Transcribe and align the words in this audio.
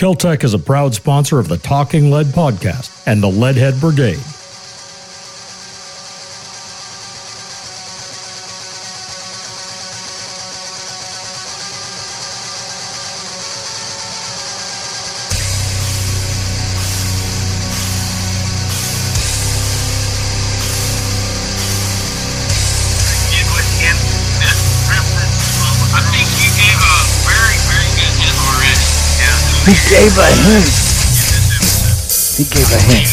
Keltec 0.00 0.44
is 0.44 0.54
a 0.54 0.58
proud 0.58 0.94
sponsor 0.94 1.38
of 1.38 1.48
the 1.48 1.58
Talking 1.58 2.10
Lead 2.10 2.24
podcast 2.28 3.06
and 3.06 3.22
the 3.22 3.28
Leadhead 3.28 3.78
Brigade. 3.82 4.39
Gave 29.90 30.16
a 30.18 30.26
hint. 30.46 30.70
In 30.70 31.18
this 31.18 31.66
episode. 31.66 32.38
He 32.38 32.44
gave 32.54 32.70
a 32.70 32.78
hint. 32.86 33.10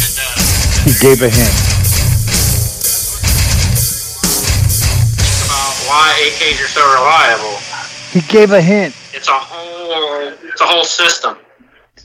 He 0.86 0.94
gave 1.02 1.22
a 1.23 1.30
hint. 1.30 1.55
think 5.17 5.41
about 5.50 5.73
why 5.90 6.13
AKs 6.30 6.62
are 6.63 6.67
so 6.70 6.86
reliable. 6.94 7.58
He 8.13 8.22
gave 8.31 8.52
a 8.52 8.62
hint. 8.62 8.95
It's 9.13 9.27
a 9.27 9.31
whole, 9.34 10.34
it's 10.44 10.62
a 10.62 10.66
whole 10.66 10.84
system. 10.84 11.38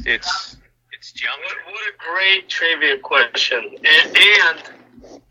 It's, 0.06 0.56
it's 0.92 1.12
junk. 1.12 1.38
What, 1.44 1.74
what 1.74 1.82
a 1.82 1.92
great 1.98 2.48
trivia 2.48 2.98
question. 2.98 3.62
And, 3.76 4.16
and 4.16 4.58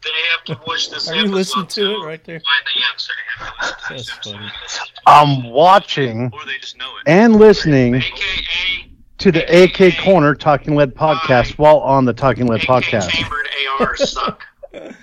they 0.03 0.21
have 0.37 0.43
to 0.45 0.59
watch 0.67 0.91
this 0.91 1.09
Are 1.09 1.15
you 1.15 1.25
listening 1.25 1.65
to 1.67 1.81
it 1.95 2.05
right 2.05 2.23
there? 2.23 2.39
Find 2.41 2.65
the 2.75 2.81
answer. 2.91 3.13
They 3.17 3.43
have 3.43 3.55
to 3.57 3.59
listen 3.59 3.75
to 3.87 3.93
this 3.95 4.05
That's 4.05 4.27
funny. 4.29 4.51
Listen 4.61 4.85
to 4.85 4.91
it. 4.93 4.99
I'm 5.07 5.49
watching 5.49 6.29
Or 6.31 6.45
they 6.45 6.59
just 6.59 6.77
know 6.77 6.91
it. 6.97 7.03
and 7.09 7.37
listening 7.37 7.95
AKA 7.95 8.90
to 9.21 9.31
the 9.31 9.63
AK 9.63 9.99
Corner 10.03 10.33
Talking 10.33 10.75
Lead 10.75 10.95
podcast 10.95 11.59
while 11.59 11.77
on 11.77 12.05
the 12.05 12.13
Talking 12.13 12.47
Lead 12.47 12.63
AK 12.63 12.67
podcast. 12.67 13.09
chambered 13.09 13.47
ARs 13.79 14.11
suck. 14.11 14.43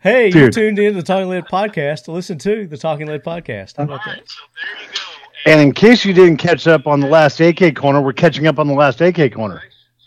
Hey, 0.00 0.32
you 0.32 0.50
tuned 0.50 0.80
in 0.80 0.94
to 0.94 1.00
the 1.00 1.02
Talking 1.04 1.28
Lead 1.28 1.44
podcast 1.44 2.06
to 2.06 2.10
listen 2.10 2.36
to 2.38 2.66
the 2.66 2.76
Talking 2.76 3.06
Lead 3.06 3.22
podcast. 3.22 3.76
How 3.76 3.84
about 3.84 4.00
that? 4.04 4.28
So 4.28 4.40
there 4.52 4.82
you 4.84 4.92
go. 4.92 5.52
And 5.52 5.60
in 5.60 5.72
case 5.72 6.04
you 6.04 6.12
didn't 6.12 6.38
catch 6.38 6.66
up 6.66 6.88
on 6.88 6.98
the 6.98 7.06
last 7.06 7.38
AK 7.40 7.76
Corner, 7.76 8.00
we're 8.00 8.12
catching 8.12 8.48
up 8.48 8.58
on 8.58 8.66
the 8.66 8.74
last 8.74 9.00
AK 9.00 9.32
Corner. 9.32 9.62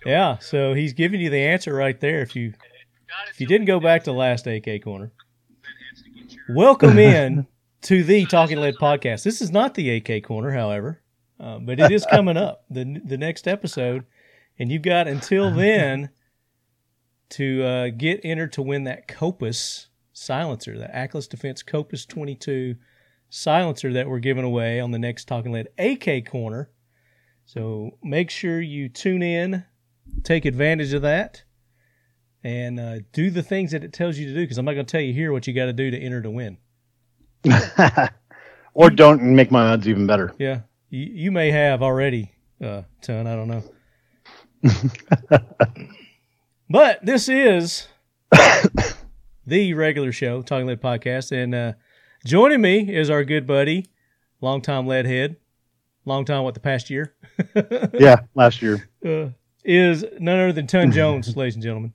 Yeah, 0.06 0.38
so 0.40 0.74
he's 0.74 0.92
giving 0.92 1.22
you 1.22 1.30
the 1.30 1.40
answer 1.40 1.74
right 1.74 1.98
there. 2.02 2.20
If 2.20 2.36
you 2.36 2.54
if 3.30 3.40
you 3.40 3.48
didn't 3.48 3.68
go 3.68 3.80
back 3.80 4.04
to 4.04 4.12
the 4.12 4.18
last 4.18 4.46
AK 4.48 4.84
corner, 4.84 5.14
welcome 6.50 6.98
in 7.00 7.48
to 7.84 8.04
the 8.04 8.26
Talking 8.26 8.60
Lead 8.60 8.76
podcast. 8.76 9.24
This 9.24 9.42
is 9.42 9.50
not 9.50 9.76
the 9.76 9.92
AK 9.92 10.26
corner, 10.26 10.52
however, 10.52 11.02
uh, 11.40 11.60
but 11.60 11.80
it 11.80 11.92
is 11.92 12.06
coming 12.06 12.38
up 12.38 12.66
the 12.70 13.02
the 13.04 13.18
next 13.18 13.48
episode, 13.48 14.06
and 14.58 14.72
you've 14.72 14.82
got 14.82 15.08
until 15.08 15.52
then 15.56 16.10
to 17.30 17.64
uh, 17.64 17.90
get 17.90 18.22
entered 18.24 18.54
to 18.54 18.62
win 18.62 18.84
that 18.86 19.08
Copus 19.08 19.88
silencer, 20.14 20.78
the 20.78 20.94
Atlas 20.96 21.28
Defense 21.28 21.64
Copus 21.64 22.06
twenty 22.06 22.36
two 22.36 22.76
silencer 23.30 23.92
that 23.94 24.08
we're 24.08 24.20
giving 24.20 24.46
away 24.46 24.80
on 24.80 24.92
the 24.92 25.00
next 25.00 25.28
Talking 25.28 25.52
Lead 25.52 25.68
AK 25.78 26.30
corner. 26.30 26.70
So 27.46 27.98
make 28.04 28.32
sure 28.32 28.60
you 28.60 28.90
tune 28.90 29.22
in, 29.22 29.64
take 30.24 30.46
advantage 30.46 30.94
of 30.94 31.04
that, 31.04 31.44
and 32.44 32.80
uh, 32.80 33.00
do 33.12 33.30
the 33.30 33.44
things 33.44 33.72
that 33.72 33.84
it 33.84 33.94
tells 33.94 34.18
you 34.18 34.28
to 34.28 34.34
do. 34.34 34.42
Because 34.42 34.58
I'm 34.58 34.66
not 34.66 34.74
going 34.74 34.86
to 34.86 34.92
tell 34.92 35.02
you 35.02 35.14
here 35.14 35.32
what 35.32 35.48
you 35.48 35.54
got 35.54 35.66
to 35.66 35.74
do 35.74 35.92
to 35.92 35.98
enter 35.98 36.22
to 36.22 36.32
win. 36.32 36.58
or 38.74 38.90
don't 38.90 39.22
make 39.22 39.52
my 39.52 39.68
odds 39.68 39.88
even 39.88 40.08
better. 40.08 40.34
Yeah, 40.40 40.62
you, 40.96 41.12
you 41.14 41.32
may 41.32 41.52
have 41.52 41.84
already, 41.84 42.32
uh, 42.64 42.84
ton. 43.02 43.28
I 43.28 43.36
don't 43.36 43.50
know. 43.50 43.64
but 46.70 47.06
this 47.06 47.28
is 47.28 47.88
the 49.46 49.74
regular 49.74 50.14
show, 50.14 50.42
Talking 50.42 50.68
Lead 50.68 50.82
Podcast, 50.82 51.32
and 51.34 51.54
uh, 51.54 51.74
joining 52.26 52.62
me 52.62 52.96
is 52.96 53.10
our 53.10 53.26
good 53.26 53.46
buddy, 53.46 53.88
longtime 54.40 54.88
lead 54.88 55.06
head, 55.06 55.36
long 56.06 56.24
time 56.24 56.44
what 56.44 56.54
the 56.54 56.62
past 56.62 56.90
year, 56.90 57.14
Yeah, 57.94 58.22
last 58.34 58.62
year. 58.62 58.90
uh, 59.06 59.30
is 59.66 60.06
none 60.20 60.40
other 60.40 60.54
than 60.54 60.66
Ton 60.66 60.94
Jones, 60.94 61.36
ladies 61.38 61.56
and 61.56 61.64
gentlemen. 61.64 61.94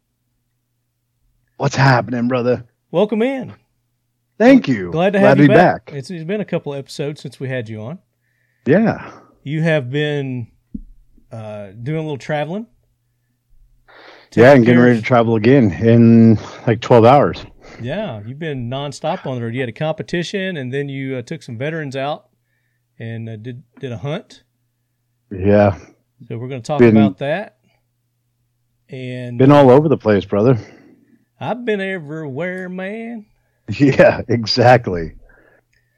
What's 1.57 1.77
happening, 1.77 2.29
brother? 2.29 2.67
Welcome 2.91 3.23
in. 3.23 3.55
Thank 4.37 4.69
you. 4.69 4.91
Glad 4.91 5.15
to 5.15 5.21
have 5.21 5.37
to 5.39 5.43
you 5.45 5.49
be 5.49 5.55
back. 5.55 5.87
back. 5.87 5.95
It's, 5.95 6.11
it's 6.11 6.25
been 6.25 6.41
a 6.41 6.47
couple 6.47 6.75
episodes 6.75 7.21
since 7.21 7.41
we 7.41 7.49
had 7.49 7.69
you 7.69 7.81
on. 7.81 7.99
Yeah. 8.67 9.13
You 9.43 9.63
have 9.63 9.91
been 9.91 10.49
uh, 11.33 11.71
doing 11.83 11.99
a 11.99 12.03
little 12.03 12.19
traveling. 12.19 12.67
Yeah, 14.33 14.53
and 14.53 14.65
getting 14.65 14.81
ready 14.81 14.97
to 14.97 15.03
travel 15.05 15.35
again 15.35 15.73
in 15.73 16.37
like 16.67 16.81
12 16.81 17.05
hours. 17.05 17.45
Yeah, 17.83 18.21
you've 18.25 18.39
been 18.39 18.71
nonstop 18.71 19.27
on 19.27 19.37
the 19.37 19.43
road. 19.43 19.55
You 19.55 19.61
had 19.61 19.69
a 19.69 19.73
competition, 19.73 20.57
and 20.57 20.73
then 20.73 20.89
you 20.89 21.17
uh, 21.17 21.23
took 21.23 21.43
some 21.43 21.59
veterans 21.59 21.97
out 21.97 22.29
and 22.99 23.29
uh, 23.29 23.37
did 23.37 23.63
did 23.81 23.91
a 23.91 23.99
hunt. 23.99 24.45
Yeah. 25.33 25.79
So 26.29 26.37
we're 26.39 26.49
going 26.49 26.63
to 26.63 26.67
talk 26.67 26.79
Been- 26.81 26.97
about 26.97 27.19
that. 27.19 27.57
And 28.89 29.39
Been 29.39 29.53
all 29.53 29.71
over 29.71 29.89
the 29.89 29.97
place, 29.97 30.25
brother. 30.25 30.59
I've 31.41 31.65
been 31.65 31.81
everywhere, 31.81 32.69
man. 32.69 33.27
Yeah, 33.79 34.23
exactly. 34.29 35.13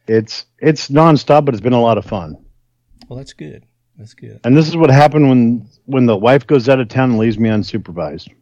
It's 0.06 0.44
it's 0.58 0.88
nonstop, 0.88 1.46
but 1.46 1.54
it's 1.54 1.62
been 1.62 1.72
a 1.72 1.80
lot 1.80 1.96
of 1.96 2.04
fun. 2.04 2.41
Well, 3.08 3.16
that's 3.16 3.32
good. 3.32 3.66
That's 3.98 4.14
good. 4.14 4.40
And 4.44 4.56
this 4.56 4.68
is 4.68 4.76
what 4.76 4.90
happened 4.90 5.28
when 5.28 5.68
when 5.86 6.06
the 6.06 6.16
wife 6.16 6.46
goes 6.46 6.68
out 6.68 6.80
of 6.80 6.88
town 6.88 7.10
and 7.10 7.18
leaves 7.18 7.38
me 7.38 7.48
unsupervised. 7.50 8.32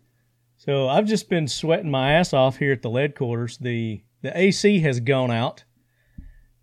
So 0.56 0.88
I've 0.88 1.06
just 1.06 1.28
been 1.28 1.48
sweating 1.48 1.90
my 1.90 2.12
ass 2.12 2.32
off 2.32 2.58
here 2.58 2.72
at 2.72 2.82
the 2.82 2.90
lead 2.90 3.16
quarters. 3.16 3.58
The 3.58 4.02
the 4.22 4.36
AC 4.38 4.80
has 4.80 5.00
gone 5.00 5.30
out, 5.30 5.64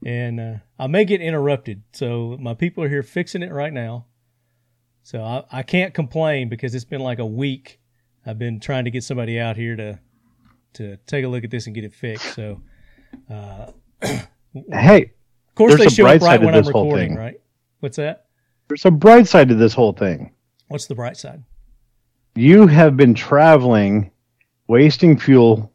and 0.06 0.40
uh, 0.40 0.54
I 0.80 0.88
may 0.88 1.04
get 1.04 1.22
interrupted. 1.22 1.84
So 1.94 2.38
my 2.40 2.54
people 2.54 2.84
are 2.84 2.90
here 2.90 3.04
fixing 3.04 3.44
it 3.44 3.52
right 3.52 3.74
now. 3.74 4.06
So 5.04 5.24
I, 5.24 5.44
I 5.52 5.64
can't 5.64 5.94
complain 5.94 6.50
because 6.50 6.76
it's 6.76 6.86
been 6.86 7.02
like 7.02 7.20
a 7.20 7.26
week. 7.26 7.80
I've 8.26 8.38
been 8.38 8.60
trying 8.60 8.86
to 8.86 8.92
get 8.92 9.04
somebody 9.04 9.40
out 9.40 9.58
here 9.58 9.76
to 9.76 10.00
to 10.74 10.98
take 11.08 11.26
a 11.26 11.28
look 11.28 11.44
at 11.44 11.50
this 11.50 11.66
and 11.66 11.76
get 11.76 11.84
it 11.84 11.94
fixed. 11.94 12.36
So, 12.36 12.62
uh, 13.30 13.72
Hey, 14.72 15.12
of 15.50 15.56
course 15.56 15.78
they 15.78 15.90
show 15.90 16.08
up 16.08 16.22
right 16.22 16.40
when 16.40 16.56
I'm 16.56 16.64
this 16.64 16.72
whole 16.72 16.86
recording, 16.86 17.10
thing. 17.10 17.18
right? 17.18 17.42
What's 17.80 17.98
that? 17.98 18.28
there's 18.68 18.86
a 18.86 18.92
bright 18.92 19.28
side 19.28 19.50
to 19.50 19.56
this 19.56 19.74
whole 19.74 19.94
thing. 19.94 20.32
What's 20.68 20.88
the 20.88 20.96
bright 20.96 21.18
side? 21.18 21.44
You 22.36 22.68
have 22.68 22.98
been 22.98 23.14
traveling, 23.14 24.12
wasting 24.68 25.18
fuel, 25.18 25.72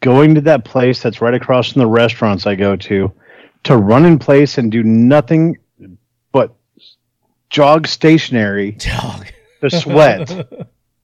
going 0.00 0.34
to 0.34 0.40
that 0.42 0.64
place 0.64 1.02
that's 1.02 1.20
right 1.20 1.34
across 1.34 1.72
from 1.72 1.80
the 1.80 1.86
restaurants 1.86 2.46
I 2.46 2.54
go 2.54 2.76
to, 2.76 3.12
to 3.64 3.76
run 3.76 4.04
in 4.04 4.18
place 4.18 4.58
and 4.58 4.70
do 4.70 4.82
nothing 4.82 5.58
but 6.30 6.54
jog 7.50 7.86
stationary 7.86 8.72
jog. 8.78 9.26
to 9.62 9.70
sweat. 9.70 10.30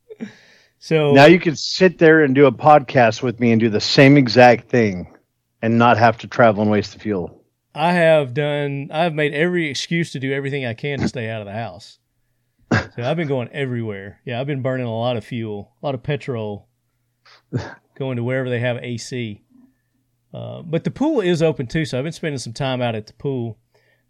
so 0.79 1.13
now 1.13 1.25
you 1.25 1.41
can 1.41 1.57
sit 1.57 1.99
there 1.99 2.23
and 2.23 2.35
do 2.35 2.47
a 2.47 2.53
podcast 2.53 3.23
with 3.23 3.41
me 3.41 3.53
and 3.53 3.61
do 3.61 3.71
the 3.71 3.81
same 3.81 4.17
exact 4.17 4.69
thing 4.69 5.17
and 5.63 5.79
not 5.79 5.97
have 5.97 6.19
to 6.19 6.29
travel 6.29 6.63
and 6.63 6.71
waste 6.71 6.93
the 6.93 6.99
fuel. 6.99 7.44
I 7.75 7.93
have 7.93 8.35
done. 8.35 8.91
I've 8.93 9.15
made 9.15 9.35
every 9.35 9.69
excuse 9.69 10.13
to 10.13 10.21
do 10.21 10.33
everything 10.33 10.65
I 10.65 10.75
can 10.75 11.01
to 11.01 11.09
stay 11.09 11.29
out 11.29 11.41
of 11.41 11.47
the 11.47 11.53
house. 11.53 11.99
So 12.73 13.03
I've 13.03 13.17
been 13.17 13.29
going 13.29 13.49
everywhere. 13.49 14.21
Yeah, 14.25 14.41
I've 14.41 14.47
been 14.47 14.63
burning 14.63 14.87
a 14.87 14.97
lot 14.97 15.17
of 15.17 15.25
fuel, 15.25 15.73
a 15.83 15.87
lot 15.87 15.95
of 15.95 16.03
petrol, 16.03 16.69
going 17.97 18.17
to 18.17 18.25
wherever 18.25 18.49
they 18.49 18.61
have 18.61 18.77
AC. 18.79 19.43
Uh, 20.33 20.63
but 20.63 20.85
the 20.85 20.91
pool 20.91 21.21
is 21.21 21.43
open 21.43 21.67
too, 21.67 21.85
so 21.85 21.99
I've 21.99 22.05
been 22.05 22.13
spending 22.13 22.39
some 22.39 22.53
time 22.53 22.81
out 22.81 22.95
at 22.95 23.07
the 23.07 23.13
pool 23.15 23.59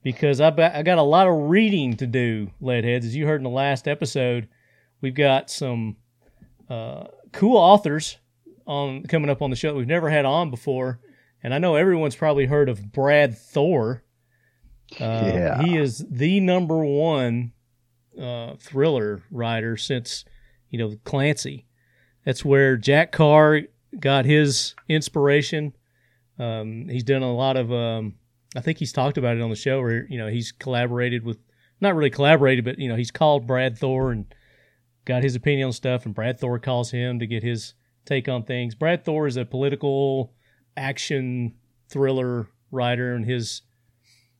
because 0.03 0.41
I 0.41 0.49
I 0.49 0.83
got 0.83 0.99
a 0.99 1.03
lot 1.03 1.27
of 1.27 1.51
reading 1.51 1.97
to 1.97 2.07
do. 2.07 2.51
Leadheads, 2.63 3.05
as 3.05 3.17
you 3.17 3.27
heard 3.27 3.41
in 3.41 3.45
the 3.45 3.51
last 3.51 3.89
episode, 3.89 4.49
we've 5.01 5.15
got 5.15 5.51
some 5.51 5.97
uh, 6.69 7.05
cool 7.33 7.57
authors 7.57 8.19
on 8.67 9.03
coming 9.05 9.31
up 9.31 9.43
on 9.43 9.51
the 9.51 9.57
show 9.57 9.69
that 9.69 9.77
we've 9.77 9.87
never 9.87 10.09
had 10.09 10.25
on 10.25 10.51
before. 10.51 11.01
And 11.45 11.55
I 11.55 11.59
know 11.59 11.77
everyone's 11.77 12.17
probably 12.17 12.47
heard 12.47 12.69
of 12.69 12.91
Brad 12.91 13.37
Thor. 13.39 14.03
Uh, 14.99 15.31
Yeah. 15.33 15.63
He 15.63 15.77
is 15.77 16.05
the 16.11 16.41
number 16.41 16.83
one 16.85 17.53
uh, 18.21 18.55
thriller 18.59 19.23
writer 19.31 19.77
since, 19.77 20.25
you 20.71 20.79
know, 20.79 20.97
Clancy. 21.05 21.67
That's 22.25 22.45
where 22.45 22.77
Jack 22.79 23.13
Carr 23.13 23.61
got 24.01 24.25
his 24.25 24.75
inspiration. 24.89 25.75
Um, 26.39 26.89
he's 26.89 27.05
done 27.05 27.23
a 27.23 27.33
lot 27.33 27.57
of, 27.59 27.71
um, 27.71 28.15
I 28.57 28.61
think 28.61 28.79
he's 28.79 28.93
talked 28.93 29.19
about 29.19 29.37
it 29.37 29.43
on 29.43 29.51
the 29.51 29.57
show 29.57 29.81
where, 29.81 30.07
you 30.09 30.17
know, 30.17 30.29
he's 30.29 30.51
collaborated 30.51 31.25
with, 31.25 31.39
not 31.81 31.95
really 31.95 32.11
collaborated, 32.11 32.65
but, 32.65 32.79
you 32.79 32.89
know, 32.89 32.97
he's 32.97 33.11
called 33.11 33.47
Brad 33.47 33.77
Thor 33.77 34.11
and 34.11 34.27
got 35.05 35.23
his 35.23 35.37
opinion 35.37 35.67
on 35.67 35.73
stuff, 35.73 36.07
and 36.07 36.15
Brad 36.15 36.41
Thor 36.41 36.59
calls 36.59 36.91
him 36.91 37.19
to 37.19 37.27
get 37.27 37.43
his 37.43 37.75
take 38.07 38.29
on 38.29 38.45
things. 38.45 38.75
Brad 38.75 39.05
Thor 39.05 39.27
is 39.27 39.37
a 39.37 39.45
political 39.45 40.33
action 40.77 41.55
thriller 41.89 42.49
writer, 42.71 43.15
and 43.15 43.25
his 43.25 43.63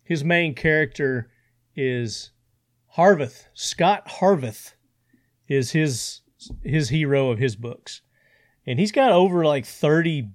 his 0.03 0.25
main 0.25 0.55
character 0.55 1.31
is 1.75 2.31
Harvath 2.97 3.47
Scot 3.55 4.07
Harvath, 4.09 4.75
is 5.49 5.73
his 5.73 6.21
his 6.63 6.89
hero 6.91 7.31
of 7.31 7.39
his 7.39 7.57
books, 7.57 8.03
and 8.67 8.79
he's 8.79 8.93
got 8.93 9.13
over 9.13 9.45
like 9.45 9.67
thirty 9.67 10.31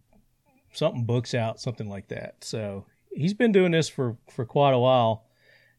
something 0.73 1.05
books 1.05 1.33
out, 1.33 1.59
something 1.59 1.89
like 1.89 2.07
that. 2.09 2.43
So 2.43 2.85
he's 3.11 3.33
been 3.33 3.51
doing 3.51 3.71
this 3.71 3.89
for 3.89 4.17
for 4.29 4.45
quite 4.45 4.73
a 4.73 4.79
while, 4.79 5.25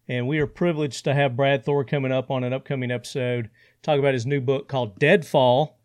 and 0.09 0.29
we 0.29 0.39
are 0.39 0.47
privileged 0.47 1.05
to 1.05 1.15
have 1.15 1.37
Brad 1.37 1.65
Thor 1.65 1.85
coming 1.85 2.13
up 2.13 2.31
on 2.31 2.45
an 2.45 2.53
upcoming 2.53 2.91
episode 2.91 3.51
talk 3.83 3.99
about 3.99 4.15
his 4.15 4.27
new 4.27 4.41
book 4.41 4.69
called 4.69 4.99
Deadfall, 4.99 5.79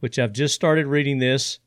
which 0.00 0.18
I've 0.18 0.32
just 0.32 0.54
started 0.54 0.86
reading 0.86 1.18
this, 1.18 1.58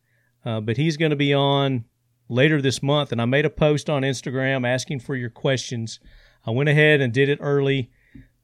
uh, 0.46 0.62
but 0.62 0.78
he's 0.78 0.98
going 0.98 1.10
to 1.10 1.16
be 1.16 1.34
on 1.34 1.86
later 2.32 2.62
this 2.62 2.82
month, 2.82 3.12
and 3.12 3.22
I 3.22 3.26
made 3.26 3.46
a 3.46 3.50
post 3.50 3.90
on 3.90 4.02
Instagram 4.04 4.68
asking 4.68 5.02
for 5.02 5.16
your 5.16 5.30
questions. 5.30 6.00
I 6.46 6.52
went 6.52 6.70
ahead 6.70 7.02
and 7.02 7.14
did 7.14 7.30
it 7.30 7.40
early. 7.42 7.92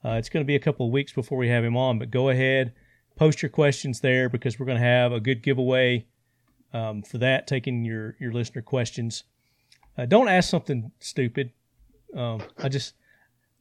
Uh, 0.05 0.11
it's 0.11 0.29
going 0.29 0.43
to 0.43 0.47
be 0.47 0.55
a 0.55 0.59
couple 0.59 0.85
of 0.85 0.91
weeks 0.91 1.11
before 1.11 1.37
we 1.37 1.49
have 1.49 1.63
him 1.63 1.75
on, 1.75 1.97
but 1.97 2.11
go 2.11 2.29
ahead, 2.29 2.73
post 3.15 3.41
your 3.41 3.49
questions 3.49 4.01
there 4.01 4.29
because 4.29 4.59
we're 4.59 4.65
going 4.65 4.77
to 4.77 4.83
have 4.83 5.11
a 5.11 5.19
good 5.19 5.41
giveaway 5.41 6.05
um, 6.73 7.01
for 7.01 7.17
that, 7.17 7.47
taking 7.47 7.83
your 7.83 8.15
your 8.19 8.31
listener 8.31 8.61
questions. 8.61 9.23
Uh, 9.97 10.05
don't 10.05 10.27
ask 10.27 10.49
something 10.49 10.91
stupid. 10.99 11.51
Um, 12.15 12.43
I 12.57 12.69
just, 12.69 12.93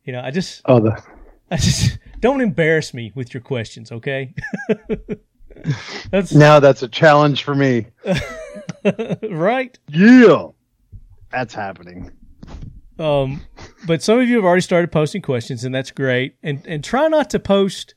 you 0.05 0.12
know, 0.12 0.20
I 0.20 0.31
just, 0.31 0.61
Oh, 0.67 0.81
the 0.81 1.02
I 1.50 1.56
just 1.56 1.99
don't 2.20 2.40
embarrass 2.40 2.93
me 2.93 3.12
with 3.14 3.32
your 3.32 3.40
questions, 3.40 3.90
okay? 3.93 4.34
That's 6.11 6.34
now 6.34 6.61
that's 6.61 6.82
a 6.82 6.88
challenge 6.88 7.43
for 7.43 7.55
me. 7.55 7.87
right. 9.30 9.78
Yeah, 9.88 10.48
that's 11.30 11.54
happening. 11.54 12.10
Um, 12.98 13.42
but 13.86 14.02
some 14.02 14.18
of 14.18 14.28
you 14.28 14.36
have 14.36 14.44
already 14.44 14.62
started 14.62 14.90
posting 14.90 15.22
questions, 15.22 15.64
and 15.64 15.74
that's 15.74 15.90
great. 15.90 16.36
And 16.42 16.66
and 16.66 16.82
try 16.82 17.08
not 17.08 17.30
to 17.30 17.38
post 17.38 17.94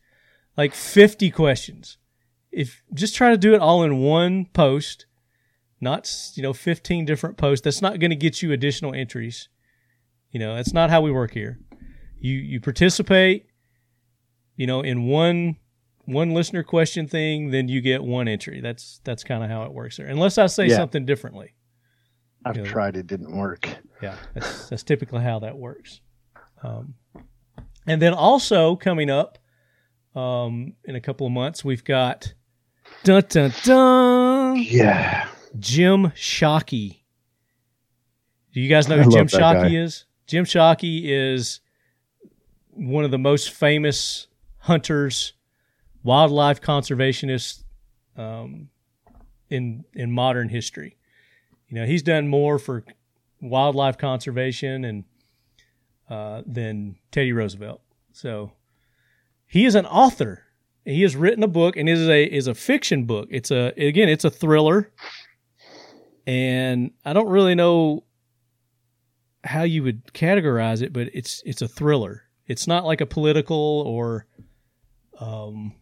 like 0.57 0.73
fifty 0.73 1.31
questions. 1.31 1.97
If 2.51 2.81
just 2.93 3.15
try 3.15 3.29
to 3.29 3.37
do 3.37 3.53
it 3.53 3.61
all 3.61 3.83
in 3.83 3.99
one 3.99 4.45
post, 4.53 5.05
not 5.79 6.11
you 6.33 6.43
know 6.43 6.53
fifteen 6.53 7.05
different 7.05 7.37
posts. 7.37 7.63
That's 7.63 7.81
not 7.81 7.99
going 7.99 8.11
to 8.11 8.15
get 8.15 8.41
you 8.41 8.51
additional 8.51 8.93
entries. 8.93 9.47
You 10.31 10.39
know 10.39 10.55
that's 10.55 10.73
not 10.73 10.89
how 10.89 11.01
we 11.01 11.11
work 11.11 11.31
here. 11.31 11.59
You 12.19 12.35
you 12.35 12.59
participate. 12.59 13.45
You 14.55 14.67
know 14.67 14.81
in 14.81 15.05
one 15.07 15.57
one 16.09 16.33
listener 16.33 16.63
question 16.63 17.07
thing, 17.07 17.51
then 17.51 17.67
you 17.67 17.81
get 17.81 18.03
one 18.03 18.27
entry. 18.27 18.61
That's 18.61 18.99
that's 19.03 19.23
kind 19.23 19.43
of 19.43 19.49
how 19.49 19.63
it 19.63 19.71
works 19.73 19.97
there. 19.97 20.07
Unless 20.07 20.37
I 20.37 20.47
say 20.47 20.67
Yeah. 20.67 20.75
something 20.77 21.05
differently. 21.05 21.55
I've 22.45 22.57
Yeah. 22.57 22.63
tried; 22.63 22.95
it 22.97 23.07
didn't 23.07 23.35
work. 23.35 23.67
Yeah, 24.01 24.15
that's, 24.33 24.69
that's 24.69 24.83
typically 24.83 25.21
how 25.21 25.39
that 25.39 25.57
works. 25.57 26.01
Um, 26.63 26.93
and 27.87 28.01
then 28.01 28.13
also 28.13 28.75
coming 28.75 29.09
up 29.09 29.37
um, 30.15 30.73
in 30.85 30.95
a 30.95 31.01
couple 31.01 31.27
of 31.27 31.33
months, 31.33 31.63
we've 31.65 31.83
got 31.83 32.33
dun 33.03 33.23
dun 33.29 33.53
dun 33.63 34.55
Yeah, 34.57 35.27
Jim 35.59 36.07
Shockey. 36.15 37.01
Do 38.53 38.61
you 38.61 38.69
guys 38.69 38.87
know 38.87 39.01
who 39.01 39.11
Jim 39.11 39.27
Shockey 39.27 39.69
guy. 39.69 39.75
is? 39.75 40.05
Jim 40.27 40.45
Shockey 40.45 41.01
is 41.05 41.59
one 42.71 43.03
of 43.03 43.11
the 43.11 43.17
most 43.19 43.51
famous 43.51 44.27
hunters, 44.59 45.33
wildlife 46.03 46.61
conservationists 46.61 47.63
um, 48.15 48.69
in 49.49 49.85
in 49.93 50.11
modern 50.11 50.49
history. 50.49 50.97
You 51.67 51.79
know, 51.79 51.85
he's 51.85 52.03
done 52.03 52.27
more 52.27 52.57
for 52.57 52.83
wildlife 53.41 53.97
conservation 53.97 54.83
and 54.85 55.03
uh, 56.09 56.41
than 56.45 56.95
Teddy 57.11 57.31
Roosevelt. 57.31 57.81
So 58.11 58.53
he 59.45 59.65
is 59.65 59.75
an 59.75 59.85
author. 59.85 60.43
He 60.85 61.03
has 61.03 61.15
written 61.15 61.43
a 61.43 61.47
book, 61.47 61.77
and 61.77 61.87
is 61.87 62.07
a 62.07 62.23
is 62.23 62.47
a 62.47 62.55
fiction 62.55 63.05
book. 63.05 63.27
It's 63.29 63.51
a 63.51 63.73
again, 63.77 64.09
it's 64.09 64.25
a 64.25 64.29
thriller, 64.29 64.91
and 66.25 66.91
I 67.05 67.13
don't 67.13 67.29
really 67.29 67.55
know 67.55 68.05
how 69.43 69.63
you 69.63 69.83
would 69.83 70.05
categorize 70.13 70.81
it, 70.81 70.91
but 70.91 71.09
it's 71.13 71.43
it's 71.45 71.61
a 71.61 71.67
thriller. 71.67 72.23
It's 72.47 72.65
not 72.65 72.83
like 72.85 72.99
a 72.99 73.05
political 73.05 73.83
or, 73.85 74.25
um, 75.19 75.75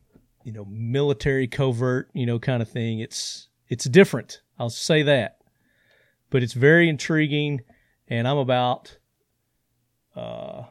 you 0.47 0.53
know, 0.53 0.63
military 0.63 1.45
covert, 1.45 2.09
you 2.13 2.25
know, 2.25 2.39
kind 2.39 2.61
of 2.61 2.69
thing. 2.69 2.99
It's 2.99 3.49
it's 3.67 3.83
different. 3.83 4.39
I'll 4.57 4.69
say 4.69 5.03
that, 5.03 5.39
but 6.29 6.41
it's 6.41 6.53
very 6.53 6.87
intriguing, 6.87 7.59
and 8.07 8.25
I'm 8.25 8.37
about, 8.37 8.97
uh, 10.15 10.63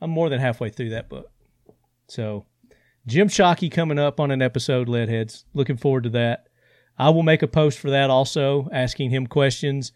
I'm 0.00 0.10
more 0.10 0.28
than 0.28 0.40
halfway 0.40 0.70
through 0.70 0.90
that 0.90 1.08
book. 1.08 1.30
So, 2.08 2.46
Jim 3.06 3.28
Shockey 3.28 3.70
coming 3.70 3.96
up 3.96 4.18
on 4.18 4.32
an 4.32 4.42
episode, 4.42 4.88
Leadheads. 4.88 5.44
Looking 5.54 5.76
forward 5.76 6.02
to 6.02 6.10
that. 6.10 6.48
I 6.98 7.10
will 7.10 7.22
make 7.22 7.42
a 7.42 7.48
post 7.48 7.78
for 7.78 7.90
that 7.90 8.10
also, 8.10 8.68
asking 8.72 9.10
him 9.10 9.28
questions. 9.28 9.92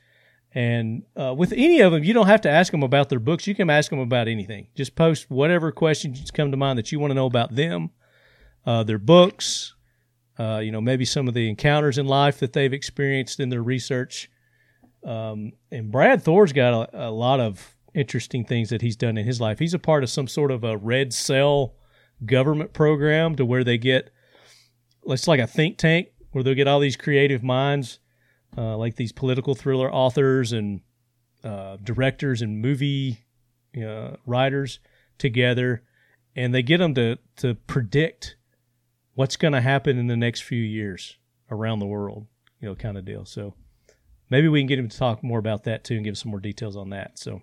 And 0.54 1.02
uh, 1.20 1.34
with 1.34 1.52
any 1.52 1.80
of 1.80 1.90
them, 1.90 2.04
you 2.04 2.14
don't 2.14 2.28
have 2.28 2.42
to 2.42 2.48
ask 2.48 2.70
them 2.70 2.84
about 2.84 3.08
their 3.08 3.18
books. 3.18 3.48
You 3.48 3.56
can 3.56 3.70
ask 3.70 3.90
them 3.90 3.98
about 3.98 4.28
anything. 4.28 4.68
Just 4.76 4.94
post 4.94 5.28
whatever 5.28 5.72
questions 5.72 6.30
come 6.30 6.52
to 6.52 6.56
mind 6.56 6.78
that 6.78 6.92
you 6.92 7.00
want 7.00 7.10
to 7.10 7.16
know 7.16 7.26
about 7.26 7.56
them, 7.56 7.90
uh, 8.66 8.82
their 8.82 8.98
books, 8.98 9.74
uh, 10.38 10.58
you 10.58 10.72
know, 10.72 10.80
maybe 10.80 11.04
some 11.04 11.28
of 11.28 11.34
the 11.34 11.48
encounters 11.48 11.98
in 11.98 12.06
life 12.06 12.40
that 12.40 12.52
they've 12.52 12.72
experienced 12.72 13.40
in 13.40 13.48
their 13.48 13.62
research. 13.62 14.30
Um, 15.04 15.52
and 15.70 15.90
Brad 15.90 16.22
Thor's 16.22 16.52
got 16.52 16.92
a, 16.92 17.08
a 17.08 17.10
lot 17.10 17.40
of 17.40 17.74
interesting 17.94 18.44
things 18.44 18.68
that 18.70 18.82
he's 18.82 18.96
done 18.96 19.16
in 19.16 19.24
his 19.24 19.40
life. 19.40 19.58
He's 19.58 19.74
a 19.74 19.78
part 19.78 20.02
of 20.02 20.10
some 20.10 20.28
sort 20.28 20.50
of 20.50 20.64
a 20.64 20.76
red 20.76 21.14
cell 21.14 21.76
government 22.24 22.72
program 22.72 23.36
to 23.36 23.46
where 23.46 23.64
they 23.64 23.78
get, 23.78 24.12
it's 25.06 25.28
like 25.28 25.40
a 25.40 25.46
think 25.46 25.78
tank 25.78 26.08
where 26.32 26.42
they'll 26.42 26.54
get 26.54 26.68
all 26.68 26.80
these 26.80 26.96
creative 26.96 27.42
minds, 27.42 28.00
uh, 28.58 28.76
like 28.76 28.96
these 28.96 29.12
political 29.12 29.54
thriller 29.54 29.90
authors 29.92 30.52
and 30.52 30.80
uh, 31.44 31.76
directors 31.82 32.42
and 32.42 32.60
movie 32.60 33.24
uh, 33.82 34.16
writers 34.26 34.80
together, 35.18 35.82
and 36.34 36.54
they 36.54 36.62
get 36.62 36.78
them 36.78 36.94
to 36.94 37.18
to 37.36 37.54
predict 37.66 38.36
what's 39.16 39.36
going 39.36 39.52
to 39.52 39.60
happen 39.60 39.98
in 39.98 40.06
the 40.06 40.16
next 40.16 40.42
few 40.42 40.62
years 40.62 41.16
around 41.50 41.80
the 41.80 41.86
world, 41.86 42.26
you 42.60 42.68
know, 42.68 42.74
kind 42.76 42.96
of 42.96 43.04
deal. 43.04 43.24
So 43.24 43.54
maybe 44.30 44.46
we 44.46 44.60
can 44.60 44.68
get 44.68 44.78
him 44.78 44.88
to 44.88 44.96
talk 44.96 45.24
more 45.24 45.40
about 45.40 45.64
that 45.64 45.82
too 45.82 45.96
and 45.96 46.04
give 46.04 46.16
some 46.16 46.30
more 46.30 46.40
details 46.40 46.76
on 46.76 46.90
that. 46.90 47.18
So 47.18 47.42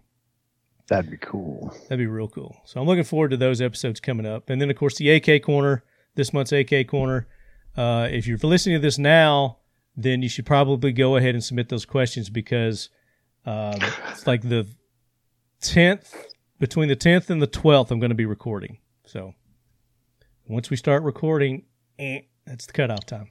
that'd 0.87 1.11
be 1.11 1.17
cool. 1.17 1.75
That'd 1.83 1.97
be 1.97 2.07
real 2.07 2.29
cool. 2.29 2.55
So 2.65 2.79
I'm 2.79 2.87
looking 2.87 3.03
forward 3.03 3.31
to 3.31 3.37
those 3.37 3.59
episodes 3.59 3.99
coming 3.99 4.25
up. 4.25 4.49
And 4.49 4.61
then, 4.61 4.69
of 4.69 4.77
course, 4.77 4.97
the 4.97 5.09
AK 5.09 5.43
Corner, 5.43 5.83
this 6.15 6.31
month's 6.31 6.51
AK 6.51 6.87
Corner. 6.87 7.27
Uh, 7.75 8.07
if 8.09 8.27
you're 8.27 8.37
listening 8.37 8.75
to 8.75 8.81
this 8.81 8.99
now, 8.99 9.57
then 9.97 10.21
you 10.21 10.29
should 10.29 10.45
probably 10.45 10.91
go 10.91 11.15
ahead 11.15 11.33
and 11.33 11.43
submit 11.43 11.69
those 11.69 11.85
questions 11.85 12.29
because 12.29 12.89
um, 13.45 13.79
it's 14.09 14.27
like 14.27 14.41
the 14.41 14.67
10th, 15.61 16.13
between 16.59 16.87
the 16.87 16.95
10th 16.95 17.29
and 17.31 17.41
the 17.41 17.47
12th, 17.47 17.89
I'm 17.89 17.99
going 17.99 18.09
to 18.09 18.15
be 18.15 18.25
recording. 18.25 18.77
So 19.05 19.33
once 20.47 20.69
we 20.69 20.77
start 20.77 21.03
recording, 21.03 21.63
eh, 21.99 22.21
that's 22.45 22.65
the 22.65 22.73
cutoff 22.73 23.05
time. 23.05 23.29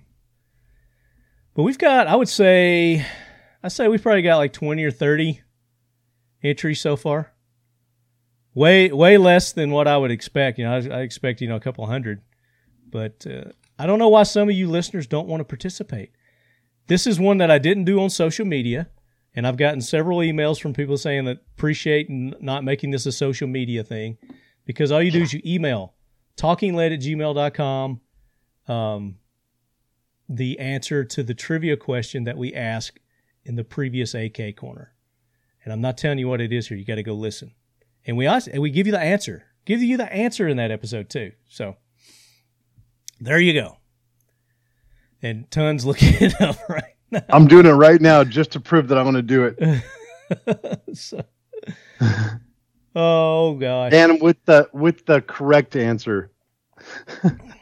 But 1.54 1.64
we've 1.64 1.78
got, 1.78 2.06
I 2.06 2.16
would 2.16 2.28
say, 2.28 3.04
I 3.62 3.68
say 3.68 3.88
we've 3.88 4.02
probably 4.02 4.22
got 4.22 4.38
like 4.38 4.52
20 4.52 4.82
or 4.84 4.90
30 4.90 5.40
entries 6.42 6.80
so 6.80 6.96
far 6.96 7.32
way 8.54 8.90
way 8.92 9.16
less 9.18 9.52
than 9.52 9.70
what 9.70 9.88
I 9.88 9.96
would 9.96 10.10
expect. 10.10 10.58
You 10.58 10.64
know, 10.64 10.74
I, 10.74 10.98
I 10.98 11.00
expect 11.00 11.40
you 11.40 11.48
know 11.48 11.56
a 11.56 11.60
couple 11.60 11.86
hundred, 11.86 12.22
but 12.90 13.26
uh, 13.26 13.50
I 13.78 13.86
don't 13.86 13.98
know 13.98 14.08
why 14.08 14.24
some 14.24 14.48
of 14.48 14.54
you 14.54 14.68
listeners 14.68 15.06
don't 15.06 15.28
want 15.28 15.40
to 15.40 15.44
participate. 15.44 16.10
This 16.88 17.06
is 17.06 17.18
one 17.18 17.38
that 17.38 17.50
I 17.50 17.58
didn't 17.58 17.84
do 17.84 18.00
on 18.00 18.10
social 18.10 18.44
media, 18.44 18.88
and 19.34 19.46
I've 19.46 19.56
gotten 19.56 19.80
several 19.80 20.18
emails 20.18 20.60
from 20.60 20.74
people 20.74 20.96
saying 20.96 21.24
that 21.26 21.38
appreciate 21.56 22.08
not 22.10 22.64
making 22.64 22.90
this 22.90 23.06
a 23.06 23.12
social 23.12 23.48
media 23.48 23.84
thing 23.84 24.18
because 24.64 24.92
all 24.92 25.02
you 25.02 25.10
do 25.10 25.22
is 25.22 25.32
you 25.32 25.40
email 25.46 25.94
talkinglead 26.36 26.94
at 26.94 27.00
gmail.com 27.00 28.00
um, 28.68 29.16
the 30.28 30.58
answer 30.58 31.04
to 31.04 31.22
the 31.22 31.34
trivia 31.34 31.76
question 31.76 32.24
that 32.24 32.36
we 32.38 32.54
asked 32.54 32.98
in 33.44 33.56
the 33.56 33.64
previous 33.64 34.14
AK 34.14 34.56
corner. 34.56 34.92
And 35.64 35.72
I'm 35.72 35.80
not 35.80 35.98
telling 35.98 36.18
you 36.18 36.28
what 36.28 36.40
it 36.40 36.52
is 36.52 36.68
here. 36.68 36.76
You 36.78 36.84
got 36.84 36.94
to 36.96 37.02
go 37.02 37.14
listen 37.14 37.52
and 38.04 38.16
we 38.16 38.26
also, 38.26 38.50
and 38.50 38.62
we 38.62 38.70
give 38.70 38.86
you 38.86 38.92
the 38.92 39.00
answer. 39.00 39.44
Give 39.64 39.82
you 39.82 39.96
the 39.96 40.12
answer 40.12 40.48
in 40.48 40.56
that 40.56 40.70
episode 40.70 41.08
too. 41.08 41.32
So 41.48 41.76
there 43.20 43.38
you 43.38 43.52
go. 43.52 43.78
And 45.22 45.48
tons 45.50 45.86
looking 45.86 46.14
it 46.20 46.40
up 46.40 46.56
right 46.68 46.96
now. 47.10 47.22
I'm 47.28 47.46
doing 47.46 47.66
it 47.66 47.72
right 47.72 48.00
now 48.00 48.24
just 48.24 48.52
to 48.52 48.60
prove 48.60 48.88
that 48.88 48.98
I'm 48.98 49.04
going 49.04 49.14
to 49.14 49.22
do 49.22 49.54
it, 49.56 50.96
So- 50.96 51.24
oh 52.94 53.54
gosh. 53.54 53.92
and 53.92 54.20
with 54.20 54.44
the 54.44 54.68
with 54.72 55.06
the 55.06 55.20
correct 55.22 55.76
answer. 55.76 56.30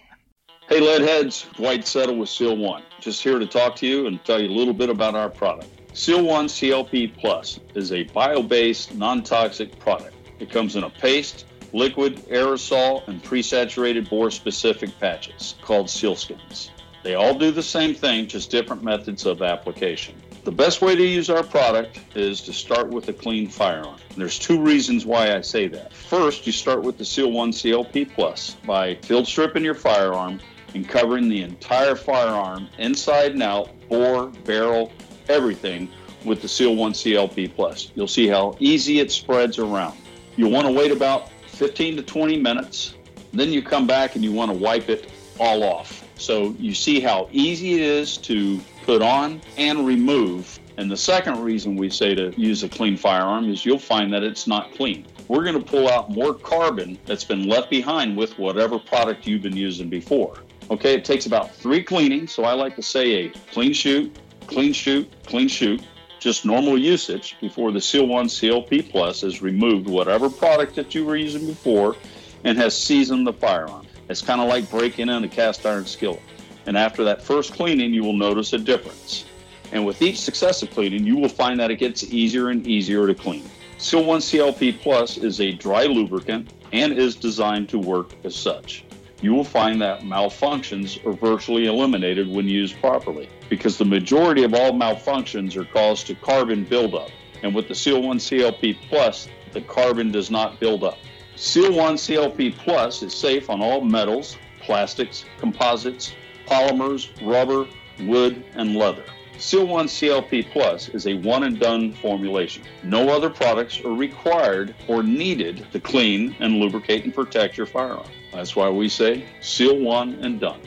Hey, 0.71 0.79
Leadheads, 0.79 1.53
Dwight 1.55 1.85
Settle 1.85 2.17
with 2.17 2.29
Seal 2.29 2.57
One. 2.57 2.85
Just 3.01 3.25
here 3.25 3.41
to 3.41 3.47
talk 3.47 3.75
to 3.75 3.89
you 3.89 4.07
and 4.07 4.25
tell 4.25 4.41
you 4.41 4.49
a 4.49 4.55
little 4.57 4.73
bit 4.73 4.89
about 4.89 5.17
our 5.17 5.29
product. 5.29 5.67
Seal 5.95 6.23
One 6.23 6.47
CLP 6.47 7.19
Plus 7.19 7.59
is 7.75 7.91
a 7.91 8.05
bio 8.05 8.41
based, 8.41 8.95
non 8.95 9.25
toxic 9.25 9.77
product. 9.81 10.15
It 10.39 10.49
comes 10.49 10.77
in 10.77 10.85
a 10.85 10.91
paste, 10.91 11.47
liquid, 11.73 12.19
aerosol, 12.29 13.03
and 13.09 13.21
pre-saturated 13.21 14.09
bore-specific 14.09 14.97
patches 15.01 15.57
called 15.61 15.89
sealskins. 15.89 16.71
They 17.03 17.17
all 17.17 17.35
do 17.37 17.51
the 17.51 17.65
same 17.65 17.93
thing, 17.93 18.29
just 18.29 18.53
different 18.53 18.85
methods 18.85 19.27
of 19.27 19.43
application. 19.43 20.15
The 20.51 20.57
best 20.57 20.83
way 20.83 20.97
to 20.97 21.07
use 21.07 21.31
our 21.31 21.45
product 21.45 22.01
is 22.17 22.41
to 22.41 22.53
start 22.53 22.89
with 22.89 23.07
a 23.09 23.13
clean 23.13 23.49
firearm. 23.49 24.01
There's 24.17 24.37
two 24.37 24.61
reasons 24.61 25.07
why 25.07 25.37
I 25.37 25.43
say 25.43 25.69
that. 25.69 25.93
First, 25.93 26.45
you 26.45 26.51
start 26.51 26.83
with 26.83 26.99
the 26.99 27.05
Seal 27.05 27.31
1 27.31 27.53
CLP 27.53 28.13
Plus 28.13 28.57
by 28.67 28.97
field 28.97 29.29
stripping 29.29 29.63
your 29.63 29.77
firearm 29.77 30.41
and 30.75 30.89
covering 30.89 31.29
the 31.29 31.43
entire 31.43 31.95
firearm 31.95 32.69
inside 32.79 33.35
and 33.35 33.45
out, 33.45 33.71
bore, 33.89 34.27
barrel, 34.45 34.91
everything 35.29 35.89
with 36.25 36.43
the 36.43 36.49
Seal 36.49 36.75
1 36.75 36.95
CLP 36.95 37.55
Plus. 37.55 37.93
You'll 37.95 38.09
see 38.09 38.27
how 38.27 38.57
easy 38.59 38.99
it 38.99 39.13
spreads 39.13 39.61
around. 39.61 39.97
You'll 40.35 40.51
want 40.51 40.67
to 40.67 40.73
wait 40.73 40.91
about 40.91 41.31
15 41.47 41.95
to 41.99 42.03
20 42.03 42.37
minutes. 42.39 42.95
Then 43.33 43.53
you 43.53 43.63
come 43.63 43.87
back 43.87 44.17
and 44.17 44.25
you 44.25 44.33
want 44.33 44.51
to 44.51 44.59
wipe 44.59 44.89
it 44.89 45.13
all 45.39 45.63
off. 45.63 46.05
So 46.17 46.57
you 46.59 46.75
see 46.75 46.99
how 46.99 47.29
easy 47.31 47.75
it 47.75 47.83
is 47.83 48.17
to 48.19 48.61
put 48.85 49.03
on 49.03 49.41
and 49.57 49.87
remove. 49.87 50.59
And 50.77 50.91
the 50.91 50.97
second 50.97 51.41
reason 51.41 51.77
we 51.77 51.91
say 51.91 52.15
to 52.15 52.33
use 52.41 52.63
a 52.63 52.69
clean 52.69 52.97
firearm 52.97 53.51
is 53.51 53.65
you'll 53.65 53.79
find 53.79 54.13
that 54.13 54.23
it's 54.23 54.47
not 54.47 54.73
clean. 54.73 55.07
We're 55.29 55.45
going 55.45 55.63
to 55.63 55.65
pull 55.65 55.89
out 55.89 56.11
more 56.11 56.35
carbon 56.35 56.99
that's 57.07 57.25
been 57.25 57.49
left 57.49 57.71
behind 57.71 58.17
with 58.17 58.39
whatever 58.39 58.79
product 58.79 59.27
you've 59.27 59.43
been 59.43 59.57
using 59.57 59.89
before. 59.89 60.39
Okay, 60.71 60.95
it 60.95 61.05
takes 61.05 61.27
about 61.27 61.55
three 61.55 61.83
cleanings. 61.83 62.33
So 62.33 62.45
I 62.45 62.53
like 62.53 62.77
to 62.77 62.83
say 62.83 63.27
a 63.27 63.29
clean 63.53 63.73
shoot, 63.73 64.19
clean 64.47 64.73
shoot, 64.73 65.11
clean 65.27 65.49
shoot 65.49 65.83
just 66.21 66.45
normal 66.45 66.79
usage 66.79 67.37
before 67.41 67.73
the 67.73 67.81
Seal 67.81 68.07
1 68.07 68.27
CLP 68.27 68.91
Plus 68.91 69.23
has 69.23 69.41
removed 69.41 69.89
whatever 69.89 70.29
product 70.29 70.75
that 70.77 70.95
you 70.95 71.05
were 71.05 71.17
using 71.17 71.47
before 71.47 71.97
and 72.45 72.59
has 72.59 72.77
seasoned 72.81 73.27
the 73.27 73.33
firearm. 73.33 73.87
It's 74.09 74.23
kind 74.23 74.41
of 74.41 74.49
like 74.49 74.71
breaking 74.71 75.09
in 75.09 75.25
a 75.25 75.29
cast 75.29 75.65
iron 75.65 75.87
skillet. 75.87 76.23
And 76.67 76.77
after 76.77 77.05
that 77.05 77.23
first 77.23 77.53
cleaning, 77.55 77.93
you 77.93 78.03
will 78.03 78.17
notice 78.17 78.53
a 78.53 78.59
difference. 78.59 79.25
And 79.73 79.87
with 79.87 80.03
each 80.03 80.21
successive 80.21 80.71
cleaning, 80.71 81.05
you 81.05 81.17
will 81.17 81.29
find 81.29 81.59
that 81.61 81.71
it 81.71 81.77
gets 81.77 82.05
easier 82.05 82.49
and 82.49 82.67
easier 82.67 83.07
to 83.07 83.15
clean. 83.15 83.49
Seal 83.79 84.05
1 84.05 84.21
CLP 84.21 84.81
Plus 84.81 85.17
is 85.17 85.41
a 85.41 85.53
dry 85.53 85.85
lubricant 85.85 86.53
and 86.73 86.93
is 86.93 87.17
designed 87.17 87.69
to 87.71 87.79
work 87.79 88.13
as 88.25 88.35
such 88.35 88.85
you 89.23 89.35
will 89.35 89.45
find 89.45 89.81
that 89.83 90.01
malfunctions 90.01 91.05
are 91.07 91.13
virtually 91.13 91.67
eliminated 91.67 92.29
when 92.29 92.49
used 92.49 92.81
properly 92.81 93.29
because 93.49 93.77
the 93.77 93.85
majority 93.85 94.45
of 94.45 94.55
all 94.55 94.73
malfunctions 94.73 95.57
are 95.57 95.65
caused 95.67 96.07
to 96.07 96.15
carbon 96.15 96.65
buildup. 96.65 97.11
And 97.43 97.55
with 97.55 97.69
the 97.69 97.75
Seal 97.75 98.03
1 98.03 98.19
CLP 98.19 98.79
Plus, 98.89 99.29
the 99.53 99.61
carbon 99.63 100.11
does 100.11 100.31
not 100.31 100.61
build 100.61 100.85
up. 100.85 100.99
Seal 101.37 101.73
1 101.73 101.95
CLP 101.97 102.57
Plus 102.57 103.03
is 103.03 103.15
safe 103.15 103.51
on 103.51 103.61
all 103.61 103.83
metals, 103.83 104.37
plastics, 104.61 105.25
composites, 105.39 106.13
polymers, 106.51 107.09
rubber, 107.23 107.67
wood, 108.07 108.45
and 108.55 108.77
leather. 108.77 109.05
Seal 109.39 109.67
1 109.67 109.87
CLP 109.87 110.51
Plus 110.51 110.91
is 110.91 111.07
a 111.07 111.15
one 111.15 111.45
and 111.45 111.59
done 111.59 111.95
formulation. 111.95 112.63
No 112.83 113.09
other 113.09 113.31
products 113.31 113.81
are 113.83 113.95
required 113.95 114.75
or 114.87 115.03
needed 115.03 115.67
to 115.73 115.81
clean 115.81 116.37
and 116.41 116.57
lubricate 116.57 117.05
and 117.05 117.15
protect 117.15 117.57
your 117.57 117.67
firearm. 117.67 118.07
That's 118.33 118.55
why 118.55 118.69
we 118.69 118.91
say 118.91 119.25
Seal 119.41 119.79
1 119.79 120.17
and 120.17 120.39
done. 120.39 120.61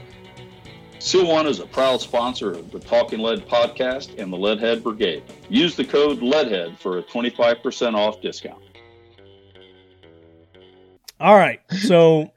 Seal 0.97 1.27
1 1.27 1.45
is 1.45 1.59
a 1.59 1.67
proud 1.67 2.01
sponsor 2.01 2.51
of 2.51 2.71
the 2.71 2.79
Talking 2.79 3.19
Lead 3.19 3.47
podcast 3.47 4.17
and 4.17 4.33
the 4.33 4.37
Leadhead 4.37 4.81
Brigade. 4.81 5.23
Use 5.49 5.75
the 5.75 5.85
code 5.85 6.19
LEADHEAD 6.19 6.79
for 6.79 6.97
a 6.97 7.03
25% 7.03 7.93
off 7.93 8.21
discount. 8.21 8.63
All 11.19 11.35
right. 11.35 11.61
So 11.71 12.31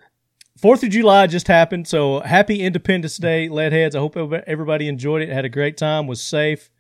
Fourth 0.57 0.83
of 0.83 0.89
July 0.89 1.27
just 1.27 1.49
happened, 1.49 1.87
so 1.87 2.21
happy 2.21 2.63
Independence 2.63 3.19
Day, 3.19 3.47
Leadheads. 3.49 3.95
I 3.95 3.99
hope 3.99 4.17
everybody 4.17 4.89
enjoyed 4.89 5.21
it, 5.21 5.29
had 5.29 5.45
a 5.45 5.51
great 5.51 5.77
time, 5.77 6.07
was 6.07 6.23
safe, 6.23 6.71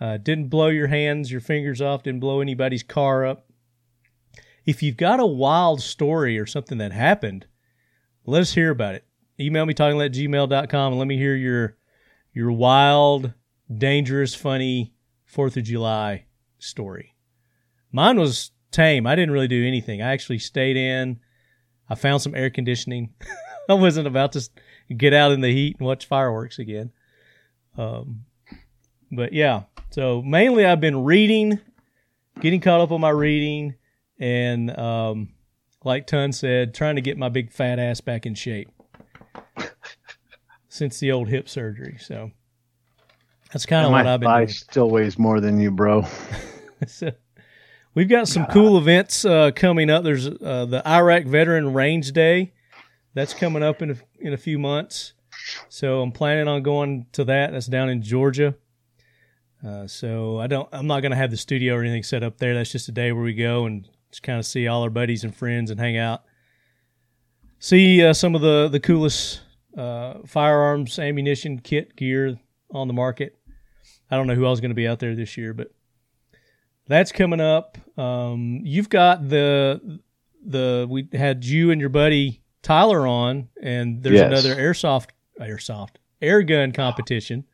uh, 0.00 0.18
didn't 0.18 0.48
blow 0.48 0.68
your 0.68 0.86
hands, 0.86 1.32
your 1.32 1.40
fingers 1.40 1.80
off, 1.80 2.04
didn't 2.04 2.20
blow 2.20 2.40
anybody's 2.40 2.84
car 2.84 3.26
up. 3.26 3.46
If 4.64 4.84
you've 4.84 4.96
got 4.96 5.18
a 5.18 5.26
wild 5.26 5.80
story 5.80 6.38
or 6.38 6.46
something 6.46 6.78
that 6.78 6.92
happened, 6.92 7.46
let 8.24 8.40
us 8.40 8.54
hear 8.54 8.70
about 8.70 8.94
it. 8.94 9.04
Email 9.40 9.66
me 9.66 9.74
talking 9.74 9.98
gmail.com 9.98 10.92
and 10.92 10.98
let 10.98 11.08
me 11.08 11.18
hear 11.18 11.34
your 11.34 11.76
your 12.32 12.52
wild, 12.52 13.32
dangerous, 13.76 14.34
funny 14.34 14.94
Fourth 15.24 15.56
of 15.56 15.64
July 15.64 16.26
story. 16.58 17.16
Mine 17.90 18.20
was 18.20 18.52
tame. 18.70 19.06
I 19.06 19.16
didn't 19.16 19.32
really 19.32 19.48
do 19.48 19.66
anything. 19.66 20.00
I 20.00 20.12
actually 20.12 20.38
stayed 20.38 20.76
in 20.76 21.18
I 21.92 21.94
found 21.94 22.22
some 22.22 22.34
air 22.34 22.48
conditioning. 22.48 23.12
I 23.68 23.74
wasn't 23.74 24.06
about 24.06 24.32
to 24.32 24.48
get 24.96 25.12
out 25.12 25.30
in 25.30 25.42
the 25.42 25.52
heat 25.52 25.76
and 25.78 25.86
watch 25.86 26.06
fireworks 26.06 26.58
again. 26.58 26.90
Um, 27.76 28.24
but 29.10 29.34
yeah, 29.34 29.64
so 29.90 30.22
mainly 30.22 30.64
I've 30.64 30.80
been 30.80 31.04
reading, 31.04 31.60
getting 32.40 32.62
caught 32.62 32.80
up 32.80 32.92
on 32.92 33.02
my 33.02 33.10
reading, 33.10 33.74
and 34.18 34.74
um, 34.78 35.34
like 35.84 36.06
Ton 36.06 36.32
said, 36.32 36.72
trying 36.72 36.96
to 36.96 37.02
get 37.02 37.18
my 37.18 37.28
big 37.28 37.52
fat 37.52 37.78
ass 37.78 38.00
back 38.00 38.24
in 38.24 38.34
shape 38.34 38.70
since 40.70 40.98
the 40.98 41.12
old 41.12 41.28
hip 41.28 41.46
surgery. 41.46 41.98
So 42.00 42.30
that's 43.52 43.66
kind 43.66 43.84
of 43.84 43.92
what 43.92 44.06
I've 44.06 44.20
been. 44.20 44.30
My 44.30 44.46
still 44.46 44.88
weighs 44.88 45.18
more 45.18 45.40
than 45.40 45.60
you, 45.60 45.70
bro. 45.70 46.06
so, 46.86 47.12
We've 47.94 48.08
got 48.08 48.26
some 48.26 48.46
cool 48.46 48.78
events 48.78 49.24
uh, 49.24 49.50
coming 49.54 49.90
up. 49.90 50.02
There's 50.02 50.26
uh, 50.26 50.66
the 50.66 50.82
Iraq 50.86 51.24
Veteran 51.24 51.74
Range 51.74 52.10
Day. 52.12 52.54
That's 53.12 53.34
coming 53.34 53.62
up 53.62 53.82
in 53.82 53.90
a, 53.90 53.96
in 54.18 54.32
a 54.32 54.38
few 54.38 54.58
months. 54.58 55.12
So 55.68 56.00
I'm 56.00 56.12
planning 56.12 56.48
on 56.48 56.62
going 56.62 57.06
to 57.12 57.24
that. 57.24 57.52
That's 57.52 57.66
down 57.66 57.90
in 57.90 58.00
Georgia. 58.00 58.54
Uh, 59.66 59.86
so 59.86 60.40
I 60.40 60.46
don't. 60.46 60.68
I'm 60.72 60.86
not 60.86 61.00
going 61.00 61.10
to 61.10 61.16
have 61.16 61.30
the 61.30 61.36
studio 61.36 61.74
or 61.74 61.82
anything 61.82 62.02
set 62.02 62.22
up 62.22 62.38
there. 62.38 62.54
That's 62.54 62.72
just 62.72 62.88
a 62.88 62.92
day 62.92 63.12
where 63.12 63.22
we 63.22 63.34
go 63.34 63.66
and 63.66 63.86
just 64.10 64.22
kind 64.22 64.38
of 64.38 64.46
see 64.46 64.66
all 64.66 64.82
our 64.82 64.90
buddies 64.90 65.22
and 65.22 65.34
friends 65.34 65.70
and 65.70 65.78
hang 65.78 65.98
out. 65.98 66.22
See 67.58 68.02
uh, 68.02 68.14
some 68.14 68.34
of 68.34 68.40
the 68.40 68.68
the 68.68 68.80
coolest 68.80 69.42
uh, 69.76 70.14
firearms, 70.26 70.98
ammunition, 70.98 71.58
kit, 71.60 71.94
gear 71.94 72.38
on 72.70 72.88
the 72.88 72.94
market. 72.94 73.38
I 74.10 74.16
don't 74.16 74.26
know 74.26 74.34
who 74.34 74.46
else 74.46 74.56
is 74.56 74.60
going 74.60 74.70
to 74.70 74.74
be 74.74 74.88
out 74.88 74.98
there 74.98 75.14
this 75.14 75.36
year, 75.36 75.54
but 75.54 75.72
that's 76.86 77.12
coming 77.12 77.40
up. 77.40 77.78
Um, 77.98 78.60
you've 78.64 78.88
got 78.88 79.28
the 79.28 80.00
the 80.44 80.86
we 80.88 81.08
had 81.12 81.44
you 81.44 81.70
and 81.70 81.80
your 81.80 81.90
buddy 81.90 82.42
Tyler 82.62 83.06
on, 83.06 83.48
and 83.60 84.02
there's 84.02 84.14
yes. 84.14 84.26
another 84.26 84.60
airsoft 84.60 85.10
airsoft 85.40 85.96
air 86.20 86.42
gun 86.42 86.72
competition. 86.72 87.44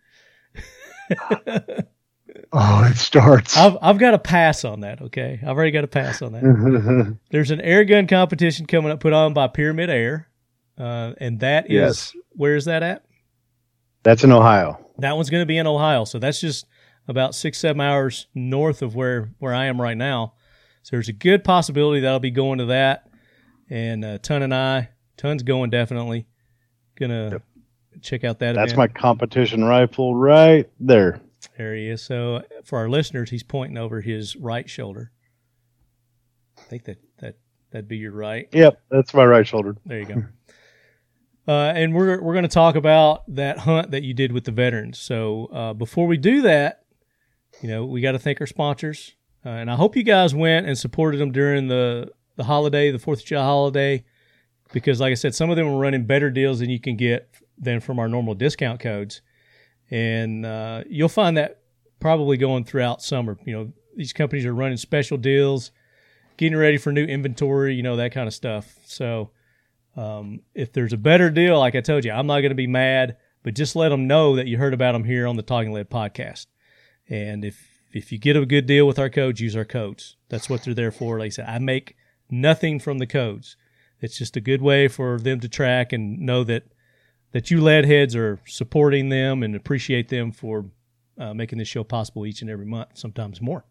oh, 2.52 2.85
it 2.85 2.97
starts. 2.97 3.56
I've 3.56 3.76
I've 3.80 3.99
got 3.99 4.14
a 4.14 4.18
pass 4.18 4.64
on 4.64 4.80
that. 4.80 5.00
Okay, 5.02 5.40
I've 5.42 5.56
already 5.56 5.70
got 5.70 5.85
a 5.85 5.88
pass 5.88 6.23
on 6.23 6.32
that. 6.32 7.16
there's 7.30 7.50
an 7.50 7.61
air 7.61 7.85
gun 7.85 8.06
competition 8.06 8.66
coming 8.66 8.90
up, 8.92 9.00
put 9.00 9.12
on 9.12 9.35
by 9.35 9.49
Pyramyd 9.49 9.88
Air, 9.88 10.28
uh, 10.78 11.12
and 11.18 11.40
that 11.40 11.66
is 11.66 11.73
yes. 11.73 12.16
where 12.32 12.54
is 12.54 12.66
that 12.66 12.82
at? 12.82 13.04
That's 14.02 14.25
in 14.25 14.32
Ohio. 14.32 14.78
That 14.99 15.16
one's 15.16 15.30
going 15.30 15.42
to 15.42 15.47
be 15.47 15.58
in 15.58 15.66
Ohio, 15.66 16.04
so 16.04 16.18
that's 16.18 16.40
just 16.40 16.66
about 17.08 17.34
six, 17.34 17.58
seven 17.58 17.80
hours 17.80 18.26
north 18.34 18.82
of 18.82 18.94
where, 18.94 19.30
where 19.38 19.54
I 19.54 19.64
am 19.64 19.80
right 19.80 19.96
now. 19.96 20.34
So 20.82 20.96
there's 20.96 21.08
a 21.08 21.14
good 21.14 21.42
possibility 21.42 22.00
that 22.00 22.08
I'll 22.08 22.20
be 22.20 22.30
going 22.30 22.58
to 22.58 22.66
that. 22.66 23.10
And 23.68 24.04
uh, 24.04 24.18
Ton 24.18 24.42
and 24.42 24.54
I, 24.54 24.90
Ton's 25.16 25.42
going 25.42 25.70
definitely. 25.70 26.26
Gonna 26.98 27.30
yep. 27.30 27.42
check 28.02 28.24
out 28.24 28.38
that. 28.38 28.54
That's 28.54 28.72
event. 28.72 28.94
my 28.94 29.00
competition 29.00 29.64
rifle 29.64 30.14
right 30.14 30.68
there. 30.80 31.20
There 31.56 31.74
he 31.74 31.88
is. 31.88 32.02
So 32.02 32.42
for 32.64 32.78
our 32.78 32.88
listeners, 32.88 33.30
he's 33.30 33.42
pointing 33.42 33.76
over 33.76 34.00
his 34.00 34.36
right 34.36 34.68
shoulder. 34.68 35.12
I 36.58 36.62
think 36.62 36.84
that 36.84 36.98
that 37.18 37.36
that'd 37.70 37.88
be 37.88 37.98
your 37.98 38.12
right. 38.12 38.48
Yep, 38.52 38.80
that's 38.90 39.14
my 39.14 39.24
right 39.24 39.46
shoulder. 39.46 39.76
There 39.84 39.98
you 39.98 40.06
go. 40.06 40.24
uh, 41.48 41.72
and 41.74 41.94
we're 41.94 42.20
we're 42.22 42.34
going 42.34 42.44
to 42.44 42.48
talk 42.48 42.74
about 42.74 43.22
that 43.34 43.58
hunt 43.58 43.90
that 43.90 44.02
you 44.02 44.14
did 44.14 44.32
with 44.32 44.44
the 44.44 44.52
veterans. 44.52 44.98
So 44.98 45.46
uh, 45.52 45.72
before 45.74 46.06
we 46.06 46.16
do 46.16 46.42
that, 46.42 46.84
you 47.60 47.68
know, 47.68 47.84
we 47.84 48.00
got 48.00 48.12
to 48.12 48.18
thank 48.18 48.40
our 48.40 48.46
sponsors. 48.46 49.14
Uh, 49.44 49.50
and 49.50 49.70
I 49.70 49.76
hope 49.76 49.96
you 49.96 50.02
guys 50.02 50.34
went 50.34 50.66
and 50.66 50.76
supported 50.76 51.18
them 51.18 51.32
during 51.32 51.68
the, 51.68 52.10
the 52.36 52.44
holiday, 52.44 52.90
the 52.90 52.98
4th 52.98 53.20
of 53.20 53.24
July 53.24 53.44
holiday, 53.44 54.04
because, 54.72 55.00
like 55.00 55.12
I 55.12 55.14
said, 55.14 55.34
some 55.34 55.50
of 55.50 55.56
them 55.56 55.72
were 55.72 55.80
running 55.80 56.04
better 56.04 56.30
deals 56.30 56.58
than 56.58 56.70
you 56.70 56.80
can 56.80 56.96
get 56.96 57.30
than 57.56 57.80
from 57.80 57.98
our 57.98 58.08
normal 58.08 58.34
discount 58.34 58.80
codes. 58.80 59.22
And 59.90 60.44
uh, 60.44 60.84
you'll 60.88 61.08
find 61.08 61.36
that 61.36 61.62
probably 62.00 62.36
going 62.36 62.64
throughout 62.64 63.02
summer. 63.02 63.38
You 63.44 63.52
know, 63.52 63.72
these 63.96 64.12
companies 64.12 64.44
are 64.44 64.54
running 64.54 64.76
special 64.76 65.16
deals, 65.16 65.72
getting 66.36 66.56
ready 66.56 66.78
for 66.78 66.92
new 66.92 67.04
inventory, 67.04 67.74
you 67.74 67.82
know, 67.82 67.96
that 67.96 68.12
kind 68.12 68.28
of 68.28 68.34
stuff. 68.34 68.76
So 68.84 69.30
um, 69.96 70.40
if 70.54 70.72
there's 70.72 70.92
a 70.92 70.98
better 70.98 71.30
deal, 71.30 71.58
like 71.58 71.74
I 71.74 71.80
told 71.80 72.04
you, 72.04 72.12
I'm 72.12 72.26
not 72.26 72.40
going 72.40 72.50
to 72.50 72.54
be 72.56 72.66
mad, 72.66 73.16
but 73.42 73.54
just 73.54 73.74
let 73.74 73.88
them 73.88 74.06
know 74.06 74.36
that 74.36 74.46
you 74.46 74.58
heard 74.58 74.74
about 74.74 74.92
them 74.92 75.04
here 75.04 75.26
on 75.26 75.36
the 75.36 75.42
Talking 75.42 75.72
Lead 75.72 75.90
podcast. 75.90 76.46
And 77.08 77.44
if 77.44 77.82
if 77.92 78.12
you 78.12 78.18
get 78.18 78.36
a 78.36 78.44
good 78.44 78.66
deal 78.66 78.86
with 78.86 78.98
our 78.98 79.08
codes, 79.08 79.40
use 79.40 79.56
our 79.56 79.64
codes. 79.64 80.16
That's 80.28 80.50
what 80.50 80.62
they're 80.62 80.74
there 80.74 80.92
for. 80.92 81.18
Like 81.18 81.26
I 81.26 81.30
said, 81.30 81.46
I 81.48 81.58
make 81.58 81.96
nothing 82.30 82.78
from 82.78 82.98
the 82.98 83.06
codes. 83.06 83.56
It's 84.00 84.18
just 84.18 84.36
a 84.36 84.40
good 84.40 84.62
way 84.62 84.88
for 84.88 85.18
them 85.18 85.40
to 85.40 85.48
track 85.48 85.92
and 85.92 86.20
know 86.20 86.44
that 86.44 86.64
that 87.32 87.50
you 87.50 87.60
lead 87.60 87.84
heads 87.84 88.16
are 88.16 88.40
supporting 88.46 89.08
them 89.08 89.42
and 89.42 89.54
appreciate 89.54 90.08
them 90.08 90.32
for 90.32 90.66
uh, 91.18 91.34
making 91.34 91.58
this 91.58 91.68
show 91.68 91.84
possible 91.84 92.24
each 92.24 92.40
and 92.40 92.50
every 92.50 92.64
month, 92.64 92.90
sometimes 92.94 93.40
more. 93.40 93.64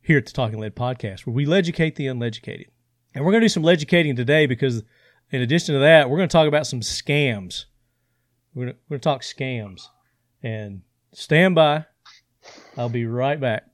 Here 0.00 0.18
at 0.18 0.26
the 0.26 0.32
Talking 0.32 0.58
Lead 0.58 0.76
podcast, 0.76 1.26
where 1.26 1.34
we 1.34 1.50
educate 1.52 1.96
the 1.96 2.06
uneducated, 2.06 2.68
and 3.14 3.24
we're 3.24 3.32
going 3.32 3.40
to 3.40 3.46
do 3.46 3.50
some 3.50 3.66
educating 3.66 4.16
today 4.16 4.46
because, 4.46 4.82
in 5.30 5.40
addition 5.40 5.74
to 5.74 5.78
that, 5.80 6.08
we're 6.08 6.18
going 6.18 6.28
to 6.28 6.32
talk 6.32 6.46
about 6.46 6.66
some 6.66 6.80
scams. 6.80 7.64
We're 8.54 8.66
going 8.66 8.74
to, 8.74 8.80
we're 8.88 8.94
going 8.94 9.00
to 9.00 9.04
talk 9.04 9.22
scams, 9.22 9.88
and 10.42 10.82
stand 11.12 11.54
by. 11.54 11.86
I'll 12.76 12.88
be 12.88 13.06
right 13.06 13.38
back. 13.38 13.64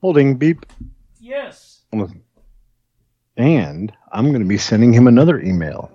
Holding 0.00 0.36
beep. 0.36 0.64
Yes. 1.20 1.82
And 3.36 3.92
I'm 4.12 4.28
going 4.28 4.40
to 4.40 4.48
be 4.48 4.58
sending 4.58 4.92
him 4.92 5.06
another 5.06 5.40
email. 5.40 5.90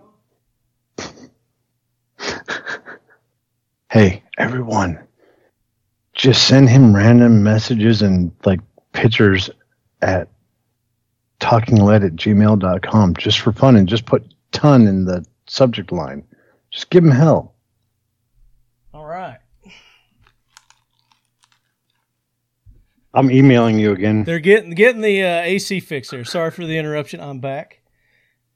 hey, 3.90 4.24
everyone, 4.38 5.00
just 6.14 6.48
send 6.48 6.70
him 6.70 6.96
random 6.96 7.42
messages 7.42 8.04
and 8.04 8.32
like 8.46 8.60
pictures 8.94 9.50
at 10.02 10.30
talkinglead 11.40 12.06
at 12.06 12.16
gmail.com 12.16 13.16
just 13.16 13.40
for 13.40 13.52
fun 13.52 13.76
and 13.76 13.90
just 13.90 14.06
put 14.06 14.24
ton 14.52 14.86
in 14.88 15.06
the 15.06 15.26
subject 15.48 15.92
line. 15.92 16.24
Just 16.70 16.92
give 16.92 17.04
him 17.04 17.12
hell. 17.12 17.56
All 18.94 19.06
right. 19.06 19.40
I'm 23.14 23.30
emailing 23.30 23.78
you 23.78 23.92
again. 23.92 24.24
They're 24.24 24.40
getting 24.40 24.72
getting 24.72 25.02
the 25.02 25.24
uh, 25.24 25.42
AC 25.42 25.80
fix 25.82 26.10
there. 26.10 26.24
Sorry 26.24 26.52
for 26.52 26.66
the 26.66 26.78
interruption. 26.78 27.20
I'm 27.20 27.40
back. 27.40 27.82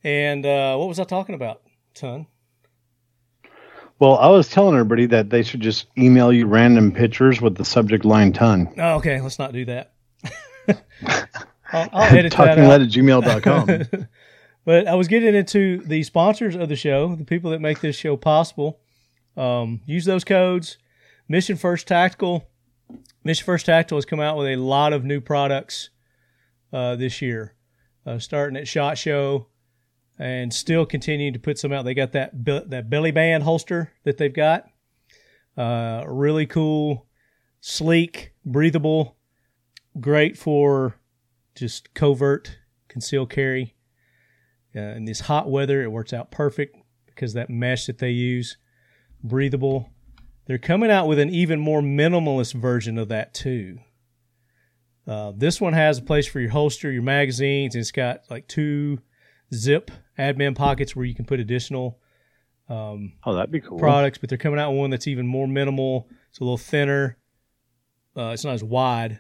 And 0.04 0.46
uh, 0.46 0.78
what 0.78 0.88
was 0.88 1.00
I 1.00 1.04
talking 1.04 1.36
about? 1.36 1.62
Ton. 1.94 2.28
Well, 3.98 4.18
I 4.18 4.28
was 4.28 4.50
telling 4.50 4.76
everybody 4.76 5.06
that 5.08 5.30
they 5.30 5.42
should 5.42 5.62
just 5.62 5.88
email 5.98 6.32
you 6.32 6.48
random 6.48 6.92
pictures 6.92 7.42
with 7.42 7.56
the 7.56 7.66
subject 7.66 8.04
line 8.04 8.34
ton. 8.34 8.74
Oh, 8.78 8.96
okay. 8.96 9.22
Let's 9.22 9.40
not 9.40 9.54
do 9.54 9.66
that. 9.66 9.94
I'll, 11.72 11.90
I'll 11.94 12.16
edit 12.16 12.34
that 12.34 12.58
Talkinglead 12.58 12.70
out. 12.70 12.82
at 12.82 12.90
gmail.com. 12.90 14.08
but 14.66 14.88
I 14.88 14.96
was 14.96 15.08
getting 15.08 15.34
into 15.34 15.80
the 15.86 16.04
sponsors 16.04 16.56
of 16.56 16.68
the 16.68 16.76
show, 16.76 17.16
the 17.16 17.24
people 17.24 17.52
that 17.52 17.62
make 17.62 17.80
this 17.80 17.96
show 17.96 18.18
possible. 18.18 18.80
Um, 19.38 19.82
use 19.86 20.06
those 20.06 20.24
codes. 20.24 20.78
Mission 21.28 21.56
First 21.56 21.88
Tactical. 21.88 22.48
Mission 23.26 23.44
First 23.44 23.66
Tactical 23.66 23.98
has 23.98 24.06
come 24.06 24.20
out 24.20 24.38
with 24.38 24.48
a 24.48 24.56
lot 24.56 24.94
of 24.94 25.04
new 25.04 25.20
products 25.20 25.90
uh, 26.72 26.96
this 26.96 27.24
year, 27.24 27.56
uh, 28.06 28.20
starting 28.20 28.56
at 28.56 28.68
Shot 28.68 29.00
Show 29.00 29.48
and 30.20 30.54
still 30.54 30.86
continuing 30.86 31.34
to 31.34 31.40
put 31.40 31.58
some 31.58 31.74
out. 31.74 31.86
They 31.86 31.96
got 31.96 32.12
that 32.12 32.32
that 32.70 32.88
belly 32.88 33.10
band 33.10 33.42
holster 33.42 33.92
that 34.04 34.20
they've 34.20 34.32
got. 34.32 34.68
Uh, 35.58 36.04
really 36.08 36.46
cool, 36.46 37.08
sleek, 37.62 38.34
breathable, 38.46 39.18
great 40.00 40.38
for 40.38 40.96
just 41.56 41.96
covert 41.96 42.60
conceal 42.88 43.26
carry. 43.26 43.76
Uh, 44.76 44.82
in 44.82 45.06
this 45.06 45.22
hot 45.22 45.50
weather, 45.50 45.82
it 45.82 45.92
works 45.92 46.14
out 46.14 46.30
perfect 46.30 46.78
because 47.08 47.34
that 47.34 47.50
mesh 47.50 47.88
that 47.88 47.98
they 47.98 48.12
use, 48.12 48.58
breathable. 49.24 49.90
They're 50.46 50.58
coming 50.58 50.92
out 50.92 51.08
with 51.08 51.20
an 51.20 51.30
even 51.30 51.60
more 51.60 51.82
minimalist 51.82 52.54
version 52.54 52.98
of 52.98 53.08
that 53.10 53.34
too. 53.34 53.80
Uh, 55.08 55.34
this 55.36 55.62
one 55.62 55.74
has 55.74 56.00
a 56.00 56.04
place 56.04 56.28
for 56.28 56.40
your 56.40 56.52
holster, 56.52 56.92
your 56.92 57.04
magazines, 57.04 57.76
and 57.76 57.82
it's 57.82 57.92
got 57.92 58.22
like 58.30 58.48
two 58.48 59.00
zip 59.54 59.92
admin 60.18 60.56
pockets 60.56 60.96
where 60.96 61.06
you 61.06 61.14
can 61.14 61.26
put 61.26 61.40
additional 61.40 62.00
um, 62.68 63.14
oh, 63.24 63.36
that'd 63.36 63.52
be 63.52 63.62
cool. 63.62 63.78
products, 63.78 64.18
but 64.18 64.30
they're 64.30 64.38
coming 64.38 64.60
out 64.60 64.72
with 64.72 64.80
one 64.80 64.90
that's 64.90 65.08
even 65.08 65.28
more 65.28 65.48
minimal. 65.48 66.10
It's 66.30 66.40
a 66.40 66.44
little 66.44 66.58
thinner. 66.58 67.18
Uh, 68.18 68.30
it's 68.30 68.44
not 68.44 68.54
as 68.54 68.64
wide, 68.64 69.20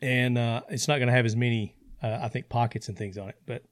and 0.00 0.36
uh, 0.36 0.62
it's 0.68 0.88
not 0.88 0.96
going 0.96 1.08
to 1.08 1.14
have 1.14 1.26
as 1.26 1.36
many, 1.36 1.76
uh, 2.02 2.18
I 2.22 2.28
think, 2.28 2.48
pockets 2.48 2.88
and 2.88 2.96
things 2.96 3.18
on 3.18 3.28
it. 3.28 3.36
But 3.46 3.62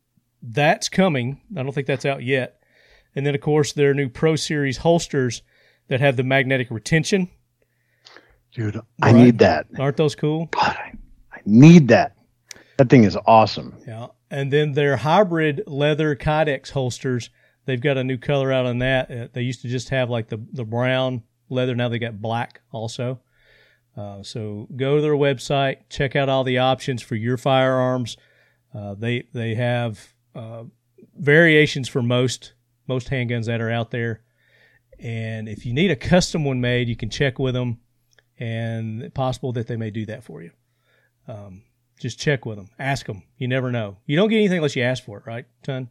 that's 0.43 0.89
coming. 0.89 1.41
I 1.57 1.63
don't 1.63 1.73
think 1.73 1.87
that's 1.87 2.05
out 2.05 2.23
yet. 2.23 2.61
And 3.17 3.27
then, 3.27 3.35
of 3.35 3.41
course, 3.41 3.73
their 3.73 3.95
new 3.95 4.09
Pro 4.09 4.37
Series 4.37 4.77
holsters 4.77 5.43
that 5.89 6.01
have 6.01 6.17
the 6.17 6.23
magnetic 6.23 6.71
retention. 6.71 7.31
Dude, 8.53 8.77
I 9.03 9.13
Right. 9.13 9.15
need 9.25 9.39
that. 9.39 9.67
Aren't 9.79 9.97
those 9.97 10.15
cool? 10.15 10.47
God, 10.47 10.77
I, 10.79 10.93
I 11.33 11.41
need 11.45 11.89
that. 11.89 12.17
That 12.77 12.89
thing 12.89 13.05
is 13.05 13.17
awesome. 13.27 13.77
Yeah. 13.87 14.09
And 14.31 14.53
then 14.53 14.73
their 14.73 14.97
hybrid 14.97 15.63
leather 15.67 16.15
Kydex 16.17 16.71
holsters, 16.71 17.31
they've 17.67 17.81
got 17.81 17.97
a 17.99 18.05
new 18.05 18.17
color 18.19 18.53
out 18.53 18.67
on 18.67 18.79
that. 18.79 19.11
Uh, 19.11 19.29
They 19.33 19.43
used 19.43 19.63
to 19.63 19.69
just 19.69 19.89
have 19.91 20.11
like 20.11 20.29
the, 20.29 20.41
the 20.53 20.65
brown 20.65 21.23
leather. 21.49 21.75
Now 21.75 21.89
they 21.89 21.99
got 21.99 22.21
black 22.21 22.61
also. 22.73 23.21
Uh, 23.97 24.23
so 24.25 24.67
go 24.75 24.97
to 24.97 25.03
their 25.03 25.15
website, 25.15 25.77
check 25.89 26.17
out 26.17 26.29
all 26.29 26.43
the 26.43 26.59
options 26.59 27.01
for 27.03 27.15
your 27.15 27.37
firearms. 27.37 28.17
Uh, 28.75 28.95
they 28.95 29.29
they 29.33 29.55
have 29.55 30.15
uh, 30.35 30.65
variations 31.17 31.89
for 31.89 32.03
most 32.03 32.55
most 32.89 33.09
handguns 33.11 33.47
that 33.47 33.61
are 33.61 33.71
out 33.71 33.93
there. 33.93 34.21
And 35.01 35.49
if 35.49 35.67
you 35.67 35.73
need 35.73 35.91
a 35.91 35.97
custom 35.97 36.45
one 36.45 36.61
made, 36.61 36.89
you 36.89 36.97
can 36.97 37.11
check 37.11 37.39
with 37.39 37.55
them, 37.55 37.79
and 38.39 39.03
it's 39.03 39.15
possible 39.15 39.53
that 39.53 39.67
they 39.67 39.77
may 39.77 39.91
do 39.91 40.07
that 40.07 40.25
for 40.25 40.43
you. 40.43 40.51
Um, 41.29 41.63
just 42.01 42.19
check 42.19 42.45
with 42.47 42.57
them. 42.57 42.69
Ask 42.79 43.07
them. 43.07 43.23
You 43.39 43.49
never 43.49 43.71
know. 43.71 43.99
You 44.07 44.17
don't 44.17 44.29
get 44.29 44.39
anything 44.39 44.59
unless 44.59 44.77
you 44.77 44.83
ask 44.83 45.05
for 45.05 45.19
it, 45.19 45.27
right, 45.27 45.47
Ton? 45.63 45.91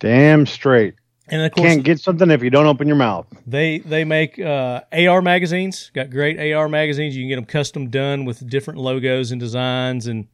Damn 0.00 0.46
straight. 0.46 0.94
And 1.28 1.40
of 1.42 1.52
course, 1.52 1.64
You 1.64 1.74
Can't 1.76 1.84
get 1.84 2.00
something 2.00 2.30
if 2.30 2.42
you 2.42 2.50
don't 2.50 2.66
open 2.66 2.86
your 2.86 2.96
mouth. 2.96 3.26
they 3.46 3.78
they 3.78 4.04
make 4.04 4.38
uh, 4.38 4.82
AR 4.92 5.22
magazines. 5.22 5.90
Got 5.94 6.10
great 6.10 6.52
AR 6.52 6.68
magazines. 6.68 7.16
You 7.16 7.22
can 7.22 7.28
get 7.30 7.36
them 7.36 7.46
custom 7.46 7.88
done 7.88 8.24
with 8.26 8.46
different 8.48 8.78
logos 8.80 9.30
and 9.32 9.40
designs 9.40 10.06
and 10.06 10.28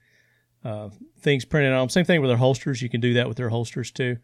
uh, 0.65 0.89
things 1.21 1.45
printed 1.45 1.73
on 1.73 1.81
them. 1.83 1.89
Same 1.91 2.05
thing 2.05 2.21
with 2.21 2.31
their 2.31 2.37
holsters. 2.39 2.83
You 2.83 2.89
can 2.89 3.01
do 3.01 3.15
that 3.15 3.29
with 3.29 3.37
their 3.37 3.51
holsters 3.51 3.93
too. 3.93 4.17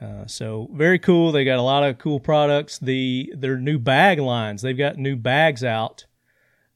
Uh, 0.00 0.26
so 0.26 0.68
very 0.74 0.98
cool. 0.98 1.32
They 1.32 1.44
got 1.44 1.58
a 1.58 1.62
lot 1.62 1.82
of 1.82 1.98
cool 1.98 2.20
products. 2.20 2.78
The 2.78 3.32
their 3.36 3.58
new 3.58 3.78
bag 3.78 4.18
lines. 4.18 4.62
They've 4.62 4.76
got 4.76 4.98
new 4.98 5.16
bags 5.16 5.64
out 5.64 6.04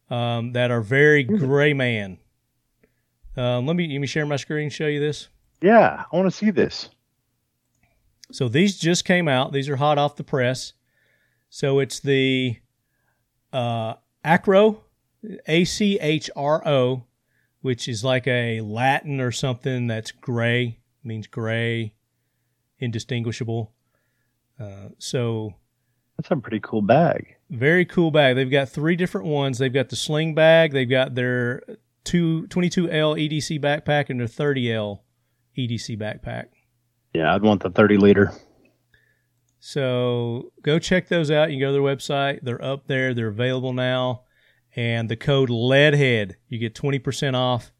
um, 0.08 0.52
that 0.52 0.70
are 0.70 0.80
very 0.80 1.24
gray 1.24 1.74
man. 1.74 2.18
Um, 3.36 3.66
let 3.66 3.76
me 3.76 3.88
let 3.92 3.98
me 3.98 4.06
share 4.06 4.26
my 4.26 4.36
screen. 4.36 4.64
and 4.64 4.72
Show 4.72 4.86
you 4.86 5.00
this. 5.00 5.28
Yeah, 5.60 6.04
I 6.10 6.16
want 6.16 6.30
to 6.30 6.36
see 6.36 6.50
this. 6.50 6.88
So 8.32 8.48
these 8.48 8.78
just 8.78 9.04
came 9.04 9.28
out. 9.28 9.52
These 9.52 9.68
are 9.68 9.76
hot 9.76 9.98
off 9.98 10.16
the 10.16 10.24
press. 10.24 10.72
So 11.50 11.80
it's 11.80 12.00
the 12.00 12.56
uh, 13.52 13.94
Achro, 14.24 14.80
A 15.46 15.64
C 15.64 15.98
H 16.00 16.30
R 16.36 16.66
O, 16.66 17.04
which 17.60 17.88
is 17.88 18.04
like 18.04 18.26
a 18.26 18.60
Latin 18.60 19.20
or 19.20 19.32
something 19.32 19.88
that's 19.88 20.12
gray, 20.12 20.78
means 21.02 21.26
gray, 21.26 21.94
indistinguishable. 22.80 23.72
Uh, 24.58 24.88
so 24.98 25.54
That's 26.16 26.30
a 26.30 26.36
pretty 26.36 26.60
cool 26.60 26.82
bag. 26.82 27.36
very 27.48 27.84
cool 27.84 28.10
bag. 28.10 28.36
They've 28.36 28.50
got 28.50 28.68
three 28.68 28.96
different 28.96 29.26
ones. 29.28 29.58
They've 29.58 29.72
got 29.72 29.88
the 29.88 29.96
sling 29.96 30.34
bag. 30.34 30.72
They've 30.72 30.88
got 30.90 31.14
their 31.14 31.62
two, 32.04 32.46
22L 32.48 33.16
EDC 33.16 33.60
backpack 33.60 34.10
and 34.10 34.18
their 34.20 34.26
30L 34.26 35.00
EDC 35.56 35.98
backpack. 35.98 36.46
Yeah, 37.14 37.34
I'd 37.34 37.42
want 37.42 37.62
the 37.62 37.70
30 37.70 37.96
liter. 37.96 38.32
So 39.58 40.52
go 40.62 40.78
check 40.78 41.08
those 41.08 41.30
out. 41.30 41.50
You 41.50 41.56
can 41.56 41.60
go 41.60 41.66
to 41.68 41.72
their 41.72 41.82
website. 41.96 42.40
They're 42.42 42.64
up 42.64 42.86
there. 42.86 43.12
They're 43.14 43.28
available 43.28 43.72
now. 43.72 44.22
And 44.76 45.08
the 45.08 45.16
code 45.16 45.50
LEADHEAD, 45.50 46.36
you 46.48 46.58
get 46.58 46.74
20% 46.74 47.34
off 47.34 47.72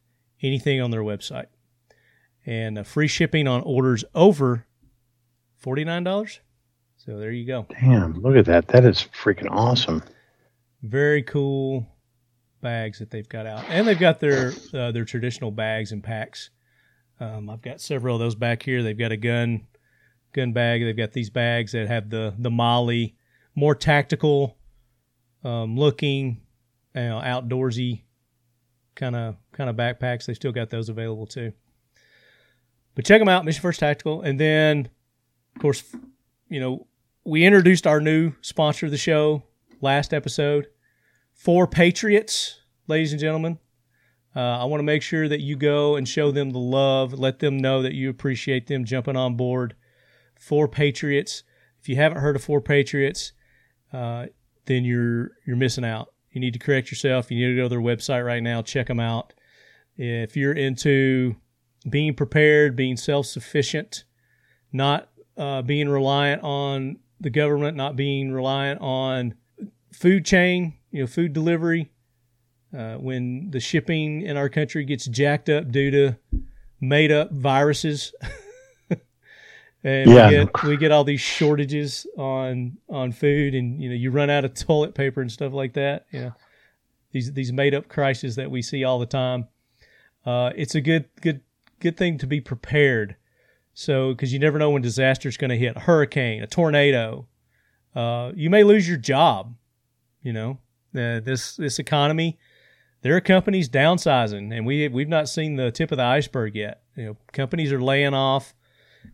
anything 0.43 0.81
on 0.81 0.91
their 0.91 1.03
website. 1.03 1.47
And 2.45 2.79
uh, 2.79 2.83
free 2.83 3.07
shipping 3.07 3.47
on 3.47 3.63
orders 3.63 4.05
over 4.15 4.67
$49. 5.63 6.39
So 6.97 7.19
there 7.19 7.31
you 7.31 7.47
go. 7.47 7.67
Damn, 7.81 8.21
look 8.21 8.37
at 8.37 8.45
that. 8.47 8.69
That 8.69 8.85
is 8.85 9.07
freaking 9.15 9.51
awesome. 9.51 10.03
Very 10.83 11.23
cool 11.23 11.87
bags 12.61 12.99
that 12.99 13.11
they've 13.11 13.29
got 13.29 13.47
out. 13.47 13.65
And 13.69 13.87
they've 13.87 13.99
got 13.99 14.21
their 14.21 14.53
uh, 14.75 14.93
their 14.93 15.05
traditional 15.05 15.51
bags 15.51 15.93
and 15.93 16.03
packs. 16.03 16.51
Um, 17.19 17.51
I've 17.51 17.63
got 17.63 17.81
several 17.81 18.17
of 18.17 18.21
those 18.21 18.35
back 18.35 18.63
here. 18.63 18.83
They've 18.83 18.99
got 18.99 19.13
a 19.13 19.17
gun 19.17 19.67
gun 20.33 20.53
bag. 20.53 20.83
They've 20.83 20.97
got 20.97 21.13
these 21.13 21.31
bags 21.31 21.73
that 21.73 21.89
have 21.89 22.11
the 22.11 22.35
the 22.39 22.51
MOLLE, 22.51 23.11
more 23.55 23.75
tactical 23.75 24.57
um, 25.45 25.77
looking, 25.77 26.41
you 26.95 27.03
know, 27.03 27.21
outdoorsy 27.25 28.03
kind 28.95 29.17
of 29.17 29.37
kind 29.53 29.71
of 29.71 29.77
backpacks. 29.77 30.27
They 30.27 30.35
still 30.35 30.53
got 30.53 30.71
those 30.71 30.89
available 30.89 31.27
too. 31.27 31.53
But 32.95 33.05
check 33.05 33.21
them 33.21 33.29
out, 33.29 33.45
Mission 33.45 33.63
First 33.63 33.81
Tactical, 33.81 34.23
and 34.23 34.39
then 34.39 34.89
of 35.55 35.63
course, 35.63 35.83
you 36.49 36.61
know, 36.61 36.87
we 37.25 37.45
introduced 37.45 37.87
our 37.87 38.01
new 38.01 38.33
sponsor 38.41 38.87
of 38.87 38.93
the 38.93 38.99
show 38.99 39.43
last 39.81 40.13
episode. 40.15 40.67
Four 41.35 41.67
Patriots, 41.67 42.61
ladies 42.87 43.13
and 43.13 43.21
gentlemen, 43.21 43.59
Uh, 44.35 44.59
I 44.59 44.65
want 44.65 44.79
to 44.79 44.85
make 44.85 45.03
sure 45.03 45.29
that 45.29 45.41
you 45.41 45.57
go 45.57 45.97
and 45.97 46.09
show 46.09 46.31
them 46.31 46.51
the 46.51 46.59
love, 46.61 47.13
let 47.19 47.41
them 47.41 47.59
know 47.59 47.83
that 47.83 47.95
you 47.95 48.09
appreciate 48.09 48.69
them 48.69 48.85
jumping 48.85 49.17
on 49.17 49.37
board. 49.37 49.75
Four 50.39 50.69
Patriots. 50.69 51.43
If 51.81 51.89
you 51.89 51.97
haven't 51.97 52.19
heard 52.19 52.37
of 52.37 52.45
Four 52.45 52.61
Patriots, 52.61 53.33
uh, 53.93 54.27
then 54.67 54.85
you're 54.85 55.33
you're 55.45 55.57
missing 55.57 55.85
out. 55.85 56.15
You 56.31 56.41
need 56.41 56.53
to 56.53 56.61
correct 56.61 56.93
yourself. 56.93 57.31
You 57.31 57.39
need 57.39 57.55
to 57.55 57.57
go 57.57 57.65
to 57.65 57.69
their 57.71 57.81
website 57.81 58.25
right 58.25 58.43
now. 58.43 58.63
Check 58.63 58.87
them 58.87 59.01
out. 59.01 59.33
If 59.97 60.37
you're 60.37 60.53
into 60.53 61.35
being 61.89 62.15
prepared, 62.15 62.77
being 62.77 62.97
self 62.97 63.27
sufficient, 63.27 64.05
not 64.73 65.10
uh, 65.41 65.63
being 65.63 65.89
reliant 65.89 66.43
on 66.43 66.99
the 67.21 67.31
government, 67.31 67.77
not 67.77 67.97
being 67.97 68.31
reliant 68.33 68.81
on 68.81 69.35
food 69.93 70.25
chain, 70.25 70.75
you 70.91 71.01
know, 71.01 71.07
food 71.07 71.33
delivery. 71.33 71.91
Uh, 72.77 72.95
when 72.95 73.51
the 73.51 73.59
shipping 73.59 74.23
in 74.23 74.37
our 74.37 74.49
country 74.49 74.85
gets 74.85 75.07
jacked 75.07 75.49
up 75.49 75.73
due 75.73 75.91
to 75.91 76.17
made 76.81 77.11
up 77.11 77.33
viruses, 77.33 78.15
and 79.83 80.11
Yeah. 80.11 80.29
we 80.29 80.31
get 80.37 80.63
we 80.63 80.77
get 80.77 80.93
all 80.93 81.05
these 81.05 81.21
shortages 81.21 82.07
on 82.17 82.77
on 82.89 83.13
food, 83.13 83.55
and 83.55 83.83
you 83.83 83.89
know 83.89 83.95
you 83.95 84.11
run 84.11 84.31
out 84.31 84.45
of 84.45 84.55
toilet 84.55 84.95
paper 84.95 85.21
and 85.21 85.33
stuff 85.33 85.53
like 85.53 85.73
that. 85.75 86.07
You 86.13 86.21
know, 86.21 86.33
these 87.13 87.33
these 87.33 87.53
made 87.53 87.75
up 87.75 87.89
crises 87.89 88.37
that 88.37 88.51
we 88.51 88.63
see 88.63 88.85
all 88.85 88.99
the 88.99 89.07
time. 89.07 89.49
Uh, 90.25 90.53
it's 90.55 90.75
a 90.77 90.81
good 90.81 91.07
good 91.21 91.41
good 91.81 91.97
thing 91.97 92.19
to 92.19 92.27
be 92.27 92.41
prepared. 92.41 93.17
So, 93.81 94.11
because 94.13 94.31
you 94.31 94.39
never 94.39 94.59
know 94.59 94.69
when 94.69 94.83
disaster 94.83 95.27
is 95.27 95.39
going 95.39 95.49
to 95.49 95.57
hit, 95.57 95.75
a 95.75 95.81
hurricane, 95.81 96.43
a 96.43 96.47
tornado, 96.47 97.27
uh, 97.95 98.31
you 98.35 98.51
may 98.51 98.63
lose 98.63 98.87
your 98.87 98.99
job. 98.99 99.55
You 100.23 100.35
know, 100.35 100.51
uh, 100.95 101.21
this 101.21 101.57
this 101.57 101.79
economy, 101.79 102.39
there 103.01 103.17
are 103.17 103.23
companies 103.23 103.71
downsizing, 103.71 104.55
and 104.55 104.67
we 104.67 104.89
we've 104.89 105.09
not 105.09 105.31
seen 105.31 105.57
the 105.57 105.71
tip 105.71 105.93
of 105.93 105.97
the 105.97 106.05
iceberg 106.05 106.57
yet. 106.57 106.83
You 106.95 107.07
know, 107.07 107.17
companies 107.33 107.73
are 107.73 107.81
laying 107.81 108.13
off, 108.13 108.55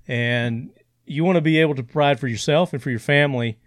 and 0.09 0.70
you 1.05 1.22
want 1.22 1.37
to 1.37 1.42
be 1.42 1.61
able 1.61 1.76
to 1.76 1.85
provide 1.85 2.18
for 2.18 2.26
yourself 2.26 2.72
and 2.72 2.83
for 2.83 2.90
your 2.90 2.98
family, 2.98 3.61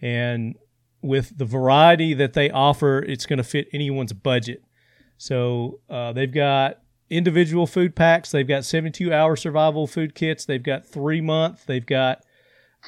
and 0.00 0.54
with 1.02 1.36
the 1.36 1.44
variety 1.44 2.14
that 2.14 2.32
they 2.32 2.48
offer, 2.48 3.00
it's 3.00 3.26
going 3.26 3.36
to 3.36 3.44
fit 3.44 3.68
anyone's 3.74 4.14
budget. 4.14 4.64
So 5.18 5.80
uh, 5.90 6.14
they've 6.14 6.32
got 6.32 6.80
individual 7.10 7.66
food 7.66 7.94
packs. 7.94 8.30
They've 8.30 8.46
got 8.46 8.64
72 8.64 9.12
hour 9.12 9.36
survival 9.36 9.86
food 9.86 10.14
kits. 10.14 10.44
They've 10.44 10.62
got 10.62 10.86
three 10.86 11.20
month. 11.20 11.66
They've 11.66 11.84
got, 11.84 12.24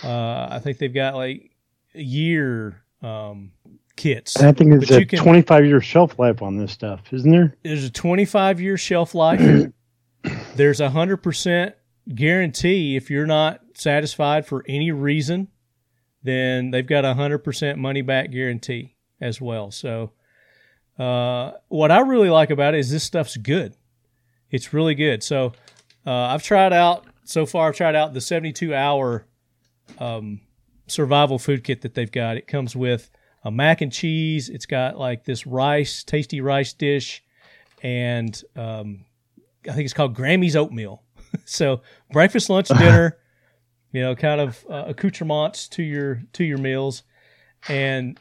uh, 0.02 0.48
I 0.50 0.60
think 0.62 0.78
they've 0.78 0.92
got 0.92 1.14
like 1.14 1.50
a 1.94 2.02
year 2.02 2.82
um, 3.02 3.52
kits. 3.96 4.36
And 4.36 4.48
I 4.48 4.52
think 4.52 4.82
it's 4.82 4.90
a 4.90 5.04
can- 5.04 5.18
25 5.18 5.66
year 5.66 5.80
shelf 5.80 6.18
life 6.18 6.42
on 6.42 6.56
this 6.56 6.72
stuff, 6.72 7.12
isn't 7.12 7.30
there? 7.30 7.56
There's 7.62 7.84
a 7.84 7.90
25 7.90 8.60
year 8.60 8.76
shelf 8.76 9.14
life. 9.14 9.40
There's 10.54 10.80
a 10.80 10.88
100% 10.88 11.72
guarantee 12.14 12.96
if 12.96 13.10
you're 13.10 13.26
not 13.26 13.60
satisfied 13.74 14.46
for 14.46 14.64
any 14.68 14.90
reason, 14.90 15.48
then 16.22 16.70
they've 16.70 16.86
got 16.86 17.04
a 17.04 17.14
100% 17.14 17.76
money 17.76 18.02
back 18.02 18.30
guarantee 18.30 18.96
as 19.20 19.40
well. 19.40 19.70
So, 19.70 20.12
uh, 20.98 21.52
what 21.68 21.90
I 21.90 22.00
really 22.00 22.28
like 22.28 22.50
about 22.50 22.74
it 22.74 22.80
is 22.80 22.90
this 22.90 23.04
stuff's 23.04 23.38
good. 23.38 23.74
It's 24.50 24.72
really 24.72 24.94
good. 24.94 25.22
So, 25.22 25.52
uh, 26.06 26.12
I've 26.12 26.42
tried 26.42 26.72
out 26.72 27.06
so 27.24 27.46
far. 27.46 27.68
I've 27.68 27.76
tried 27.76 27.94
out 27.94 28.14
the 28.14 28.20
72 28.20 28.74
hour 28.74 29.26
um, 29.98 30.40
survival 30.86 31.38
food 31.38 31.64
kit 31.64 31.82
that 31.82 31.94
they've 31.94 32.10
got. 32.10 32.36
It 32.36 32.46
comes 32.46 32.74
with 32.74 33.10
a 33.44 33.50
mac 33.50 33.80
and 33.80 33.92
cheese. 33.92 34.48
It's 34.48 34.66
got 34.66 34.98
like 34.98 35.24
this 35.24 35.46
rice, 35.46 36.04
tasty 36.04 36.40
rice 36.40 36.72
dish, 36.72 37.22
and 37.82 38.40
um, 38.56 39.04
I 39.68 39.72
think 39.72 39.84
it's 39.84 39.94
called 39.94 40.14
Grammy's 40.14 40.56
oatmeal. 40.56 41.02
so 41.44 41.82
breakfast, 42.12 42.50
lunch, 42.50 42.68
dinner, 42.78 43.18
you 43.92 44.02
know, 44.02 44.14
kind 44.14 44.40
of 44.40 44.64
uh, 44.68 44.84
accoutrements 44.88 45.68
to 45.68 45.82
your 45.82 46.22
to 46.34 46.44
your 46.44 46.58
meals, 46.58 47.02
and 47.68 48.18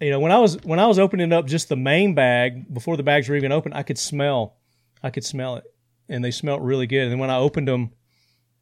you 0.00 0.10
know 0.10 0.20
when 0.20 0.32
I 0.32 0.38
was 0.38 0.62
when 0.62 0.78
I 0.78 0.86
was 0.86 0.98
opening 0.98 1.32
up 1.32 1.46
just 1.46 1.68
the 1.68 1.76
main 1.76 2.14
bag 2.14 2.72
before 2.72 2.96
the 2.96 3.02
bags 3.02 3.28
were 3.28 3.36
even 3.36 3.52
open, 3.52 3.72
I 3.72 3.82
could 3.82 3.98
smell, 3.98 4.56
I 5.04 5.10
could 5.10 5.24
smell 5.24 5.56
it, 5.56 5.64
and 6.08 6.24
they 6.24 6.30
smelled 6.30 6.64
really 6.64 6.86
good. 6.86 7.08
And 7.08 7.20
when 7.20 7.30
I 7.30 7.36
opened 7.36 7.68
them, 7.68 7.90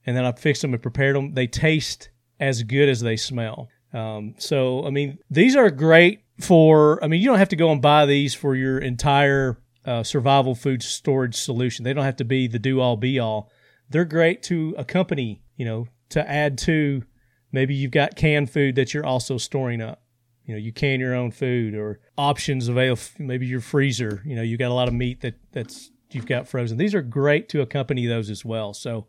and 0.04 0.16
then 0.16 0.24
I 0.24 0.32
fixed 0.32 0.62
them 0.62 0.74
and 0.74 0.82
prepared 0.82 1.14
them, 1.14 1.34
they 1.34 1.46
taste 1.46 2.10
as 2.40 2.64
good 2.64 2.88
as 2.88 3.00
they 3.00 3.16
smell. 3.16 3.68
Um, 3.92 4.34
so 4.38 4.84
I 4.84 4.90
mean, 4.90 5.18
these 5.30 5.54
are 5.54 5.70
great 5.70 6.24
for. 6.40 7.02
I 7.02 7.06
mean, 7.06 7.22
you 7.22 7.28
don't 7.28 7.38
have 7.38 7.50
to 7.50 7.56
go 7.56 7.70
and 7.70 7.80
buy 7.80 8.06
these 8.06 8.34
for 8.34 8.56
your 8.56 8.78
entire 8.78 9.56
uh, 9.84 10.02
survival 10.02 10.56
food 10.56 10.82
storage 10.82 11.36
solution. 11.36 11.84
They 11.84 11.92
don't 11.92 12.04
have 12.04 12.16
to 12.16 12.24
be 12.24 12.48
the 12.48 12.58
do 12.58 12.80
all 12.80 12.96
be 12.96 13.20
all. 13.20 13.48
They're 13.88 14.04
great 14.04 14.42
to 14.44 14.74
accompany. 14.76 15.42
You 15.56 15.64
know, 15.64 15.86
to 16.10 16.28
add 16.28 16.58
to. 16.58 17.04
Maybe 17.52 17.74
you've 17.74 17.92
got 17.92 18.16
canned 18.16 18.50
food 18.50 18.74
that 18.74 18.92
you're 18.92 19.06
also 19.06 19.38
storing 19.38 19.80
up. 19.80 20.02
You 20.44 20.54
know, 20.54 20.58
you 20.58 20.72
can 20.72 20.98
your 20.98 21.14
own 21.14 21.30
food 21.30 21.74
or 21.74 22.00
options 22.18 22.66
available. 22.66 23.02
Maybe 23.18 23.46
your 23.46 23.60
freezer. 23.60 24.22
You 24.24 24.34
know, 24.34 24.42
you 24.42 24.56
got 24.56 24.72
a 24.72 24.74
lot 24.74 24.88
of 24.88 24.94
meat 24.94 25.20
that 25.20 25.34
that's 25.52 25.91
you've 26.14 26.26
got 26.26 26.48
frozen. 26.48 26.78
These 26.78 26.94
are 26.94 27.02
great 27.02 27.48
to 27.50 27.60
accompany 27.60 28.06
those 28.06 28.30
as 28.30 28.44
well. 28.44 28.74
So 28.74 29.06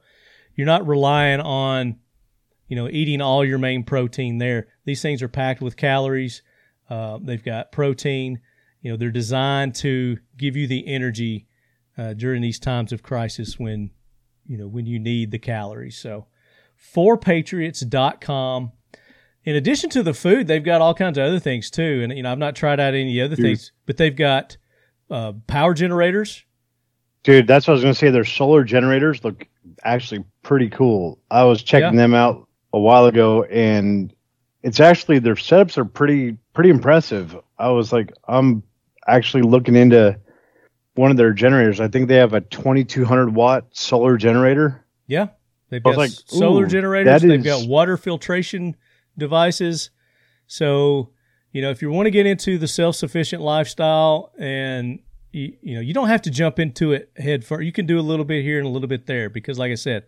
you're 0.56 0.68
not 0.68 0.88
relying 0.88 1.40
on 1.40 1.98
you 2.68 2.76
know 2.76 2.90
eating 2.90 3.22
all 3.22 3.46
your 3.46 3.58
main 3.58 3.84
protein 3.84 4.38
there. 4.38 4.68
These 4.86 5.02
things 5.02 5.22
are 5.22 5.28
packed 5.28 5.62
with 5.62 5.78
calories. 5.78 6.42
Uh, 6.90 7.20
they've 7.22 7.44
got 7.44 7.72
protein. 7.72 8.40
You 8.82 8.92
know, 8.92 8.98
they're 8.98 9.12
designed 9.12 9.76
to 9.76 10.18
give 10.38 10.56
you 10.56 10.68
the 10.68 10.86
energy 10.88 11.48
uh, 11.98 12.14
during 12.14 12.42
these 12.42 12.60
times 12.60 12.92
of 12.92 13.04
crisis 13.04 13.58
when 13.58 13.92
you 14.46 14.58
know 14.58 14.68
when 14.68 14.86
you 14.86 15.00
need 15.00 15.32
the 15.32 15.40
calories. 15.40 15.98
So, 15.98 16.28
forpatriots.com. 16.96 18.72
In 19.46 19.56
addition 19.56 19.90
to 19.92 20.04
the 20.04 20.14
food, 20.14 20.48
they've 20.48 20.64
got 20.64 20.82
all 20.82 20.94
kinds 20.94 21.18
of 21.18 21.26
other 21.26 21.40
things 21.40 21.70
too. 21.70 22.02
And 22.04 22.16
you 22.16 22.24
know, 22.24 22.32
I've 22.32 22.38
not 22.38 22.56
tried 22.56 22.80
out 22.80 22.94
any 22.94 23.20
other 23.22 23.36
Dude. 23.36 23.46
things, 23.46 23.72
but 23.86 23.98
they've 23.98 24.16
got 24.16 24.58
uh, 25.10 25.34
power 25.48 25.74
generators. 25.74 26.44
Dude, 27.24 27.48
that's 27.48 27.68
what 27.68 27.74
I 27.74 27.76
was 27.76 27.84
going 27.84 27.94
to 27.94 28.00
say. 28.00 28.10
Their 28.10 28.26
solar 28.26 28.64
generators 28.64 29.24
look 29.24 29.48
actually 29.84 30.24
pretty 30.42 30.70
cool. 30.70 31.20
I 31.32 31.44
was 31.44 31.64
checking 31.64 31.96
them 31.96 32.14
out 32.14 32.48
a 32.74 32.80
while 32.80 33.06
ago, 33.06 33.44
and 33.44 34.14
it's 34.62 34.80
actually 34.80 35.20
their 35.20 35.36
setups 35.36 35.78
are 35.78 35.86
pretty 35.86 36.38
pretty 36.54 36.70
impressive. 36.70 37.38
I 37.58 37.70
was 37.70 37.94
like, 37.94 38.12
I'm 38.28 38.64
actually 39.08 39.44
looking 39.44 39.76
into 39.76 40.20
one 40.96 41.12
of 41.12 41.18
their 41.18 41.34
generators. 41.34 41.80
I 41.80 41.88
think 41.88 42.08
they 42.08 42.16
have 42.18 42.34
a 42.34 42.42
2200 42.42 43.34
watt 43.34 43.66
solar 43.72 44.18
generator. 44.18 44.86
Yeah, 45.08 45.28
they've 45.70 45.82
got 45.82 45.98
like, 45.98 46.12
solar 46.12 46.66
generators. 46.66 47.22
They've 47.22 47.40
is- 47.40 47.46
got 47.46 47.68
water 47.68 47.96
filtration 47.98 48.76
devices. 49.18 49.92
So 50.48 51.12
you 51.54 51.62
know, 51.62 51.70
if 51.70 51.82
you 51.82 51.92
want 51.92 52.08
to 52.08 52.12
get 52.12 52.26
into 52.26 52.58
the 52.58 52.68
self-sufficient 52.68 53.42
lifestyle, 53.42 54.34
and 54.38 55.00
you, 55.34 55.58
you 55.62 55.76
know, 55.76 55.82
you 55.82 55.94
don't 55.94 56.08
have 56.08 56.22
to 56.22 56.32
jump 56.32 56.60
into 56.60 56.94
it 56.94 57.12
head 57.18 57.44
first. 57.44 57.64
You 57.64 57.72
can 57.72 57.86
do 57.86 58.00
a 58.00 58.02
little 58.02 58.26
bit 58.26 58.44
here 58.44 58.60
and 58.60 58.68
a 58.68 58.70
little 58.70 58.88
bit 58.88 59.08
there 59.08 59.30
because, 59.30 59.60
like 59.60 59.72
I 59.72 59.76
said, 59.76 60.06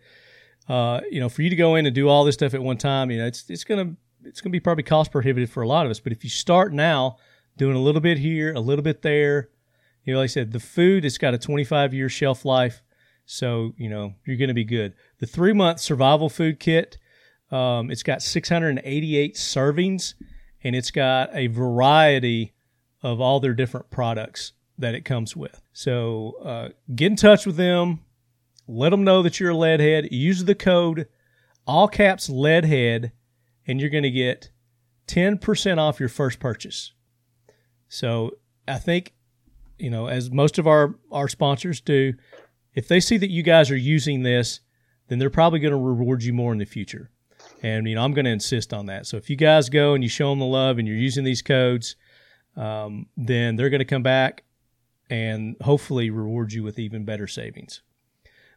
uh, 0.68 1.00
you 1.10 1.20
know, 1.20 1.28
for 1.28 1.42
you 1.42 1.50
to 1.50 1.56
go 1.56 1.74
in 1.74 1.84
and 1.84 1.94
do 1.94 2.08
all 2.08 2.24
this 2.24 2.34
stuff 2.34 2.54
at 2.54 2.62
one 2.62 2.78
time, 2.78 3.10
you 3.10 3.18
know, 3.18 3.26
it's 3.26 3.50
it's 3.50 3.64
gonna 3.64 3.94
it's 4.24 4.40
gonna 4.40 4.52
be 4.52 4.60
probably 4.60 4.84
cost 4.84 5.10
prohibitive 5.10 5.50
for 5.50 5.62
a 5.62 5.68
lot 5.68 5.84
of 5.84 5.90
us. 5.90 6.00
But 6.00 6.12
if 6.12 6.24
you 6.24 6.30
start 6.30 6.72
now, 6.72 7.18
doing 7.56 7.76
a 7.76 7.80
little 7.80 8.00
bit 8.00 8.18
here, 8.18 8.54
a 8.54 8.60
little 8.60 8.82
bit 8.82 9.02
there, 9.02 9.50
you 10.04 10.12
know, 10.12 10.20
like 10.20 10.24
I 10.24 10.28
said, 10.28 10.52
the 10.52 10.60
food 10.60 11.04
it's 11.04 11.18
got 11.18 11.34
a 11.34 11.38
25 11.38 11.92
year 11.92 12.08
shelf 12.08 12.44
life. 12.44 12.82
So, 13.24 13.74
you 13.76 13.90
know, 13.90 14.14
you're 14.24 14.36
to 14.46 14.54
be 14.54 14.64
good. 14.64 14.94
The 15.18 15.26
three 15.26 15.52
month 15.52 15.80
survival 15.80 16.28
food 16.28 16.60
kit, 16.60 16.98
um, 17.50 17.90
it's 17.90 18.04
got 18.04 18.22
688 18.22 19.34
servings 19.34 20.14
and 20.62 20.76
it's 20.76 20.92
got 20.92 21.30
a 21.34 21.48
variety 21.48 22.54
of 23.02 23.20
all 23.20 23.40
their 23.40 23.54
different 23.54 23.90
products 23.90 24.52
that 24.78 24.94
it 24.94 25.04
comes 25.04 25.36
with. 25.36 25.60
So, 25.72 26.36
uh, 26.44 26.68
get 26.94 27.06
in 27.06 27.16
touch 27.16 27.46
with 27.46 27.56
them. 27.56 28.00
Let 28.68 28.90
them 28.90 29.04
know 29.04 29.22
that 29.22 29.38
you're 29.38 29.52
a 29.52 29.54
leadhead. 29.54 30.08
Use 30.10 30.44
the 30.44 30.54
code 30.54 31.08
all 31.66 31.88
caps 31.88 32.28
leadhead 32.28 33.12
and 33.66 33.80
you're 33.80 33.90
going 33.90 34.02
to 34.04 34.10
get 34.10 34.50
10% 35.08 35.78
off 35.78 35.98
your 35.98 36.08
first 36.08 36.38
purchase. 36.38 36.92
So, 37.88 38.32
I 38.68 38.78
think 38.78 39.14
you 39.78 39.90
know, 39.90 40.06
as 40.06 40.30
most 40.30 40.58
of 40.58 40.66
our, 40.66 40.94
our 41.12 41.28
sponsors 41.28 41.80
do, 41.80 42.14
if 42.74 42.88
they 42.88 43.00
see 43.00 43.16
that 43.18 43.30
you 43.30 43.42
guys 43.42 43.70
are 43.70 43.76
using 43.76 44.22
this, 44.22 44.60
then 45.08 45.18
they're 45.18 45.30
probably 45.30 45.60
going 45.60 45.72
to 45.72 45.78
reward 45.78 46.22
you 46.22 46.32
more 46.32 46.52
in 46.52 46.58
the 46.58 46.64
future. 46.64 47.10
And, 47.62 47.88
you 47.88 47.94
know, 47.94 48.02
I'm 48.02 48.12
going 48.12 48.24
to 48.24 48.30
insist 48.30 48.72
on 48.72 48.86
that. 48.86 49.06
So 49.06 49.16
if 49.16 49.30
you 49.30 49.36
guys 49.36 49.68
go 49.68 49.94
and 49.94 50.02
you 50.02 50.10
show 50.10 50.30
them 50.30 50.38
the 50.38 50.46
love 50.46 50.78
and 50.78 50.86
you're 50.86 50.96
using 50.96 51.24
these 51.24 51.42
codes, 51.42 51.96
um, 52.56 53.06
then 53.16 53.56
they're 53.56 53.70
going 53.70 53.80
to 53.80 53.84
come 53.84 54.02
back 54.02 54.44
and 55.08 55.56
hopefully 55.62 56.10
reward 56.10 56.52
you 56.52 56.62
with 56.62 56.78
even 56.78 57.04
better 57.04 57.26
savings. 57.26 57.82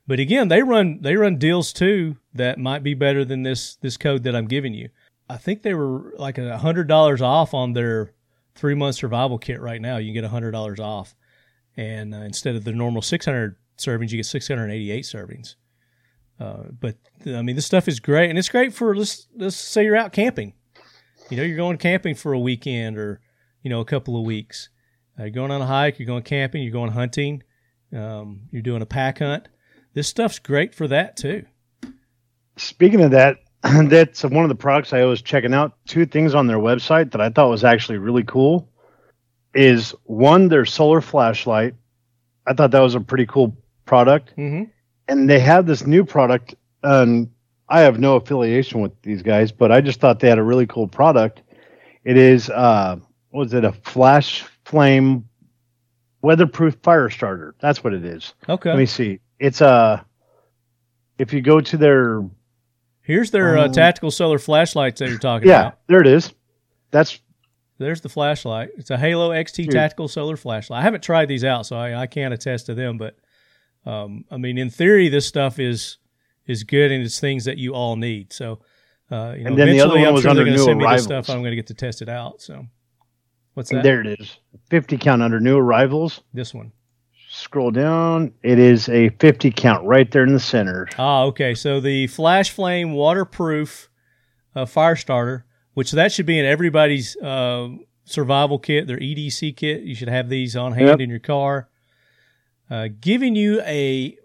But 0.08 0.20
again, 0.20 0.48
they 0.48 0.64
run 0.64 1.00
they 1.02 1.16
run 1.16 1.38
deals 1.38 1.72
too 1.72 2.18
that 2.34 2.58
might 2.58 2.84
be 2.84 2.96
better 2.96 3.24
than 3.24 3.44
this 3.44 3.76
this 3.76 3.98
code 3.98 4.24
that 4.24 4.36
I'm 4.36 4.48
giving 4.48 4.74
you. 4.74 4.90
I 5.30 5.38
think 5.38 5.62
they 5.62 5.76
were 5.76 6.14
like 6.18 6.40
a 6.40 6.58
hundred 6.58 6.88
dollars 6.88 7.22
off 7.22 7.54
on 7.54 7.74
their 7.74 8.14
three 8.56 8.74
month 8.74 8.96
survival 8.96 9.38
kit 9.38 9.62
right 9.62 9.80
now. 9.80 9.98
You 9.98 10.08
can 10.08 10.16
get 10.16 10.24
a 10.24 10.30
hundred 10.30 10.52
dollars 10.52 10.80
off, 10.80 11.16
and 11.78 12.16
uh, 12.16 12.20
instead 12.20 12.56
of 12.56 12.64
the 12.64 12.72
normal 12.72 13.02
600 13.02 13.56
servings, 13.78 14.12
you 14.12 14.18
get 14.18 14.26
688 14.26 15.06
servings. 15.06 15.56
Uh, 16.40 16.64
but 16.80 16.96
I 17.26 17.42
mean, 17.42 17.56
this 17.56 17.66
stuff 17.66 17.88
is 17.88 18.00
great, 18.00 18.30
and 18.30 18.40
it's 18.40 18.50
great 18.50 18.74
for 18.74 18.96
let's 18.96 19.28
let's 19.36 19.56
say 19.56 19.84
you're 19.84 19.96
out 19.96 20.12
camping. 20.12 20.54
You 21.30 21.38
know, 21.38 21.44
you're 21.44 21.58
going 21.58 21.78
camping 21.78 22.16
for 22.16 22.34
a 22.34 22.40
weekend 22.40 22.98
or 22.98 23.22
you 23.62 23.70
know 23.70 23.82
a 23.82 23.86
couple 23.86 24.18
of 24.18 24.26
weeks. 24.26 24.70
Uh, 25.20 25.24
you're 25.24 25.32
going 25.32 25.52
on 25.52 25.62
a 25.62 25.66
hike, 25.66 26.00
you're 26.00 26.06
going 26.08 26.24
camping, 26.24 26.64
you're 26.64 26.72
going 26.72 26.92
hunting, 26.92 27.44
um, 27.94 28.42
you're 28.52 28.62
doing 28.62 28.82
a 28.82 28.86
pack 28.86 29.20
hunt. 29.20 29.48
This 29.94 30.08
stuff's 30.08 30.40
great 30.40 30.74
for 30.74 30.88
that 30.88 31.18
too. 31.18 31.46
Speaking 32.58 33.02
of 33.02 33.12
that, 33.12 33.38
that's 33.64 34.24
one 34.24 34.44
of 34.46 34.50
the 34.50 34.56
products 34.56 34.94
I 34.94 35.04
was 35.06 35.22
checking 35.22 35.54
out. 35.54 35.74
Two 35.86 36.06
things 36.06 36.34
on 36.36 36.48
their 36.48 36.58
website 36.58 37.12
that 37.12 37.22
I 37.22 37.30
thought 37.30 37.50
was 37.50 37.64
actually 37.64 37.98
really 37.98 38.24
cool 38.24 38.70
is 39.54 39.94
one 40.04 40.48
their 40.48 40.66
solar 40.66 41.02
flashlight. 41.02 41.74
I 42.48 42.54
thought 42.54 42.72
that 42.72 42.80
was 42.82 42.96
a 42.96 43.02
pretty 43.02 43.26
cool 43.26 43.58
product, 43.86 44.34
Mm-hmm. 44.38 44.66
and 45.08 45.30
they 45.30 45.40
have 45.40 45.66
this 45.66 45.86
new 45.86 46.06
product. 46.06 46.56
Um, 46.84 47.32
I 47.68 47.82
have 47.82 48.00
no 48.00 48.16
affiliation 48.16 48.82
with 48.82 49.00
these 49.02 49.22
guys, 49.22 49.52
but 49.52 49.72
I 49.72 49.82
just 49.82 50.00
thought 50.00 50.20
they 50.20 50.30
had 50.30 50.38
a 50.40 50.44
really 50.44 50.68
cool 50.68 50.88
product. 50.88 51.42
It 52.04 52.18
is, 52.18 52.50
uh, 52.50 52.98
what 53.32 53.40
was 53.46 53.54
it 53.54 53.66
a 53.66 53.72
flash 53.72 54.44
flame 54.70 55.28
weatherproof 56.22 56.78
fire 56.84 57.10
starter? 57.10 57.56
That's 57.60 57.84
what 57.84 57.94
it 57.94 58.06
is. 58.06 58.34
Okay. 58.48 58.70
Let 58.70 58.78
me 58.78 58.86
see. 58.86 59.20
It's 59.40 59.62
a. 59.62 60.06
if 61.18 61.34
you 61.34 61.42
go 61.42 61.60
to 61.62 61.78
their 61.78 62.22
Here's 63.02 63.32
their 63.32 63.58
uh, 63.58 63.66
Um, 63.66 63.72
tactical 63.72 64.12
solar 64.12 64.38
flashlights 64.38 65.00
that 65.00 65.10
you're 65.10 65.18
talking 65.18 65.48
yeah, 65.50 65.60
about. 65.62 65.72
Yeah, 65.74 65.76
there 65.88 66.02
it 66.02 66.08
is. 66.08 66.32
That's 66.92 67.20
There's 67.80 68.02
the 68.02 68.10
flashlight. 68.10 68.70
It's 68.78 68.92
a 68.92 68.98
Halo 68.98 69.32
XT 69.32 69.56
Dude. 69.64 69.72
tactical 69.72 70.08
solar 70.08 70.38
flashlight. 70.38 70.80
I 70.80 70.84
haven't 70.84 71.02
tried 71.02 71.28
these 71.28 71.44
out, 71.44 71.66
so 71.66 71.76
I, 71.76 72.02
I 72.02 72.08
can't 72.08 72.34
attest 72.36 72.68
to 72.68 72.76
them. 72.76 72.98
But 73.00 73.18
um, 73.86 74.26
I 74.30 74.38
mean, 74.38 74.58
in 74.60 74.70
theory, 74.70 75.10
this 75.10 75.26
stuff 75.26 75.58
is 75.60 75.98
is 76.46 76.64
good, 76.64 76.92
and 76.92 77.04
it's 77.04 77.20
things 77.20 77.46
that 77.46 77.58
you 77.58 77.74
all 77.74 77.96
need. 77.96 78.32
So, 78.34 78.60
uh, 79.12 79.34
you 79.38 79.44
know, 79.44 79.50
And 79.52 79.58
then 79.58 79.70
the 79.70 79.82
other 79.82 79.98
eventually, 79.98 80.00
one 80.02 80.08
I'm 80.08 80.14
was 80.14 80.22
sure 80.24 80.32
under 80.32 80.46
new 80.46 80.58
send 80.58 80.78
me 80.78 80.84
this 80.84 80.88
arrivals. 80.90 81.04
stuff. 81.04 81.30
I'm 81.30 81.40
going 81.42 81.52
to 81.52 81.56
get 81.56 81.68
to 81.68 81.74
test 81.76 82.02
it 82.04 82.10
out. 82.10 82.42
So, 82.42 82.66
what's 83.60 83.70
that? 83.72 83.84
there 83.84 84.02
it 84.02 84.20
is. 84.20 84.40
50 84.70 84.98
count 84.98 85.22
under 85.22 85.40
new 85.40 85.58
arrivals. 85.58 86.22
This 86.34 86.54
one. 86.54 86.72
Scroll 87.30 87.72
down. 87.72 88.34
It 88.42 88.58
is 88.58 88.90
a 88.90 89.10
50 89.10 89.52
count 89.52 89.86
right 89.86 90.10
there 90.12 90.24
in 90.24 90.34
the 90.34 90.40
center. 90.40 90.88
Ah, 90.98 91.24
okay. 91.24 91.54
So 91.54 91.80
the 91.80 92.08
Flash 92.08 92.50
Flame 92.52 92.94
waterproof 92.94 93.90
uh, 94.56 94.66
fire 94.66 94.96
starter, 94.96 95.46
which 95.74 95.92
that 95.92 96.12
should 96.12 96.26
be 96.26 96.40
in 96.40 96.46
everybody's 96.46 97.16
uh, 97.18 97.70
survival 98.06 98.58
kit, 98.60 98.88
their 98.88 98.98
EDC 98.98 99.56
kit. 99.56 99.84
You 99.84 99.94
should 99.94 100.08
have 100.10 100.30
these 100.30 100.56
on 100.56 100.72
hand 100.74 100.88
Yep. 100.88 101.00
in 101.02 101.10
your 101.10 101.20
car. 101.20 101.70
Uh, 102.70 102.88
giving 103.00 103.36
you 103.36 103.62
a 103.62 104.16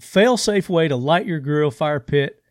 fail-safe 0.00 0.68
way 0.68 0.88
to 0.88 0.96
light 0.96 1.26
your 1.26 1.40
grill, 1.40 1.70
fire 1.70 2.00
pit, 2.00 2.42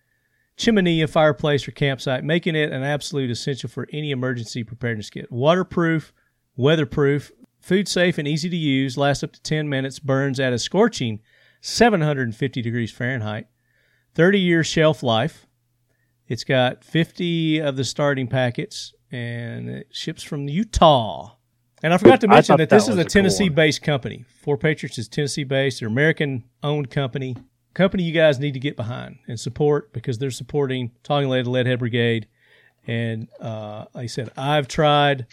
chimney, 0.57 1.01
a 1.01 1.07
fireplace, 1.07 1.67
or 1.67 1.71
campsite, 1.71 2.23
making 2.23 2.55
it 2.55 2.71
an 2.71 2.83
absolute 2.83 3.29
essential 3.29 3.69
for 3.69 3.87
any 3.93 4.11
emergency 4.11 4.63
preparedness 4.63 5.09
kit. 5.09 5.31
Waterproof, 5.31 6.13
weatherproof, 6.55 7.31
food 7.59 7.87
safe, 7.87 8.17
and 8.17 8.27
easy 8.27 8.49
to 8.49 8.57
use. 8.57 8.97
Lasts 8.97 9.23
up 9.23 9.31
to 9.33 9.41
10 9.41 9.69
minutes. 9.69 9.99
Burns 9.99 10.39
at 10.39 10.53
a 10.53 10.59
scorching 10.59 11.19
750 11.61 12.61
degrees 12.61 12.91
Fahrenheit. 12.91 13.47
30 14.15 14.39
year 14.39 14.63
shelf 14.63 15.03
life. 15.03 15.47
It's 16.27 16.43
got 16.43 16.83
50 16.83 17.59
of 17.59 17.75
the 17.75 17.83
starting 17.83 18.27
packets 18.27 18.93
and 19.11 19.69
it 19.69 19.87
ships 19.91 20.23
from 20.23 20.47
Utah. 20.47 21.35
And 21.83 21.93
I 21.93 21.97
forgot 21.97 22.21
to 22.21 22.27
mention 22.27 22.57
that 22.57 22.69
that 22.69 22.75
this 22.75 22.87
is 22.87 22.95
a 22.95 23.01
a 23.01 23.03
cool 23.03 23.09
Tennessee 23.09 23.49
one. 23.49 23.55
based 23.55 23.81
company. 23.81 24.25
Four 24.43 24.57
Patriots 24.57 24.97
is 24.97 25.07
Tennessee 25.07 25.43
based. 25.43 25.79
They're 25.79 25.89
American 25.89 26.43
owned 26.61 26.91
company. 26.91 27.35
Company 27.73 28.03
you 28.03 28.13
guys 28.13 28.39
need 28.39 28.53
to 28.53 28.59
get 28.59 28.75
behind 28.75 29.17
and 29.27 29.39
support 29.39 29.91
because 29.93 30.19
they're 30.19 30.31
supporting 30.31 30.91
Talking 31.03 31.29
Lead 31.29 31.45
Leadhead 31.45 31.79
Brigade. 31.79 32.27
And 32.85 33.29
uh, 33.39 33.85
like 33.93 34.03
I 34.03 34.07
said, 34.07 34.31
I've 34.37 34.67
tried 34.67 35.25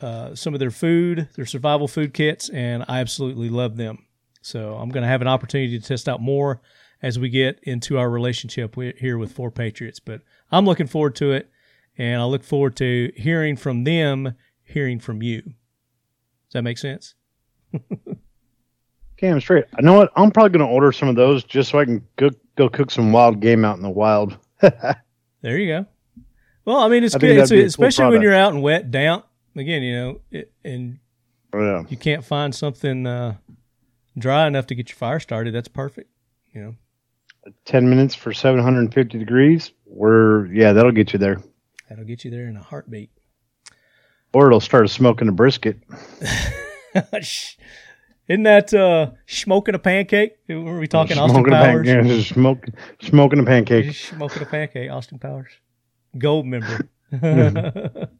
uh, 0.00 0.34
some 0.34 0.54
of 0.54 0.60
their 0.60 0.70
food, 0.70 1.28
their 1.34 1.46
survival 1.46 1.88
food 1.88 2.14
kits, 2.14 2.48
and 2.48 2.84
I 2.88 3.00
absolutely 3.00 3.48
love 3.48 3.76
them. 3.76 4.06
So 4.42 4.74
I'm 4.74 4.88
going 4.90 5.02
to 5.02 5.08
have 5.08 5.20
an 5.20 5.28
opportunity 5.28 5.78
to 5.78 5.86
test 5.86 6.08
out 6.08 6.20
more 6.20 6.60
as 7.02 7.18
we 7.18 7.28
get 7.28 7.60
into 7.62 7.98
our 7.98 8.08
relationship 8.10 8.74
here 8.74 9.18
with 9.18 9.32
Four 9.32 9.50
Patriots. 9.50 10.00
But 10.00 10.22
I'm 10.50 10.64
looking 10.64 10.86
forward 10.86 11.14
to 11.16 11.32
it, 11.32 11.50
and 11.96 12.20
I 12.20 12.24
look 12.24 12.44
forward 12.44 12.76
to 12.76 13.12
hearing 13.16 13.56
from 13.56 13.84
them, 13.84 14.34
hearing 14.62 15.00
from 15.00 15.22
you. 15.22 15.42
Does 15.42 16.54
that 16.54 16.62
make 16.62 16.78
sense? 16.78 17.14
I'm 19.22 19.40
straight. 19.40 19.66
You 19.78 19.84
know 19.84 19.92
what? 19.92 20.10
I'm 20.16 20.30
probably 20.30 20.58
going 20.58 20.66
to 20.66 20.74
order 20.74 20.92
some 20.92 21.08
of 21.08 21.14
those 21.16 21.44
just 21.44 21.70
so 21.70 21.78
I 21.78 21.84
can 21.84 22.06
go, 22.16 22.30
go 22.56 22.70
cook 22.70 22.90
some 22.90 23.12
wild 23.12 23.40
game 23.40 23.66
out 23.66 23.76
in 23.76 23.82
the 23.82 23.90
wild. 23.90 24.38
There 25.42 25.58
you 25.58 25.68
go. 25.68 25.86
Well, 26.64 26.78
I 26.78 26.88
mean, 26.88 27.02
it's 27.02 27.14
I 27.14 27.18
good, 27.18 27.38
it's, 27.38 27.50
a 27.50 27.56
cool 27.56 27.64
especially 27.64 28.10
when 28.10 28.22
you're 28.22 28.34
out 28.34 28.52
and 28.52 28.62
wet, 28.62 28.90
damp. 28.90 29.24
Again, 29.56 29.82
you 29.82 29.96
know, 29.96 30.20
it, 30.30 30.52
and 30.64 30.98
yeah. 31.54 31.82
you 31.88 31.96
can't 31.96 32.24
find 32.24 32.54
something 32.54 33.06
uh, 33.06 33.36
dry 34.16 34.46
enough 34.46 34.66
to 34.68 34.74
get 34.74 34.88
your 34.88 34.96
fire 34.96 35.20
started. 35.20 35.54
That's 35.54 35.68
perfect. 35.68 36.10
You 36.54 36.62
know, 36.62 36.74
10 37.64 37.88
minutes 37.88 38.14
for 38.14 38.32
750 38.32 39.18
degrees. 39.18 39.72
We're, 39.86 40.46
yeah, 40.46 40.72
that'll 40.72 40.92
get 40.92 41.12
you 41.12 41.18
there. 41.18 41.42
that'll 41.88 42.04
get 42.04 42.24
you 42.24 42.30
there 42.30 42.46
in 42.46 42.56
a 42.56 42.62
heartbeat. 42.62 43.10
Or 44.32 44.46
it'll 44.46 44.60
start 44.60 44.88
smoking 44.90 45.28
a 45.28 45.32
brisket. 45.32 45.78
Isn't 48.28 48.44
that 48.44 48.72
uh, 48.72 49.10
smoking 49.26 49.74
a 49.74 49.78
pancake? 49.80 50.36
Were 50.48 50.78
we 50.78 50.86
talking 50.86 51.18
Austin 51.18 51.34
smoking 51.34 51.52
Powers? 51.52 51.88
A 51.88 51.92
pan- 51.92 52.06
yeah, 52.08 52.22
smoke, 52.22 52.66
smoking 53.02 53.40
a 53.40 53.44
pancake. 53.44 53.92
Smoking 53.92 54.42
a 54.42 54.46
pancake, 54.46 54.88
Austin 54.88 55.18
Powers. 55.18 55.50
Goldmember. 56.16 56.88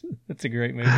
That's 0.28 0.44
a 0.44 0.48
great 0.48 0.74
movie. 0.74 0.88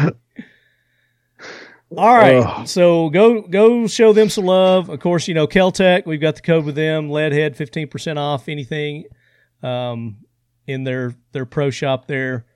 All 1.96 2.14
right, 2.16 2.68
so 2.68 3.08
go 3.10 3.42
go 3.42 3.86
show 3.86 4.12
them 4.12 4.28
some 4.28 4.46
love. 4.46 4.88
Of 4.88 4.98
course, 5.00 5.28
you 5.28 5.34
know 5.34 5.46
Keltec. 5.46 6.06
We've 6.06 6.20
got 6.20 6.34
the 6.34 6.42
code 6.42 6.64
with 6.64 6.74
them. 6.74 7.08
Leadhead 7.08 7.54
fifteen 7.54 7.88
percent 7.88 8.18
off 8.18 8.48
anything 8.48 9.04
um, 9.62 10.16
in 10.66 10.84
their 10.84 11.14
their 11.32 11.46
pro 11.46 11.70
shop 11.70 12.06
there. 12.08 12.46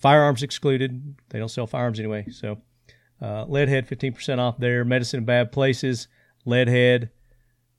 Firearms 0.00 0.44
excluded. 0.44 1.16
They 1.30 1.38
don't 1.40 1.48
sell 1.48 1.66
firearms 1.66 1.98
anyway. 1.98 2.26
So 2.30 2.58
uh, 3.20 3.46
Leadhead 3.46 3.86
fifteen 3.86 4.12
percent 4.12 4.40
off 4.40 4.58
there. 4.58 4.84
Medicine 4.84 5.18
in 5.18 5.24
bad 5.24 5.50
places. 5.50 6.06
Leadhead 6.46 7.10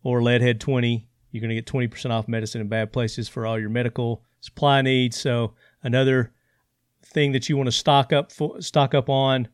or 0.03 0.19
Leadhead 0.19 0.59
twenty. 0.59 1.07
You're 1.31 1.41
going 1.41 1.49
to 1.49 1.55
get 1.55 1.65
twenty 1.65 1.87
percent 1.87 2.11
off 2.11 2.27
medicine 2.27 2.59
in 2.59 2.67
bad 2.67 2.91
places 2.91 3.29
for 3.29 3.45
all 3.45 3.57
your 3.57 3.69
medical 3.69 4.23
supply 4.41 4.81
needs. 4.81 5.17
So 5.17 5.53
another 5.81 6.33
thing 7.11 7.31
that 7.33 7.49
you 7.49 7.57
want 7.57 7.67
to 7.67 7.71
stock 7.71 8.13
up 8.13 8.31
for, 8.31 8.61
stock 8.61 8.93
up 8.93 9.09
on 9.09 9.47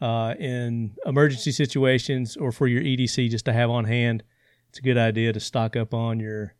uh, 0.00 0.34
in 0.38 0.94
emergency 1.06 1.52
situations 1.52 2.36
or 2.36 2.52
for 2.52 2.66
your 2.66 2.82
EDC 2.82 3.30
just 3.30 3.44
to 3.46 3.52
have 3.52 3.70
on 3.70 3.84
hand. 3.84 4.22
It's 4.70 4.78
a 4.78 4.82
good 4.82 4.98
idea 4.98 5.32
to 5.32 5.40
stock 5.40 5.76
up 5.76 5.94
on 5.94 6.18
your 6.20 6.54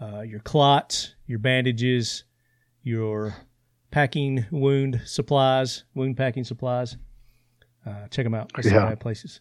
uh, 0.00 0.20
your 0.20 0.40
clots, 0.40 1.14
your 1.26 1.38
bandages, 1.38 2.24
your 2.82 3.34
packing 3.90 4.44
wound 4.50 5.00
supplies, 5.06 5.84
wound 5.94 6.16
packing 6.18 6.44
supplies. 6.44 6.96
Uh, 7.86 8.06
check 8.08 8.24
them 8.26 8.34
out. 8.34 8.50
Some 8.60 8.72
Yeah. 8.72 8.94
places. 8.96 9.40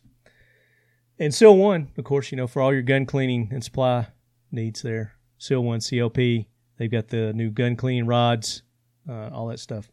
And 1.19 1.33
Seal 1.33 1.57
One, 1.57 1.91
of 1.97 2.03
course, 2.05 2.31
you 2.31 2.37
know 2.37 2.47
for 2.47 2.61
all 2.61 2.71
your 2.73 2.83
gun 2.83 3.05
cleaning 3.05 3.49
and 3.51 3.63
supply 3.63 4.07
needs 4.51 4.81
there. 4.81 5.13
Seal 5.37 5.63
One 5.63 5.79
CLP. 5.79 6.45
They've 6.77 6.91
got 6.91 7.07
the 7.09 7.33
new 7.33 7.49
gun 7.49 7.75
cleaning 7.75 8.05
rods, 8.05 8.63
uh, 9.09 9.29
all 9.33 9.47
that 9.47 9.59
stuff. 9.59 9.89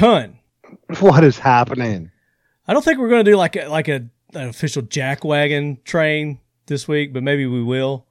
Ton 0.00 0.38
What 1.00 1.22
is 1.24 1.38
happening? 1.38 2.10
I 2.66 2.72
don't 2.72 2.82
think 2.84 2.98
we're 2.98 3.10
going 3.10 3.24
to 3.24 3.30
do 3.30 3.36
like 3.36 3.56
a, 3.56 3.68
like 3.68 3.88
a 3.88 4.08
an 4.32 4.48
official 4.48 4.82
jack 4.82 5.24
wagon 5.24 5.78
train 5.84 6.38
this 6.66 6.86
week, 6.88 7.12
but 7.12 7.22
maybe 7.22 7.44
we 7.46 7.62
will. 7.62 8.06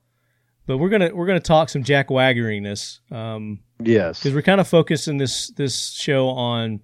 But 0.67 0.77
we're 0.77 0.89
gonna 0.89 1.15
we're 1.15 1.25
gonna 1.25 1.39
talk 1.39 1.69
some 1.69 1.83
jack 1.83 2.09
waggeriness 2.09 2.99
um, 3.11 3.61
Yes. 3.81 4.19
because 4.19 4.35
we're 4.35 4.43
kind 4.43 4.61
of 4.61 4.67
focusing 4.67 5.17
this 5.17 5.47
this 5.47 5.89
show 5.93 6.27
on 6.29 6.81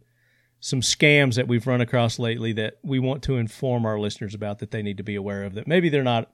some 0.59 0.81
scams 0.81 1.35
that 1.35 1.47
we've 1.47 1.67
run 1.67 1.81
across 1.81 2.17
lately 2.17 2.51
that 2.53 2.79
we 2.83 2.97
want 2.97 3.21
to 3.23 3.35
inform 3.37 3.85
our 3.85 3.99
listeners 3.99 4.33
about 4.33 4.57
that 4.59 4.71
they 4.71 4.81
need 4.81 4.97
to 4.97 5.03
be 5.03 5.13
aware 5.13 5.43
of 5.43 5.53
that 5.53 5.67
maybe 5.67 5.89
they're 5.89 6.01
not 6.03 6.31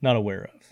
not 0.00 0.16
aware 0.16 0.44
of. 0.54 0.62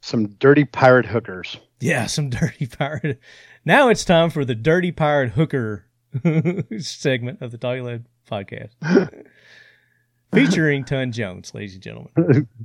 Some 0.00 0.26
dirty 0.26 0.64
pirate 0.64 1.06
hookers. 1.06 1.56
Yeah, 1.78 2.06
some 2.06 2.30
dirty 2.30 2.66
pirate. 2.66 3.20
Now 3.64 3.90
it's 3.90 4.04
time 4.04 4.30
for 4.30 4.44
the 4.44 4.56
dirty 4.56 4.90
pirate 4.90 5.30
hooker 5.32 5.84
segment 6.80 7.42
of 7.42 7.50
the 7.50 7.58
Talking 7.58 7.84
Lead 7.84 8.04
podcast, 8.30 8.70
featuring 10.32 10.84
Ton 10.84 11.12
Jones, 11.12 11.54
ladies 11.54 11.74
and 11.74 11.82
gentlemen. 11.82 12.48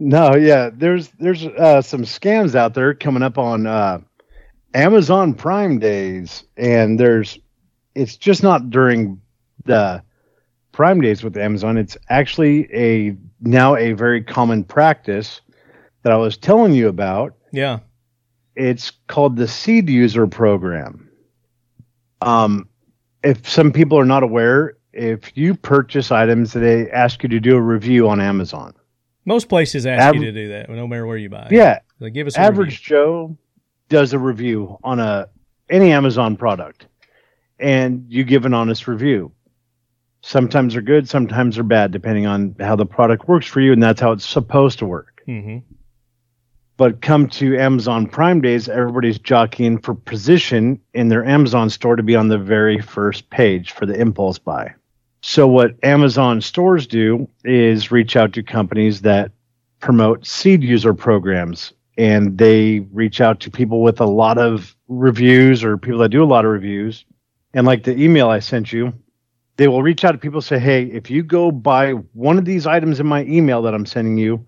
No, 0.00 0.34
yeah, 0.34 0.70
there's 0.74 1.10
there's 1.20 1.46
uh, 1.46 1.80
some 1.80 2.02
scams 2.02 2.56
out 2.56 2.74
there 2.74 2.94
coming 2.94 3.22
up 3.22 3.38
on 3.38 3.64
uh, 3.64 4.00
Amazon 4.74 5.34
Prime 5.34 5.78
days, 5.78 6.42
and 6.56 6.98
there's 6.98 7.38
it's 7.94 8.16
just 8.16 8.42
not 8.42 8.70
during 8.70 9.20
the 9.66 10.02
Prime 10.74 11.00
Days 11.00 11.22
with 11.22 11.36
Amazon, 11.36 11.78
it's 11.78 11.96
actually 12.08 12.68
a 12.74 13.16
now 13.40 13.76
a 13.76 13.92
very 13.92 14.22
common 14.22 14.64
practice 14.64 15.40
that 16.02 16.12
I 16.12 16.16
was 16.16 16.36
telling 16.36 16.72
you 16.72 16.88
about. 16.88 17.34
Yeah. 17.52 17.78
It's 18.56 18.90
called 19.06 19.36
the 19.36 19.48
Seed 19.48 19.88
User 19.88 20.26
Program. 20.26 21.03
Um, 22.24 22.68
if 23.22 23.48
some 23.48 23.72
people 23.72 23.98
are 23.98 24.04
not 24.04 24.22
aware, 24.22 24.74
if 24.92 25.36
you 25.36 25.54
purchase 25.54 26.10
items, 26.10 26.52
they 26.52 26.90
ask 26.90 27.22
you 27.22 27.28
to 27.28 27.40
do 27.40 27.56
a 27.56 27.60
review 27.60 28.08
on 28.08 28.20
Amazon. 28.20 28.74
Most 29.24 29.48
places 29.48 29.86
ask 29.86 30.02
Aver- 30.14 30.24
you 30.24 30.32
to 30.32 30.32
do 30.32 30.48
that, 30.48 30.68
no 30.68 30.86
matter 30.86 31.06
where 31.06 31.16
you 31.16 31.30
buy. 31.30 31.48
Yeah, 31.50 31.78
Like, 32.00 32.12
give 32.12 32.26
us 32.26 32.36
a 32.36 32.40
average 32.40 32.68
review. 32.80 32.84
Joe 32.96 33.38
does 33.88 34.12
a 34.12 34.18
review 34.18 34.78
on 34.84 35.00
a 35.00 35.28
any 35.70 35.92
Amazon 35.92 36.36
product, 36.36 36.86
and 37.58 38.04
you 38.08 38.24
give 38.24 38.44
an 38.44 38.52
honest 38.52 38.86
review. 38.86 39.32
Sometimes 40.20 40.74
they're 40.74 40.82
good, 40.82 41.08
sometimes 41.08 41.54
they're 41.56 41.64
bad, 41.64 41.90
depending 41.90 42.26
on 42.26 42.54
how 42.60 42.76
the 42.76 42.86
product 42.86 43.28
works 43.28 43.46
for 43.46 43.60
you, 43.60 43.72
and 43.72 43.82
that's 43.82 44.00
how 44.00 44.12
it's 44.12 44.26
supposed 44.26 44.78
to 44.80 44.86
work. 44.86 45.22
Mhm. 45.28 45.62
But 46.76 47.00
come 47.00 47.28
to 47.28 47.56
Amazon 47.56 48.06
Prime 48.06 48.40
Days, 48.40 48.68
everybody's 48.68 49.18
jockeying 49.18 49.78
for 49.78 49.94
position 49.94 50.80
in 50.92 51.08
their 51.08 51.24
Amazon 51.24 51.70
store 51.70 51.94
to 51.94 52.02
be 52.02 52.16
on 52.16 52.28
the 52.28 52.38
very 52.38 52.80
first 52.80 53.30
page 53.30 53.70
for 53.70 53.86
the 53.86 53.94
impulse 53.94 54.38
buy. 54.38 54.74
So, 55.22 55.46
what 55.46 55.76
Amazon 55.82 56.40
stores 56.40 56.86
do 56.86 57.28
is 57.44 57.90
reach 57.90 58.16
out 58.16 58.32
to 58.34 58.42
companies 58.42 59.02
that 59.02 59.30
promote 59.80 60.26
seed 60.26 60.62
user 60.62 60.94
programs 60.94 61.72
and 61.96 62.36
they 62.38 62.80
reach 62.92 63.20
out 63.20 63.40
to 63.40 63.50
people 63.50 63.82
with 63.82 64.00
a 64.00 64.06
lot 64.06 64.38
of 64.38 64.74
reviews 64.88 65.62
or 65.62 65.76
people 65.76 66.00
that 66.00 66.08
do 66.08 66.22
a 66.22 66.26
lot 66.26 66.44
of 66.44 66.50
reviews. 66.50 67.04
And 67.52 67.66
like 67.66 67.84
the 67.84 67.96
email 67.96 68.28
I 68.28 68.40
sent 68.40 68.72
you, 68.72 68.92
they 69.56 69.68
will 69.68 69.82
reach 69.82 70.04
out 70.04 70.12
to 70.12 70.18
people 70.18 70.42
say, 70.42 70.58
Hey, 70.58 70.84
if 70.86 71.10
you 71.10 71.22
go 71.22 71.52
buy 71.52 71.92
one 71.92 72.36
of 72.36 72.44
these 72.44 72.66
items 72.66 72.98
in 72.98 73.06
my 73.06 73.22
email 73.24 73.62
that 73.62 73.74
I'm 73.74 73.86
sending 73.86 74.18
you, 74.18 74.46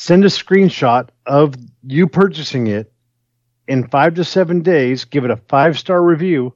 send 0.00 0.24
a 0.24 0.28
screenshot 0.28 1.10
of 1.26 1.54
you 1.82 2.06
purchasing 2.06 2.66
it 2.68 2.90
in 3.68 3.86
five 3.88 4.14
to 4.14 4.24
seven 4.24 4.62
days, 4.62 5.04
give 5.04 5.26
it 5.26 5.30
a 5.30 5.36
five 5.36 5.78
star 5.78 6.02
review. 6.02 6.54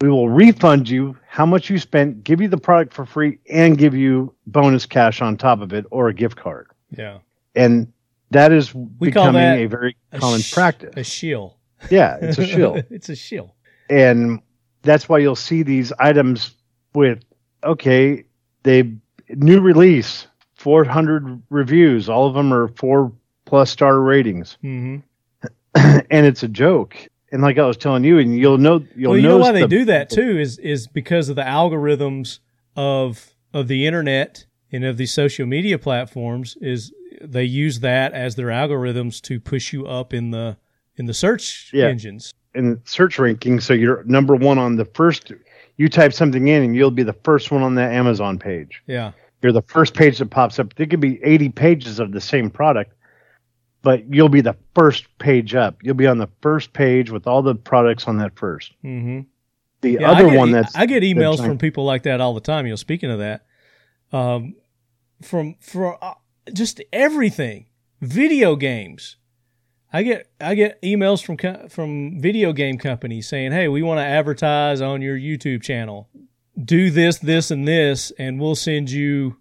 We 0.00 0.08
will 0.10 0.28
refund 0.28 0.88
you 0.88 1.16
how 1.28 1.46
much 1.46 1.70
you 1.70 1.78
spent, 1.78 2.24
give 2.24 2.40
you 2.40 2.48
the 2.48 2.58
product 2.58 2.92
for 2.92 3.06
free, 3.06 3.38
and 3.48 3.78
give 3.78 3.94
you 3.94 4.34
bonus 4.48 4.84
cash 4.84 5.22
on 5.22 5.36
top 5.36 5.60
of 5.60 5.72
it 5.72 5.86
or 5.92 6.08
a 6.08 6.14
gift 6.14 6.36
card. 6.36 6.66
Yeah. 6.90 7.18
And 7.54 7.92
that 8.32 8.50
is 8.50 8.74
We 8.74 9.12
call 9.12 9.26
becoming 9.26 9.34
that 9.42 9.58
a 9.58 9.66
very 9.66 9.96
A 10.10 10.18
common 10.18 10.40
sh- 10.40 10.52
practice. 10.52 10.92
A 10.96 11.04
shill. 11.04 11.56
yeah, 11.88 12.18
it's 12.20 12.36
a 12.38 12.46
shill. 12.46 12.82
it's 12.90 13.10
a 13.10 13.14
shill. 13.16 13.54
and 13.88 14.40
that's 14.82 15.08
why 15.08 15.18
you'll 15.18 15.36
see 15.36 15.62
these 15.62 15.92
items 16.00 16.54
with 16.94 17.22
okay 17.62 18.24
they 18.64 18.92
new 19.30 19.60
release 19.60 20.26
400 20.62 21.42
reviews 21.50 22.08
all 22.08 22.28
of 22.28 22.34
them 22.34 22.52
are 22.54 22.68
four 22.68 23.12
plus 23.46 23.68
star 23.70 24.00
ratings 24.00 24.56
hmm 24.60 24.98
and 25.74 26.24
it's 26.26 26.42
a 26.44 26.48
joke 26.48 26.96
and 27.32 27.42
like 27.42 27.58
i 27.58 27.66
was 27.66 27.76
telling 27.76 28.04
you 28.04 28.18
and 28.18 28.36
you'll 28.38 28.58
know 28.58 28.84
you'll 28.94 29.10
well, 29.10 29.18
you 29.18 29.26
know 29.28 29.38
why 29.38 29.50
they 29.50 29.62
the- 29.62 29.66
do 29.68 29.84
that 29.86 30.08
too 30.08 30.38
is 30.38 30.58
is 30.58 30.86
because 30.86 31.28
of 31.28 31.34
the 31.36 31.42
algorithms 31.42 32.38
of 32.76 33.34
of 33.52 33.66
the 33.68 33.86
internet 33.86 34.46
and 34.70 34.84
of 34.84 34.96
these 34.96 35.12
social 35.12 35.44
media 35.44 35.78
platforms. 35.78 36.56
Is 36.62 36.90
they 37.20 37.44
use 37.44 37.80
that 37.80 38.14
as 38.14 38.36
their 38.36 38.46
algorithms 38.46 39.20
to 39.22 39.38
push 39.38 39.72
you 39.74 39.86
up 39.86 40.14
in 40.14 40.30
the 40.30 40.56
in 40.96 41.04
the 41.06 41.12
search 41.12 41.70
Yeah. 41.74 41.88
engines. 41.88 42.32
in 42.54 42.80
search 42.84 43.18
ranking 43.18 43.60
so 43.60 43.74
you're 43.74 44.04
number 44.04 44.34
one 44.36 44.56
on 44.58 44.76
the 44.76 44.84
first 44.86 45.32
you 45.76 45.88
type 45.90 46.12
something 46.14 46.48
in 46.48 46.62
and 46.62 46.74
you'll 46.76 46.90
be 46.90 47.02
the 47.02 47.12
first 47.24 47.50
one 47.50 47.62
on 47.62 47.74
that 47.74 47.92
amazon 47.92 48.38
page 48.38 48.82
Yeah. 48.86 49.12
You're 49.42 49.52
the 49.52 49.62
first 49.62 49.94
page 49.94 50.18
that 50.18 50.30
pops 50.30 50.58
up. 50.58 50.74
There 50.74 50.86
could 50.86 51.00
be 51.00 51.22
80 51.22 51.48
pages 51.50 51.98
of 51.98 52.12
the 52.12 52.20
same 52.20 52.48
product, 52.48 52.94
but 53.82 54.12
you'll 54.12 54.28
be 54.28 54.40
the 54.40 54.56
first 54.74 55.06
page 55.18 55.54
up. 55.54 55.76
You'll 55.82 55.94
be 55.94 56.06
on 56.06 56.18
the 56.18 56.28
first 56.40 56.72
page 56.72 57.10
with 57.10 57.26
all 57.26 57.42
the 57.42 57.54
products 57.54 58.06
on 58.06 58.18
that 58.18 58.38
first. 58.38 58.72
hmm 58.82 59.20
The 59.80 59.94
Yeah, 59.94 60.10
other 60.12 60.28
get 60.28 60.38
one 60.38 60.52
that's 60.52 60.76
I 60.76 60.86
get 60.86 61.02
emails 61.02 61.44
from 61.44 61.58
people 61.58 61.84
like 61.84 62.04
that 62.04 62.20
all 62.20 62.34
the 62.34 62.40
time. 62.40 62.66
You 62.66 62.72
know, 62.72 62.76
speaking 62.76 63.10
of 63.10 63.18
that, 63.18 63.44
um, 64.12 64.54
from 65.20 65.56
from 65.60 65.96
uh, 66.00 66.14
just 66.52 66.80
everything, 66.92 67.66
video 68.00 68.56
games. 68.56 69.16
I 69.94 70.02
get 70.04 70.30
I 70.40 70.54
get 70.54 70.80
emails 70.82 71.22
from 71.22 71.68
from 71.68 72.20
video 72.20 72.52
game 72.52 72.78
companies 72.78 73.28
saying, 73.28 73.52
"Hey, 73.52 73.68
we 73.68 73.82
want 73.82 73.98
to 73.98 74.04
advertise 74.04 74.80
on 74.80 75.02
your 75.02 75.18
YouTube 75.18 75.62
channel. 75.62 76.08
Do 76.62 76.90
this, 76.90 77.18
this, 77.18 77.50
and 77.50 77.66
this, 77.66 78.12
and 78.18 78.40
we'll 78.40 78.54
send 78.54 78.90
you 78.90 79.36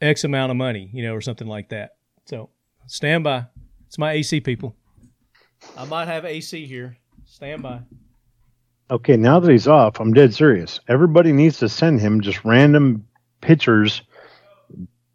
X 0.00 0.24
amount 0.24 0.50
of 0.50 0.56
money, 0.56 0.90
you 0.92 1.02
know, 1.02 1.14
or 1.14 1.20
something 1.20 1.46
like 1.46 1.68
that." 1.70 1.96
So 2.26 2.50
stand 2.86 3.24
by. 3.24 3.46
It's 3.86 3.98
my 3.98 4.12
AC 4.12 4.40
people. 4.40 4.74
I 5.76 5.84
might 5.84 6.06
have 6.08 6.24
AC 6.24 6.66
here. 6.66 6.96
Stand 7.24 7.62
by. 7.62 7.80
okay. 8.90 9.16
Now 9.16 9.40
that 9.40 9.50
he's 9.50 9.68
off, 9.68 10.00
I'm 10.00 10.12
dead 10.12 10.34
serious. 10.34 10.80
Everybody 10.88 11.32
needs 11.32 11.58
to 11.58 11.68
send 11.68 12.00
him 12.00 12.20
just 12.20 12.44
random 12.44 13.06
pictures. 13.40 14.02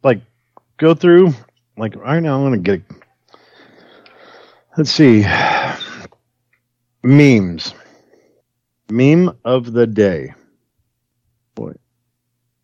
Like, 0.03 0.21
go 0.77 0.93
through. 0.93 1.33
Like 1.77 1.95
right 1.95 2.21
now, 2.21 2.37
I'm 2.37 2.43
gonna 2.43 2.57
get. 2.57 2.81
Let's 4.77 4.91
see. 4.91 5.25
Memes. 7.03 7.73
Meme 8.89 9.37
of 9.45 9.71
the 9.73 9.87
day. 9.87 10.33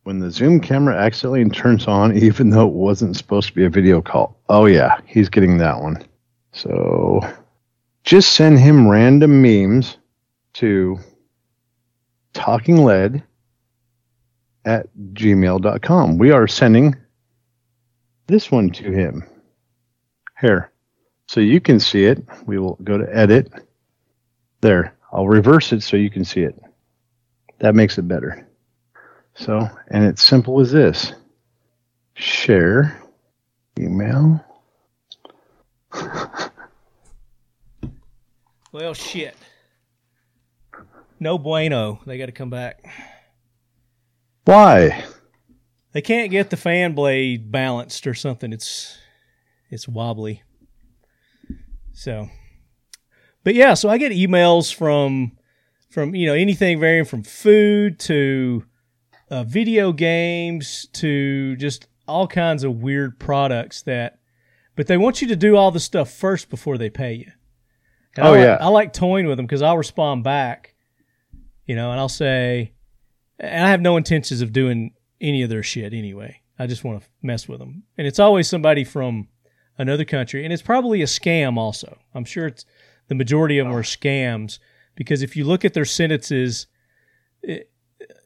When 0.06 0.20
the 0.20 0.30
Zoom 0.30 0.60
camera 0.60 0.96
accidentally 0.96 1.50
turns 1.50 1.88
on, 1.88 2.16
even 2.18 2.52
though 2.52 2.68
it 2.68 2.74
wasn't 2.74 3.18
supposed 3.18 3.48
to 3.48 3.56
be 3.56 3.66
a 3.66 3.72
video 3.72 4.04
call. 4.04 4.40
Oh 4.50 4.68
yeah, 4.68 5.00
he's 5.08 5.30
getting 5.30 5.58
that 5.58 5.82
one. 5.82 6.06
So, 6.54 7.22
just 8.04 8.34
send 8.34 8.60
him 8.60 8.88
random 8.88 9.42
memes 9.42 9.98
to 10.54 11.00
talking 12.34 12.86
lead 12.86 13.24
at 14.64 14.88
gmail.com. 15.14 16.20
We 16.20 16.30
are 16.30 16.48
sending 16.48 16.96
this 18.28 18.52
one 18.52 18.70
to 18.70 18.92
him. 18.92 19.24
Here. 20.40 20.72
So 21.28 21.40
you 21.40 21.60
can 21.60 21.80
see 21.80 22.06
it. 22.06 22.24
We 22.46 22.60
will 22.60 22.78
go 22.84 23.00
to 23.00 23.08
edit. 23.12 23.52
There. 24.62 24.96
I'll 25.12 25.28
reverse 25.28 25.74
it 25.74 25.82
so 25.82 25.98
you 25.98 26.12
can 26.12 26.24
see 26.24 26.42
it. 26.42 26.62
That 27.58 27.74
makes 27.74 27.98
it 27.98 28.08
better. 28.08 28.45
So, 29.36 29.70
and 29.90 30.04
it's 30.04 30.24
simple 30.24 30.60
as 30.60 30.72
this 30.72 31.14
share, 32.16 33.02
email. 33.80 34.44
Well, 38.76 38.94
shit. 38.94 39.38
No 41.18 41.38
bueno. 41.38 42.02
They 42.06 42.18
got 42.18 42.26
to 42.26 42.34
come 42.34 42.50
back. 42.50 42.84
Why? 44.44 45.06
They 45.94 46.02
can't 46.02 46.30
get 46.30 46.50
the 46.50 46.58
fan 46.58 46.92
blade 46.92 47.54
balanced 47.54 48.06
or 48.06 48.14
something. 48.14 48.52
It's 48.52 48.98
it's 49.70 49.88
wobbly. 49.88 50.44
So, 51.94 52.30
but 53.46 53.56
yeah, 53.56 53.76
so 53.76 53.88
I 53.88 53.98
get 53.98 54.12
emails 54.12 54.74
from 54.74 55.38
from 55.90 56.14
you 56.14 56.28
know 56.28 56.34
anything 56.34 56.78
varying 56.78 57.06
from 57.06 57.24
food 57.24 57.98
to 58.00 58.66
uh, 59.30 59.44
video 59.44 59.92
games 59.92 60.88
to 60.94 61.56
just 61.58 61.88
all 62.08 62.28
kinds 62.28 62.64
of 62.64 62.82
weird 62.82 63.20
products 63.20 63.82
that, 63.84 64.20
but 64.76 64.88
they 64.88 64.98
want 64.98 65.22
you 65.22 65.28
to 65.28 65.36
do 65.36 65.56
all 65.56 65.72
the 65.72 65.80
stuff 65.80 66.12
first 66.12 66.50
before 66.50 66.78
they 66.78 66.90
pay 66.90 67.14
you. 67.14 67.32
And 68.16 68.26
Oh, 68.26 68.30
I 68.34 68.36
like, 68.38 68.40
yeah. 68.46 68.58
I 68.62 68.68
like 68.68 68.94
toying 68.94 69.28
with 69.28 69.38
them 69.38 69.46
because 69.46 69.62
I'll 69.62 69.78
respond 69.78 70.24
back, 70.24 70.76
you 71.66 71.76
know, 71.76 71.92
and 71.92 72.00
I'll 72.00 72.10
say, 72.10 72.74
and 73.40 73.66
I 73.66 73.70
have 73.70 73.82
no 73.82 73.98
intentions 73.98 74.42
of 74.42 74.54
doing 74.54 74.94
any 75.20 75.42
of 75.44 75.50
their 75.50 75.64
shit 75.64 75.94
anyway. 75.94 76.42
I 76.58 76.68
just 76.68 76.84
want 76.84 77.02
to 77.02 77.08
mess 77.22 77.50
with 77.50 77.60
them, 77.60 77.84
and 77.98 78.08
it's 78.08 78.20
always 78.20 78.48
somebody 78.48 78.86
from 78.86 79.28
another 79.78 80.06
country, 80.06 80.46
and 80.46 80.54
it's 80.54 80.62
probably 80.62 81.02
a 81.02 81.06
scam. 81.06 81.58
Also, 81.58 81.98
I'm 82.14 82.24
sure 82.24 82.48
it's 82.48 82.66
the 83.08 83.16
majority 83.16 83.60
of 83.60 83.68
them 83.68 83.76
are 83.76 83.82
scams 83.84 84.60
because 84.96 85.22
if 85.22 85.36
you 85.36 85.44
look 85.44 85.66
at 85.66 85.74
their 85.74 85.84
sentences, 85.84 86.68
it, 87.42 87.70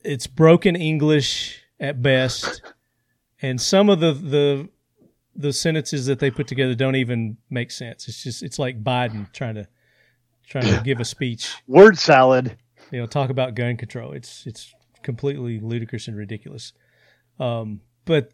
it's 0.03 0.27
broken 0.27 0.75
English 0.75 1.61
at 1.79 2.01
best, 2.01 2.61
and 3.41 3.59
some 3.59 3.89
of 3.89 3.99
the 3.99 4.13
the 4.13 4.69
the 5.35 5.53
sentences 5.53 6.05
that 6.07 6.19
they 6.19 6.29
put 6.29 6.47
together 6.47 6.75
don't 6.75 6.95
even 6.95 7.37
make 7.49 7.71
sense. 7.71 8.07
It's 8.07 8.23
just 8.23 8.43
it's 8.43 8.59
like 8.59 8.83
Biden 8.83 9.31
trying 9.33 9.55
to 9.55 9.67
trying 10.47 10.65
to 10.65 10.81
give 10.83 10.99
a 10.99 11.05
speech 11.05 11.55
Word 11.67 11.97
salad. 11.97 12.57
you 12.91 12.99
know, 12.99 13.05
talk 13.05 13.29
about 13.29 13.55
gun 13.55 13.77
control. 13.77 14.11
It's 14.13 14.45
it's 14.45 14.73
completely 15.03 15.59
ludicrous 15.59 16.07
and 16.07 16.17
ridiculous. 16.17 16.73
Um, 17.39 17.81
but 18.05 18.31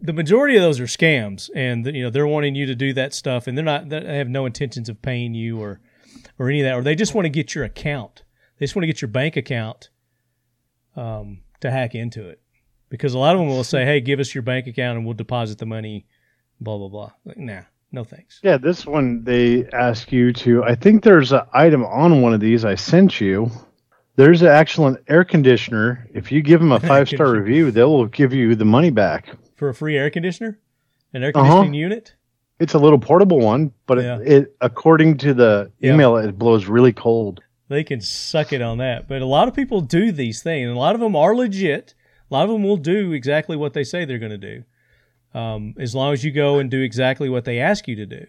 the 0.00 0.12
majority 0.12 0.56
of 0.56 0.62
those 0.62 0.80
are 0.80 0.84
scams, 0.84 1.50
and 1.54 1.86
you 1.86 2.02
know 2.02 2.10
they're 2.10 2.26
wanting 2.26 2.54
you 2.54 2.66
to 2.66 2.74
do 2.74 2.92
that 2.94 3.14
stuff, 3.14 3.46
and 3.46 3.56
they're 3.56 3.64
not. 3.64 3.88
They 3.88 4.18
have 4.18 4.28
no 4.28 4.46
intentions 4.46 4.88
of 4.88 5.00
paying 5.02 5.34
you 5.34 5.60
or 5.60 5.80
or 6.38 6.48
any 6.48 6.60
of 6.60 6.64
that, 6.64 6.74
or 6.74 6.82
they 6.82 6.94
just 6.94 7.14
want 7.14 7.26
to 7.26 7.30
get 7.30 7.54
your 7.54 7.64
account. 7.64 8.22
They 8.58 8.64
just 8.64 8.74
want 8.74 8.84
to 8.84 8.88
get 8.88 9.00
your 9.00 9.08
bank 9.08 9.36
account 9.36 9.90
um, 10.96 11.40
to 11.60 11.70
hack 11.70 11.94
into 11.94 12.28
it. 12.28 12.40
because 12.90 13.12
a 13.14 13.18
lot 13.18 13.34
of 13.34 13.40
them 13.40 13.48
will 13.48 13.64
say, 13.64 13.84
"Hey, 13.84 14.00
give 14.00 14.18
us 14.20 14.34
your 14.34 14.42
bank 14.42 14.66
account 14.66 14.96
and 14.96 15.04
we'll 15.06 15.14
deposit 15.14 15.58
the 15.58 15.66
money." 15.66 16.06
Blah 16.60 16.78
blah 16.78 16.88
blah. 16.88 17.12
Like, 17.24 17.36
nah, 17.38 17.60
no 17.92 18.02
thanks. 18.04 18.40
Yeah, 18.42 18.56
this 18.56 18.84
one 18.86 19.22
they 19.24 19.66
ask 19.72 20.10
you 20.10 20.32
to. 20.32 20.64
I 20.64 20.74
think 20.74 21.02
there's 21.04 21.32
an 21.32 21.42
item 21.52 21.84
on 21.84 22.22
one 22.22 22.32
of 22.34 22.40
these 22.40 22.64
I 22.64 22.74
sent 22.74 23.20
you. 23.20 23.50
There's 24.16 24.42
an 24.42 24.48
excellent 24.48 24.98
air 25.08 25.22
conditioner. 25.24 26.08
If 26.12 26.32
you 26.32 26.42
give 26.42 26.58
them 26.60 26.72
a 26.72 26.80
five 26.92 27.08
star 27.08 27.30
review, 27.32 27.70
they 27.70 27.84
will 27.84 28.06
give 28.06 28.32
you 28.32 28.54
the 28.56 28.64
money 28.64 28.90
back. 28.90 29.28
For 29.56 29.68
a 29.68 29.74
free 29.74 29.96
air 29.96 30.10
conditioner, 30.10 30.58
an 31.14 31.22
air 31.22 31.30
Uh-huh. 31.34 31.44
conditioning 31.48 31.74
unit. 31.74 32.14
It's 32.58 32.74
a 32.74 32.78
little 32.78 32.98
portable 32.98 33.38
one, 33.38 33.72
but 33.86 33.98
Yeah. 33.98 34.18
it, 34.18 34.26
it 34.28 34.56
according 34.60 35.18
to 35.18 35.34
the 35.34 35.70
Yeah. 35.78 35.94
email, 35.94 36.16
it 36.16 36.36
blows 36.36 36.66
really 36.66 36.92
cold. 36.92 37.40
They 37.68 37.84
can 37.84 38.00
suck 38.00 38.52
it 38.52 38.62
on 38.62 38.78
that. 38.78 39.06
But 39.08 39.22
a 39.22 39.26
lot 39.26 39.48
of 39.48 39.54
people 39.54 39.80
do 39.80 40.10
these 40.12 40.42
things, 40.42 40.66
and 40.68 40.76
a 40.76 40.80
lot 40.80 40.94
of 40.94 41.00
them 41.00 41.14
are 41.16 41.34
legit. 41.34 41.94
A 42.30 42.34
lot 42.34 42.44
of 42.44 42.50
them 42.50 42.62
will 42.62 42.76
do 42.76 43.12
exactly 43.12 43.56
what 43.56 43.72
they 43.72 43.84
say 43.84 44.04
they're 44.04 44.18
going 44.18 44.38
to 44.38 44.38
do, 44.38 44.64
um, 45.38 45.74
as 45.78 45.94
long 45.94 46.12
as 46.12 46.24
you 46.24 46.30
go 46.30 46.58
and 46.58 46.70
do 46.70 46.80
exactly 46.82 47.28
what 47.28 47.44
they 47.44 47.58
ask 47.58 47.88
you 47.88 47.96
to 47.96 48.06
do, 48.06 48.26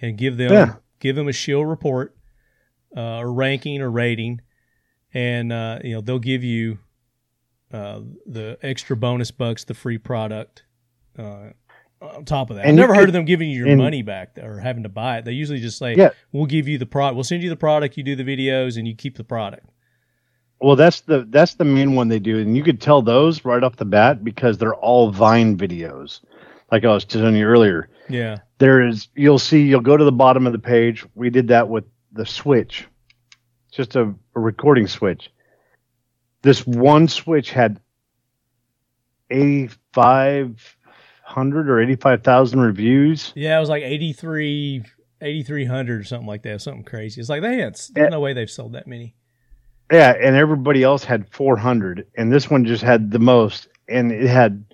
and 0.00 0.16
give 0.16 0.36
them 0.36 0.52
Yeah. 0.52 0.74
give 1.00 1.16
them 1.16 1.28
a 1.28 1.32
shield 1.32 1.68
report, 1.68 2.16
uh, 2.96 3.18
or 3.18 3.32
ranking 3.32 3.80
or 3.82 3.90
rating, 3.90 4.40
and 5.12 5.52
uh, 5.52 5.78
you 5.84 5.94
know 5.94 6.00
they'll 6.00 6.18
give 6.18 6.42
you 6.44 6.78
uh, 7.72 8.00
the 8.26 8.56
extra 8.62 8.96
bonus 8.96 9.30
bucks, 9.30 9.64
the 9.64 9.74
free 9.74 9.98
product. 9.98 10.64
On 12.16 12.24
top 12.24 12.50
of 12.50 12.56
that, 12.56 12.62
I've 12.62 12.68
And 12.68 12.76
you 12.76 12.82
never 12.82 12.94
heard 12.94 13.00
could- 13.02 13.08
of 13.10 13.12
them 13.14 13.24
giving 13.24 13.48
you 13.50 13.58
your 13.58 13.68
and- 13.68 13.78
money 13.78 14.02
back 14.02 14.38
or 14.42 14.58
having 14.60 14.82
to 14.82 14.88
buy 14.88 15.18
it. 15.18 15.24
They 15.24 15.32
usually 15.32 15.60
just 15.60 15.78
say, 15.78 15.94
Yeah. 15.94 16.10
we'll 16.32 16.46
give 16.46 16.68
you 16.68 16.76
the 16.78 16.86
product. 16.86 17.14
We'll 17.16 17.24
send 17.24 17.42
you 17.42 17.48
the 17.50 17.56
product. 17.56 17.96
You 17.96 18.02
do 18.02 18.14
the 18.16 18.24
videos, 18.24 18.76
and 18.76 18.86
you 18.86 18.94
keep 18.94 19.16
the 19.16 19.24
product. 19.24 19.66
Well, 20.60 20.76
that's 20.76 21.00
the 21.02 21.26
that's 21.28 21.54
the 21.54 21.64
main 21.64 21.94
one 21.94 22.08
they 22.08 22.18
do, 22.18 22.38
and 22.38 22.56
you 22.56 22.62
could 22.62 22.80
tell 22.80 23.02
those 23.02 23.44
right 23.44 23.62
off 23.62 23.76
the 23.76 23.84
bat 23.84 24.22
because 24.24 24.56
they're 24.58 24.74
all 24.74 25.10
Vine 25.10 25.56
videos. 25.58 26.20
Like 26.72 26.84
I 26.84 26.92
was 26.92 27.04
telling 27.04 27.36
you 27.36 27.44
earlier, 27.44 27.88
Yeah, 28.08 28.38
there 28.58 28.80
is 28.86 29.08
you'll 29.14 29.38
see 29.38 29.62
you'll 29.62 29.80
go 29.80 29.96
to 29.96 30.04
the 30.04 30.12
bottom 30.12 30.46
of 30.46 30.52
the 30.52 30.58
page. 30.58 31.04
We 31.14 31.28
did 31.28 31.48
that 31.48 31.68
with 31.68 31.84
the 32.12 32.24
switch, 32.24 32.86
just 33.72 33.94
a, 33.96 34.14
a 34.34 34.40
recording 34.40 34.86
switch. 34.86 35.30
This 36.42 36.66
one 36.66 37.08
switch 37.08 37.50
had 37.50 37.80
eighty 39.30 39.68
five 39.92 40.76
hundred 41.34 41.68
or 41.68 41.80
eighty 41.80 41.96
five 41.96 42.22
thousand 42.22 42.60
reviews. 42.60 43.32
yeah. 43.34 43.56
It 43.56 43.60
was 43.60 43.68
like 43.68 43.82
83, 43.82 44.82
8,300 45.20 46.00
or 46.00 46.04
something 46.04 46.26
like 46.28 46.42
that. 46.44 46.60
Something 46.62 46.84
crazy. 46.84 47.20
It's 47.20 47.28
like 47.30 47.42
they 47.42 47.58
had. 47.58 47.76
There's 47.92 48.10
no 48.10 48.20
way 48.20 48.32
they've 48.32 48.50
sold 48.50 48.72
that 48.74 48.86
many. 48.86 49.14
Yeah, 49.92 50.14
and 50.20 50.34
everybody 50.36 50.82
else 50.82 51.04
had 51.04 51.28
400, 51.30 52.06
and 52.16 52.32
this 52.32 52.48
one 52.48 52.64
just 52.64 52.82
had 52.82 53.10
the 53.10 53.18
most, 53.18 53.68
and 53.88 54.10
it 54.12 54.26
had, 54.26 54.64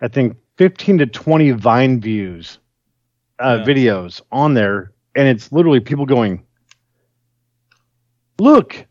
I 0.00 0.06
think, 0.08 0.36
15 0.58 0.98
to 0.98 1.06
20 1.06 1.50
Vine 1.52 2.00
views, 2.00 2.58
uh, 3.40 3.58
Yeah. 3.60 3.64
videos 3.66 4.20
on 4.30 4.54
there, 4.54 4.92
and 5.16 5.26
it's 5.26 5.50
literally 5.50 5.80
people 5.80 6.06
going, 6.06 6.44
"Look, 8.38 8.86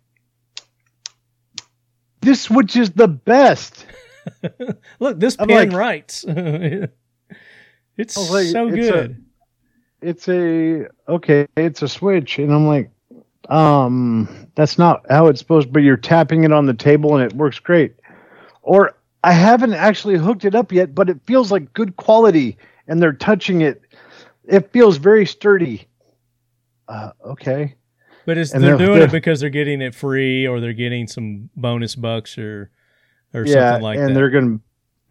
this 2.21 2.41
switch 2.41 2.75
is 2.75 2.91
the 2.91 3.07
best." 3.07 3.85
Look, 4.99 5.19
this 5.19 5.35
I'm 5.39 5.47
pen 5.47 5.69
like- 5.69 5.77
writes. 5.77 6.25
it's 7.97 8.17
like, 8.29 8.47
so 8.47 8.67
it's 8.67 8.87
a- 8.87 8.91
good. 8.91 9.21
It's 10.01 10.29
a 10.29 10.87
okay, 11.09 11.47
it's 11.57 11.81
a 11.81 11.87
switch, 11.87 12.37
and 12.37 12.53
I'm 12.53 12.67
like, 12.67 12.91
um, 13.49 14.47
that's 14.55 14.77
not 14.77 15.03
how 15.09 15.27
it's 15.27 15.39
supposed. 15.39 15.73
But 15.73 15.79
you're 15.79 15.97
tapping 15.97 16.43
it 16.43 16.51
on 16.51 16.67
the 16.67 16.73
table, 16.75 17.15
and 17.15 17.23
it 17.23 17.33
works 17.35 17.57
great. 17.57 17.95
Or 18.61 18.95
I 19.23 19.31
haven't 19.31 19.73
actually 19.73 20.17
hooked 20.17 20.45
it 20.45 20.53
up 20.53 20.71
yet, 20.71 20.93
but 20.93 21.09
it 21.09 21.19
feels 21.25 21.51
like 21.51 21.73
good 21.73 21.95
quality, 21.95 22.57
and 22.87 23.01
they're 23.01 23.13
touching 23.13 23.61
it. 23.61 23.81
It 24.43 24.71
feels 24.71 24.97
very 24.97 25.25
sturdy. 25.25 25.87
Uh, 26.87 27.11
okay. 27.25 27.73
But 28.27 28.37
it's, 28.37 28.53
and 28.53 28.63
they're 28.63 28.77
they're- 28.77 28.85
doing 28.87 28.99
they're- 28.99 29.07
it 29.07 29.11
because 29.11 29.39
they're 29.39 29.49
getting 29.49 29.81
it 29.81 29.95
free, 29.95 30.45
or 30.45 30.59
they're 30.59 30.73
getting 30.73 31.07
some 31.07 31.49
bonus 31.55 31.95
bucks, 31.95 32.37
or 32.37 32.69
or 33.35 33.45
yeah, 33.45 33.71
something 33.71 33.83
like 33.83 33.97
and 33.99 34.09
that. 34.09 34.13
they're 34.13 34.29
gonna, 34.29 34.59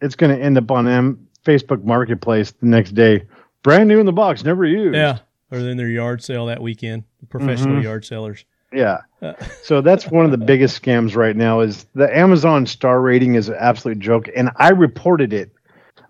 it's 0.01 0.15
gonna 0.15 0.35
end 0.37 0.57
up 0.57 0.69
on 0.71 0.87
M- 0.87 1.27
Facebook 1.45 1.83
Marketplace 1.83 2.51
the 2.51 2.65
next 2.65 2.91
day, 2.91 3.23
brand 3.63 3.87
new 3.87 3.99
in 3.99 4.05
the 4.05 4.11
box, 4.11 4.43
never 4.43 4.65
used. 4.65 4.95
Yeah, 4.95 5.19
or 5.51 5.59
then 5.61 5.77
their 5.77 5.89
yard 5.89 6.23
sale 6.23 6.47
that 6.47 6.61
weekend. 6.61 7.03
Professional 7.29 7.75
Mhm. 7.77 7.83
yard 7.83 8.05
sellers. 8.05 8.45
Yeah. 8.73 8.99
Uh, 9.21 9.33
So 9.63 9.81
that's 9.81 10.07
one 10.07 10.25
of 10.25 10.31
the 10.31 10.37
biggest 10.37 10.81
scams 10.81 11.15
right 11.15 11.35
now 11.35 11.61
is 11.61 11.85
the 11.95 12.13
Amazon 12.15 12.65
star 12.65 12.99
rating 13.01 13.35
is 13.35 13.47
an 13.49 13.55
absolute 13.59 13.99
joke. 13.99 14.27
And 14.35 14.49
I 14.57 14.69
reported 14.69 15.31
it. 15.33 15.51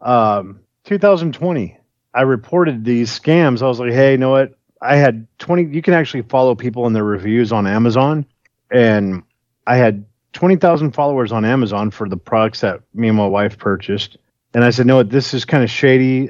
Um, 0.02 0.60
2020, 0.86 1.78
I 2.14 2.22
reported 2.22 2.84
these 2.86 3.18
scams. 3.18 3.62
I 3.62 3.68
was 3.68 3.80
like, 3.80 3.92
hey, 3.92 4.14
you 4.14 4.18
know 4.18 4.32
what? 4.32 4.54
I 4.82 4.96
had 4.98 5.28
20, 5.40 5.66
you 5.66 5.82
can 5.82 5.94
actually 5.94 6.24
follow 6.24 6.56
people 6.56 6.86
in 6.88 6.94
their 6.94 7.04
reviews 7.04 7.52
on 7.52 7.68
Amazon. 7.68 8.26
And 8.72 9.24
I 9.68 9.78
had 9.78 10.06
20,000 10.36 10.92
followers 10.92 11.32
on 11.32 11.46
Amazon 11.46 11.90
for 11.90 12.08
the 12.10 12.18
products 12.18 12.60
that 12.60 12.82
me 12.94 13.08
and 13.08 13.18
my 13.18 13.26
wife 13.26 13.58
purchased. 13.58 14.18
And 14.54 14.64
I 14.64 14.70
said, 14.70 14.86
no, 14.86 15.02
this 15.02 15.34
is 15.34 15.46
kind 15.46 15.64
of 15.64 15.70
shady. 15.70 16.30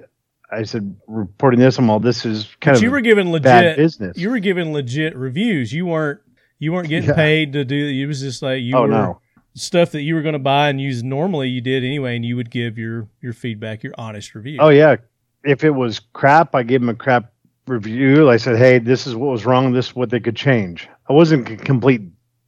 I 0.51 0.63
said, 0.63 0.95
reporting 1.07 1.59
this, 1.59 1.77
I'm 1.79 1.89
all, 1.89 1.99
this 1.99 2.23
is 2.23 2.45
kind 2.61 2.75
But 2.75 2.77
of 2.77 2.83
you 2.83 2.91
were 2.91 3.01
given 3.01 3.31
bad 3.41 3.63
legit. 3.65 3.77
business. 3.77 4.17
You 4.17 4.29
were 4.29 4.39
given 4.39 4.71
legit 4.73 5.15
reviews. 5.17 5.73
You 5.73 5.87
weren't. 5.87 6.21
You 6.59 6.71
weren't 6.71 6.87
getting 6.87 7.09
Yeah. 7.09 7.15
paid 7.15 7.53
to 7.53 7.65
do. 7.65 7.75
It 7.87 8.05
was 8.05 8.21
just 8.21 8.41
like 8.41 8.61
you 8.61 8.75
oh, 8.77 8.83
were 8.83 8.87
no. 8.87 9.21
stuff 9.55 9.91
that 9.91 10.03
you 10.03 10.15
were 10.15 10.21
going 10.21 10.33
to 10.33 10.39
buy 10.39 10.69
and 10.69 10.79
use. 10.79 11.03
Normally, 11.03 11.49
you 11.49 11.59
did 11.59 11.83
anyway, 11.83 12.15
and 12.15 12.23
you 12.23 12.35
would 12.37 12.49
give 12.49 12.77
your 12.77 13.09
your 13.21 13.33
feedback, 13.33 13.83
your 13.83 13.93
honest 13.97 14.33
review. 14.35 14.59
Oh 14.61 14.69
yeah. 14.69 14.95
If 15.43 15.63
it 15.65 15.71
was 15.71 15.99
crap, 16.13 16.55
I 16.55 16.63
gave 16.63 16.79
them 16.79 16.89
a 16.89 16.95
crap 16.95 17.33
review. 17.67 18.29
I 18.29 18.37
said, 18.37 18.55
"Hey, 18.57 18.79
this 18.79 19.05
is 19.05 19.15
what 19.15 19.31
was 19.31 19.45
wrong. 19.45 19.73
This 19.73 19.87
is 19.87 19.95
what 19.95 20.11
they 20.11 20.19
could 20.21 20.35
change." 20.37 20.87
I 21.09 21.13
wasn't 21.13 21.49
a 21.49 21.57
complete 21.57 22.01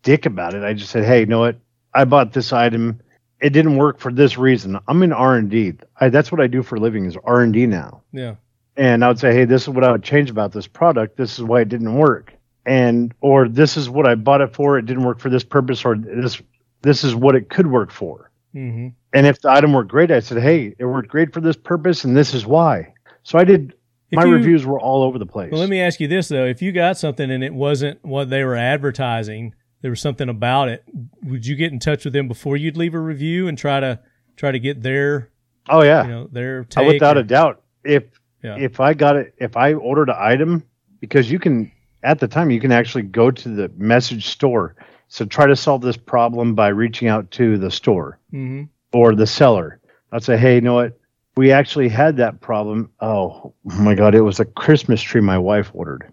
dick 0.08 0.26
about 0.26 0.54
it. 0.54 0.64
I 0.64 0.74
just 0.74 0.90
said, 0.90 1.04
"Hey, 1.04 1.20
you 1.20 1.26
know 1.26 1.40
what? 1.40 1.58
I 1.94 2.06
bought 2.06 2.32
this 2.32 2.54
item. 2.54 3.02
It 3.42 3.52
didn't 3.52 3.76
work 3.76 4.00
for 4.00 4.12
this 4.12 4.38
reason. 4.38 4.80
I'm 4.88 5.04
in 5.04 5.12
R 5.12 5.36
and 5.36 5.50
D. 5.50 5.74
That's 6.00 6.32
what 6.32 6.40
I 6.40 6.48
do 6.48 6.64
for 6.64 6.78
a 6.78 6.80
living 6.80 7.04
is 7.06 7.18
R 7.26 7.42
and 7.42 7.52
D 7.54 7.68
now." 7.68 8.02
yeah. 8.14 8.36
And 8.78 9.04
I 9.04 9.08
would 9.10 9.20
say, 9.20 9.34
"Hey, 9.34 9.44
this 9.46 9.64
is 9.64 9.70
what 9.70 9.84
I 9.84 9.92
would 9.92 10.04
change 10.04 10.30
about 10.30 10.52
this 10.54 10.68
product. 10.68 11.18
This 11.18 11.38
is 11.38 11.44
why 11.44 11.62
it 11.62 11.70
didn't 11.70 11.94
work." 11.96 12.34
And 12.66 13.14
or 13.22 13.50
this 13.50 13.76
is 13.76 13.90
what 13.90 14.08
I 14.08 14.16
bought 14.16 14.42
it 14.42 14.54
for. 14.54 14.78
It 14.78 14.86
didn't 14.86 15.04
work 15.04 15.20
for 15.20 15.30
this 15.30 15.44
purpose, 15.44 15.84
or 15.84 15.98
this 15.98 16.42
this 16.84 17.04
is 17.04 17.14
what 17.14 17.36
it 17.36 17.50
could 17.50 17.68
work 17.68 17.92
for. 17.92 18.32
hmm 18.54 18.88
And 19.14 19.28
if 19.28 19.42
the 19.42 19.52
item 19.52 19.74
worked 19.74 19.90
great, 19.92 20.10
I 20.12 20.20
said, 20.22 20.42
"Hey, 20.42 20.74
it 20.80 20.86
worked 20.86 21.10
great 21.10 21.34
for 21.34 21.42
this 21.42 21.58
purpose, 21.58 22.06
and 22.06 22.16
this 22.16 22.34
is 22.34 22.46
why." 22.46 22.94
So 23.24 23.38
I 23.38 23.44
did. 23.44 23.74
If 24.10 24.16
my 24.16 24.26
you- 24.26 24.36
reviews 24.36 24.66
were 24.66 24.80
all 24.80 25.04
over 25.04 25.20
the 25.20 25.26
place. 25.26 25.52
Well, 25.52 25.60
let 25.60 25.70
me 25.70 25.82
ask 25.82 26.00
you 26.00 26.08
this 26.08 26.30
though: 26.30 26.46
If 26.46 26.62
you 26.62 26.72
got 26.72 26.98
something 26.98 27.30
and 27.30 27.44
it 27.44 27.54
wasn't 27.54 28.00
what 28.06 28.30
they 28.30 28.44
were 28.46 28.56
advertising, 28.56 29.54
there 29.82 29.92
was 29.92 30.02
something 30.02 30.30
about 30.30 30.70
it. 30.70 30.84
Would 31.24 31.46
you 31.46 31.56
get 31.56 31.72
in 31.72 31.80
touch 31.80 32.04
with 32.06 32.14
them 32.14 32.28
before 32.28 32.58
you'd 32.58 32.78
leave 32.78 32.94
a 32.94 33.00
review 33.00 33.48
and 33.48 33.58
try 33.58 33.80
to 33.80 34.00
try 34.36 34.52
to 34.52 34.60
get 34.60 34.82
their 34.82 35.30
oh 35.70 35.84
yeah, 35.84 36.04
you 36.04 36.10
know 36.10 36.28
their 36.32 36.62
Uh, 36.62 36.64
take? 36.70 36.88
without 36.88 37.18
or- 37.18 37.22
a 37.22 37.24
doubt. 37.24 37.62
If 37.84 38.04
Yeah. 38.44 38.58
if 38.58 38.80
I 38.80 38.94
got 38.94 39.16
it, 39.16 39.34
if 39.38 39.56
I 39.58 39.74
ordered 39.74 40.10
an 40.10 40.16
item, 40.18 40.64
because 41.00 41.30
you 41.32 41.40
can 41.40 41.72
at 42.04 42.20
the 42.20 42.28
time 42.28 42.52
you 42.52 42.60
can 42.60 42.72
actually 42.72 43.04
go 43.04 43.32
to 43.32 43.50
the 43.50 43.72
message 43.78 44.28
store. 44.28 44.76
So 45.10 45.26
try 45.26 45.46
to 45.48 45.56
solve 45.56 45.82
this 45.82 45.98
problem 45.98 46.54
by 46.54 46.68
reaching 46.68 47.08
out 47.08 47.32
to 47.32 47.58
the 47.58 47.72
store 47.72 48.20
Mhm. 48.34 48.68
or 48.94 49.16
the 49.16 49.26
seller. 49.28 49.80
I'd 50.12 50.24
say, 50.24 50.38
"Hey, 50.38 50.56
you 50.56 50.62
know 50.62 50.74
what? 50.76 50.98
We 51.38 51.52
actually 51.52 51.88
had 51.90 52.18
that 52.18 52.42
problem. 52.42 52.90
Oh 53.00 53.54
my 53.64 53.94
god, 53.96 54.16
it 54.16 54.22
was 54.22 54.40
a 54.40 54.46
Christmas 54.46 55.02
tree 55.02 55.22
my 55.22 55.38
wife 55.38 55.72
ordered." 55.74 56.06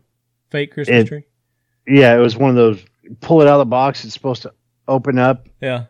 fake 0.50 0.72
Christmas 0.72 1.02
It- 1.02 1.06
tree. 1.08 1.24
Yeah, 1.88 2.14
it 2.16 2.20
was 2.20 2.36
one 2.36 2.50
of 2.50 2.56
those. 2.56 2.84
Pull 3.20 3.42
it 3.42 3.48
out 3.48 3.54
of 3.54 3.58
the 3.60 3.70
box. 3.70 4.04
It's 4.04 4.14
supposed 4.14 4.42
to 4.42 4.52
open 4.88 5.18
up. 5.18 5.48
Yeah, 5.60 5.86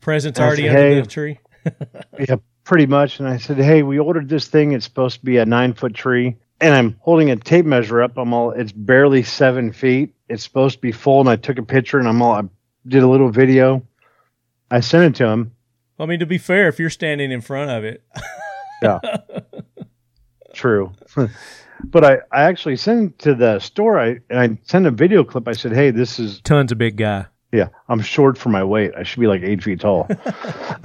presents 0.00 0.38
already 0.38 0.68
under 0.68 0.80
hey. 0.80 1.00
the 1.00 1.06
tree. 1.06 1.38
Yeah, 2.18 2.36
pretty 2.64 2.86
much. 2.86 3.18
And 3.20 3.28
I 3.28 3.38
said, 3.38 3.56
"Hey, 3.56 3.82
we 3.82 3.98
ordered 3.98 4.28
this 4.28 4.48
thing. 4.48 4.72
It's 4.72 4.84
supposed 4.84 5.20
to 5.20 5.24
be 5.24 5.38
a 5.38 5.46
nine 5.46 5.72
foot 5.72 5.94
tree." 5.94 6.36
And 6.60 6.74
I'm 6.74 6.96
holding 7.00 7.30
a 7.30 7.36
tape 7.36 7.64
measure 7.64 8.02
up. 8.02 8.16
I'm 8.16 8.32
all. 8.32 8.50
It's 8.50 8.72
barely 8.72 9.22
seven 9.22 9.72
feet. 9.72 10.14
It's 10.28 10.44
supposed 10.44 10.76
to 10.76 10.80
be 10.80 10.92
full. 10.92 11.20
And 11.20 11.28
I 11.28 11.36
took 11.36 11.58
a 11.58 11.62
picture 11.62 11.98
and 11.98 12.06
I'm 12.06 12.20
all. 12.22 12.32
I 12.32 12.42
did 12.86 13.02
a 13.02 13.08
little 13.08 13.30
video. 13.30 13.86
I 14.70 14.80
sent 14.80 15.04
it 15.04 15.18
to 15.18 15.28
him. 15.28 15.52
I 15.98 16.06
mean, 16.06 16.20
to 16.20 16.26
be 16.26 16.38
fair, 16.38 16.68
if 16.68 16.78
you're 16.78 16.90
standing 16.90 17.30
in 17.30 17.40
front 17.40 17.70
of 17.70 17.84
it, 17.84 18.04
yeah. 18.82 18.98
True. 20.52 20.92
but 21.90 22.04
I, 22.04 22.14
I 22.32 22.42
actually 22.44 22.76
sent 22.76 23.18
to 23.20 23.34
the 23.34 23.58
store. 23.58 23.98
I 23.98 24.18
and 24.30 24.38
I 24.38 24.58
sent 24.64 24.86
a 24.86 24.90
video 24.90 25.24
clip. 25.24 25.46
I 25.48 25.52
said, 25.52 25.72
"Hey, 25.72 25.90
this 25.90 26.18
is 26.18 26.40
tons 26.42 26.72
of 26.72 26.78
big 26.78 26.96
guy. 26.96 27.26
Yeah, 27.52 27.68
I'm 27.88 28.00
short 28.00 28.36
for 28.36 28.48
my 28.48 28.64
weight. 28.64 28.92
I 28.96 29.02
should 29.04 29.20
be 29.20 29.26
like 29.26 29.42
eight 29.42 29.62
feet 29.62 29.80
tall. 29.80 30.08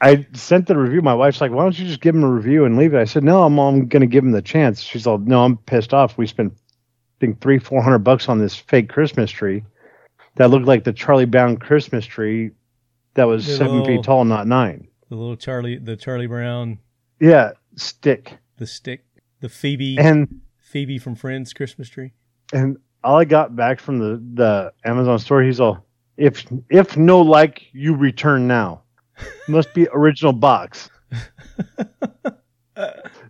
I 0.00 0.26
sent 0.32 0.68
the 0.68 0.76
review. 0.76 1.02
My 1.02 1.14
wife's 1.14 1.40
like, 1.40 1.50
"Why 1.50 1.62
don't 1.64 1.76
you 1.78 1.86
just 1.86 2.00
give 2.00 2.14
him 2.14 2.22
a 2.22 2.30
review 2.30 2.64
and 2.64 2.76
leave 2.76 2.94
it?" 2.94 2.98
I 3.00 3.04
said, 3.04 3.24
"No, 3.24 3.42
I'm, 3.42 3.58
I'm 3.58 3.86
going 3.88 4.00
to 4.00 4.06
give 4.06 4.22
him 4.24 4.30
the 4.32 4.42
chance." 4.42 4.80
She's 4.80 5.06
like, 5.06 5.20
"No, 5.20 5.44
I'm 5.44 5.56
pissed 5.56 5.92
off. 5.92 6.16
We 6.16 6.26
spent, 6.26 6.52
I 6.52 6.56
think, 7.20 7.40
three, 7.40 7.58
four 7.58 7.82
hundred 7.82 8.00
bucks 8.00 8.28
on 8.28 8.38
this 8.38 8.54
fake 8.54 8.88
Christmas 8.88 9.30
tree 9.30 9.64
that 10.36 10.50
looked 10.50 10.66
like 10.66 10.84
the 10.84 10.92
Charlie 10.92 11.24
Brown 11.24 11.56
Christmas 11.56 12.06
tree, 12.06 12.52
that 13.14 13.24
was 13.24 13.44
The 13.46 13.56
seven 13.56 13.78
little- 13.80 13.86
feet 13.96 14.04
tall, 14.04 14.24
not 14.24 14.46
nine. 14.46 14.86
The 15.08 15.16
little 15.16 15.36
Charlie, 15.36 15.78
the 15.78 15.96
Charlie 15.96 16.26
Brown, 16.28 16.78
Yeah, 17.18 17.52
stick. 17.74 18.36
the 18.58 18.66
stick, 18.68 19.04
the 19.40 19.48
Phoebe, 19.48 19.98
And 19.98 20.40
Phoebe 20.58 20.98
from 20.98 21.14
Friends 21.14 21.52
Christmas 21.52 21.88
tree. 21.88 22.12
and 22.52 22.76
all 23.04 23.16
I 23.16 23.24
got 23.24 23.54
back 23.54 23.80
from 23.80 23.98
the 23.98 24.20
the 24.34 24.72
Amazon 24.84 25.18
store, 25.18 25.42
he's 25.42 25.60
all, 25.60 25.84
if 26.16 26.44
if 26.70 26.96
no 26.96 27.20
like, 27.20 27.66
you 27.72 27.94
return 27.94 28.46
now. 28.48 28.82
Must 29.48 29.72
be 29.74 29.88
original 29.92 30.32
box. 30.32 30.90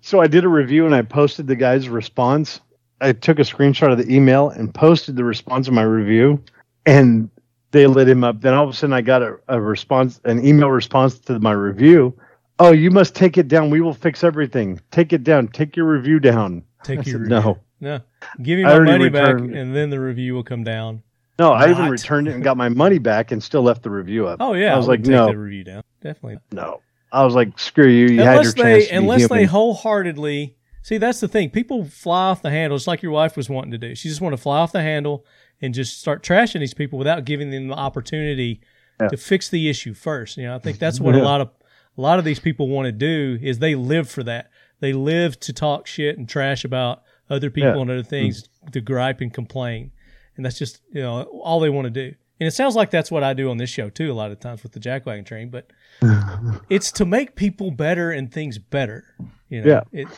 so 0.00 0.20
I 0.20 0.26
did 0.26 0.44
a 0.44 0.48
review 0.48 0.86
and 0.86 0.94
I 0.94 1.02
posted 1.02 1.46
the 1.46 1.56
guy's 1.56 1.88
response. 1.88 2.60
I 3.00 3.12
took 3.12 3.38
a 3.38 3.42
screenshot 3.42 3.92
of 3.92 3.98
the 3.98 4.12
email 4.12 4.50
and 4.50 4.74
posted 4.74 5.16
the 5.16 5.24
response 5.24 5.68
of 5.68 5.74
my 5.74 5.82
review, 5.82 6.42
and 6.84 7.30
they 7.70 7.86
lit 7.86 8.08
him 8.08 8.24
up. 8.24 8.40
Then 8.40 8.54
all 8.54 8.64
of 8.64 8.70
a 8.70 8.72
sudden, 8.72 8.92
I 8.92 9.02
got 9.02 9.22
a, 9.22 9.36
a 9.48 9.60
response, 9.60 10.20
an 10.24 10.44
email 10.44 10.70
response 10.70 11.18
to 11.20 11.38
my 11.38 11.52
review. 11.52 12.18
Oh, 12.58 12.72
you 12.72 12.90
must 12.90 13.14
take 13.14 13.38
it 13.38 13.48
down. 13.48 13.70
We 13.70 13.80
will 13.80 13.94
fix 13.94 14.24
everything. 14.24 14.80
Take 14.90 15.12
it 15.12 15.22
down. 15.24 15.48
Take 15.48 15.76
your 15.76 15.86
review 15.86 16.18
down. 16.18 16.64
Take 16.82 17.00
I 17.00 17.02
your 17.02 17.04
said, 17.04 17.32
review. 17.32 17.36
no. 17.40 17.58
no. 17.80 18.00
Give 18.42 18.58
me 18.58 18.64
my 18.64 18.78
money 18.80 19.08
back, 19.08 19.38
and 19.38 19.74
then 19.74 19.90
the 19.90 20.00
review 20.00 20.34
will 20.34 20.42
come 20.44 20.64
down. 20.64 21.02
No, 21.38 21.52
I 21.52 21.70
even 21.70 21.88
returned 21.88 22.26
it 22.26 22.34
and 22.34 22.42
got 22.42 22.56
my 22.56 22.68
money 22.68 22.98
back 22.98 23.30
and 23.30 23.40
still 23.40 23.62
left 23.62 23.84
the 23.84 23.90
review 23.90 24.26
up. 24.26 24.38
Oh 24.40 24.54
yeah, 24.54 24.74
I 24.74 24.76
was 24.76 24.88
would 24.88 25.00
like, 25.00 25.04
take 25.04 25.12
no, 25.12 25.26
the 25.28 25.38
review 25.38 25.64
down. 25.64 25.82
Definitely. 26.00 26.40
no. 26.52 26.80
I 27.10 27.24
was 27.24 27.34
like, 27.34 27.58
screw 27.58 27.88
you. 27.88 28.08
You 28.08 28.20
had 28.22 28.42
your 28.42 28.52
they 28.52 28.80
chance 28.80 28.92
unless 28.92 29.28
they 29.28 29.44
wholeheartedly 29.44 30.56
see 30.82 30.96
that's 30.98 31.20
the 31.20 31.28
thing 31.28 31.50
people 31.50 31.84
fly 31.84 32.28
off 32.30 32.40
the 32.42 32.50
handle 32.50 32.76
just 32.76 32.86
like 32.86 33.02
your 33.02 33.12
wife 33.12 33.36
was 33.36 33.48
wanting 33.50 33.70
to 33.72 33.78
do 33.78 33.94
she 33.94 34.08
just 34.08 34.20
want 34.20 34.32
to 34.32 34.36
fly 34.40 34.58
off 34.58 34.72
the 34.72 34.80
handle 34.80 35.24
and 35.60 35.74
just 35.74 36.00
start 36.00 36.22
trashing 36.22 36.60
these 36.60 36.72
people 36.74 36.98
without 36.98 37.24
giving 37.24 37.50
them 37.50 37.68
the 37.68 37.74
opportunity 37.74 38.60
Yeah. 39.00 39.08
to 39.08 39.16
fix 39.16 39.48
the 39.50 39.68
issue 39.68 39.92
first 39.92 40.36
you 40.38 40.44
know 40.44 40.54
i 40.54 40.58
think 40.58 40.78
that's 40.78 40.98
what 40.98 41.14
a 41.14 41.22
lot 41.22 41.40
of 41.42 41.50
a 41.98 42.00
lot 42.00 42.18
of 42.18 42.24
these 42.24 42.38
people 42.38 42.68
want 42.68 42.86
to 42.86 42.92
do 42.92 43.38
is 43.42 43.58
they 43.58 43.74
live 43.74 44.08
for 44.08 44.22
that 44.22 44.50
they 44.80 44.92
live 44.92 45.38
to 45.40 45.52
talk 45.52 45.86
shit 45.86 46.16
and 46.16 46.28
trash 46.28 46.64
about 46.64 47.02
other 47.28 47.50
people 47.50 47.74
Yeah. 47.74 47.80
and 47.82 47.90
other 47.90 48.02
things 48.02 48.48
mm. 48.64 48.72
to 48.72 48.80
gripe 48.80 49.20
and 49.20 49.34
complain 49.34 49.90
and 50.36 50.46
that's 50.46 50.58
just 50.58 50.80
you 50.92 51.02
know 51.02 51.22
all 51.22 51.60
they 51.60 51.68
want 51.70 51.86
to 51.86 51.90
do 51.90 52.14
and 52.40 52.46
it 52.46 52.52
sounds 52.52 52.76
like 52.76 52.90
that's 52.90 53.10
what 53.10 53.24
i 53.24 53.34
do 53.34 53.50
on 53.50 53.56
this 53.58 53.70
show 53.70 53.90
too 53.90 54.10
a 54.10 54.14
lot 54.14 54.30
of 54.30 54.38
times 54.40 54.62
with 54.62 54.72
the 54.72 54.80
jackwagon 54.80 55.26
train 55.26 55.50
but 55.50 55.70
it's 56.70 56.92
to 56.92 57.04
make 57.04 57.34
people 57.34 57.70
better 57.70 58.10
and 58.10 58.32
things 58.32 58.58
better. 58.58 59.04
You 59.48 59.62
know, 59.62 59.68
Yeah. 59.92 60.00
It, 60.00 60.08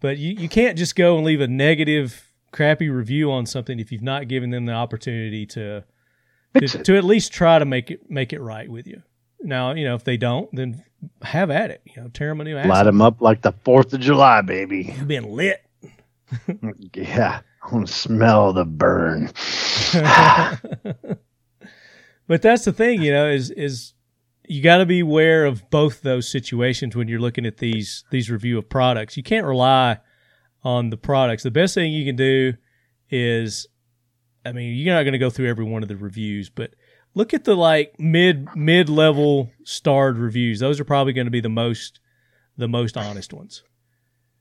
but 0.00 0.18
you, 0.18 0.34
you 0.34 0.48
can't 0.48 0.76
just 0.76 0.96
go 0.96 1.16
and 1.16 1.24
leave 1.24 1.40
a 1.40 1.48
negative, 1.48 2.28
crappy 2.52 2.88
review 2.88 3.30
on 3.32 3.46
something 3.46 3.78
if 3.78 3.90
you've 3.92 4.02
not 4.02 4.28
given 4.28 4.50
them 4.50 4.66
the 4.66 4.72
opportunity 4.72 5.46
to 5.46 5.84
to, 6.54 6.68
to 6.68 6.96
at 6.96 7.04
least 7.04 7.32
try 7.32 7.58
to 7.58 7.64
make 7.64 7.90
it 7.90 8.10
make 8.10 8.32
it 8.32 8.40
right 8.40 8.68
with 8.68 8.86
you. 8.86 9.02
Now, 9.42 9.72
you 9.74 9.84
know, 9.84 9.94
if 9.94 10.04
they 10.04 10.16
don't, 10.16 10.48
then 10.54 10.82
have 11.22 11.50
at 11.50 11.70
it. 11.70 11.82
You 11.84 12.02
know, 12.02 12.08
tear 12.08 12.28
them 12.28 12.40
a 12.40 12.44
new 12.44 12.56
ass. 12.56 12.68
Light 12.68 12.84
them 12.84 13.02
up 13.02 13.20
like 13.20 13.42
the 13.42 13.52
4th 13.52 13.92
of 13.92 14.00
July, 14.00 14.40
baby. 14.40 14.94
You've 14.96 15.08
been 15.08 15.32
lit. 15.32 15.64
Yeah. 16.94 17.40
I 17.62 17.74
want 17.74 17.86
to 17.86 17.92
smell 17.92 18.52
the 18.52 18.64
burn. 18.64 19.26
but 22.26 22.42
that's 22.42 22.64
the 22.64 22.72
thing, 22.72 23.02
you 23.02 23.12
know, 23.12 23.28
is 23.28 23.50
is 23.50 23.94
you 24.48 24.62
got 24.62 24.78
to 24.78 24.86
be 24.86 25.00
aware 25.00 25.44
of 25.44 25.70
both 25.70 26.02
those 26.02 26.28
situations 26.28 26.96
when 26.96 27.06
you're 27.06 27.20
looking 27.20 27.46
at 27.46 27.58
these 27.58 28.04
these 28.10 28.30
review 28.30 28.58
of 28.58 28.68
products. 28.68 29.16
You 29.16 29.22
can't 29.22 29.46
rely 29.46 29.98
on 30.64 30.90
the 30.90 30.96
products. 30.96 31.44
The 31.44 31.50
best 31.50 31.74
thing 31.74 31.92
you 31.92 32.04
can 32.04 32.16
do 32.16 32.54
is, 33.10 33.68
I 34.44 34.52
mean, 34.52 34.74
you're 34.74 34.94
not 34.94 35.04
going 35.04 35.12
to 35.12 35.18
go 35.18 35.30
through 35.30 35.48
every 35.48 35.64
one 35.64 35.82
of 35.82 35.88
the 35.88 35.96
reviews, 35.96 36.50
but 36.50 36.74
look 37.14 37.34
at 37.34 37.44
the 37.44 37.54
like 37.54 37.98
mid 37.98 38.48
mid 38.54 38.88
level 38.88 39.50
starred 39.64 40.18
reviews. 40.18 40.60
Those 40.60 40.80
are 40.80 40.84
probably 40.84 41.12
going 41.12 41.26
to 41.26 41.30
be 41.30 41.40
the 41.40 41.48
most 41.48 42.00
the 42.56 42.68
most 42.68 42.96
honest 42.96 43.32
ones. 43.32 43.62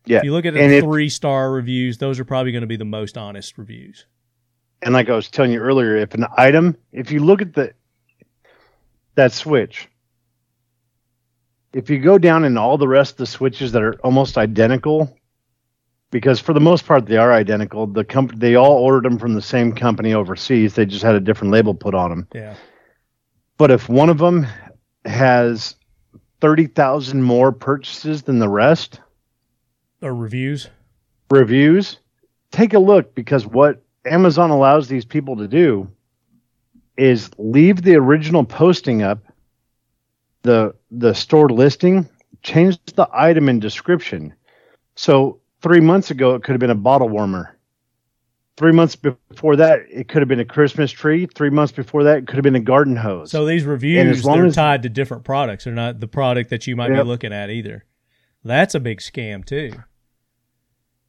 Yeah. 0.06 0.18
If 0.18 0.24
you 0.24 0.32
look 0.32 0.46
at 0.46 0.54
the 0.54 0.64
if- 0.64 0.84
three 0.84 1.10
star 1.10 1.52
reviews, 1.52 1.98
those 1.98 2.20
are 2.20 2.26
probably 2.26 2.52
going 2.52 2.62
to 2.62 2.68
be 2.68 2.78
the 2.78 2.86
most 2.86 3.18
honest 3.18 3.58
reviews. 3.58 4.06
And 4.82 4.94
like 4.94 5.10
I 5.10 5.16
was 5.16 5.30
telling 5.30 5.52
you 5.52 5.60
earlier, 5.60 5.96
if 5.96 6.14
an 6.16 6.26
item, 6.38 6.76
if 6.92 7.12
you 7.12 7.20
look 7.20 7.42
at 7.42 7.54
the 7.54 7.74
that 9.16 9.32
switch, 9.32 9.88
if 11.74 11.90
you 11.90 12.00
go 12.00 12.18
down 12.18 12.46
in 12.46 12.58
all 12.58 12.78
the 12.78 12.88
rest 12.88 13.14
of 13.14 13.18
the 13.18 13.26
switches 13.28 13.74
that 13.74 13.84
are 13.84 13.94
almost 14.04 14.38
identical, 14.38 15.16
because 16.12 16.40
for 16.40 16.54
the 16.54 16.60
most 16.60 16.86
part 16.86 17.06
they 17.06 17.18
are 17.18 17.34
identical. 17.34 17.88
The 17.88 18.04
company 18.04 18.40
they 18.40 18.56
all 18.56 18.74
ordered 18.74 19.06
them 19.06 19.18
from 19.18 19.34
the 19.34 19.42
same 19.42 19.74
company 19.74 20.14
overseas. 20.14 20.76
They 20.76 20.86
just 20.86 21.04
had 21.04 21.16
a 21.16 21.20
different 21.20 21.52
label 21.52 21.74
put 21.74 21.96
on 21.96 22.10
them. 22.10 22.28
Yeah. 22.34 22.56
But 23.58 23.72
if 23.72 23.90
one 23.90 24.10
of 24.10 24.18
them 24.20 24.46
has 25.06 25.76
thirty 26.40 26.68
thousand 26.68 27.24
more 27.24 27.52
purchases 27.52 28.24
than 28.24 28.40
the 28.40 28.50
rest, 28.50 29.00
Or 30.02 30.14
reviews. 30.14 30.70
reviews, 31.30 31.98
take 32.52 32.74
a 32.74 32.80
look 32.80 33.16
because 33.16 33.46
what 33.46 33.84
Amazon 34.06 34.50
allows 34.50 34.88
these 34.88 35.06
people 35.06 35.38
to 35.38 35.48
do 35.48 35.88
is 36.98 37.30
leave 37.38 37.84
the 37.84 37.96
original 37.96 38.44
posting 38.44 39.02
up, 39.02 39.20
the 40.42 40.74
the 40.92 41.14
store 41.14 41.50
listing, 41.50 42.08
change 42.44 42.78
the 42.96 43.08
item 43.14 43.48
and 43.48 43.62
description. 43.62 44.34
So 44.96 45.40
three 45.62 45.80
months 45.80 46.12
ago 46.12 46.36
it 46.36 46.44
could 46.44 46.54
have 46.54 46.60
been 46.60 46.70
a 46.70 46.76
bottle 46.76 47.10
warmer. 47.10 47.58
Three 48.58 48.74
months 48.74 48.96
before 48.96 49.56
that, 49.56 49.80
it 49.90 50.08
could 50.08 50.22
have 50.22 50.28
been 50.28 50.40
a 50.42 50.46
Christmas 50.46 50.92
tree. 50.92 51.26
Three 51.26 51.50
months 51.50 51.72
before 51.72 52.04
that, 52.04 52.18
it 52.20 52.28
could 52.28 52.36
have 52.36 52.44
been 52.44 52.56
a 52.56 52.60
garden 52.60 52.96
hose. 52.96 53.32
So 53.32 53.46
these 53.46 53.64
reviews 53.64 54.24
they're 54.24 54.46
as- 54.46 54.56
tied 54.56 54.84
to 54.84 54.90
different 54.90 55.24
products. 55.24 55.64
They're 55.64 55.74
not 55.74 56.00
the 56.00 56.08
product 56.08 56.50
that 56.50 56.68
you 56.68 56.76
might 56.76 56.90
be 56.90 57.02
looking 57.02 57.34
at 57.34 57.50
either. 57.50 57.86
That's 58.44 58.76
a 58.76 58.80
big 58.80 59.00
scam 59.00 59.46
too. 59.46 59.72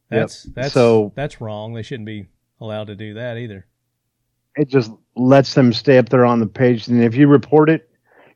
That's 0.09 0.43
that's 0.43 0.73
So- 0.73 1.11
that's 1.15 1.41
wrong. 1.41 1.73
They 1.73 1.81
shouldn't 1.83 2.05
be 2.07 2.27
allowed 2.61 2.87
to 2.87 2.95
do 2.95 3.15
that 3.15 3.37
either. 3.37 3.65
it 4.55 4.69
just 4.69 4.91
lets 5.15 5.55
them 5.55 5.73
stay 5.73 5.97
up 5.97 6.09
there 6.09 6.25
on 6.25 6.39
the 6.39 6.45
page. 6.45 6.87
And 6.87 7.03
if 7.03 7.15
you 7.15 7.27
report 7.27 7.71
it, 7.71 7.89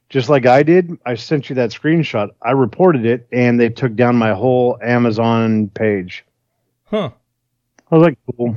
just 0.10 0.30
like 0.30 0.46
I 0.46 0.64
did, 0.64 0.98
I 1.06 1.16
sent 1.16 1.50
you 1.50 1.56
that 1.56 1.72
screenshot. 1.72 2.30
I 2.42 2.52
reported 2.52 3.06
it, 3.06 3.28
and 3.32 3.60
they 3.60 3.70
took 3.70 3.96
down 3.96 4.16
my 4.16 4.34
whole 4.34 4.78
Amazon 4.82 5.70
page. 5.70 6.26
Huh. 6.86 7.12
I 7.92 7.96
was 7.96 8.04
like, 8.06 8.18
cool. 8.36 8.56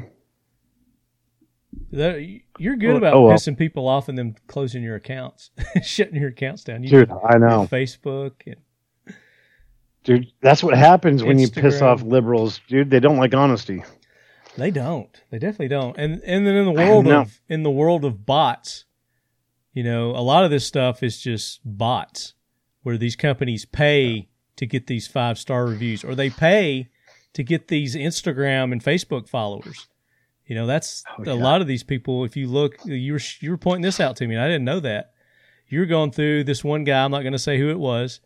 That, 1.92 2.20
you're 2.58 2.76
good 2.76 2.94
Oh, 2.94 2.96
about 2.98 3.14
oh, 3.14 3.26
well. 3.26 3.36
pissing 3.36 3.58
people 3.58 3.88
off 3.88 4.08
and 4.08 4.16
then 4.16 4.36
closing 4.46 4.82
your 4.82 4.94
accounts, 4.94 5.50
shutting 5.82 6.14
your 6.14 6.28
accounts 6.28 6.62
down. 6.62 6.84
You 6.84 6.90
Dude, 6.90 7.10
I 7.10 7.38
know. 7.38 7.66
Facebook 7.70 8.32
and 8.46 8.56
Dude, 10.02 10.32
that's 10.40 10.62
what 10.62 10.74
happens 10.76 11.22
when 11.22 11.38
you 11.38 11.48
piss 11.50 11.82
off 11.82 12.02
liberals, 12.02 12.60
dude. 12.68 12.88
They 12.88 13.00
don't 13.00 13.18
like 13.18 13.34
honesty. 13.34 13.84
They 14.56 14.70
don't. 14.70 15.20
They 15.30 15.38
definitely 15.38 15.68
don't. 15.68 15.94
And 15.98 16.22
and 16.24 16.46
then 16.46 16.54
in 16.56 16.64
the 16.64 16.72
world 16.72 17.06
of 17.06 17.40
in 17.50 17.62
the 17.64 17.70
world 17.70 18.06
of 18.06 18.24
bots, 18.24 18.86
you 19.72 19.82
know, 19.82 20.10
a 20.10 20.20
lot 20.22 20.44
of 20.44 20.50
this 20.50 20.66
stuff 20.66 21.02
is 21.02 21.20
just 21.20 21.60
bots 21.64 22.34
where 22.82 22.96
these 22.98 23.16
companies 23.16 23.64
pay 23.64 24.28
to 24.56 24.66
get 24.66 24.86
these 24.86 25.06
five 25.06 25.38
star 25.38 25.66
reviews 25.66 26.04
or 26.04 26.14
they 26.14 26.30
pay 26.30 26.88
to 27.34 27.42
get 27.44 27.68
these 27.68 27.94
Instagram 27.94 28.72
and 28.72 28.82
Facebook 28.82 29.28
followers. 29.28 29.86
You 30.46 30.56
know, 30.56 30.66
that's 30.66 31.04
Oh, 31.18 31.32
a 31.32 31.34
lot 31.34 31.60
of 31.60 31.66
these 31.68 31.84
people. 31.84 32.24
If 32.24 32.36
you 32.36 32.48
look, 32.48 32.76
you 32.84 33.12
were 33.12 33.20
you 33.40 33.50
were 33.50 33.56
pointing 33.56 33.82
this 33.82 34.00
out 34.00 34.16
to 34.16 34.26
me, 34.26 34.34
and 34.34 34.42
I 34.42 34.48
didn't 34.48 34.64
know 34.64 34.80
that. 34.80 35.12
You're 35.68 35.86
going 35.86 36.10
through 36.10 36.44
this 36.44 36.64
one 36.64 36.82
guy. 36.82 37.04
I'm 37.04 37.12
not 37.12 37.22
going 37.22 37.32
to 37.34 37.38
say 37.38 37.56
who 37.56 37.70
it 37.70 37.78
was. 37.78 38.18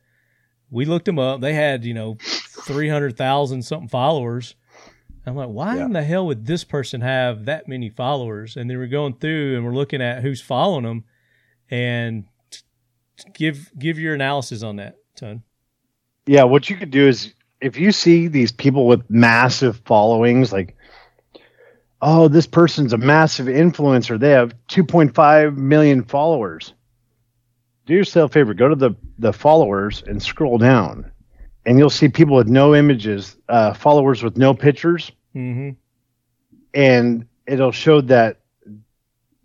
We 0.71 0.87
looked 0.87 1.07
him 1.07 1.19
up. 1.19 1.43
They 1.43 1.53
had 1.53 1.85
you 1.85 1.93
know 1.93 2.17
three 2.65 2.89
hundred 2.89 3.19
thousand 3.19 3.63
something 3.63 3.89
followers. 3.91 4.55
I'm 5.27 5.37
like, 5.37 5.49
why 5.49 5.77
in 5.83 5.93
the 5.93 6.03
hell 6.03 6.27
would 6.27 6.47
this 6.47 6.65
person 6.65 7.01
have 7.03 7.45
that 7.47 7.69
many 7.69 7.89
followers? 7.91 8.57
And 8.57 8.69
then 8.71 8.79
we're 8.79 8.87
going 8.87 9.17
through 9.17 9.57
and 9.57 9.65
we're 9.65 9.73
looking 9.75 10.03
at 10.03 10.23
who's 10.23 10.41
following 10.43 10.85
them, 10.85 11.05
and 11.71 12.25
give 13.33 13.71
give 13.79 13.99
your 13.99 14.15
analysis 14.15 14.63
on 14.63 14.77
that, 14.77 14.97
ton. 15.17 15.43
Yeah, 16.27 16.45
what 16.45 16.71
you 16.71 16.77
could 16.77 16.91
do 16.91 17.07
is 17.07 17.35
if 17.61 17.77
you 17.77 17.93
see 17.93 18.29
these 18.29 18.53
people 18.53 18.87
with 18.87 19.09
massive 19.11 19.81
followings, 19.85 20.53
like, 20.53 20.77
oh, 22.03 22.29
this 22.29 22.47
person's 22.47 22.93
a 22.93 22.99
massive 22.99 23.47
influencer. 23.47 24.19
They 24.19 24.31
have 24.31 24.55
2.5 24.69 25.57
million 25.57 26.03
followers. 26.05 26.75
Do 27.87 27.95
yourself 27.95 28.31
a 28.31 28.35
favor, 28.35 28.55
go 28.55 28.69
to 28.69 28.75
the, 28.75 28.93
the 29.19 29.33
followers 29.33 30.03
and 30.07 30.23
scroll 30.23 30.57
down, 30.57 31.11
and 31.67 31.79
you'll 31.79 31.91
see 31.91 32.09
people 32.09 32.37
with 32.37 32.49
no 32.49 32.75
images, 32.75 33.37
uh, 33.51 33.75
followers 33.75 34.23
with 34.23 34.37
no 34.37 34.55
pictures, 34.55 35.11
Mm-hmm. 35.37 35.71
and 36.75 37.27
it'll 37.47 37.73
show 37.73 38.01
that 38.03 38.39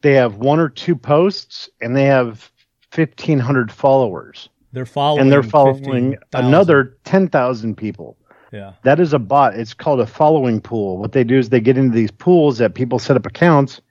they 0.02 0.14
have 0.14 0.36
one 0.36 0.60
or 0.60 0.70
two 0.70 0.96
posts 0.96 1.70
and 1.82 1.96
they 1.96 2.06
have 2.06 2.52
1,500 2.94 3.72
followers. 3.72 4.50
They're 4.72 4.86
following, 4.86 5.22
and 5.22 5.32
they're 5.32 5.44
following 5.44 6.12
15,000. 6.12 6.20
another 6.48 6.98
10,000 7.06 7.76
people. 7.76 8.18
Yeah. 8.52 8.74
That 8.84 9.00
is 9.00 9.14
a 9.14 9.20
bot. 9.20 9.56
It's 9.56 9.74
called 9.74 10.00
a 10.00 10.08
following 10.08 10.62
pool. 10.62 10.98
What 10.98 11.12
they 11.12 11.24
do 11.24 11.38
is 11.38 11.50
they 11.50 11.60
get 11.60 11.78
into 11.78 11.96
these 11.96 12.12
pools 12.12 12.58
that 12.58 12.74
people 12.74 13.00
set 13.00 13.16
up 13.16 13.26
accounts 13.26 13.82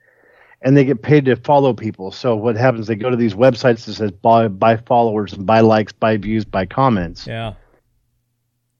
and 0.61 0.75
they 0.75 0.83
get 0.83 1.01
paid 1.01 1.25
to 1.25 1.35
follow 1.37 1.73
people. 1.73 2.11
So 2.11 2.35
what 2.35 2.55
happens? 2.57 2.87
They 2.87 2.95
go 2.95 3.09
to 3.09 3.15
these 3.15 3.33
websites 3.33 3.85
that 3.85 3.93
says 3.93 4.11
buy 4.11 4.47
buy 4.47 4.77
followers 4.77 5.33
and 5.33 5.45
buy 5.45 5.61
likes, 5.61 5.93
buy 5.93 6.17
views, 6.17 6.43
buy 6.43 6.65
comments. 6.65 7.25
Yeah. 7.25 7.53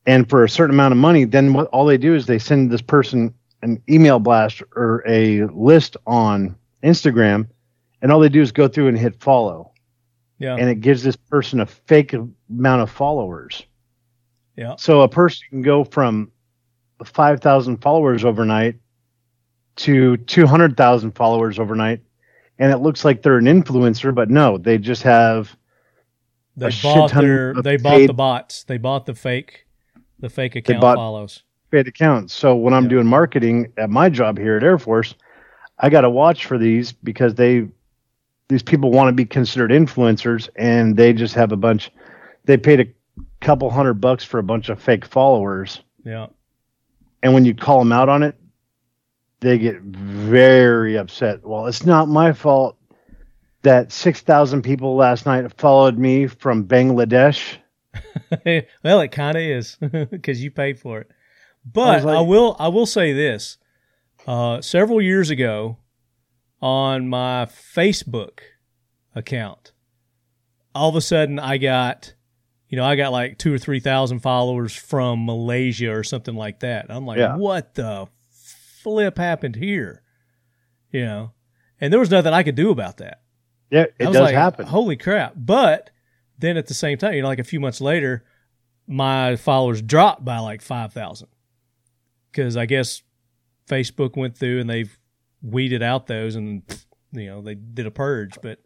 And 0.05 0.29
for 0.29 0.43
a 0.43 0.49
certain 0.49 0.75
amount 0.75 0.91
of 0.91 0.97
money, 0.97 1.23
then 1.23 1.53
what 1.53 1.67
all 1.67 1.85
they 1.85 1.97
do 1.97 2.15
is 2.15 2.25
they 2.25 2.39
send 2.39 2.71
this 2.71 2.81
person 2.81 3.33
an 3.61 3.81
email 3.89 4.19
blast 4.19 4.63
or 4.75 5.03
a 5.07 5.43
list 5.45 5.95
on 6.07 6.55
Instagram, 6.83 7.47
and 8.01 8.11
all 8.11 8.19
they 8.19 8.29
do 8.29 8.41
is 8.41 8.51
go 8.51 8.67
through 8.67 8.87
and 8.87 8.97
hit 8.97 9.15
follow, 9.21 9.71
Yeah. 10.37 10.55
and 10.55 10.69
it 10.69 10.81
gives 10.81 11.03
this 11.03 11.15
person 11.15 11.59
a 11.59 11.65
fake 11.65 12.13
amount 12.13 12.81
of 12.81 12.89
followers. 12.89 13.63
yeah. 14.55 14.75
So 14.77 15.01
a 15.01 15.07
person 15.07 15.45
can 15.49 15.61
go 15.61 15.83
from 15.85 16.31
5,000 17.03 17.77
followers 17.77 18.25
overnight 18.25 18.75
to 19.77 20.17
200,000 20.17 21.11
followers 21.11 21.59
overnight. 21.59 22.01
And 22.57 22.69
it 22.73 22.79
looks 22.79 23.05
like 23.05 23.21
they're 23.21 23.37
an 23.37 23.45
influencer, 23.45 24.13
but 24.13 24.29
no, 24.29 24.57
they 24.57 24.77
just 24.77 25.03
have 25.03 25.55
They 26.57 26.71
bought 26.83 27.11
their 27.13 27.53
they 27.53 27.77
bought 27.77 28.07
the 28.07 28.13
bots. 28.13 28.63
They 28.65 28.77
bought 28.77 29.05
the 29.05 29.13
fake 29.15 29.65
the 30.19 30.29
fake 30.29 30.57
account 30.57 30.81
bought- 30.81 30.97
follows. 30.97 31.43
paid 31.71 31.87
accounts. 31.87 32.33
So 32.33 32.53
when 32.57 32.73
I'm 32.73 32.83
Yeah. 32.83 32.89
doing 32.89 33.07
marketing 33.07 33.71
at 33.77 33.89
my 33.89 34.09
job 34.09 34.37
here 34.37 34.57
at 34.57 34.63
Airforce, 34.63 35.13
I 35.79 35.89
got 35.89 36.01
to 36.01 36.09
watch 36.09 36.45
for 36.45 36.57
these 36.57 36.91
because 36.91 37.35
they, 37.35 37.67
these 38.49 38.63
people 38.63 38.91
want 38.91 39.07
to 39.09 39.13
be 39.13 39.25
considered 39.25 39.71
influencers 39.71 40.49
and 40.55 40.97
they 40.97 41.13
just 41.13 41.35
have 41.35 41.51
a 41.51 41.57
bunch, 41.57 41.91
they 42.45 42.57
paid 42.57 42.79
a 42.81 42.87
couple 43.39 43.69
hundred 43.69 43.95
bucks 43.95 44.23
for 44.23 44.39
a 44.39 44.43
bunch 44.43 44.69
of 44.69 44.81
fake 44.81 45.05
followers. 45.05 45.81
Yeah. 46.03 46.27
and 47.21 47.33
when 47.33 47.45
you 47.45 47.53
call 47.53 47.79
them 47.79 47.91
out 47.91 48.09
on 48.09 48.23
it, 48.23 48.35
they 49.41 49.57
get 49.57 49.81
very 49.81 50.97
upset. 50.97 51.45
Well, 51.45 51.67
it's 51.67 51.85
not 51.85 52.07
my 52.09 52.33
fault 52.33 52.77
that 53.61 53.91
6,000 53.91 54.61
people 54.63 54.95
last 54.95 55.25
night 55.25 55.53
followed 55.57 55.97
me 55.97 56.27
from 56.27 56.65
Bangladesh. 56.65 57.57
well, 58.83 59.01
it 59.01 59.11
kind 59.11 59.37
of 59.37 59.43
is 59.43 59.77
because 60.11 60.43
you 60.43 60.51
paid 60.51 60.79
for 60.79 60.99
it. 60.99 61.11
But 61.65 62.03
like- 62.03 62.17
I 62.17 62.21
will 62.21 62.55
I 62.59 62.69
will 62.69 62.85
say 62.85 63.11
this: 63.13 63.57
uh, 64.27 64.61
several 64.61 65.01
years 65.01 65.29
ago, 65.29 65.77
on 66.61 67.07
my 67.07 67.45
Facebook 67.45 68.39
account, 69.15 69.71
all 70.75 70.89
of 70.89 70.95
a 70.95 71.01
sudden 71.01 71.39
I 71.39 71.57
got, 71.57 72.13
you 72.67 72.77
know, 72.77 72.85
I 72.85 72.95
got 72.95 73.11
like 73.11 73.37
two 73.37 73.53
or 73.53 73.57
three 73.57 73.79
thousand 73.79 74.19
followers 74.19 74.75
from 74.75 75.25
Malaysia 75.25 75.91
or 75.91 76.03
something 76.03 76.35
like 76.35 76.59
that. 76.59 76.87
I'm 76.89 77.05
like, 77.05 77.17
Yeah. 77.17 77.35
what 77.37 77.75
the 77.75 78.07
flip 78.83 79.17
happened 79.17 79.55
here? 79.55 80.03
You 80.91 81.05
know, 81.05 81.31
and 81.79 81.93
there 81.93 81.99
was 81.99 82.11
nothing 82.11 82.33
I 82.33 82.43
could 82.43 82.55
do 82.55 82.71
about 82.71 82.97
that. 82.97 83.21
Yeah, 83.69 83.81
I 83.81 84.03
it 84.03 84.07
was 84.07 84.13
does 84.17 84.23
like, 84.23 84.35
happen. 84.35 84.65
Holy 84.65 84.97
crap. 84.97 85.33
But 85.35 85.91
then 86.37 86.57
at 86.57 86.67
the 86.67 86.73
same 86.73 86.97
time, 86.97 87.13
you 87.13 87.21
know, 87.21 87.27
like 87.27 87.39
a 87.39 87.43
few 87.43 87.59
months 87.59 87.79
later, 87.79 88.25
my 88.87 89.35
followers 89.35 89.81
dropped 89.81 90.25
by 90.25 90.39
like 90.39 90.61
5,000 90.61 91.27
because 92.31 92.57
I 92.57 92.65
guess 92.65 93.03
Facebook 93.69 94.17
went 94.17 94.35
through 94.37 94.59
and 94.59 94.69
they've 94.69 94.97
weeded 95.41 95.81
out 95.81 96.07
those 96.07 96.35
and, 96.35 96.63
you 97.13 97.27
know, 97.27 97.41
they 97.41 97.55
did 97.55 97.85
a 97.85 97.91
purge. 97.91 98.33
But 98.41 98.59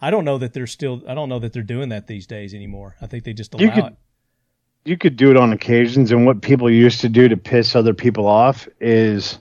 I 0.00 0.10
don't 0.10 0.24
know 0.24 0.38
that 0.38 0.52
they're 0.52 0.66
still, 0.68 1.02
I 1.08 1.14
don't 1.14 1.28
know 1.28 1.38
that 1.40 1.52
they're 1.52 1.62
doing 1.62 1.88
that 1.88 2.06
these 2.06 2.26
days 2.26 2.54
anymore. 2.54 2.94
I 3.00 3.06
think 3.06 3.24
they 3.24 3.32
just 3.32 3.54
allow 3.54 3.64
You 3.64 3.70
could- 3.72 3.84
it. 3.84 3.96
you 4.84 4.96
could 4.98 5.16
do 5.16 5.30
it 5.30 5.36
on 5.36 5.52
occasions, 5.52 6.12
and 6.12 6.26
what 6.26 6.42
people 6.42 6.70
used 6.70 7.00
to 7.00 7.08
do 7.08 7.28
to 7.28 7.36
piss 7.36 7.74
other 7.74 7.94
people 7.94 8.26
off 8.26 8.68
is 8.80 9.38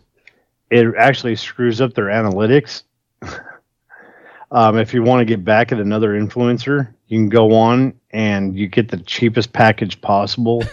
it 0.70 0.88
actually 0.98 1.36
screws 1.36 1.82
up 1.82 1.94
their 1.94 2.06
analytics. 2.06 2.84
um, 4.52 4.78
if 4.78 4.94
you 4.94 5.04
want 5.04 5.20
to 5.22 5.26
get 5.26 5.44
back 5.44 5.72
at 5.72 5.80
another 5.80 6.12
influencer, 6.20 6.94
you 7.08 7.18
can 7.18 7.30
go 7.30 7.54
on 7.54 7.94
and 8.12 8.56
you 8.56 8.68
get 8.68 8.90
the 8.90 8.98
cheapest 8.98 9.52
package 9.54 10.00
possible, 10.02 10.64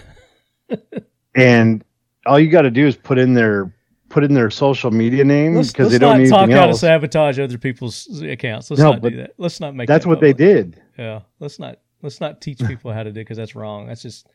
and 1.35 1.85
all 2.27 2.39
you 2.39 2.51
got 2.51 2.63
to 2.63 2.71
do 2.71 2.87
is 2.87 2.95
put 2.97 3.19
in 3.19 3.35
their 3.35 3.73
put 4.09 4.25
in 4.25 4.35
their 4.35 4.51
social 4.51 4.91
media 4.91 5.25
name 5.25 5.61
because 5.61 5.91
they 5.91 5.99
don't 5.99 6.17
not 6.17 6.23
need 6.23 6.31
talk 6.31 6.51
how 6.51 6.67
to 6.67 6.75
sabotage 6.75 7.39
other 7.39 7.59
people's 7.59 8.23
accounts. 8.23 8.71
Let's 8.71 8.81
No, 8.83 8.93
not 8.93 9.03
do 9.03 9.17
that. 9.17 9.35
Let's 9.39 9.61
not 9.61 9.75
make 9.75 9.89
That's 9.89 10.05
that 10.05 10.09
what 10.09 10.21
they 10.21 10.33
did. 10.33 10.81
Yeah, 10.99 11.21
let's 11.41 11.59
not 11.59 11.79
let's 12.03 12.21
not 12.21 12.41
teach 12.41 12.59
people 12.67 12.93
how 12.93 13.03
to 13.03 13.11
do 13.13 13.21
because 13.21 13.37
that's 13.37 13.55
wrong. 13.55 13.87
That's 13.87 14.03
just 14.03 14.27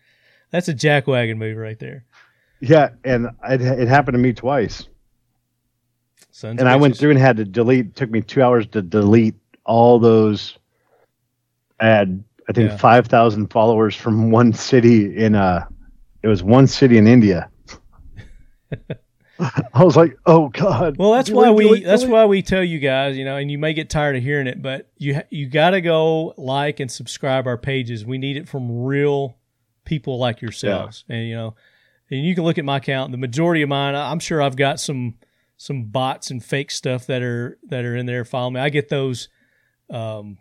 that's 0.51 0.67
a 0.67 0.73
jackwagon 0.73 1.37
move 1.37 1.57
right 1.57 1.79
there. 1.79 2.05
Yeah, 2.59 2.89
and 3.03 3.27
it, 3.49 3.61
it 3.61 3.87
happened 3.87 4.15
to 4.15 4.19
me 4.19 4.33
twice. 4.33 4.87
Sons 6.31 6.59
and 6.59 6.69
I 6.69 6.75
went 6.75 6.97
through 6.97 7.11
and 7.11 7.19
had 7.19 7.37
to 7.37 7.45
delete. 7.45 7.95
Took 7.95 8.09
me 8.09 8.21
two 8.21 8.41
hours 8.41 8.65
to 8.67 8.81
delete 8.81 9.35
all 9.65 9.99
those. 9.99 10.57
I 11.79 11.87
had 11.87 12.23
I 12.49 12.53
think 12.53 12.71
Yeah. 12.71 12.77
five 12.77 13.07
thousand 13.07 13.47
followers 13.51 13.95
from 13.95 14.31
one 14.31 14.53
city 14.53 15.17
in 15.17 15.35
uh 15.35 15.65
It 16.21 16.27
was 16.27 16.43
one 16.43 16.67
city 16.67 16.97
in 16.97 17.07
India. 17.07 17.49
I 19.73 19.83
was 19.83 19.95
like, 19.95 20.17
oh 20.25 20.49
god. 20.49 20.97
Well, 20.97 21.11
that's 21.11 21.31
why 21.31 21.49
we 21.51 21.63
delete, 21.65 21.85
that's 21.85 22.05
why 22.05 22.25
we 22.25 22.41
tell 22.41 22.63
you 22.63 22.79
guys, 22.79 23.17
you 23.17 23.25
know, 23.25 23.37
and 23.37 23.49
you 23.49 23.57
may 23.57 23.73
get 23.73 23.89
tired 23.89 24.15
of 24.15 24.23
hearing 24.23 24.47
it, 24.47 24.61
but 24.61 24.91
you 24.97 25.21
you 25.31 25.47
got 25.47 25.71
to 25.71 25.81
go 25.81 26.33
like 26.37 26.79
and 26.79 26.91
subscribe 26.91 27.47
our 27.47 27.57
pages. 27.57 28.05
We 28.05 28.17
need 28.17 28.37
it 28.37 28.47
from 28.47 28.83
real 28.83 29.37
people 29.85 30.17
like 30.19 30.41
yourselves, 30.41 31.03
and 31.09 31.27
you 31.27 31.35
know, 31.35 31.55
and 32.11 32.23
you 32.25 32.35
can 32.35 32.43
look 32.43 32.57
at 32.59 32.65
my 32.65 32.77
account. 32.77 33.11
The 33.11 33.17
majority 33.17 33.63
of 33.63 33.69
mine, 33.69 33.95
I'm 33.95 34.19
sure 34.19 34.41
I've 34.41 34.55
got 34.55 34.79
some 34.79 35.15
some 35.57 35.85
bots 35.85 36.29
and 36.29 36.43
fake 36.43 36.69
stuff 36.71 37.07
that 37.07 37.23
are 37.23 37.57
that 37.69 37.85
are 37.85 37.95
in 37.95 38.05
there. 38.05 38.25
Follow 38.25 38.51
me. 38.51 38.59
I 38.59 38.69
get 38.69 38.89
those. 38.89 39.29
Um, 39.89 40.37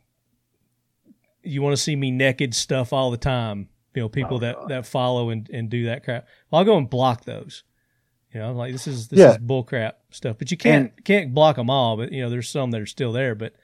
you 1.42 1.62
want 1.62 1.74
to 1.74 1.82
see 1.82 1.96
me 1.96 2.10
naked 2.10 2.54
stuff 2.54 2.92
all 2.92 3.10
the 3.10 3.16
time. 3.16 3.68
You 3.94 4.02
know, 4.02 4.08
people 4.08 4.36
Oh, 4.36 4.40
that 4.40 4.56
God. 4.56 4.68
that 4.70 4.86
follow 4.86 5.30
and, 5.30 5.48
and 5.50 5.68
do 5.68 5.86
that 5.86 6.04
crap. 6.04 6.26
Well, 6.50 6.60
I'll 6.60 6.64
go 6.64 6.76
and 6.76 6.88
block 6.88 7.24
those. 7.24 7.64
You 8.32 8.40
know, 8.40 8.52
like 8.52 8.72
this 8.72 8.86
is 8.86 9.08
this 9.08 9.18
Yeah. 9.20 9.32
is 9.32 9.38
bull 9.38 9.62
crap 9.62 9.98
stuff. 10.10 10.36
But 10.38 10.50
you 10.50 10.56
can't 10.56 11.04
can't 11.04 11.34
block 11.34 11.56
them 11.56 11.68
all. 11.70 11.96
But 11.96 12.12
you 12.12 12.22
know, 12.22 12.30
there's 12.30 12.48
some 12.48 12.70
that 12.70 12.80
are 12.80 12.86
still 12.86 13.12
there. 13.12 13.34
But 13.34 13.54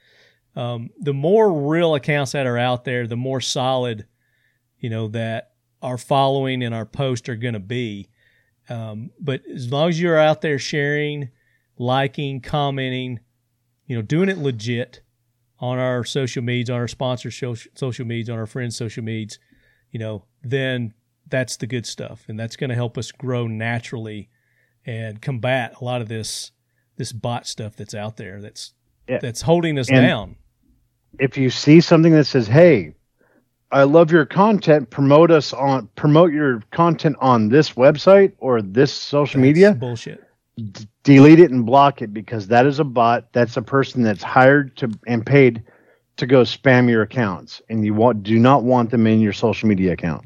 um, 0.55 0.89
the 0.99 1.13
more 1.13 1.51
real 1.69 1.95
accounts 1.95 2.33
that 2.33 2.45
are 2.45 2.57
out 2.57 2.83
there, 2.83 3.07
the 3.07 3.15
more 3.17 3.41
solid, 3.41 4.05
you 4.79 4.89
know, 4.89 5.07
that 5.09 5.51
our 5.81 5.97
following 5.97 6.61
and 6.63 6.75
our 6.75 6.85
posts 6.85 7.29
are 7.29 7.35
going 7.35 7.53
to 7.53 7.59
be. 7.59 8.09
Um, 8.69 9.11
but 9.19 9.41
as 9.53 9.71
long 9.71 9.89
as 9.89 9.99
you're 9.99 10.17
out 10.19 10.41
there 10.41 10.59
sharing, 10.59 11.29
liking, 11.77 12.41
commenting, 12.41 13.19
you 13.87 13.95
know, 13.95 14.01
doing 14.03 14.29
it 14.29 14.37
legit 14.37 15.01
on 15.59 15.79
our 15.79 16.03
social 16.03 16.43
medias, 16.43 16.69
on 16.69 16.77
our 16.77 16.87
sponsor 16.87 17.31
social 17.31 17.71
social 17.75 18.05
medias, 18.05 18.29
on 18.29 18.37
our 18.37 18.45
friends' 18.45 18.75
social 18.75 19.03
medias, 19.03 19.39
you 19.91 19.99
know, 19.99 20.25
then 20.43 20.93
that's 21.27 21.57
the 21.57 21.67
good 21.67 21.85
stuff, 21.85 22.25
and 22.27 22.39
that's 22.39 22.55
going 22.55 22.69
to 22.69 22.75
help 22.75 22.97
us 22.97 23.11
grow 23.11 23.47
naturally 23.47 24.29
and 24.89 25.21
combat 25.21 25.75
a 25.79 25.85
lot 25.85 26.01
of 26.01 26.07
this 26.07 26.51
this 26.97 27.11
bot 27.13 27.45
stuff 27.47 27.75
that's 27.75 27.93
out 27.93 28.17
there 28.17 28.41
that's 28.41 28.73
Yeah. 29.07 29.19
that's 29.21 29.41
holding 29.43 29.77
us 29.79 29.89
And- 29.89 30.01
down. 30.05 30.35
if 31.19 31.37
you 31.37 31.49
see 31.49 31.79
something 31.81 32.11
that 32.13 32.25
says, 32.25 32.47
"Hey, 32.47 32.93
I 33.71 33.83
love 33.83 34.11
your 34.11 34.25
content. 34.25 34.89
Promote 34.89 35.31
us 35.31 35.53
on 35.53 35.89
promote 35.95 36.31
your 36.33 36.61
content 36.71 37.15
on 37.21 37.49
this 37.49 37.71
website 37.73 38.33
or 38.39 38.61
this 38.61 38.91
social 38.91 39.39
That's 39.39 39.47
media." 39.47 39.73
bullshit. 39.73 40.23
d- 40.57 40.87
delete 41.03 41.39
it 41.39 41.51
and 41.51 41.65
block 41.65 42.01
it 42.01 42.13
because 42.13 42.47
that 42.47 42.65
is 42.65 42.79
a 42.79 42.83
bot. 42.83 43.31
That's 43.31 43.55
a 43.57 43.61
person 43.61 44.03
that's 44.03 44.23
hired 44.23 44.75
to 44.77 44.89
and 45.07 45.25
paid 45.25 45.63
to 46.17 46.25
go 46.27 46.41
spam 46.41 46.89
your 46.89 47.01
accounts, 47.03 47.61
and 47.69 47.85
you 47.85 47.93
want 47.93 48.23
do 48.23 48.37
not 48.37 48.63
want 48.63 48.89
them 48.89 49.07
in 49.07 49.21
your 49.21 49.33
social 49.33 49.69
media 49.69 49.93
account. 49.93 50.25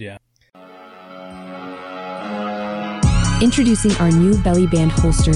Introducing 3.43 3.91
our 3.97 4.09
new 4.09 4.41
belly 4.41 4.67
band 4.67 4.93
holster. 4.93 5.33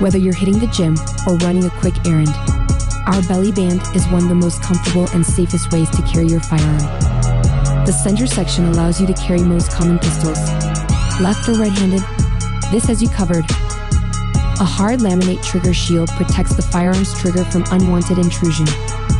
Whether 0.00 0.18
you're 0.18 0.34
hitting 0.34 0.58
the 0.58 0.66
gym 0.66 0.96
or 1.26 1.38
running 1.38 1.64
a 1.64 1.70
quick 1.80 1.94
errand, 2.06 2.28
our 3.06 3.22
belly 3.22 3.52
band 3.52 3.80
is 3.96 4.06
one 4.08 4.24
of 4.24 4.28
the 4.28 4.34
most 4.34 4.62
comfortable 4.62 5.08
and 5.14 5.24
safest 5.24 5.72
ways 5.72 5.88
to 5.96 6.02
carry 6.02 6.26
your 6.26 6.40
firearm. 6.40 6.76
The 7.86 7.98
center 8.04 8.26
section 8.26 8.66
allows 8.66 9.00
you 9.00 9.06
to 9.06 9.14
carry 9.14 9.40
most 9.40 9.72
common 9.72 9.98
pistols. 9.98 10.36
Left 11.22 11.48
or 11.48 11.54
right 11.54 11.72
handed, 11.72 12.02
this 12.70 12.84
has 12.84 13.00
you 13.00 13.08
covered. 13.08 13.46
A 14.60 14.68
hard 14.68 15.00
laminate 15.00 15.42
trigger 15.42 15.72
shield 15.72 16.10
protects 16.20 16.54
the 16.54 16.60
firearm's 16.60 17.18
trigger 17.18 17.46
from 17.46 17.64
unwanted 17.70 18.18
intrusion, 18.18 18.66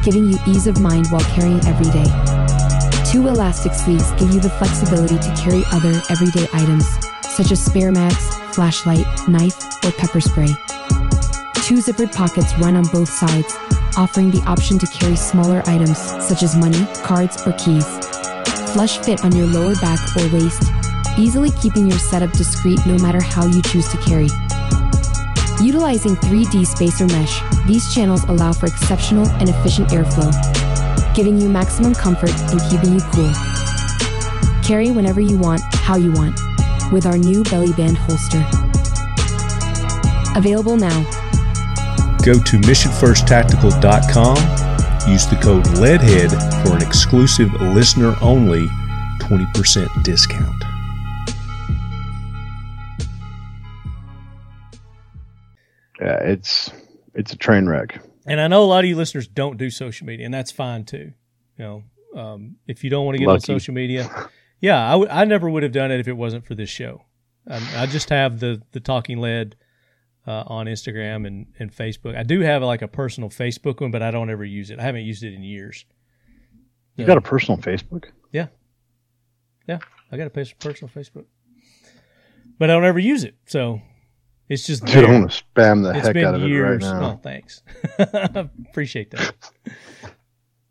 giving 0.04 0.28
you 0.28 0.36
ease 0.46 0.66
of 0.66 0.82
mind 0.82 1.06
while 1.08 1.24
carrying 1.32 1.64
every 1.64 1.90
day. 1.96 2.12
Two 3.10 3.26
elastic 3.26 3.72
sleeves 3.72 4.12
give 4.20 4.28
you 4.34 4.40
the 4.40 4.52
flexibility 4.60 5.16
to 5.16 5.34
carry 5.34 5.64
other 5.72 6.02
everyday 6.10 6.46
items, 6.52 7.07
such 7.38 7.52
as 7.52 7.64
spare 7.64 7.92
mags, 7.92 8.34
flashlight, 8.52 9.06
knife, 9.28 9.62
or 9.84 9.92
pepper 9.92 10.20
spray. 10.20 10.48
Two 11.62 11.78
zippered 11.78 12.12
pockets 12.12 12.52
run 12.58 12.74
on 12.74 12.84
both 12.88 13.08
sides, 13.08 13.54
offering 13.96 14.32
the 14.32 14.42
option 14.44 14.76
to 14.76 14.86
carry 14.88 15.14
smaller 15.14 15.62
items 15.66 15.98
such 16.26 16.42
as 16.42 16.56
money, 16.56 16.84
cards, 17.04 17.46
or 17.46 17.52
keys. 17.52 17.86
Flush 18.72 18.98
fit 18.98 19.24
on 19.24 19.36
your 19.36 19.46
lower 19.46 19.76
back 19.76 20.00
or 20.16 20.26
waist, 20.32 20.64
easily 21.16 21.52
keeping 21.62 21.86
your 21.86 22.00
setup 22.00 22.32
discreet 22.32 22.80
no 22.86 22.98
matter 22.98 23.22
how 23.22 23.46
you 23.46 23.62
choose 23.62 23.86
to 23.90 23.98
carry. 23.98 24.28
Utilizing 25.62 26.16
3D 26.16 26.66
spacer 26.66 27.06
mesh, 27.06 27.40
these 27.68 27.94
channels 27.94 28.24
allow 28.24 28.52
for 28.52 28.66
exceptional 28.66 29.28
and 29.38 29.48
efficient 29.48 29.90
airflow, 29.90 30.34
giving 31.14 31.40
you 31.40 31.48
maximum 31.48 31.94
comfort 31.94 32.34
and 32.50 32.60
keeping 32.68 32.94
you 32.94 33.00
cool. 33.12 33.30
Carry 34.64 34.90
whenever 34.90 35.20
you 35.20 35.38
want, 35.38 35.62
how 35.74 35.94
you 35.94 36.10
want, 36.10 36.36
with 36.92 37.06
our 37.06 37.16
new 37.18 37.42
belly 37.44 37.72
band 37.72 37.96
holster. 37.98 38.44
Available 40.36 40.76
now. 40.76 41.02
Go 42.24 42.34
to 42.34 42.56
missionfirsttactical.com. 42.58 44.36
Use 45.10 45.26
the 45.26 45.36
code 45.36 45.66
LEADHEAD 45.78 46.30
for 46.62 46.76
an 46.76 46.82
exclusive 46.82 47.52
listener 47.60 48.14
only 48.20 48.66
20% 49.20 50.02
discount. 50.02 50.64
Yeah, 56.00 56.18
it's 56.22 56.70
it's 57.14 57.32
a 57.32 57.36
train 57.36 57.66
wreck. 57.66 58.00
And 58.26 58.40
I 58.40 58.46
know 58.46 58.62
a 58.62 58.66
lot 58.66 58.84
of 58.84 58.90
you 58.90 58.96
listeners 58.96 59.26
don't 59.26 59.56
do 59.56 59.70
social 59.70 60.06
media, 60.06 60.26
and 60.26 60.34
that's 60.34 60.52
fine 60.52 60.84
too. 60.84 61.12
You 61.56 61.64
know, 61.64 61.82
um, 62.14 62.56
if 62.66 62.84
you 62.84 62.90
don't 62.90 63.04
want 63.04 63.16
to 63.16 63.18
get 63.18 63.28
on 63.28 63.40
social 63.40 63.74
media, 63.74 64.08
yeah, 64.60 64.86
I, 64.86 64.92
w- 64.92 65.10
I 65.10 65.24
never 65.24 65.48
would 65.48 65.62
have 65.62 65.72
done 65.72 65.90
it 65.90 66.00
if 66.00 66.08
it 66.08 66.16
wasn't 66.16 66.44
for 66.46 66.54
this 66.54 66.70
show. 66.70 67.02
Um, 67.46 67.62
I 67.76 67.86
just 67.86 68.10
have 68.10 68.40
the 68.40 68.60
the 68.72 68.80
Talking 68.80 69.18
Lead 69.20 69.56
uh, 70.26 70.44
on 70.46 70.66
Instagram 70.66 71.26
and, 71.26 71.46
and 71.58 71.74
Facebook. 71.74 72.16
I 72.16 72.22
do 72.22 72.40
have 72.40 72.62
like 72.62 72.82
a 72.82 72.88
personal 72.88 73.30
Facebook 73.30 73.80
one, 73.80 73.90
but 73.90 74.02
I 74.02 74.10
don't 74.10 74.28
ever 74.30 74.44
use 74.44 74.70
it. 74.70 74.78
I 74.78 74.82
haven't 74.82 75.02
used 75.04 75.22
it 75.22 75.32
in 75.34 75.42
years. 75.42 75.84
You 76.96 77.06
got 77.06 77.16
a 77.16 77.20
personal 77.22 77.58
Facebook? 77.60 78.06
Yeah, 78.32 78.48
yeah. 79.66 79.78
I 80.10 80.16
got 80.16 80.26
a 80.26 80.30
personal 80.30 80.90
Facebook, 80.94 81.26
but 82.58 82.70
I 82.70 82.74
don't 82.74 82.84
ever 82.84 82.98
use 82.98 83.24
it. 83.24 83.36
So 83.46 83.80
it's 84.48 84.66
just 84.66 84.84
Dude, 84.84 84.96
I 84.96 85.00
there. 85.02 85.12
want 85.20 85.30
to 85.30 85.44
spam 85.54 85.82
the 85.84 85.96
It's 85.96 86.06
heck 86.06 86.16
out 86.16 86.34
of 86.34 86.42
it 86.42 86.46
right 86.58 86.80
now. 86.80 87.12
oh, 87.12 87.20
thanks. 87.22 87.62
Appreciate 87.98 89.10
that. 89.12 89.32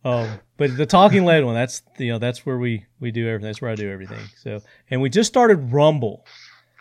um, 0.07 0.39
but 0.55 0.77
the 0.77 0.85
talking 0.85 1.25
lead 1.25 1.43
one, 1.43 1.53
that's 1.53 1.81
you 1.97 2.11
know 2.11 2.19
that's 2.19 2.45
where 2.45 2.57
we 2.57 2.85
we 2.99 3.11
do 3.11 3.27
everything. 3.27 3.47
That's 3.47 3.61
where 3.61 3.71
I 3.71 3.75
do 3.75 3.91
everything. 3.91 4.25
So 4.41 4.61
and 4.89 5.01
we 5.01 5.09
just 5.09 5.27
started 5.27 5.71
Rumble. 5.71 6.25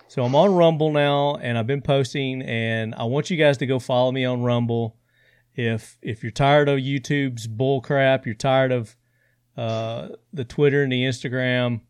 So 0.09 0.23
I'm 0.23 0.37
on 0.37 0.55
Rumble 0.55 0.93
now, 0.93 1.35
and 1.35 1.59
I've 1.59 1.67
been 1.67 1.83
posting, 1.83 2.43
and 2.43 2.95
I 2.95 3.05
want 3.05 3.29
you 3.29 3.37
guys 3.37 3.59
to 3.59 3.67
go 3.67 3.81
follow 3.81 4.13
me 4.13 4.25
on 4.25 4.43
Rumble. 4.43 4.97
If 5.57 5.99
if 6.03 6.23
you're 6.23 6.31
tired 6.31 6.69
of 6.69 6.79
YouTube's 6.79 7.49
bull 7.49 7.81
crap, 7.81 8.27
you're 8.27 8.35
tired 8.37 8.71
of 8.71 8.97
uh, 9.57 10.11
the 10.33 10.45
Twitter 10.45 10.85
and 10.85 10.93
the 10.93 11.03
Instagram. 11.03 11.81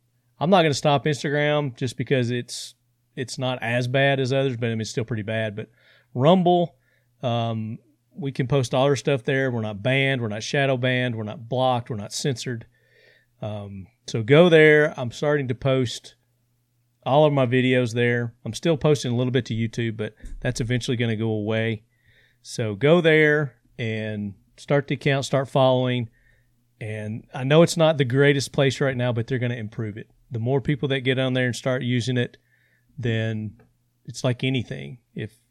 I'm 0.40 0.50
not 0.50 0.62
going 0.62 0.70
to 0.70 0.74
stop 0.74 1.04
Instagram 1.04 1.76
just 1.76 1.98
because 1.98 2.30
it's 2.30 2.74
it's 3.14 3.38
not 3.38 3.58
as 3.62 3.88
bad 3.88 4.20
as 4.20 4.32
others, 4.32 4.56
but 4.56 4.66
I 4.66 4.70
mean 4.70 4.80
it's 4.80 4.90
still 4.90 5.04
pretty 5.04 5.22
bad. 5.22 5.54
But 5.54 5.68
Rumble, 6.14 6.76
um, 7.22 7.78
we 8.16 8.32
can 8.32 8.46
post 8.46 8.74
all 8.74 8.84
our 8.84 8.96
stuff 8.96 9.24
there. 9.24 9.50
We're 9.50 9.60
not 9.60 9.82
banned. 9.82 10.20
We're 10.20 10.28
not 10.28 10.42
shadow 10.42 10.76
banned. 10.76 11.14
We're 11.14 11.24
not 11.24 11.48
blocked. 11.48 11.90
We're 11.90 11.96
not 11.96 12.12
censored. 12.12 12.66
Um, 13.42 13.86
so 14.06 14.22
go 14.22 14.48
there. 14.48 14.94
I'm 14.98 15.10
starting 15.10 15.48
to 15.48 15.54
post 15.54 16.14
all 17.04 17.24
of 17.24 17.32
my 17.32 17.46
videos 17.46 17.94
there. 17.94 18.34
I'm 18.44 18.52
still 18.52 18.76
posting 18.76 19.12
a 19.12 19.16
little 19.16 19.30
bit 19.30 19.46
to 19.46 19.54
YouTube, 19.54 19.96
but 19.96 20.14
that's 20.40 20.60
eventually 20.60 20.96
going 20.96 21.10
to 21.10 21.16
go 21.16 21.30
away. 21.30 21.84
So 22.42 22.74
go 22.74 23.00
there 23.00 23.54
and 23.78 24.34
start 24.56 24.88
the 24.88 24.94
account, 24.94 25.24
start 25.24 25.48
following. 25.48 26.08
And 26.80 27.26
I 27.32 27.44
know 27.44 27.62
it's 27.62 27.76
not 27.76 27.98
the 27.98 28.04
greatest 28.04 28.52
place 28.52 28.80
right 28.80 28.96
now, 28.96 29.12
but 29.12 29.26
they're 29.26 29.38
going 29.38 29.52
to 29.52 29.58
improve 29.58 29.96
it. 29.96 30.10
The 30.30 30.38
more 30.38 30.60
people 30.60 30.88
that 30.88 31.00
get 31.00 31.18
on 31.18 31.34
there 31.34 31.46
and 31.46 31.56
start 31.56 31.82
using 31.82 32.16
it, 32.16 32.36
then 32.98 33.60
it's 34.04 34.24
like 34.24 34.42
anything. 34.42 34.98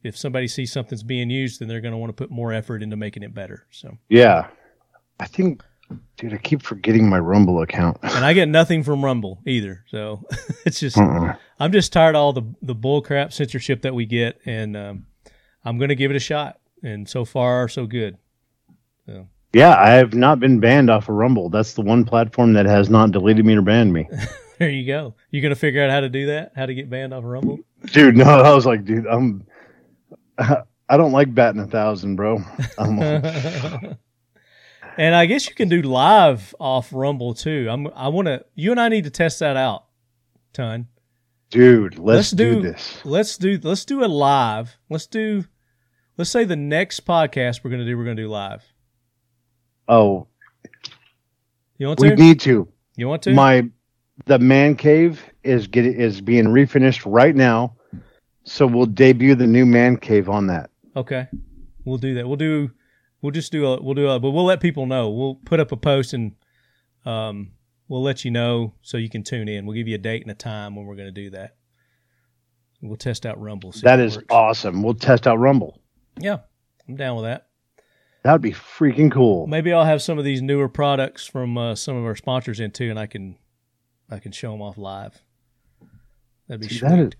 If 0.06 0.18
somebody 0.18 0.48
sees 0.48 0.72
something's 0.72 1.04
being 1.04 1.30
used, 1.30 1.60
then 1.60 1.68
they're 1.68 1.82
going 1.82 1.92
to 1.94 1.98
want 1.98 2.10
to 2.10 2.14
put 2.14 2.30
more 2.32 2.54
effort 2.54 2.84
into 2.84 2.96
making 2.96 3.24
it 3.24 3.34
better. 3.34 3.66
So, 3.72 3.98
Yeah. 4.10 4.48
I 5.20 5.26
think, 5.28 5.64
dude, 6.18 6.34
I 6.34 6.38
keep 6.38 6.62
forgetting 6.62 7.08
my 7.10 7.20
Rumble 7.20 7.62
account. 7.62 7.98
and 8.04 8.26
I 8.26 8.34
get 8.34 8.50
nothing 8.50 8.84
from 8.84 9.04
Rumble 9.04 9.40
either. 9.46 9.84
So 9.88 10.24
it's 10.66 10.80
just 10.80 10.98
Uh-uh. 10.98 11.36
I'm 11.60 11.72
just 11.72 11.94
tired 11.94 12.16
of 12.16 12.20
all 12.22 12.34
the 12.34 12.44
the 12.62 12.76
bull 12.76 13.02
crap 13.02 13.32
censorship 13.32 13.82
that 13.84 13.96
we 13.96 14.06
get, 14.06 14.40
and 14.46 14.76
um, 14.76 15.06
I'm 15.64 15.78
going 15.78 15.88
to 15.90 15.96
give 15.96 16.12
it 16.12 16.18
a 16.18 16.20
shot. 16.20 16.60
And 16.84 17.08
so 17.10 17.24
far, 17.26 17.68
so 17.70 17.86
good. 17.88 18.18
Yeah, 19.54 19.76
I 19.80 19.92
have 19.92 20.14
not 20.14 20.40
been 20.42 20.60
banned 20.60 20.90
off 20.90 21.08
of 21.08 21.16
Rumble. 21.16 21.50
That's 21.50 21.74
the 21.74 21.82
one 21.82 22.04
platform 22.04 22.54
that 22.54 22.66
has 22.66 22.90
not 22.90 23.12
deleted 23.12 23.46
me 23.46 23.56
or 23.56 23.62
banned 23.62 23.94
me. 23.94 24.08
There 24.58 24.70
you 24.70 24.88
go. 24.88 25.16
You 25.32 25.42
going 25.42 25.54
to 25.54 25.60
figure 25.60 25.84
out 25.84 25.90
how 25.90 26.00
to 26.00 26.08
do 26.08 26.28
that? 26.28 26.54
How 26.56 26.66
to 26.66 26.74
get 26.74 26.90
banned 26.90 27.14
off 27.14 27.26
of 27.26 27.30
Rumble? 27.30 27.60
Dude, 27.92 28.16
no, 28.16 28.24
I 28.24 28.54
was 28.56 28.66
like, 28.66 28.86
dude, 28.86 29.06
I'm. 29.06 29.46
I 30.90 30.98
don't 30.98 31.12
like 31.12 31.34
batting 31.34 31.62
a 31.62 31.68
thousand, 31.68 32.16
bro. 32.16 32.40
And 34.98 35.14
I 35.14 35.26
guess 35.26 35.50
you 35.50 35.56
can 35.56 35.68
do 35.68 35.82
live 35.82 36.56
off 36.58 36.94
Rumble 36.94 37.34
too. 37.34 37.68
I'm 37.70 37.88
I 37.96 38.08
want 38.08 38.28
to 38.28 38.46
you 38.56 38.72
and 38.72 38.80
I 38.80 38.88
need 38.88 39.04
to 39.04 39.10
test 39.10 39.40
that 39.40 39.58
out. 39.58 39.86
Ton. 40.54 40.88
dude, 41.50 42.00
let's, 42.00 42.18
Let's 42.18 42.32
do, 42.32 42.56
do- 42.56 42.62
this. 42.62 43.02
Let's 43.04 43.38
do 43.38 43.60
let's 43.62 43.84
do 43.84 44.06
a 44.06 44.08
live. 44.08 44.78
Let's 44.90 45.06
do 45.08 45.44
let's 46.18 46.30
say 46.30 46.46
the 46.46 46.56
next 46.56 47.06
podcast 47.06 47.62
we're 47.64 47.72
going 47.72 47.82
to 47.82 47.86
do 47.86 47.98
we're 47.98 48.06
going 48.06 48.16
to 48.16 48.24
do 48.24 48.30
live. 48.30 48.64
Oh, 49.90 50.28
You 51.78 51.88
want 51.88 52.00
to? 52.00 52.10
we 52.10 52.16
need 52.16 52.40
to. 52.42 52.68
you 52.96 53.10
want 53.10 53.22
to? 53.24 53.34
My 53.34 53.70
the 54.28 54.40
man 54.40 54.76
cave 54.78 55.22
is 55.44 55.68
get 55.68 55.86
is 55.86 56.22
being 56.22 56.46
refinished 56.46 57.04
right 57.06 57.36
now, 57.36 57.76
so 58.46 58.66
we'll 58.66 58.86
debut 58.86 59.36
the 59.36 59.48
new 59.48 59.66
man 59.66 59.98
cave 59.98 60.30
on 60.30 60.48
that. 60.48 60.70
Okay, 60.96 61.28
we'll 61.84 61.98
do 61.98 62.14
that. 62.16 62.28
We'll 62.28 62.38
do. 62.38 62.72
We'll 63.22 63.32
just 63.32 63.52
do 63.52 63.66
a. 63.66 63.82
We'll 63.82 63.94
do 63.96 64.08
a. 64.10 64.20
But 64.20 64.32
we'll 64.32 64.46
let 64.46 64.62
people 64.62 64.86
know. 64.86 65.10
We'll 65.10 65.36
put 65.36 65.60
up 65.60 65.72
a 65.72 65.78
post 65.78 66.14
and 66.14 66.34
um, 67.06 67.52
we'll 67.88 68.04
let 68.04 68.24
you 68.24 68.32
know 68.32 68.74
so 68.82 68.98
you 68.98 69.10
can 69.10 69.24
tune 69.24 69.48
in. 69.50 69.66
We'll 69.66 69.76
give 69.76 69.88
you 69.88 69.96
a 69.96 70.00
date 70.00 70.22
and 70.22 70.32
a 70.32 70.36
time 70.36 70.76
when 70.76 70.86
we're 70.86 70.96
going 70.96 71.14
to 71.14 71.22
do 71.24 71.30
that. 71.32 71.56
We'll 72.82 72.98
test 72.98 73.26
out 73.26 73.40
Rumble. 73.42 73.74
That 73.82 74.00
is 74.00 74.16
works. 74.18 74.28
awesome. 74.30 74.84
We'll 74.84 74.94
test 74.94 75.26
out 75.28 75.40
Rumble. 75.40 75.82
Yeah, 76.20 76.40
I'm 76.88 76.96
down 76.96 77.16
with 77.16 77.26
that. 77.26 77.48
That'd 78.24 78.42
be 78.42 78.52
freaking 78.52 79.12
cool. 79.12 79.48
Maybe 79.48 79.72
I'll 79.74 79.86
have 79.86 80.02
some 80.02 80.18
of 80.18 80.24
these 80.26 80.42
newer 80.42 80.68
products 80.70 81.26
from 81.28 81.58
uh, 81.58 81.76
some 81.76 81.96
of 81.96 82.06
our 82.06 82.16
sponsors 82.16 82.60
in 82.60 82.72
too, 82.72 82.90
and 82.90 83.00
I 83.00 83.06
can 83.08 83.38
I 84.10 84.20
can 84.20 84.32
show 84.32 84.52
them 84.52 84.62
off 84.62 84.78
live. 84.78 85.20
That'd 86.48 86.62
be 86.62 86.68
See, 86.68 86.78
sweet. 86.80 86.90
that 86.90 87.00
is- 87.00 87.12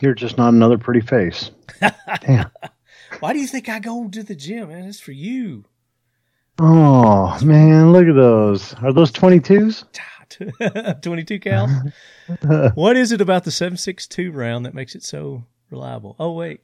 You're 0.00 0.14
just 0.14 0.38
not 0.38 0.54
another 0.54 0.78
pretty 0.78 1.00
face. 1.00 1.50
Damn. 2.20 2.50
Why 3.18 3.32
do 3.32 3.40
you 3.40 3.46
think 3.46 3.68
I 3.68 3.80
go 3.80 4.08
to 4.08 4.22
the 4.22 4.36
gym, 4.36 4.68
man? 4.68 4.84
It's 4.84 5.00
for 5.00 5.12
you. 5.12 5.64
Oh 6.58 7.38
man, 7.44 7.92
look 7.92 8.06
at 8.06 8.14
those. 8.14 8.74
Are 8.74 8.92
those 8.92 9.10
22s? 9.12 9.84
22 11.02 11.40
cal. 11.40 11.68
what 12.74 12.96
is 12.96 13.12
it 13.12 13.20
about 13.20 13.44
the 13.44 13.50
762 13.50 14.30
round 14.30 14.66
that 14.66 14.74
makes 14.74 14.94
it 14.94 15.02
so 15.02 15.44
reliable? 15.70 16.16
Oh, 16.18 16.32
wait. 16.32 16.60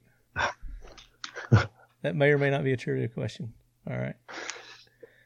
that 2.03 2.15
may 2.15 2.31
or 2.31 2.39
may 2.39 2.51
not 2.51 2.63
be 2.63 2.73
a 2.73 2.77
trivia 2.77 3.09
question. 3.09 3.53
All 3.91 3.97
right. 3.97 4.15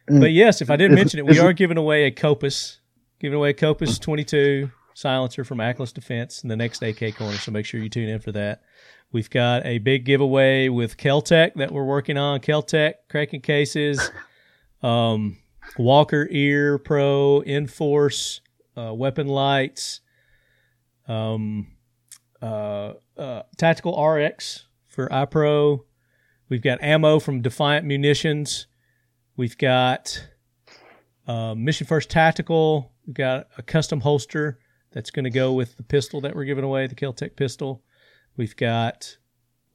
Mm. 0.08 0.20
But 0.20 0.32
yes, 0.32 0.62
if 0.62 0.70
I 0.70 0.76
didn't 0.76 0.94
mention 0.94 1.18
it, 1.18 1.26
we 1.26 1.38
are 1.38 1.52
giving 1.52 1.76
away 1.76 2.04
a 2.04 2.10
Copus, 2.10 2.80
giving 3.20 3.36
away 3.36 3.50
a 3.50 3.54
Copus 3.54 3.98
22 3.98 4.70
silencer 4.94 5.44
from 5.44 5.60
Atlas 5.60 5.92
Defense 5.92 6.42
in 6.42 6.48
the 6.48 6.56
next 6.56 6.82
AK 6.82 7.16
corner. 7.16 7.36
So 7.36 7.52
make 7.52 7.66
sure 7.66 7.80
you 7.80 7.88
tune 7.88 8.08
in 8.08 8.20
for 8.20 8.32
that. 8.32 8.62
We've 9.12 9.30
got 9.30 9.66
a 9.66 9.78
big 9.78 10.04
giveaway 10.04 10.68
with 10.68 10.96
Keltec 10.96 11.54
that 11.54 11.72
we're 11.72 11.84
working 11.84 12.16
on. 12.16 12.40
Keltec 12.40 12.94
Kraken 13.08 13.40
cases, 13.40 14.10
um, 14.82 15.38
Walker 15.78 16.28
Ear 16.30 16.78
Pro, 16.78 17.42
Inforce, 17.44 18.40
uh, 18.76 18.94
weapon 18.94 19.26
lights, 19.26 20.00
um, 21.08 21.72
uh, 22.40 22.92
uh, 23.16 23.42
Tactical 23.56 24.00
RX 24.00 24.66
for 24.86 25.08
iPro. 25.08 25.80
We've 26.48 26.62
got 26.62 26.82
ammo 26.82 27.18
from 27.18 27.42
Defiant 27.42 27.86
Munitions. 27.86 28.66
We've 29.36 29.58
got 29.58 30.28
uh, 31.26 31.54
Mission 31.56 31.86
First 31.86 32.10
Tactical. 32.10 32.92
We've 33.06 33.14
got 33.14 33.48
a 33.58 33.62
custom 33.62 34.00
holster 34.00 34.60
that's 34.92 35.10
going 35.10 35.24
to 35.24 35.30
go 35.30 35.52
with 35.52 35.76
the 35.76 35.82
pistol 35.82 36.20
that 36.22 36.34
we're 36.34 36.44
giving 36.44 36.64
away, 36.64 36.86
the 36.86 36.94
Keltec 36.94 37.36
pistol. 37.36 37.82
We've 38.36 38.56
got, 38.56 39.16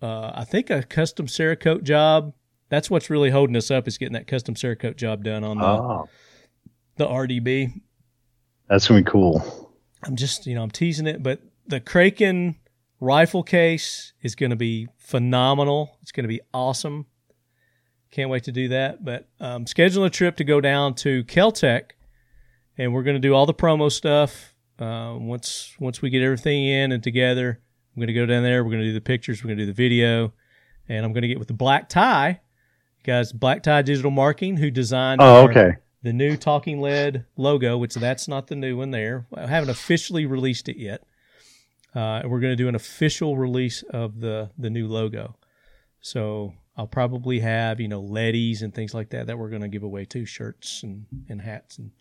uh, 0.02 0.32
I 0.36 0.44
think, 0.44 0.70
a 0.70 0.84
custom 0.84 1.28
Cerakote 1.28 1.84
job. 1.84 2.34
That's 2.70 2.90
what's 2.90 3.10
really 3.10 3.30
holding 3.30 3.56
us 3.56 3.70
up 3.72 3.88
is 3.88 3.98
getting 3.98 4.14
that 4.14 4.28
custom 4.28 4.56
Cerakote 4.56 4.98
job 4.98 5.24
done 5.24 5.44
on 5.44 5.58
the, 5.60 5.66
Oh, 5.66 6.10
the 6.98 7.06
RDB. 7.08 7.82
that's 8.68 8.88
gonna 8.88 9.02
be 9.02 9.10
cool. 9.10 9.72
I'm 10.04 10.16
just, 10.16 10.46
you 10.48 10.56
know, 10.56 10.64
I'm 10.64 10.72
teasing 10.72 11.08
it, 11.08 11.22
but 11.24 11.42
the 11.68 11.80
Kraken 11.80 12.56
rifle 13.00 13.44
case 13.44 14.14
is 14.22 14.36
going 14.36 14.52
to 14.52 14.56
be 14.56 14.88
phenomenal. 14.98 15.98
It's 16.02 16.12
going 16.12 16.24
to 16.26 16.28
be 16.30 16.42
awesome. 16.54 17.08
Can't 18.12 18.30
wait 18.30 18.44
to 18.46 18.52
do 18.52 18.68
that. 18.70 19.04
But 19.04 19.28
um, 19.40 19.66
scheduling 19.66 20.06
a 20.06 20.10
trip 20.10 20.38
to 20.38 20.44
go 20.44 20.62
down 20.62 20.94
to 20.96 21.24
Keltec, 21.26 21.92
and 22.78 22.94
we're 22.94 23.04
going 23.04 23.16
to 23.16 23.20
do 23.20 23.34
all 23.34 23.46
the 23.46 23.54
promo 23.54 23.92
stuff. 23.92 24.54
Uh, 24.80 25.16
once 25.20 25.74
once 25.80 26.02
we 26.02 26.10
get 26.10 26.22
everything 26.22 26.66
in 26.68 26.92
and 26.92 27.02
together, 27.04 27.60
I'm 27.96 28.00
going 28.00 28.08
to 28.08 28.14
go 28.14 28.26
down 28.26 28.44
there. 28.44 28.64
We're 28.64 28.72
going 28.72 28.82
to 28.84 28.90
do 28.90 28.94
the 28.94 29.02
pictures. 29.02 29.44
We're 29.44 29.48
going 29.50 29.58
to 29.60 29.64
do 29.64 29.72
the 29.72 29.74
video. 29.74 30.34
and 30.90 31.06
I'm 31.06 31.14
going 31.14 31.22
to 31.24 31.28
get 31.28 31.40
with 31.40 31.48
the 31.48 31.54
Black 31.54 31.90
Tie 31.90 32.42
guys, 33.04 33.32
Black 33.32 33.64
Tie 33.64 33.82
Digital 33.84 34.12
Marketing, 34.12 34.58
who 34.58 34.70
designed 34.72 35.22
Oh, 35.22 35.48
our- 35.48 35.82
the 36.04 36.14
new 36.14 36.38
Talking 36.38 36.82
Lead 36.82 37.26
logo, 37.38 37.78
which 37.78 37.96
that's 37.96 38.28
not 38.28 38.48
the 38.48 38.56
new 38.56 38.78
one 38.78 38.92
there. 38.92 39.26
I 39.34 39.48
haven't 39.48 39.70
officially 39.72 40.26
released 40.28 40.70
it 40.70 40.78
yet. 40.78 41.02
Uh, 41.96 42.22
we're 42.26 42.40
going 42.42 42.52
to 42.52 42.56
do 42.58 42.68
an 42.68 42.76
official 42.76 43.38
release 43.38 43.82
of 43.90 44.20
the 44.20 44.50
the 44.58 44.70
new 44.70 44.88
logo. 44.88 45.38
So 46.02 46.54
I'll 46.78 46.86
probably 46.88 47.40
have 47.40 47.80
you 47.80 47.88
know 47.88 48.02
leadies 48.02 48.62
and 48.62 48.74
things 48.74 48.94
like 48.94 49.10
that 49.12 49.28
that 49.28 49.38
we're 49.40 49.50
going 49.50 49.62
to 49.62 49.68
give 49.70 49.84
away 49.84 50.04
too, 50.06 50.26
shirts 50.26 50.84
and, 50.84 51.06
and 51.30 51.42
hats 51.42 51.78
and 51.80 51.92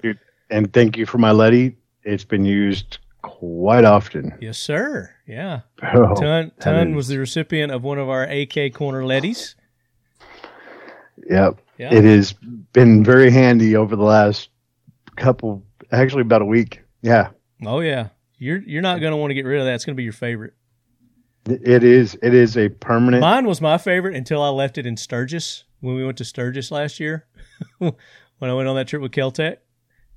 And 0.51 0.73
thank 0.73 0.97
you 0.99 1.07
for 1.07 1.19
my 1.19 1.31
Letty. 1.31 1.77
It's 2.05 2.25
been 2.25 2.45
used 2.45 2.99
quite 3.23 3.85
often. 3.85 4.37
yes 4.41 4.59
sir, 4.59 5.11
yeah. 5.27 5.61
Oh, 5.83 6.15
Ton 6.15 6.53
Ton 6.61 6.95
was 6.95 7.09
the 7.09 7.19
recipient 7.19 7.73
of 7.73 7.83
one 7.83 7.99
of 7.99 8.09
our 8.09 8.25
AK 8.25 8.75
corner 8.75 9.05
leadies. 9.05 9.55
Yep. 11.31 11.61
Yeah, 11.79 11.93
It 11.95 12.05
has 12.05 12.33
been 12.73 13.03
very 13.03 13.31
handy 13.31 13.75
over 13.77 13.97
the 13.97 14.05
last 14.05 14.49
couple, 15.17 15.65
actually 15.91 16.23
about 16.23 16.43
a 16.43 16.47
week. 16.47 16.83
Yeah. 17.03 17.31
oh 17.65 17.81
yeah. 17.81 18.09
You're 18.39 18.59
you're 18.59 18.83
not 18.83 19.01
going 19.01 19.13
to 19.13 19.17
want 19.17 19.31
to 19.31 19.35
get 19.35 19.45
rid 19.47 19.61
of 19.61 19.67
that. 19.67 19.75
It's 19.75 19.85
going 19.85 19.95
to 19.95 19.97
be 19.97 20.05
your 20.05 20.13
favorite. 20.13 20.55
It 21.47 21.85
is. 21.85 22.17
It 22.23 22.35
is 22.35 22.57
a 22.57 22.69
permanent. 22.69 23.21
Mine 23.21 23.47
was 23.47 23.61
my 23.61 23.79
favorite 23.79 24.17
until 24.17 24.43
I 24.43 24.49
left 24.49 24.77
it 24.79 24.87
in 24.87 24.97
Sturgis 24.97 25.65
when 25.81 25.95
we 25.95 26.05
went 26.05 26.19
to 26.19 26.25
Sturgis 26.25 26.71
last 26.71 26.99
year 27.01 27.27
when 27.79 27.93
I 28.43 28.53
went 28.55 28.69
on 28.69 28.77
that 28.77 28.89
trip 28.89 29.03
with 29.03 29.13
Keltec. 29.13 29.59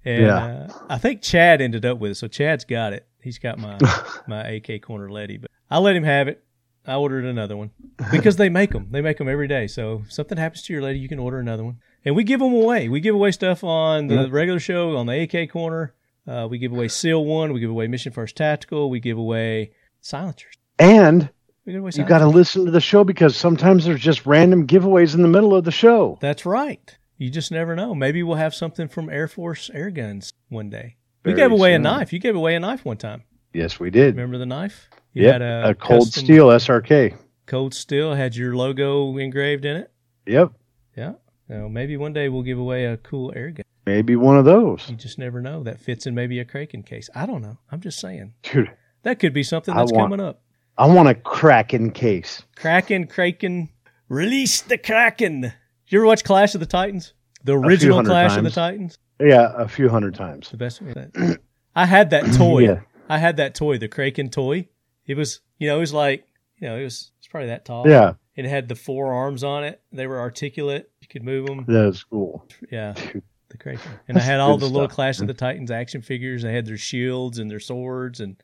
And 0.07 0.21
Yeah. 0.21 0.37
uh, 0.69 0.73
I 0.89 0.97
think 0.97 1.21
Chad 1.21 1.59
ended 1.61 1.85
up 1.85 1.99
with 1.99 2.11
it. 2.11 2.15
So 2.15 2.27
Chad's 2.27 2.63
got 2.65 2.93
it. 2.93 3.05
He's 3.21 3.39
got 3.39 3.59
my 3.59 3.77
my 4.27 4.47
AK 4.47 4.81
corner 4.81 5.09
Letty, 5.11 5.37
but 5.37 5.51
I 5.69 5.79
let 5.79 5.95
him 5.95 6.03
have 6.03 6.27
it. 6.27 6.43
I 6.85 6.95
ordered 6.95 7.25
another 7.25 7.57
one 7.57 7.71
because 8.11 8.37
they 8.37 8.47
make 8.47 8.71
them. 8.71 8.87
They 8.91 9.01
make 9.01 9.17
them 9.17 9.27
every 9.27 9.49
day. 9.49 9.67
So 9.67 10.03
if 10.05 10.13
something 10.13 10.37
happens 10.37 10.63
to 10.63 10.73
your 10.73 10.81
lady, 10.81 10.99
you 10.99 11.09
can 11.09 11.19
order 11.19 11.37
another 11.39 11.65
one. 11.65 11.79
And 12.05 12.15
we 12.15 12.23
give 12.23 12.39
them 12.39 12.53
away. 12.53 12.87
We 12.87 13.01
give 13.01 13.13
away 13.13 13.31
stuff 13.31 13.61
on 13.65 14.07
the 14.07 14.15
Yep. 14.15 14.31
regular 14.31 14.59
show 14.61 14.95
on 14.95 15.05
the 15.07 15.19
AK 15.23 15.47
corner. 15.49 15.93
Uh, 16.25 16.47
we 16.49 16.57
give 16.57 16.71
away 16.71 16.87
Seal 16.87 17.25
One. 17.25 17.51
We 17.51 17.59
give 17.59 17.69
away 17.69 17.87
Mission 17.87 18.13
First 18.13 18.37
Tactical. 18.37 18.89
We 18.89 19.01
give 19.01 19.17
away 19.17 19.71
silencers. 19.99 20.53
and 20.79 21.29
We 21.65 21.73
give 21.73 21.81
away 21.81 21.91
you 21.95 22.05
got 22.05 22.19
to 22.19 22.27
listen 22.27 22.63
to 22.65 22.71
the 22.71 22.79
show 22.81 23.03
because 23.03 23.35
sometimes 23.35 23.83
there's 23.85 23.99
just 23.99 24.25
random 24.25 24.65
giveaways 24.67 25.13
in 25.13 25.21
the 25.21 25.27
middle 25.27 25.53
of 25.53 25.65
the 25.65 25.71
show. 25.71 26.17
That's 26.21 26.45
right. 26.45 26.96
You 27.17 27.29
just 27.29 27.51
never 27.51 27.75
know. 27.75 27.95
Maybe 27.95 28.21
we'll 28.23 28.37
have 28.37 28.53
something 28.53 28.87
from 28.87 29.07
Airforce 29.07 29.73
Airguns 29.75 30.31
one 30.49 30.69
day. 30.69 30.97
We 31.25 31.33
Very 31.33 31.49
gave 31.49 31.51
away 31.51 31.73
a 31.73 31.79
knife. 31.79 32.13
You 32.13 32.19
gave 32.19 32.35
away 32.35 32.55
a 32.55 32.59
knife 32.59 32.85
one 32.85 32.97
time. 32.97 33.23
Yes, 33.53 33.79
we 33.79 33.89
did. 33.89 34.15
Remember 34.15 34.37
the 34.37 34.45
knife? 34.45 34.89
You 35.13 35.23
Yep. 35.23 35.33
had 35.33 35.41
A, 35.41 35.75
cold 35.75 36.13
steel 36.13 36.47
SRK. 36.51 37.15
Cold 37.47 37.73
steel 37.73 38.13
had 38.13 38.35
your 38.35 38.55
logo 38.55 39.17
engraved 39.17 39.65
in 39.65 39.77
it. 39.77 39.91
Yep. 40.27 40.51
Yeah. 40.95 41.13
So 41.47 41.67
maybe 41.69 41.97
one 41.97 42.13
day 42.13 42.29
we'll 42.29 42.43
give 42.43 42.59
away 42.59 42.85
a 42.85 42.97
cool 42.97 43.33
air 43.35 43.49
gun. 43.51 43.63
Maybe 43.85 44.15
one 44.15 44.37
of 44.37 44.45
those. 44.45 44.87
You 44.89 44.95
just 44.95 45.17
never 45.17 45.41
know. 45.41 45.63
That 45.63 45.79
fits 45.79 46.05
in 46.05 46.13
maybe 46.13 46.39
a 46.39 46.45
Kraken 46.45 46.83
case. 46.83 47.09
I 47.15 47.25
don't 47.25 47.41
know. 47.41 47.57
I'm 47.71 47.79
just 47.79 47.99
saying. 47.99 48.33
Dude, 48.43 48.69
That 49.03 49.19
could 49.19 49.33
be 49.33 49.43
something 49.43 49.73
that's 49.73 49.91
want- 49.91 50.11
coming 50.11 50.25
up. 50.25 50.41
I 50.77 50.85
want 50.87 51.07
a 51.09 51.15
Kraken 51.15 51.91
case. 51.91 52.43
Kraken, 52.57 53.07
Kraken, 53.07 53.69
release 54.09 54.61
the 54.61 54.77
Kraken. 54.77 55.53
You 55.87 55.99
ever 55.99 56.05
watch 56.05 56.23
Clash 56.23 56.53
of 56.53 56.59
the 56.59 56.65
Titans? 56.65 57.13
The 57.43 57.57
original 57.57 58.03
Clash 58.03 58.37
of 58.37 58.43
the. 58.43 58.49
Titans? 58.49 58.99
Yeah, 59.19 59.53
a 59.55 59.67
few 59.67 59.89
hundred 59.89 60.15
times. 60.15 60.49
The 60.49 60.57
best. 60.57 60.81
I 61.75 61.85
had 61.85 62.09
that 62.09 62.25
toy. 62.33 62.59
Yeah. 62.59 62.81
I 63.09 63.17
had 63.17 63.37
that 63.37 63.55
toy, 63.55 63.77
the 63.77 63.87
Kraken 63.87 64.29
toy. 64.29 64.67
It 65.05 65.15
was, 65.15 65.39
you 65.59 65.67
know, 65.69 65.77
it 65.77 65.79
was 65.79 65.93
like, 65.93 66.25
you 66.57 66.67
know, 66.67 66.75
it 66.77 66.83
was 66.83 67.11
it's 67.19 67.27
probably 67.27 67.47
that 67.47 67.63
tall. 67.63 67.87
Yeah, 67.87 68.13
It 68.35 68.45
had 68.45 68.67
the 68.67 68.75
four 68.75 69.13
arms 69.13 69.43
on 69.43 69.63
it. 69.63 69.81
They 69.93 70.07
were 70.07 70.19
articulate. 70.19 70.91
You 70.99 71.07
could 71.07 71.23
move 71.23 71.45
them. 71.45 71.63
that 71.67 71.87
is 71.87 72.03
cool. 72.03 72.45
Yeah, 72.69 72.93
Dude, 73.13 73.23
the 73.49 73.57
Kraken. 73.57 73.91
And 74.09 74.17
I 74.17 74.21
had 74.21 74.41
all 74.41 74.57
the 74.57 74.65
little 74.67 74.89
Clash 74.89 75.21
of 75.21 75.27
the 75.27 75.33
Titans 75.33 75.71
action 75.71 76.01
figures. 76.01 76.43
They 76.43 76.53
had 76.53 76.65
their 76.65 76.77
shields 76.77 77.39
and 77.39 77.49
their 77.49 77.61
swords 77.61 78.19
and 78.19 78.35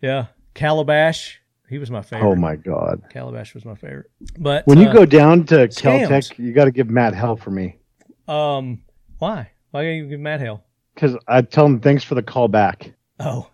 yeah, 0.00 0.26
Calibos. 0.54 1.32
He 1.68 1.78
was 1.78 1.90
my 1.90 2.02
favorite. 2.02 2.28
Oh 2.28 2.34
my 2.36 2.56
god. 2.56 3.02
Calibos 3.12 3.54
was 3.54 3.64
my 3.64 3.74
favorite. 3.74 4.10
But 4.38 4.66
When 4.66 4.78
you 4.78 4.88
uh, 4.88 4.92
go 4.92 5.04
down 5.04 5.44
to 5.46 5.68
scams. 5.68 6.08
Keltec, 6.08 6.38
you 6.38 6.52
got 6.52 6.66
to 6.66 6.70
give 6.70 6.88
Matt 6.88 7.14
hell 7.14 7.36
for 7.36 7.50
me 7.50 7.78
um, 8.28 8.82
why? 9.18 9.50
Why 9.70 9.82
gotta 9.82 9.94
you 9.94 10.08
give 10.08 10.20
Matt 10.20 10.40
hell? 10.40 10.64
because 10.94 11.16
I 11.28 11.42
tell 11.42 11.66
him 11.66 11.80
thanks 11.80 12.04
for 12.04 12.14
the 12.14 12.22
call 12.22 12.48
back. 12.48 12.94
Oh. 13.20 13.50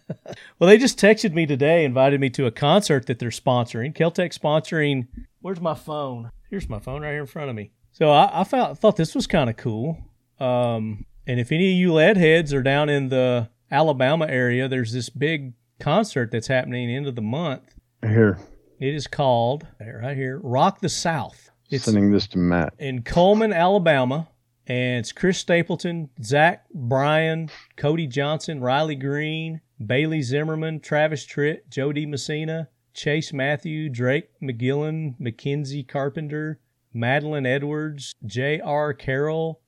well, 0.58 0.68
they 0.68 0.78
just 0.78 0.98
texted 0.98 1.34
me 1.34 1.44
today, 1.44 1.84
invited 1.84 2.18
me 2.18 2.30
to 2.30 2.46
a 2.46 2.50
concert 2.50 3.06
that 3.06 3.18
they're 3.18 3.28
sponsoring. 3.28 3.94
Keltec 3.94 4.36
sponsoring. 4.36 5.06
Where's 5.40 5.60
my 5.60 5.74
phone? 5.74 6.30
Here's 6.48 6.68
my 6.68 6.78
phone 6.78 7.02
right 7.02 7.10
here 7.10 7.20
in 7.20 7.26
front 7.26 7.50
of 7.50 7.56
me. 7.56 7.72
So 7.92 8.10
I, 8.10 8.40
I 8.40 8.44
felt, 8.44 8.78
thought 8.78 8.96
this 8.96 9.14
was 9.14 9.26
kind 9.26 9.50
of 9.50 9.58
cool. 9.58 9.98
Um, 10.40 11.04
and 11.26 11.38
if 11.38 11.52
any 11.52 11.72
of 11.72 11.76
you 11.76 11.92
lead 11.92 12.16
heads 12.16 12.54
are 12.54 12.62
down 12.62 12.88
in 12.88 13.10
the 13.10 13.50
Alabama 13.70 14.26
area, 14.26 14.66
there's 14.66 14.92
this 14.92 15.10
big 15.10 15.52
concert 15.80 16.30
that's 16.30 16.46
happening 16.46 16.90
end 16.90 17.06
of 17.06 17.14
the 17.14 17.22
month. 17.22 17.74
Here, 18.02 18.38
It 18.78 18.94
is 18.94 19.06
called 19.06 19.66
right 19.80 20.16
here, 20.16 20.40
Rock 20.42 20.80
the 20.80 20.88
South. 20.88 21.50
It's 21.70 21.84
sending 21.84 22.12
this 22.12 22.26
to 22.28 22.38
Matt. 22.38 22.74
in 22.78 23.02
Cullman, 23.02 23.52
Alabama, 23.52 24.28
and 24.66 25.00
it's 25.00 25.12
Chris 25.12 25.38
Stapleton, 25.38 26.10
Zach 26.22 26.64
Bryan, 26.72 27.50
Cody 27.76 28.06
Johnson, 28.06 28.60
Riley 28.60 28.94
Green, 28.94 29.60
Bailey 29.84 30.22
Zimmerman, 30.22 30.80
Travis 30.80 31.26
Tritt, 31.26 31.68
Jo 31.68 31.92
Dee 31.92 32.06
Messina, 32.06 32.68
Chase 32.94 33.32
Matthew, 33.32 33.88
Drake 33.88 34.28
Milligan, 34.40 35.14
Mackenzie 35.18 35.84
Carpenter, 35.84 36.58
Madeline 36.92 37.46
Edwards, 37.46 38.14
J.R. 38.24 38.94
Carroll, 38.94 39.60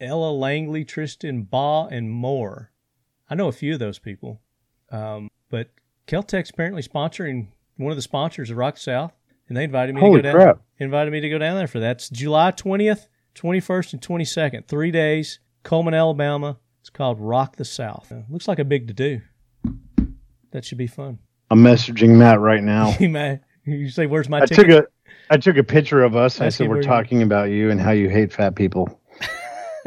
Ella 0.00 0.30
Langley, 0.30 0.84
Tristan 0.84 1.42
Baugh, 1.42 1.88
and 1.90 2.10
more. 2.10 2.70
I 3.28 3.34
know 3.34 3.48
a 3.48 3.52
few 3.52 3.74
of 3.74 3.80
those 3.80 3.98
people, 3.98 4.40
um, 4.90 5.28
but 5.50 5.68
Keltec's 6.06 6.50
apparently 6.50 6.82
sponsoring 6.82 7.48
one 7.76 7.90
of 7.92 7.96
the 7.96 8.02
sponsors 8.02 8.50
of 8.50 8.56
Rock 8.56 8.76
South, 8.78 9.12
and 9.48 9.56
they 9.56 9.64
invited 9.64 9.94
me 9.94 10.00
Holy 10.00 10.22
to 10.22 10.22
go 10.22 10.32
down 10.38 10.40
crap! 10.40 10.60
invited 10.78 11.10
me 11.10 11.20
to 11.20 11.28
go 11.28 11.38
down 11.38 11.56
there 11.56 11.66
for 11.66 11.80
that. 11.80 11.96
It's 11.96 12.08
July 12.08 12.52
20th, 12.52 13.06
21st, 13.34 13.92
and 13.94 14.02
22nd. 14.02 14.66
Three 14.68 14.90
days, 14.90 15.40
Cullman, 15.62 15.94
Alabama. 15.94 16.58
It's 16.80 16.90
called 16.90 17.20
Rock 17.20 17.56
the 17.56 17.64
South. 17.64 18.10
Uh, 18.10 18.22
looks 18.30 18.48
like 18.48 18.58
a 18.58 18.64
big 18.64 18.88
to 18.88 18.94
do. 18.94 19.20
That 20.52 20.64
should 20.64 20.78
be 20.78 20.86
fun. 20.86 21.18
I'm 21.50 21.62
messaging 21.62 22.16
Matt 22.16 22.40
right 22.40 22.62
now. 22.62 22.94
you 23.00 23.08
may 23.08 23.40
you 23.66 23.90
say, 23.90 24.06
"Where's 24.06 24.28
my 24.28 24.40
I 24.40 24.46
ticket?" 24.46 24.66
took 24.68 24.84
a 24.84 24.86
I 25.32 25.36
took 25.36 25.56
a 25.56 25.62
picture 25.64 26.02
of 26.02 26.16
us. 26.16 26.40
I 26.40 26.46
Ask 26.46 26.58
said 26.58 26.68
we're 26.68 26.78
you- 26.78 26.82
talking 26.82 27.22
about 27.22 27.50
you 27.50 27.70
and 27.70 27.80
how 27.80 27.90
you 27.90 28.08
hate 28.08 28.32
fat 28.32 28.54
people. 28.56 29.00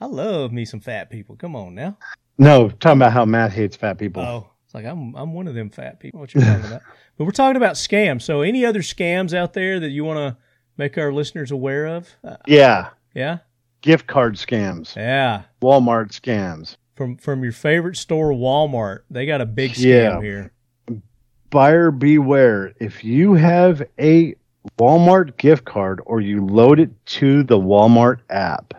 I 0.00 0.06
love 0.06 0.52
me 0.52 0.64
some 0.64 0.80
fat 0.80 1.10
people. 1.10 1.36
Come 1.36 1.56
on 1.56 1.74
now. 1.74 1.96
No, 2.38 2.68
talking 2.68 2.98
about 2.98 3.12
how 3.12 3.24
Matt 3.24 3.52
hates 3.52 3.76
fat 3.76 3.98
people. 3.98 4.22
Oh, 4.22 4.50
like 4.74 4.84
I'm 4.84 5.14
I'm 5.14 5.32
one 5.32 5.48
of 5.48 5.54
them 5.54 5.70
fat 5.70 6.00
people. 6.00 6.20
What 6.20 6.34
you're 6.34 6.44
talking 6.44 6.66
about? 6.66 6.82
But 7.16 7.24
we're 7.24 7.30
talking 7.30 7.56
about 7.56 7.74
scams. 7.76 8.22
So, 8.22 8.40
any 8.42 8.64
other 8.66 8.80
scams 8.80 9.32
out 9.32 9.52
there 9.54 9.78
that 9.80 9.90
you 9.90 10.04
want 10.04 10.18
to 10.18 10.36
make 10.76 10.98
our 10.98 11.12
listeners 11.12 11.50
aware 11.52 11.86
of? 11.86 12.08
Uh, 12.24 12.36
Yeah, 12.46 12.88
yeah, 13.14 13.38
gift 13.80 14.06
card 14.08 14.34
scams, 14.36 14.96
yeah. 14.96 15.42
Walmart 15.62 16.10
scams. 16.10 16.76
From 16.96 17.16
from 17.16 17.42
your 17.42 17.52
favorite 17.52 17.96
store, 17.96 18.30
Walmart. 18.32 19.00
They 19.10 19.26
got 19.26 19.40
a 19.40 19.46
big 19.46 19.72
scam 19.72 19.84
Yeah. 19.84 20.20
here. 20.20 20.52
buyer 21.50 21.90
beware. 21.90 22.72
If 22.80 23.04
you 23.04 23.34
have 23.34 23.82
a 23.98 24.34
Walmart 24.78 25.36
gift 25.36 25.64
card 25.64 26.00
or 26.06 26.20
you 26.20 26.44
load 26.44 26.80
it 26.80 26.90
to 27.06 27.42
the 27.44 27.58
Walmart 27.58 28.18
app, 28.30 28.74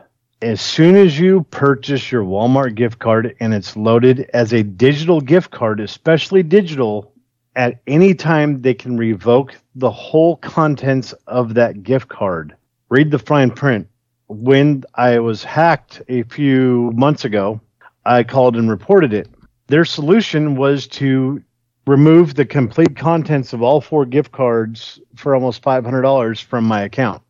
as 0.45 0.61
soon 0.61 0.95
as 0.95 1.17
you 1.17 1.41
purchase 1.49 2.11
your 2.11 2.23
Walmart 2.23 2.75
gift 2.75 2.99
card 2.99 3.35
and 3.39 3.51
it's 3.51 3.75
loaded 3.75 4.29
as 4.31 4.53
a 4.53 4.61
digital 4.61 5.19
gift 5.19 5.49
card, 5.49 5.79
especially 5.79 6.43
digital, 6.43 7.11
at 7.55 7.81
any 7.87 8.13
time 8.13 8.61
they 8.61 8.75
can 8.75 8.95
revoke 8.95 9.55
the 9.73 9.89
whole 9.89 10.37
contents 10.37 11.13
of 11.25 11.55
that 11.55 11.81
gift 11.81 12.09
card. 12.09 12.55
Read 12.89 13.09
the 13.09 13.17
fine 13.17 13.49
print. 13.49 13.87
When 14.27 14.83
I 14.93 15.17
was 15.17 15.43
hacked 15.43 16.03
a 16.09 16.21
few 16.21 16.91
months 16.93 17.25
ago, 17.25 17.59
I 18.05 18.21
called 18.21 18.55
and 18.55 18.69
reported 18.69 19.13
it. 19.13 19.27
Their 19.65 19.83
solution 19.83 20.57
was 20.57 20.85
to 20.89 21.41
remove 21.87 22.35
the 22.35 22.45
complete 22.45 22.95
contents 22.95 23.51
of 23.53 23.63
all 23.63 23.81
four 23.81 24.05
gift 24.05 24.31
cards 24.31 24.99
for 25.15 25.33
almost 25.33 25.63
$500 25.63 26.43
from 26.43 26.65
my 26.65 26.83
account. 26.83 27.23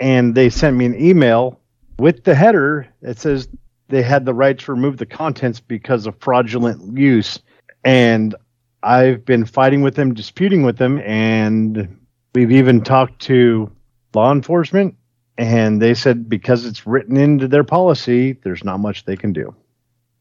And 0.00 0.34
they 0.34 0.48
sent 0.48 0.78
me 0.78 0.86
an 0.86 0.98
email 0.98 1.58
with 2.02 2.24
the 2.24 2.34
header 2.34 2.88
that 3.00 3.16
says 3.16 3.48
they 3.88 4.02
had 4.02 4.24
the 4.24 4.34
right 4.34 4.58
to 4.58 4.72
remove 4.72 4.96
the 4.96 5.06
contents 5.06 5.60
because 5.60 6.04
of 6.04 6.16
fraudulent 6.18 6.98
use. 6.98 7.38
And 7.84 8.34
I've 8.82 9.24
been 9.24 9.44
fighting 9.44 9.82
with 9.82 9.94
them, 9.94 10.12
disputing 10.12 10.64
with 10.64 10.78
them, 10.78 10.98
and 10.98 11.96
we've 12.34 12.50
even 12.50 12.82
talked 12.82 13.22
to 13.22 13.70
law 14.14 14.32
enforcement. 14.32 14.96
And 15.38 15.80
they 15.80 15.94
said 15.94 16.28
because 16.28 16.66
it's 16.66 16.88
written 16.88 17.16
into 17.16 17.46
their 17.46 17.62
policy, 17.62 18.32
there's 18.42 18.64
not 18.64 18.80
much 18.80 19.04
they 19.04 19.16
can 19.16 19.32
do. 19.32 19.54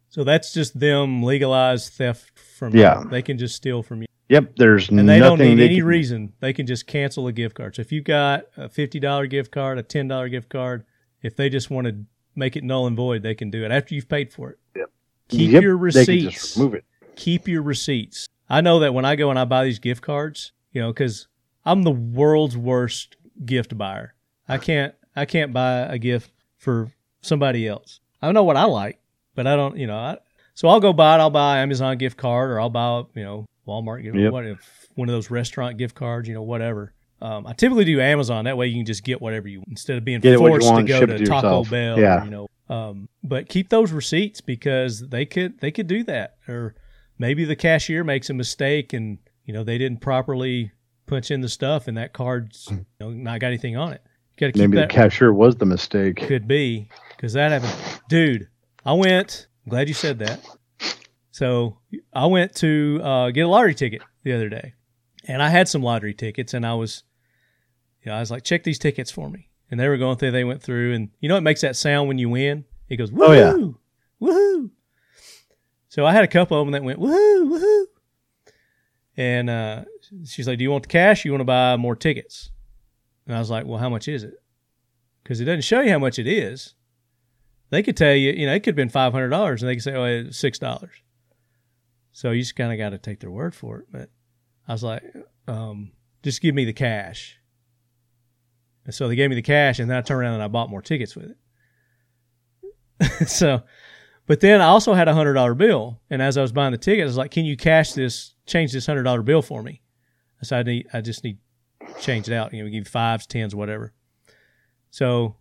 So 0.10 0.24
that's 0.24 0.54
just 0.54 0.80
them 0.80 1.24
legalized 1.24 1.94
theft 1.94 2.38
from 2.38 2.76
Yeah. 2.76 3.02
you. 3.04 3.10
They 3.10 3.24
can 3.24 3.40
just 3.40 3.56
steal 3.56 3.82
from 3.82 4.02
you. 4.04 4.08
Yep, 4.30 4.56
there's 4.58 4.88
and 4.90 5.00
they 5.00 5.20
nothing 5.20 5.22
don't 5.40 5.40
need 5.48 5.56
they 5.60 5.66
any 5.66 5.76
can- 5.78 5.86
reason. 5.86 6.34
They 6.42 6.54
can 6.54 6.68
just 6.68 6.86
cancel 6.86 7.26
a 7.28 7.32
gift 7.34 7.56
card. 7.56 7.76
So 7.76 7.80
if 7.82 7.92
you've 7.92 8.04
got 8.06 8.44
a 8.56 8.70
fifty 8.70 9.00
dollar 9.00 9.26
gift 9.26 9.52
card, 9.52 9.80
a 9.80 9.84
ten 9.84 10.08
dollar 10.08 10.30
gift 10.30 10.48
card, 10.50 10.86
if 11.22 11.36
they 11.36 11.50
just 11.50 11.70
want 11.70 11.88
to 11.88 11.96
make 12.36 12.56
it 12.56 12.64
null 12.64 12.88
and 12.88 12.96
void, 12.96 13.24
they 13.24 13.36
can 13.36 13.50
do 13.50 13.64
it 13.66 13.72
after 13.72 13.94
you've 13.96 14.10
paid 14.10 14.32
for 14.32 14.52
it. 14.52 14.60
Yep. 14.76 14.90
Keep 15.30 15.52
Yep, 15.52 15.64
your 15.64 15.78
They 15.78 16.06
can 16.06 16.16
receipts. 16.16 16.42
just 16.42 16.58
remove 16.58 16.74
it. 16.76 16.86
keep 17.16 17.48
your 17.48 17.62
receipts. 17.62 18.28
I 18.50 18.62
know 18.62 18.80
that 18.80 18.94
when 18.94 19.06
I 19.06 19.16
go 19.16 19.30
and 19.30 19.40
I 19.40 19.46
buy 19.46 19.64
these 19.64 19.80
gift 19.80 20.02
cards, 20.02 20.52
you 20.72 20.82
know, 20.82 20.92
because 20.92 21.28
I'm 21.66 21.84
the 21.84 21.92
world's 21.92 22.58
worst 22.58 23.16
gift 23.46 23.78
buyer. 23.78 24.14
I 24.48 24.58
can't 24.58 24.94
I 25.16 25.26
can't 25.26 25.54
buy 25.54 25.80
a 25.82 25.98
gift 25.98 26.32
for 26.58 26.92
somebody 27.22 27.68
else. 27.68 28.00
I 28.22 28.32
know 28.32 28.44
what 28.44 28.58
I 28.58 28.66
like, 28.66 29.00
but 29.36 29.48
I 29.48 29.56
don't, 29.56 29.78
you 29.78 29.88
know. 29.88 29.98
I, 29.98 30.18
so 30.54 30.68
I'll 30.68 30.80
go 30.80 30.94
buy 30.94 31.16
it. 31.16 31.20
I'll 31.20 31.30
buy 31.30 31.60
Amazon 31.60 31.98
gift 31.98 32.18
card, 32.18 32.50
or 32.52 32.60
I'll 32.60 32.70
buy, 32.70 33.04
you 33.16 33.24
know, 33.24 33.46
Walmart, 33.68 34.04
you 34.04 34.12
know, 34.12 34.22
Yep. 34.22 34.32
what 34.34 34.46
if 34.46 34.88
one 34.96 35.08
of 35.10 35.14
those 35.14 35.32
restaurant 35.32 35.78
gift 35.78 35.96
cards, 35.96 36.28
you 36.28 36.34
know, 36.34 36.42
whatever. 36.44 36.94
Um, 37.22 37.46
I 37.46 37.54
typically 37.54 37.86
do 37.86 38.02
Amazon. 38.02 38.46
That 38.46 38.58
way 38.58 38.68
you 38.68 38.78
can 38.78 38.86
just 38.86 39.04
get 39.04 39.22
whatever 39.22 39.48
you 39.48 39.64
instead 39.70 39.98
of 39.98 40.06
being 40.06 40.20
Get 40.22 40.38
forced 40.38 40.68
to 40.68 40.84
go 40.84 41.06
to 41.06 41.18
to 41.18 41.26
Taco. 41.26 41.64
Bell. 41.66 42.00
Yeah. 42.00 42.24
You 42.24 42.32
know, 42.32 42.48
um, 42.70 43.10
but 43.24 43.48
keep 43.48 43.70
those 43.70 43.92
receipts 43.92 44.42
because 44.42 45.08
they 45.10 45.26
could 45.26 45.60
they 45.60 45.72
could 45.72 45.88
do 45.88 46.04
that, 46.06 46.38
or 46.48 46.76
maybe 47.18 47.46
the 47.46 47.56
cashier 47.56 48.04
makes 48.04 48.30
a 48.30 48.34
mistake 48.34 48.94
and 48.94 49.20
you 49.46 49.54
know 49.54 49.64
they 49.64 49.78
didn't 49.78 50.02
properly 50.02 50.72
punch 51.06 51.30
in 51.32 51.42
the 51.42 51.50
stuff 51.50 51.88
and 51.88 51.98
that 51.98 52.14
card's 52.14 52.68
you 52.72 52.86
know, 53.00 53.10
not 53.12 53.40
got 53.40 53.48
anything 53.48 53.76
on 53.78 53.94
it. 53.94 54.02
Got 54.40 54.48
to 54.48 54.52
keep 54.54 54.62
Maybe 54.62 54.78
that. 54.78 54.90
the 54.90 54.94
cashier 54.96 55.34
was 55.34 55.58
the 55.58 55.66
mistake. 55.66 56.16
Could 56.16 56.48
be 56.48 56.90
because 57.16 57.34
that 57.34 57.52
happened, 57.52 58.02
dude. 58.10 58.48
I 58.86 58.94
went. 58.94 59.48
I'm 59.66 59.70
glad 59.70 59.88
you 59.88 59.94
said 59.94 60.20
that. 60.20 60.44
So 61.32 61.78
I 62.14 62.26
went 62.26 62.56
to 62.56 63.00
uh, 63.04 63.30
get 63.32 63.42
a 63.42 63.48
lottery 63.48 63.76
ticket 63.76 64.02
the 64.24 64.34
other 64.34 64.50
day, 64.50 64.74
and 65.28 65.42
I 65.44 65.50
had 65.50 65.68
some 65.68 65.84
lottery 65.84 66.14
tickets, 66.14 66.54
and 66.54 66.66
I 66.66 66.74
was, 66.74 67.04
you 68.04 68.10
know, 68.12 68.18
I 68.18 68.20
was 68.20 68.32
like, 68.32 68.43
check 68.43 68.64
these 68.64 68.80
tickets 68.80 69.12
for 69.12 69.30
me, 69.30 69.49
and 69.70 69.80
they 69.80 69.88
were 69.88 69.97
going 69.97 70.18
through. 70.18 70.32
They 70.32 70.43
went 70.43 70.62
through, 70.62 70.93
and 70.93 71.10
you 71.20 71.30
know, 71.30 71.38
it 71.38 71.41
makes 71.41 71.62
that 71.62 71.76
sound 71.76 72.08
when 72.08 72.18
you 72.18 72.30
win. 72.30 72.66
It 72.89 72.97
goes, 72.97 73.12
woohoo, 73.12 73.28
Oh, 73.28 73.32
yeah. 74.22 74.28
woohoo. 74.28 74.70
So 75.89 76.06
I 76.06 76.12
had 76.14 76.24
a 76.24 76.28
couple 76.28 76.60
of 76.60 76.66
them 76.66 76.72
that 76.72 76.84
went 76.84 76.99
woohoo, 76.99 77.49
woohoo, 77.49 77.86
and 79.18 79.49
uh, 79.49 79.84
she's 80.26 80.47
like, 80.47 80.58
"Do 80.58 80.64
you 80.64 80.72
want 80.72 80.84
the 80.84 80.89
cash? 80.89 81.24
Or 81.24 81.28
you 81.28 81.32
want 81.34 81.41
to 81.41 81.45
buy 81.45 81.76
more 81.78 81.95
tickets?" 81.95 82.52
And 83.28 83.36
I 83.36 83.39
was 83.39 83.49
like, 83.49 83.66
"Well, 83.66 83.78
how 83.78 83.89
much 83.89 84.08
is 84.08 84.24
it?" 84.24 84.34
Because 85.24 85.41
it 85.41 85.45
doesn't 85.45 85.62
show 85.64 85.82
you 85.82 85.91
how 85.91 85.99
much 85.99 86.18
it 86.18 86.28
is. 86.28 86.74
They 87.70 87.84
could 87.84 87.95
tell 87.95 88.14
you, 88.14 88.32
you 88.32 88.45
know, 88.47 88.54
it 88.54 88.60
could 88.62 88.72
have 88.72 88.76
been 88.76 88.89
five 88.89 89.12
hundred 89.14 89.30
dollars, 89.30 89.62
and 89.62 89.70
they 89.70 89.76
could 89.76 89.84
say, 89.84 89.93
"Oh, 89.93 90.06
it's 90.06 90.38
six 90.38 90.58
dollars." 90.60 90.91
So 92.14 92.32
you 92.32 92.41
just 92.41 92.56
kind 92.56 92.72
of 92.72 92.78
got 92.78 92.89
to 92.89 92.97
take 92.97 93.20
their 93.20 93.32
word 93.32 93.54
for 93.56 93.80
it. 93.80 93.86
But 93.91 94.10
I 94.68 94.72
was 94.74 94.84
like, 94.84 95.04
um, 95.47 95.91
"Just 96.24 96.41
give 96.41 96.56
me 96.56 96.66
the 96.66 96.74
cash." 96.74 97.38
And 98.86 98.94
so 98.94 99.08
they 99.08 99.16
gave 99.16 99.30
me 99.30 99.36
the 99.36 99.42
cash, 99.42 99.80
and 99.80 99.90
then 99.90 99.98
I 99.98 100.02
turned 100.02 100.22
around 100.22 100.34
and 100.36 100.44
I 100.44 100.48
bought 100.48 100.70
more 100.70 100.82
tickets 100.82 101.16
with 101.16 101.36
it. 103.02 103.28
so, 103.30 103.62
but 104.26 104.40
then 104.40 104.62
I 104.62 104.66
also 104.66 104.94
had 104.94 105.08
a 105.08 105.14
hundred 105.14 105.34
dollar 105.34 105.54
bill, 105.54 106.02
and 106.10 106.22
as 106.22 106.38
I 106.38 106.42
was 106.42 106.52
buying 106.52 106.72
the 106.72 106.78
tickets, 106.78 107.04
I 107.04 107.06
was 107.06 107.18
like, 107.18 107.32
"Can 107.32 107.46
you 107.46 107.58
cash 107.58 107.94
this? 107.94 108.36
Change 108.46 108.72
this 108.72 108.86
hundred 108.86 109.04
dollar 109.04 109.22
bill 109.22 109.42
for 109.42 109.62
me?" 109.62 109.82
I 110.42 110.46
said, 110.46 110.68
"I 110.68 110.72
need, 110.72 110.88
I 110.94 111.02
just 111.02 111.24
need 111.24 111.38
change 112.00 112.28
it 112.28 112.34
out. 112.34 112.54
You 112.54 112.64
know, 112.64 112.70
give 112.70 112.74
you 112.74 112.86
fives, 112.86 113.28
tens, 113.28 113.56
whatever." 113.56 113.94
So 114.90 115.36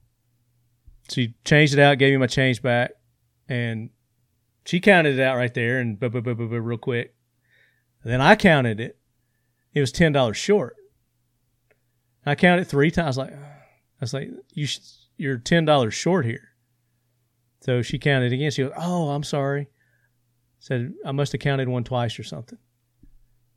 she 1.11 1.35
changed 1.45 1.73
it 1.75 1.81
out, 1.81 1.99
gave 1.99 2.13
me 2.13 2.19
my 2.19 2.27
change 2.27 2.63
back, 2.63 2.93
and 3.49 3.91
she 4.65 4.81
counted 4.81 5.19
it 5.19 5.23
out 5.23 5.37
right 5.37 5.53
there 5.53 5.79
and 5.81 5.99
bu- 5.99 6.11
bu- 6.11 6.21
bu- 6.23 6.35
bu- 6.35 6.49
bu- 6.49 6.61
real 6.61 6.79
quick. 6.79 7.15
Then 8.05 8.21
I 8.21 8.37
counted 8.37 8.81
it. 8.81 8.99
It 9.75 9.81
was 9.81 9.93
ten 9.93 10.13
dollars 10.13 10.37
short. 10.37 10.77
I 12.27 12.35
counted 12.35 12.67
three 12.67 12.91
times. 12.91 13.17
Like, 13.17 13.33
I 13.33 13.39
was 14.01 14.15
like, 14.15 14.31
you 14.53 14.67
sh- 14.67 14.79
you're 15.17 15.39
ten 15.39 15.65
dollars 15.65 15.95
short 15.95 16.25
here. 16.25 16.49
So 17.61 17.83
she 17.83 17.99
counted 17.99 18.33
again. 18.33 18.51
She 18.51 18.63
goes, 18.63 18.73
"Oh, 18.77 19.11
I'm 19.11 19.23
sorry." 19.23 19.69
Said 20.59 20.93
I 21.05 21.13
must 21.13 21.33
have 21.33 21.41
counted 21.41 21.69
one 21.69 21.85
twice 21.85 22.19
or 22.19 22.23
something. 22.23 22.59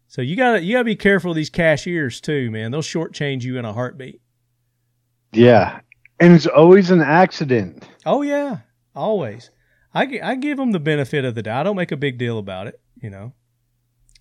So 0.08 0.22
you 0.22 0.36
gotta 0.36 0.62
you 0.62 0.74
gotta 0.74 0.86
be 0.86 0.96
careful 0.96 1.32
of 1.32 1.36
these 1.36 1.50
cashiers 1.50 2.22
too, 2.22 2.52
man. 2.52 2.72
They'll 2.72 2.82
shortchange 2.82 3.44
you 3.44 3.58
in 3.58 3.66
a 3.66 3.74
heartbeat. 3.74 4.22
Yeah. 5.32 5.80
And 6.20 6.34
it's 6.34 6.46
always 6.46 6.92
an 6.92 7.02
accident. 7.02 7.88
Oh 8.06 8.22
yeah, 8.22 8.60
always. 8.96 9.50
I, 9.94 10.20
I 10.24 10.36
give 10.36 10.58
them 10.58 10.72
the 10.72 10.80
benefit 10.80 11.26
of 11.26 11.36
the 11.36 11.44
doubt. 11.44 11.62
I 11.62 11.64
don't 11.64 11.76
make 11.76 11.92
a 11.92 11.98
big 11.98 12.18
deal 12.18 12.38
about 12.38 12.68
it. 12.68 12.80
You 13.02 13.10
know, 13.10 13.34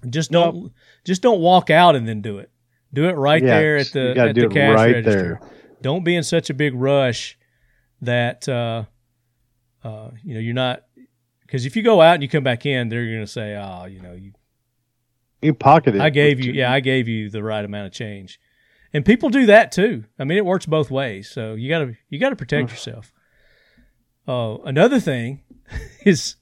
just 0.08 0.30
don't 0.30 0.72
just 1.04 1.22
don't 1.22 1.40
walk 1.40 1.70
out 1.70 1.94
and 1.94 2.06
then 2.06 2.22
do 2.22 2.38
it. 2.38 2.50
Do 2.94 3.08
it 3.08 3.12
right 3.12 3.42
Yeah, 3.42 3.58
there 3.58 3.76
at 3.78 3.86
the 3.92 4.14
at 4.18 4.34
the 4.34 4.48
cash 4.48 4.76
right 4.76 4.92
register. 4.96 5.40
there. 5.40 5.50
Don't 5.80 6.04
be 6.04 6.14
in 6.14 6.22
such 6.22 6.50
a 6.50 6.54
big 6.54 6.74
rush 6.74 7.38
that 8.02 8.48
uh, 8.48 8.84
uh, 9.82 10.10
you 10.22 10.34
know 10.34 10.40
you're 10.40 10.54
not 10.54 10.84
because 11.40 11.66
if 11.66 11.76
you 11.76 11.82
go 11.82 12.00
out 12.00 12.14
and 12.14 12.22
you 12.22 12.28
come 12.28 12.44
back 12.44 12.66
in, 12.66 12.88
they're 12.88 13.06
going 13.06 13.20
to 13.20 13.26
say, 13.26 13.56
"Oh, 13.56 13.86
you 13.86 14.00
know, 14.00 14.12
you 14.12 14.32
You 15.42 15.54
pocket 15.54 15.94
it. 15.96 16.00
I 16.00 16.10
gave 16.10 16.40
you, 16.40 16.52
yeah, 16.52 16.72
I 16.72 16.80
gave 16.80 17.08
you 17.08 17.28
the 17.30 17.42
right 17.42 17.64
amount 17.64 17.86
of 17.86 17.92
change, 17.92 18.38
and 18.92 19.04
people 19.04 19.28
do 19.28 19.46
that 19.46 19.72
too. 19.72 20.04
I 20.18 20.24
mean, 20.24 20.38
it 20.38 20.44
works 20.44 20.66
both 20.66 20.90
ways. 20.90 21.30
So 21.30 21.54
you 21.54 21.68
gotta 21.68 21.94
you 22.08 22.18
gotta 22.18 22.36
protect 22.36 22.70
yourself. 22.70 23.12
Oh, 24.28 24.62
another 24.64 25.00
thing 25.00 25.42
is 26.04 26.36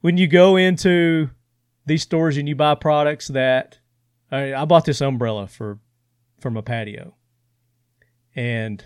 when 0.00 0.16
you 0.16 0.26
go 0.26 0.56
into 0.56 1.30
these 1.86 2.02
stores 2.02 2.36
and 2.36 2.48
you 2.48 2.54
buy 2.56 2.74
products 2.74 3.28
that 3.28 3.78
I, 4.30 4.54
I 4.54 4.64
bought 4.64 4.84
this 4.84 5.00
umbrella 5.00 5.46
for 5.46 5.78
from 6.40 6.56
a 6.56 6.62
patio, 6.62 7.14
and 8.36 8.84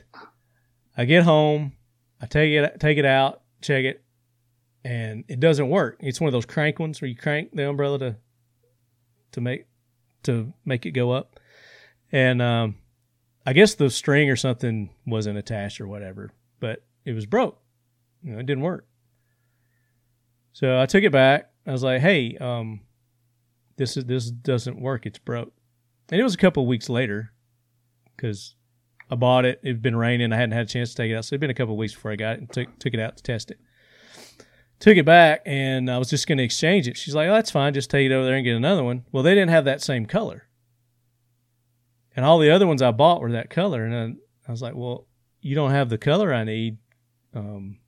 I 0.97 1.05
get 1.05 1.25
home, 1.25 1.73
I 2.21 2.27
take 2.27 2.53
it 2.53 2.81
take 2.81 2.99
it 2.99 3.05
out, 3.05 3.43
check 3.61 3.85
it, 3.85 4.05
and 4.85 5.25
it 5.29 5.41
doesn't 5.41 5.69
work. 5.69 5.97
It's 6.01 6.21
one 6.21 6.29
of 6.29 6.33
those 6.33 6.47
crank 6.47 6.79
ones 6.79 7.01
where 7.01 7.09
you 7.09 7.17
crank 7.17 7.51
the 7.53 7.69
umbrella 7.69 7.99
to 7.99 8.17
to 9.33 9.41
make 9.41 9.67
to 10.25 10.53
make 10.65 10.87
it 10.87 10.93
go 10.93 11.11
up. 11.11 11.39
And 12.13 12.43
um, 12.43 12.77
I 13.47 13.53
guess 13.53 13.75
the 13.75 13.91
string 13.91 14.31
or 14.31 14.37
something 14.37 14.91
wasn't 15.07 15.39
attached 15.39 15.81
or 15.81 15.89
whatever, 15.89 16.31
but 16.61 16.85
it 17.05 17.13
was 17.13 17.27
broke. 17.27 17.59
You 18.23 18.33
know, 18.33 18.39
it 18.39 18.47
didn't 18.47 18.63
work. 18.63 18.87
So 20.53 20.81
I 20.81 20.87
took 20.87 21.03
it 21.03 21.13
back. 21.13 21.51
I 21.67 21.73
was 21.73 21.83
like, 21.83 22.01
"Hey, 22.01 22.37
um, 22.37 22.81
this 23.77 23.97
is 23.97 24.05
this 24.05 24.31
doesn't 24.31 24.81
work. 24.81 25.07
It's 25.07 25.19
broke." 25.19 25.53
And 26.11 26.21
it 26.21 26.25
was 26.25 26.35
a 26.35 26.39
couple 26.39 26.67
weeks 26.67 26.89
later 26.89 27.33
because 28.17 28.55
I 29.11 29.15
bought 29.15 29.45
it. 29.45 29.61
It'd 29.63 29.83
been 29.83 29.97
raining. 29.97 30.33
I 30.33 30.37
hadn't 30.37 30.53
had 30.53 30.67
a 30.67 30.69
chance 30.69 30.91
to 30.91 30.97
take 30.97 31.11
it 31.11 31.17
out, 31.17 31.25
so 31.25 31.35
it'd 31.35 31.41
been 31.41 31.51
a 31.51 31.55
couple 31.55 31.77
weeks 31.77 31.95
before 31.95 32.13
I 32.13 32.17
got 32.17 32.35
it 32.35 32.41
and 32.41 32.53
took 32.53 32.79
took 32.79 32.95
it 32.95 33.01
out 33.01 33.17
to 33.17 33.23
test 33.23 33.51
it 33.51 33.59
took 34.83 34.97
it 34.97 35.07
back 35.07 35.43
and 35.47 35.89
I 35.89 35.97
was 35.97 36.11
just 36.11 36.27
going 36.27 36.39
to 36.39 36.45
exchange 36.45 36.89
it. 36.89 36.97
She's 36.97 37.15
like, 37.15 37.29
oh, 37.29 37.35
that's 37.35 37.53
fine. 37.53 37.73
Just 37.73 37.89
take 37.89 38.05
it 38.05 38.13
over 38.13 38.25
there 38.25 38.35
and 38.35 38.45
get 38.45 38.57
another 38.57 38.83
one. 38.83 39.05
Well, 39.13 39.23
they 39.23 39.33
didn't 39.33 39.51
have 39.51 39.65
that 39.65 39.81
same 39.81 40.07
color. 40.07 40.49
And 42.17 42.27
all 42.27 42.41
the 42.41 42.51
other 42.51 42.67
ones 42.67 42.83
I 42.83 42.91
bought 42.91 43.21
were 43.21 43.31
that 43.31 43.49
color. 43.49 43.85
And 43.85 43.95
I, 43.95 44.49
I 44.49 44.51
was 44.51 44.61
like, 44.61 44.75
well, 44.75 45.07
you 45.41 45.55
don't 45.55 45.71
have 45.71 45.89
the 45.89 45.99
color 45.99 46.35
I 46.35 46.43
need. 46.43 46.79
Um, 47.33 47.79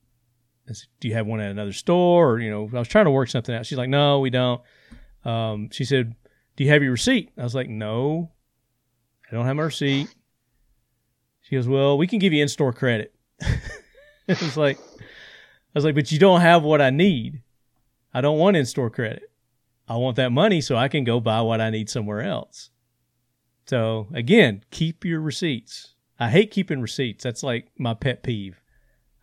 do 1.01 1.09
you 1.09 1.15
have 1.15 1.27
one 1.27 1.41
at 1.41 1.51
another 1.51 1.73
store? 1.73 2.31
Or, 2.31 2.39
you 2.39 2.49
know, 2.49 2.69
I 2.73 2.79
was 2.79 2.87
trying 2.87 3.05
to 3.05 3.11
work 3.11 3.27
something 3.27 3.53
out. 3.53 3.65
She's 3.65 3.77
like, 3.77 3.89
no, 3.89 4.21
we 4.21 4.29
don't. 4.29 4.61
Um, 5.25 5.69
she 5.71 5.83
said, 5.85 6.15
do 6.55 6.63
you 6.63 6.69
have 6.69 6.83
your 6.83 6.91
receipt? 6.91 7.31
I 7.37 7.43
was 7.43 7.55
like, 7.55 7.69
no, 7.69 8.31
I 9.29 9.35
don't 9.35 9.45
have 9.45 9.55
my 9.55 9.63
receipt. 9.63 10.07
She 11.41 11.55
goes, 11.55 11.67
well, 11.67 11.97
we 11.97 12.07
can 12.07 12.19
give 12.19 12.33
you 12.33 12.41
in-store 12.41 12.73
credit. 12.73 13.13
it 14.27 14.41
was 14.41 14.57
like, 14.57 14.79
I 14.79 15.73
was 15.73 15.83
like, 15.83 15.95
but 15.95 16.11
you 16.11 16.19
don't 16.19 16.41
have 16.41 16.63
what 16.63 16.81
I 16.81 16.89
need. 16.89 17.41
I 18.13 18.21
don't 18.21 18.39
want 18.39 18.55
in 18.55 18.65
store 18.65 18.89
credit. 18.89 19.29
I 19.87 19.97
want 19.97 20.15
that 20.15 20.31
money 20.31 20.61
so 20.61 20.75
I 20.75 20.87
can 20.87 21.03
go 21.03 21.19
buy 21.19 21.41
what 21.41 21.61
I 21.61 21.69
need 21.69 21.89
somewhere 21.89 22.21
else. 22.21 22.69
So 23.67 24.07
again, 24.13 24.63
keep 24.71 25.03
your 25.03 25.19
receipts. 25.19 25.95
I 26.19 26.29
hate 26.29 26.51
keeping 26.51 26.81
receipts. 26.81 27.23
That's 27.23 27.43
like 27.43 27.67
my 27.77 27.93
pet 27.93 28.23
peeve. 28.23 28.61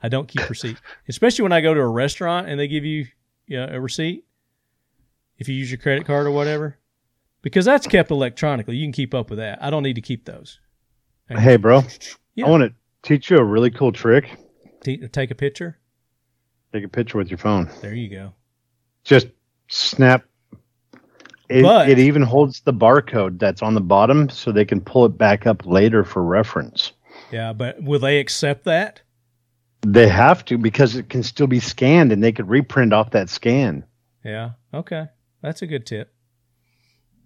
I 0.02 0.08
don't 0.08 0.28
keep 0.28 0.48
receipts, 0.48 0.80
especially 1.08 1.44
when 1.44 1.52
I 1.52 1.60
go 1.60 1.74
to 1.74 1.80
a 1.80 1.88
restaurant 1.88 2.48
and 2.48 2.58
they 2.58 2.68
give 2.68 2.84
you, 2.84 3.06
you 3.46 3.56
know, 3.56 3.68
a 3.70 3.80
receipt. 3.80 4.24
If 5.42 5.48
you 5.48 5.56
use 5.56 5.72
your 5.72 5.78
credit 5.78 6.06
card 6.06 6.28
or 6.28 6.30
whatever, 6.30 6.78
because 7.42 7.64
that's 7.64 7.88
kept 7.88 8.12
electronically, 8.12 8.76
you 8.76 8.84
can 8.86 8.92
keep 8.92 9.12
up 9.12 9.28
with 9.28 9.40
that. 9.40 9.58
I 9.60 9.70
don't 9.70 9.82
need 9.82 9.96
to 9.96 10.00
keep 10.00 10.24
those. 10.24 10.60
Hey, 11.28 11.56
bro. 11.56 11.82
Yeah. 12.34 12.46
I 12.46 12.50
want 12.50 12.62
to 12.62 12.72
teach 13.02 13.28
you 13.28 13.36
a 13.38 13.44
really 13.44 13.70
cool 13.70 13.90
trick. 13.92 14.38
T- 14.82 15.06
take 15.08 15.30
a 15.32 15.34
picture. 15.34 15.78
Take 16.72 16.84
a 16.84 16.88
picture 16.88 17.18
with 17.18 17.28
your 17.28 17.36
phone. 17.38 17.68
There 17.82 17.92
you 17.92 18.08
go. 18.08 18.32
Just 19.04 19.26
snap. 19.68 20.24
It, 21.50 21.62
But- 21.62 21.90
it 21.90 21.98
even 21.98 22.22
holds 22.22 22.60
the 22.60 22.72
barcode 22.72 23.38
that's 23.40 23.60
on 23.62 23.74
the 23.74 23.80
bottom 23.82 24.30
so 24.30 24.50
they 24.52 24.64
can 24.64 24.80
pull 24.80 25.04
it 25.04 25.18
back 25.18 25.46
up 25.46 25.66
later 25.66 26.04
for 26.04 26.22
reference. 26.22 26.92
Yeah, 27.32 27.52
but 27.52 27.82
will 27.82 27.98
they 28.00 28.18
accept 28.20 28.64
that? 28.64 29.02
They 29.84 30.08
have 30.08 30.44
to 30.46 30.56
because 30.56 30.94
it 30.96 31.10
can 31.10 31.24
still 31.24 31.48
be 31.48 31.60
scanned 31.60 32.12
and 32.12 32.22
they 32.22 32.32
could 32.32 32.48
reprint 32.48 32.92
off 32.94 33.10
that 33.10 33.28
scan. 33.28 33.84
Yeah. 34.24 34.52
Okay. 34.72 35.08
That's 35.42 35.62
a 35.62 35.66
good 35.66 35.84
tip. 35.86 36.12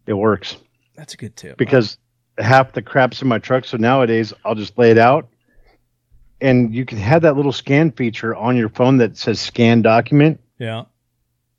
It 0.07 0.15
works 0.15 0.57
That's 0.97 1.15
a 1.15 1.17
good 1.17 1.37
tip. 1.37 1.57
because 1.59 1.99
half 2.39 2.73
the 2.73 2.83
crap's 2.83 3.21
in 3.23 3.29
my 3.29 3.39
truck. 3.39 3.65
So 3.65 3.77
nowadays 3.77 4.33
I'll 4.45 4.55
just 4.55 4.77
lay 4.79 4.91
it 4.91 4.99
out, 4.99 5.29
and 6.41 6.75
you 6.75 6.85
can 6.85 6.99
have 6.99 7.23
that 7.23 7.37
little 7.37 7.53
scan 7.53 7.91
feature 7.93 8.35
on 8.35 8.57
your 8.57 8.69
phone 8.69 8.99
that 8.99 9.17
says 9.17 9.41
scan 9.41 9.83
document, 9.83 10.41
yeah. 10.59 10.85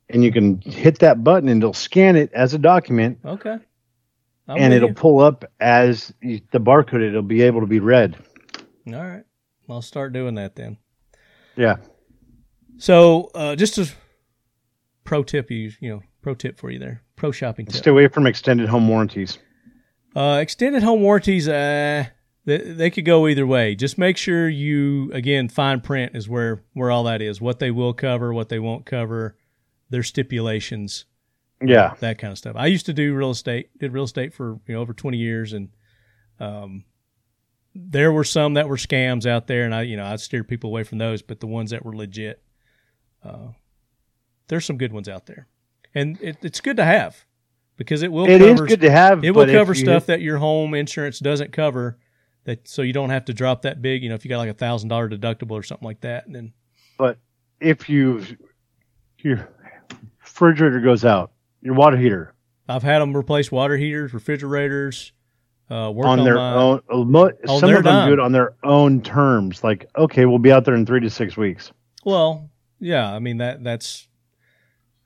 and 0.08 0.24
you 0.24 0.32
can 0.32 0.60
hit 0.62 0.98
that 1.00 1.22
button 1.22 1.48
and 1.48 1.62
it'll 1.62 1.72
scan 1.74 2.16
it 2.16 2.32
as 2.32 2.54
a 2.54 2.58
document, 2.58 3.18
Okay. 3.24 3.58
I'm 4.50 4.56
and 4.56 4.72
it'll 4.72 4.88
you. 4.88 4.94
pull 4.94 5.20
up 5.20 5.44
as 5.60 6.12
the 6.22 6.40
barcode. 6.54 7.06
It'll 7.06 7.20
be 7.20 7.42
able 7.42 7.60
to 7.60 7.66
be 7.66 7.80
read. 7.80 8.16
All 8.86 8.94
right. 8.94 9.24
I'll 9.68 9.82
start 9.82 10.14
doing 10.14 10.36
that 10.36 10.56
then. 10.56 10.78
Yeah. 11.54 11.76
So, 12.78 13.30
uh, 13.34 13.56
just 13.56 13.76
a 13.76 13.92
pro 15.04 15.22
tip, 15.22 15.50
you 15.50 15.70
you 15.80 15.90
know, 15.90 16.02
pro 16.22 16.34
tip 16.34 16.58
for 16.58 16.70
you 16.70 16.78
there, 16.78 17.02
pro 17.16 17.30
shopping 17.32 17.66
tip. 17.66 17.76
Stay 17.76 17.90
away 17.90 18.08
from 18.08 18.26
extended 18.26 18.68
home 18.68 18.88
warranties. 18.88 19.38
Uh, 20.16 20.38
extended 20.40 20.82
home 20.82 21.02
warranties, 21.02 21.46
uh, 21.48 22.04
they, 22.44 22.58
they 22.58 22.90
could 22.90 23.04
go 23.04 23.28
either 23.28 23.46
way. 23.46 23.74
Just 23.74 23.98
make 23.98 24.16
sure 24.16 24.48
you, 24.48 25.12
again, 25.12 25.48
fine 25.48 25.80
print 25.80 26.16
is 26.16 26.28
where 26.28 26.62
where 26.72 26.90
all 26.90 27.04
that 27.04 27.20
is. 27.22 27.40
What 27.40 27.58
they 27.58 27.70
will 27.70 27.92
cover, 27.92 28.32
what 28.32 28.48
they 28.48 28.58
won't 28.58 28.86
cover, 28.86 29.36
their 29.90 30.02
stipulations, 30.02 31.04
Yeah. 31.62 31.94
that 32.00 32.18
kind 32.18 32.32
of 32.32 32.38
stuff. 32.38 32.56
I 32.56 32.66
used 32.66 32.86
to 32.86 32.92
do 32.92 33.14
real 33.14 33.30
estate, 33.30 33.70
did 33.78 33.92
real 33.92 34.04
estate 34.04 34.32
for 34.34 34.58
you 34.66 34.74
know 34.74 34.80
over 34.80 34.94
twenty 34.94 35.18
years, 35.18 35.52
and 35.52 35.68
um, 36.40 36.84
there 37.74 38.10
were 38.10 38.24
some 38.24 38.54
that 38.54 38.68
were 38.68 38.76
scams 38.76 39.26
out 39.26 39.46
there, 39.46 39.64
and 39.64 39.74
I 39.74 39.82
you 39.82 39.96
know 39.96 40.06
I 40.06 40.16
steered 40.16 40.48
people 40.48 40.70
away 40.70 40.84
from 40.84 40.98
those, 40.98 41.20
but 41.22 41.40
the 41.40 41.46
ones 41.46 41.70
that 41.70 41.84
were 41.84 41.94
legit, 41.94 42.42
uh, 43.22 43.48
there's 44.48 44.64
some 44.64 44.78
good 44.78 44.92
ones 44.92 45.08
out 45.08 45.26
there, 45.26 45.46
and 45.94 46.20
it, 46.20 46.38
it's 46.42 46.60
good 46.60 46.76
to 46.76 46.84
have 46.84 47.24
because 47.76 48.02
it 48.02 48.12
will 48.12 48.28
It 48.28 48.40
is 48.42 48.54
cover 48.54 48.66
good 48.66 48.80
to 48.82 48.90
have. 48.90 49.24
it 49.24 49.30
will 49.34 49.46
cover 49.46 49.74
stuff 49.74 50.06
that 50.06 50.20
your 50.20 50.38
home 50.38 50.74
insurance 50.74 51.18
doesn't 51.18 51.52
cover. 51.52 51.98
That 52.44 52.66
so 52.66 52.82
you 52.82 52.92
don't 52.92 53.10
have 53.10 53.26
to 53.26 53.34
drop 53.34 53.62
that 53.62 53.82
big. 53.82 54.02
You 54.02 54.08
know, 54.08 54.14
if 54.14 54.24
you 54.24 54.28
got 54.28 54.38
like 54.38 54.50
a 54.50 54.54
thousand 54.54 54.88
dollar 54.88 55.08
deductible 55.08 55.52
or 55.52 55.62
something 55.62 55.86
like 55.86 56.00
that, 56.00 56.26
and 56.26 56.34
then 56.34 56.52
But 56.96 57.18
if 57.60 57.88
you 57.88 58.24
your 59.18 59.48
refrigerator 60.20 60.80
goes 60.80 61.04
out, 61.04 61.32
your 61.60 61.74
water 61.74 61.96
heater 61.96 62.34
I've 62.68 62.82
had 62.82 63.00
them 63.00 63.16
replace 63.16 63.50
water 63.50 63.76
heaters, 63.76 64.12
refrigerators, 64.12 65.12
uh, 65.70 65.90
work 65.94 66.06
on 66.06 66.20
on, 66.20 66.24
their 66.24 66.38
own, 66.38 66.80
uh, 66.90 66.98
mo- 66.98 67.32
some 67.46 67.74
of 67.74 67.82
them 67.82 68.08
do 68.08 68.12
it 68.12 68.20
on 68.20 68.32
their 68.32 68.54
own 68.62 69.00
terms. 69.00 69.64
Like, 69.64 69.88
okay, 69.96 70.26
we'll 70.26 70.38
be 70.38 70.52
out 70.52 70.64
there 70.64 70.74
in 70.74 70.84
three 70.84 71.00
to 71.00 71.10
six 71.10 71.36
weeks. 71.36 71.72
Well, 72.04 72.50
yeah, 72.78 73.10
I 73.12 73.18
mean 73.18 73.38
that 73.38 73.64
that's 73.64 74.06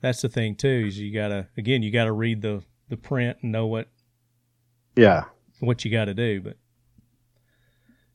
that's 0.02 0.20
the 0.20 0.28
thing 0.28 0.56
too. 0.56 0.84
Is 0.88 0.98
you 0.98 1.14
gotta 1.14 1.48
again 1.56 1.82
you 1.82 1.90
gotta 1.90 2.12
read 2.12 2.42
the 2.42 2.62
the 2.88 2.96
print 2.98 3.38
and 3.40 3.52
know 3.52 3.66
what 3.66 3.88
Yeah, 4.94 5.24
what 5.60 5.84
you 5.84 5.90
got 5.90 6.06
to 6.06 6.14
do. 6.14 6.42
But 6.42 6.58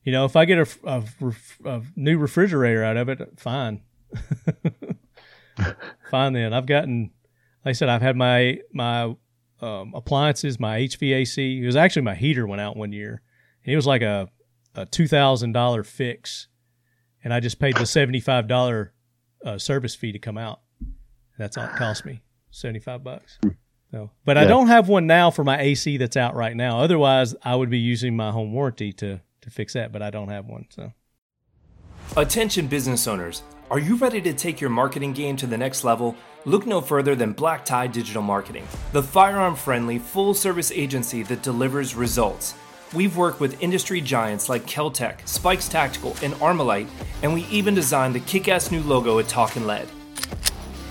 you 0.04 0.12
know, 0.12 0.24
if 0.24 0.36
I 0.36 0.44
get 0.44 0.58
a, 0.58 0.68
a, 0.84 1.04
a 1.64 1.82
new 1.96 2.18
refrigerator 2.18 2.84
out 2.84 2.96
of 2.96 3.08
it, 3.08 3.40
fine, 3.40 3.82
fine. 6.10 6.32
Then 6.34 6.52
I've 6.52 6.66
gotten, 6.66 7.10
like 7.64 7.70
I 7.70 7.72
said, 7.72 7.88
I've 7.88 8.02
had 8.02 8.16
my 8.16 8.58
my 8.72 9.14
um, 9.60 9.92
appliances, 9.94 10.60
my 10.60 10.78
HVAC. 10.80 11.60
It 11.60 11.66
was 11.66 11.76
actually 11.76 12.02
my 12.02 12.14
heater 12.14 12.46
went 12.46 12.60
out 12.60 12.76
one 12.76 12.92
year, 12.92 13.22
and 13.64 13.72
it 13.72 13.76
was 13.76 13.86
like 13.86 14.02
a 14.02 14.28
a 14.74 14.84
two 14.86 15.08
thousand 15.08 15.52
dollar 15.52 15.82
fix, 15.82 16.48
and 17.24 17.32
I 17.32 17.40
just 17.40 17.58
paid 17.58 17.76
the 17.76 17.86
seventy 17.86 18.20
five 18.20 18.46
dollar 18.46 18.92
uh, 19.44 19.58
service 19.58 19.94
fee 19.94 20.12
to 20.12 20.18
come 20.18 20.38
out. 20.38 20.60
That's 21.38 21.56
all 21.56 21.64
it 21.64 21.72
cost 21.76 22.04
me, 22.04 22.22
seventy 22.50 22.80
five 22.80 23.02
bucks. 23.02 23.38
Hmm. 23.42 23.50
So, 23.90 24.10
but 24.26 24.36
I 24.36 24.44
don't 24.44 24.66
have 24.66 24.88
one 24.88 25.06
now 25.06 25.30
for 25.30 25.44
my 25.44 25.58
AC 25.58 25.96
that's 25.96 26.16
out 26.18 26.34
right 26.34 26.54
now. 26.54 26.80
Otherwise, 26.80 27.34
I 27.42 27.54
would 27.56 27.70
be 27.70 27.78
using 27.78 28.14
my 28.14 28.30
home 28.30 28.52
warranty 28.52 28.92
to 28.94 29.20
to 29.40 29.50
fix 29.50 29.72
that, 29.72 29.92
but 29.92 30.02
I 30.02 30.10
don't 30.10 30.28
have 30.28 30.44
one. 30.46 30.66
So, 30.68 30.92
Attention 32.16 32.66
business 32.66 33.06
owners, 33.06 33.42
are 33.70 33.78
you 33.78 33.96
ready 33.96 34.20
to 34.22 34.32
take 34.32 34.60
your 34.60 34.70
marketing 34.70 35.12
game 35.12 35.36
to 35.36 35.46
the 35.46 35.56
next 35.56 35.84
level? 35.84 36.16
Look 36.44 36.66
no 36.66 36.80
further 36.80 37.14
than 37.14 37.32
Black 37.32 37.64
Tie 37.64 37.86
Digital 37.86 38.22
Marketing, 38.22 38.66
the 38.92 39.02
firearm 39.02 39.54
friendly, 39.54 39.98
full 39.98 40.34
service 40.34 40.72
agency 40.72 41.22
that 41.24 41.42
delivers 41.42 41.94
results. 41.94 42.54
We've 42.94 43.16
worked 43.16 43.40
with 43.40 43.62
industry 43.62 44.00
giants 44.00 44.48
like 44.48 44.64
Keltec, 44.64 45.28
Spikes 45.28 45.68
Tactical, 45.68 46.16
and 46.22 46.32
Armalite, 46.34 46.88
and 47.22 47.34
we 47.34 47.44
even 47.46 47.74
designed 47.74 48.14
the 48.14 48.20
kick 48.20 48.48
ass 48.48 48.70
new 48.70 48.82
logo 48.82 49.18
at 49.18 49.28
Talkin' 49.28 49.66
Lead. 49.66 49.88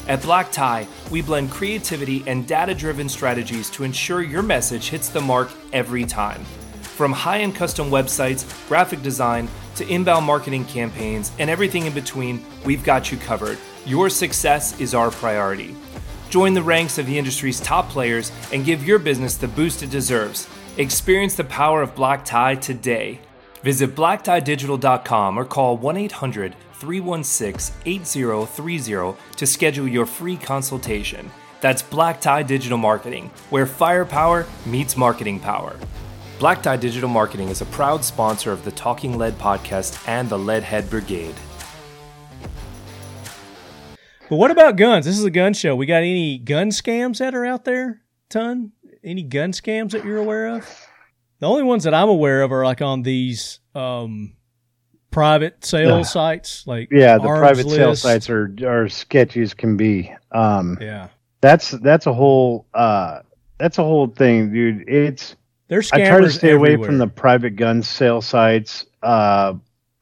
At 0.08 0.22
Black 0.22 0.54
Tie, 0.54 0.88
we 1.12 1.22
blend 1.22 1.52
creativity 1.52 2.24
and 2.28 2.48
data 2.48 2.74
driven 2.74 3.10
strategies 3.10 3.70
to 3.72 3.84
ensure 3.84 4.22
your 4.22 4.42
message 4.42 4.88
hits 4.90 5.10
the 5.10 5.20
mark 5.20 5.52
every 5.74 6.06
time. 6.06 6.46
From 6.82 7.12
high 7.12 7.40
end 7.40 7.56
custom 7.56 7.90
websites, 7.90 8.46
graphic 8.70 9.02
design, 9.02 9.50
to 9.76 9.88
inbound 9.88 10.26
marketing 10.26 10.64
campaigns, 10.66 11.34
and 11.40 11.50
everything 11.50 11.86
in 11.86 11.94
between, 11.94 12.44
we've 12.66 12.86
got 12.86 13.12
you 13.12 13.18
covered. 13.18 13.58
Your 13.86 14.10
success 14.10 14.80
is 14.80 14.94
our 14.94 15.12
priority. 15.12 15.76
Join 16.30 16.54
the 16.54 16.64
ranks 16.64 16.98
of 16.98 17.06
the 17.06 17.18
industry's 17.18 17.60
top 17.60 17.90
players 17.90 18.32
and 18.54 18.66
give 18.66 18.88
your 18.88 19.00
business 19.00 19.36
the 19.36 19.48
boost 19.50 19.84
it 19.84 19.90
deserves. 19.90 20.48
Experience 20.78 21.36
the 21.36 21.44
power 21.44 21.82
of 21.82 21.96
Black 21.96 22.24
Tie 22.24 22.56
today. 22.56 23.20
Visit 23.62 23.94
blacktiedigital.com 23.94 25.38
or 25.38 25.44
call 25.44 25.76
1 25.76 25.98
800 25.98 26.56
316 26.80 27.76
8030 27.86 29.18
to 29.38 29.48
schedule 29.48 29.88
your 29.88 30.06
free 30.06 30.38
consultation. 30.38 31.30
That's 31.60 31.82
Black 31.82 32.22
Tie 32.22 32.44
Digital 32.44 32.78
Marketing, 32.78 33.32
where 33.50 33.66
firepower 33.66 34.46
meets 34.66 34.96
marketing 34.96 35.40
power. 35.40 35.76
Black 36.40 36.62
Tie 36.62 36.78
Digital 36.78 37.10
Marketing 37.10 37.50
is 37.50 37.62
a 37.62 37.66
proud 37.66 38.06
sponsor 38.06 38.52
of 38.52 38.64
the 38.64 38.72
Talking 38.72 39.18
Lead 39.18 39.34
podcast 39.40 40.08
and 40.08 40.30
the 40.30 40.38
Leadhead 40.38 40.88
Brigade. 40.88 41.34
but 44.30 44.36
what 44.36 44.52
about 44.52 44.76
guns? 44.76 45.06
This 45.06 45.18
is 45.18 45.26
a 45.26 45.32
gun 45.32 45.54
show. 45.54 45.76
We 45.76 45.88
got 45.88 46.04
any 46.04 46.38
gun 46.38 46.70
scams 46.70 47.18
that 47.18 47.34
are 47.34 47.46
out 47.46 47.66
there? 47.66 48.04
Ton? 48.30 48.74
Any 49.04 49.24
gun 49.24 49.52
scams 49.52 49.92
that 49.92 50.06
you're 50.06 50.18
aware 50.18 50.48
of? 50.48 50.88
The 51.40 51.48
only 51.48 51.64
ones 51.64 51.86
that 51.86 51.94
I'm 51.96 52.10
aware 52.10 52.44
of 52.44 52.52
are 52.52 52.66
like 52.66 52.82
on 52.84 53.02
these 53.02 53.60
um, 53.74 54.37
private 55.12 55.64
sale 55.66 56.04
sites, 56.04 56.66
like 56.68 56.90
yeah. 56.92 57.18
The 57.18 57.24
private 57.28 57.70
sale 57.70 57.90
List. 57.90 58.02
sites 58.04 58.30
are 58.30 58.54
are 58.66 58.88
sketchy 58.90 59.42
as 59.42 59.54
can 59.54 59.78
be. 59.78 60.14
Um, 60.32 60.78
Yeah, 60.82 61.08
that's 61.42 61.72
that's 61.72 62.06
a 62.06 62.14
whole 62.14 62.66
uh, 62.74 63.22
that's 63.58 63.78
a 63.78 63.84
whole 63.84 64.08
thing, 64.08 64.52
dude. 64.52 64.88
It's 64.88 65.36
they're 65.68 65.82
scammers. 65.82 66.06
I 66.06 66.10
try 66.10 66.22
to 66.22 66.30
stay 66.32 66.52
away 66.52 66.78
from 66.78 66.98
the 66.98 67.08
private 67.08 67.56
gun 67.56 67.82
sale 67.84 68.22
sites. 68.22 68.86
Uh, 69.04 69.54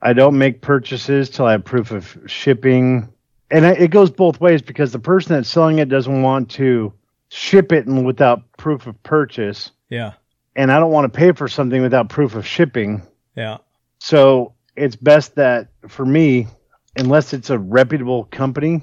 I 0.01 0.13
don't 0.13 0.37
make 0.37 0.61
purchases 0.61 1.29
till 1.29 1.45
I 1.45 1.53
have 1.53 1.65
proof 1.65 1.91
of 1.91 2.17
shipping, 2.27 3.09
and 3.49 3.65
I, 3.65 3.71
it 3.71 3.89
goes 3.91 4.11
both 4.11 4.39
ways 4.39 4.61
because 4.61 4.91
the 4.91 4.99
person 4.99 5.35
that's 5.35 5.49
selling 5.49 5.79
it 5.79 5.89
doesn't 5.89 6.21
want 6.21 6.49
to 6.51 6.93
ship 7.29 7.71
it 7.71 7.87
and 7.87 8.05
without 8.05 8.43
proof 8.57 8.85
of 8.85 9.01
purchase, 9.03 9.71
Yeah, 9.89 10.13
and 10.55 10.71
I 10.71 10.79
don't 10.79 10.91
want 10.91 11.11
to 11.11 11.17
pay 11.17 11.31
for 11.31 11.47
something 11.47 11.81
without 11.81 12.09
proof 12.09 12.35
of 12.35 12.45
shipping. 12.45 13.01
yeah, 13.35 13.57
So 13.99 14.53
it's 14.75 14.95
best 14.95 15.35
that 15.35 15.69
for 15.87 16.05
me, 16.05 16.47
unless 16.97 17.33
it's 17.33 17.49
a 17.49 17.57
reputable 17.59 18.25
company, 18.25 18.81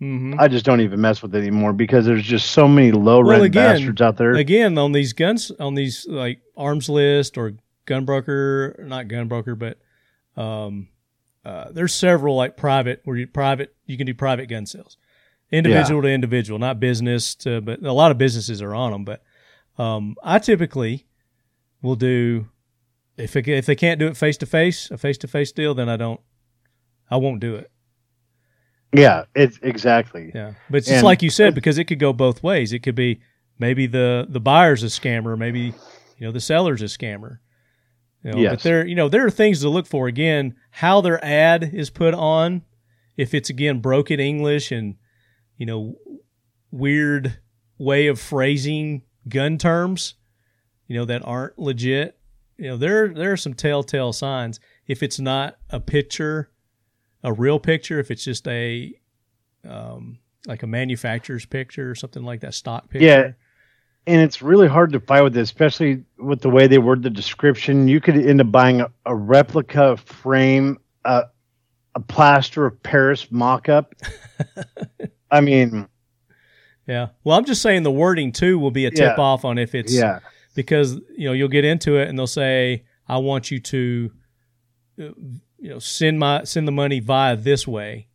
hmm 0.00 0.34
I 0.38 0.48
just 0.48 0.64
don't 0.64 0.80
even 0.80 1.00
mess 1.00 1.22
with 1.22 1.34
it 1.34 1.38
anymore 1.38 1.72
because 1.72 2.04
there's 2.04 2.24
just 2.24 2.50
so 2.50 2.66
many 2.66 2.90
low 2.92 3.20
rent 3.20 3.26
Well, 3.40 3.42
again- 3.42 3.76
bastards 3.76 4.02
out 4.02 4.16
there. 4.16 4.34
again 4.34 4.76
on 4.76 4.92
these 4.92 5.12
guns 5.12 5.50
on 5.60 5.74
these 5.74 6.04
like 6.08 6.40
arms 6.56 6.88
list 6.88 7.38
or 7.38 7.52
gun 7.86 8.04
broker 8.04 8.84
not 8.88 9.06
gun 9.08 9.28
broker 9.28 9.54
but 9.54 9.78
um 10.36 10.88
uh 11.44 11.70
there's 11.70 11.94
several 11.94 12.34
like 12.34 12.56
private 12.56 13.02
where 13.04 13.16
you 13.16 13.26
private 13.28 13.74
you 13.86 13.96
can 13.96 14.06
do 14.06 14.14
private 14.14 14.46
gun 14.48 14.66
sales. 14.66 14.96
Individual 15.52 16.02
to 16.02 16.08
individual 16.08 16.58
not 16.58 16.80
business 16.80 17.34
to 17.36 17.60
but 17.60 17.80
a 17.82 17.92
lot 17.92 18.10
of 18.10 18.18
businesses 18.18 18.60
are 18.60 18.74
on 18.74 18.90
them 18.90 19.04
but 19.04 19.22
um 19.78 20.16
i 20.24 20.38
typically 20.40 21.06
will 21.82 21.94
do 21.96 22.46
if 23.16 23.36
it, 23.36 23.46
if 23.48 23.66
they 23.66 23.74
can't 23.76 23.98
do 24.00 24.06
it 24.06 24.16
face 24.16 24.36
to 24.38 24.46
face 24.46 24.90
a 24.90 24.98
face 24.98 25.18
to 25.18 25.28
face 25.28 25.52
deal 25.52 25.74
then 25.74 25.88
i 25.88 25.96
don't 25.96 26.20
i 27.10 27.16
won't 27.16 27.40
do 27.40 27.54
it 27.54 27.70
yeah, 28.96 29.24
it's 29.34 29.58
exactly. 29.60 30.30
yeah, 30.32 30.52
but 30.70 30.76
it's 30.78 30.86
just 30.86 30.98
And- 30.98 31.04
like 31.04 31.20
you 31.20 31.28
said 31.30 31.52
because 31.52 31.78
it 31.78 31.86
could 31.86 31.98
go 31.98 32.12
both 32.12 32.44
ways. 32.44 32.72
It 32.72 32.84
could 32.84 32.94
be 32.94 33.20
maybe 33.58 33.88
the 33.88 34.24
the 34.28 34.38
buyer's 34.38 34.84
a 34.84 34.86
scammer, 34.86 35.36
maybe 35.36 35.60
you 36.16 36.20
know 36.20 36.30
the 36.30 36.38
seller's 36.40 36.80
a 36.80 36.84
scammer. 36.84 37.38
You 38.22 38.30
know, 38.30 38.50
But 38.50 38.60
there, 38.62 38.86
you 38.86 38.94
know, 38.94 39.08
there 39.08 39.26
are 39.26 39.30
things 39.30 39.60
to 39.62 39.68
look 39.68 39.86
for. 39.88 40.06
Again, 40.06 40.54
how 40.70 41.00
their 41.00 41.22
ad 41.24 41.70
is 41.74 41.90
put 41.90 42.14
on, 42.14 42.62
if 43.16 43.34
it's 43.34 43.50
again 43.50 43.80
broken 43.80 44.20
English 44.20 44.70
and 44.70 44.94
you 45.58 45.66
know 45.66 45.96
weird 46.70 47.40
way 47.78 48.06
of 48.06 48.20
phrasing 48.20 49.02
gun 49.28 49.58
terms, 49.58 50.14
you 50.86 50.96
know 50.96 51.04
that 51.04 51.22
aren't 51.24 51.58
legit. 51.58 52.16
You 52.56 52.68
know 52.70 52.76
there 52.76 53.08
there 53.12 53.32
are 53.32 53.36
some 53.36 53.54
telltale 53.54 54.12
signs. 54.12 54.60
If 54.86 55.02
it's 55.02 55.18
not 55.18 55.56
a 55.70 55.80
picture, 55.80 56.50
a 57.22 57.32
real 57.32 57.58
picture, 57.58 57.98
if 57.98 58.10
it's 58.10 58.24
just 58.24 58.46
a 58.48 58.92
um, 59.68 60.18
like 60.46 60.62
a 60.62 60.66
manufacturer's 60.66 61.46
picture 61.46 61.90
or 61.90 61.94
something 61.94 62.22
like 62.22 62.40
that, 62.40 62.54
stock 62.54 62.90
picture. 62.90 63.06
Yeah. 63.06 63.32
and 64.06 64.20
it's 64.20 64.42
really 64.42 64.68
hard 64.68 64.92
to 64.92 65.00
fight 65.00 65.22
with 65.22 65.36
it, 65.36 65.40
especially 65.40 66.04
with 66.18 66.42
the 66.42 66.50
way 66.50 66.66
they 66.66 66.78
word 66.78 67.02
the 67.02 67.10
description. 67.10 67.88
You 67.88 68.00
could 68.00 68.16
end 68.16 68.40
up 68.42 68.52
buying 68.52 68.82
a, 68.82 68.90
a 69.06 69.14
replica 69.14 69.96
frame, 69.96 70.78
uh, 71.06 71.22
a 71.94 72.00
plaster 72.00 72.66
of 72.66 72.82
Paris 72.82 73.30
mock-up. 73.30 73.94
I 75.30 75.40
mean, 75.40 75.88
Yeah. 76.86 77.08
Well, 77.24 77.38
I'm 77.38 77.46
just 77.46 77.62
saying 77.62 77.82
the 77.82 77.90
wording 77.90 78.30
too 78.32 78.58
will 78.58 78.70
be 78.70 78.84
a 78.84 78.90
tip 78.90 79.16
Yeah. 79.16 79.22
off 79.22 79.44
on 79.46 79.56
if 79.56 79.74
it's 79.74 79.94
yeah, 79.94 80.18
because 80.54 80.94
you 81.16 81.26
know 81.26 81.32
you'll 81.32 81.48
get 81.48 81.64
into 81.64 81.96
it 81.96 82.08
and 82.08 82.18
they'll 82.18 82.26
say 82.26 82.84
I 83.08 83.18
want 83.18 83.50
you 83.50 83.60
to 83.60 84.10
you 84.96 85.14
know 85.60 85.78
send 85.78 86.18
my 86.18 86.44
send 86.44 86.66
the 86.68 86.72
money 86.72 87.00
via 87.00 87.36
this 87.36 87.66
way 87.66 88.08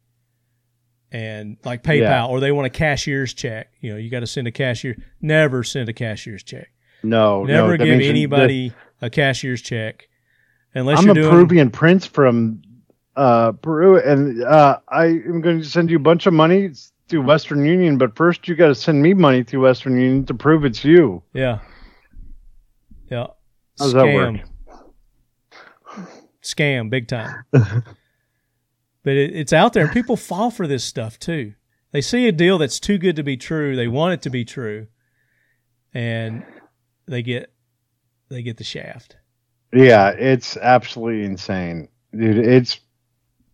and 1.11 1.57
like 1.66 1.84
PayPal 1.84 1.99
Yeah. 2.02 2.26
or 2.28 2.40
they 2.40 2.52
want 2.52 2.68
a 2.68 2.70
cashier's 2.70 3.34
check. 3.34 3.72
You 3.82 3.91
know, 3.91 3.98
you 3.98 4.10
got 4.10 4.20
to 4.22 4.28
send 4.28 4.48
a 4.48 4.52
cashier. 4.52 4.95
Never 5.22 5.64
send 5.64 5.90
a 5.90 5.94
cashier's 5.94 6.44
check. 6.44 6.68
no, 7.03 7.44
Never 7.44 7.78
no, 7.78 7.86
give 7.86 7.99
anybody 8.02 8.74
a 9.02 9.10
cashier's 9.10 9.61
check 9.61 10.07
unless 10.76 10.99
I'm 10.99 11.06
you're 11.06 11.11
a 11.11 11.16
doing 11.16 11.30
Peruvian 11.32 11.70
prince 11.72 12.06
from 12.06 12.61
uh, 13.16 13.52
Peru, 13.53 13.98
and 13.99 14.44
uh, 14.44 14.80
I 14.88 15.06
am 15.07 15.41
going 15.41 15.60
to 15.60 15.66
send 15.68 15.90
you 15.90 15.98
a 15.98 15.99
bunch 16.02 16.26
of 16.26 16.34
money 16.34 16.70
through 17.10 17.24
Western 17.24 17.66
Union. 17.66 17.98
But 17.98 18.16
first, 18.16 18.48
you 18.48 18.56
got 18.56 18.68
to 18.68 18.76
send 18.76 19.02
me 19.02 19.14
money 19.14 19.44
through 19.44 19.64
Western 19.64 19.99
Union 19.99 20.26
to 20.28 20.34
prove 20.34 20.64
it's 20.64 20.86
you. 20.86 21.22
yeah. 21.34 21.60
Yeah. 23.10 23.27
How 23.77 23.86
does 23.86 23.94
that 23.94 24.06
Scam. 24.06 24.34
work? 24.34 26.06
Scam, 26.41 26.90
big 26.90 27.07
time. 27.07 27.44
but 27.52 27.84
it, 29.06 29.36
it's 29.36 29.53
out 29.53 29.73
there, 29.73 29.86
and 29.86 29.94
people 29.94 30.18
fall 30.18 30.52
for 30.52 30.68
this 30.68 30.84
stuff 30.84 31.19
too. 31.19 31.53
They 31.91 32.02
see 32.02 32.27
a 32.27 32.31
deal 32.31 32.57
that's 32.57 32.80
too 32.80 32.98
good 32.98 33.15
to 33.15 33.23
be 33.23 33.38
true. 33.38 33.76
They 33.76 33.88
want 33.88 34.14
it 34.14 34.22
to 34.23 34.30
be 34.30 34.45
true, 34.45 34.88
and 35.94 36.44
they 37.07 37.22
get 37.23 37.52
they 38.30 38.41
get 38.41 38.57
the 38.57 38.64
shaft. 38.64 39.15
Yeah, 39.73 40.10
it's 40.10 40.57
absolutely 40.57 41.26
insane, 41.26 41.90
dude. 42.15 42.38
It's 42.38 42.80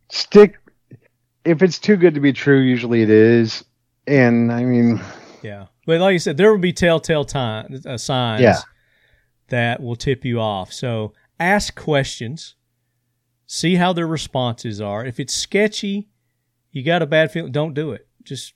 stick. 0.10 0.58
If 1.46 1.62
it's 1.62 1.80
too 1.80 1.96
good 1.96 2.14
to 2.16 2.20
be 2.20 2.34
true, 2.34 2.60
usually 2.60 3.02
it 3.02 3.10
is. 3.10 3.64
And 4.08 4.52
I 4.52 4.64
mean, 4.64 5.02
Yeah, 5.42 5.68
but 5.86 6.00
like 6.00 6.14
you 6.14 6.20
said, 6.20 6.38
there 6.38 6.52
will 6.52 6.60
be 6.60 6.74
telltale 6.74 7.26
time, 7.26 7.82
uh, 7.86 7.98
signs 7.98 8.42
Yeah. 8.42 8.60
That 9.50 9.82
will 9.82 9.96
tip 9.96 10.26
you 10.26 10.40
off. 10.40 10.74
So 10.74 11.14
ask 11.40 11.76
questions, 11.76 12.56
see 13.46 13.76
how 13.76 13.94
their 13.94 14.08
responses 14.08 14.82
are. 14.82 15.06
If 15.06 15.20
it's 15.20 15.34
sketchy, 15.34 16.10
you 16.72 16.84
got 16.84 17.02
a 17.02 17.06
bad 17.06 17.32
feeling, 17.32 17.52
don't 17.52 17.74
do 17.74 17.92
it. 17.92 18.08
Just 18.24 18.54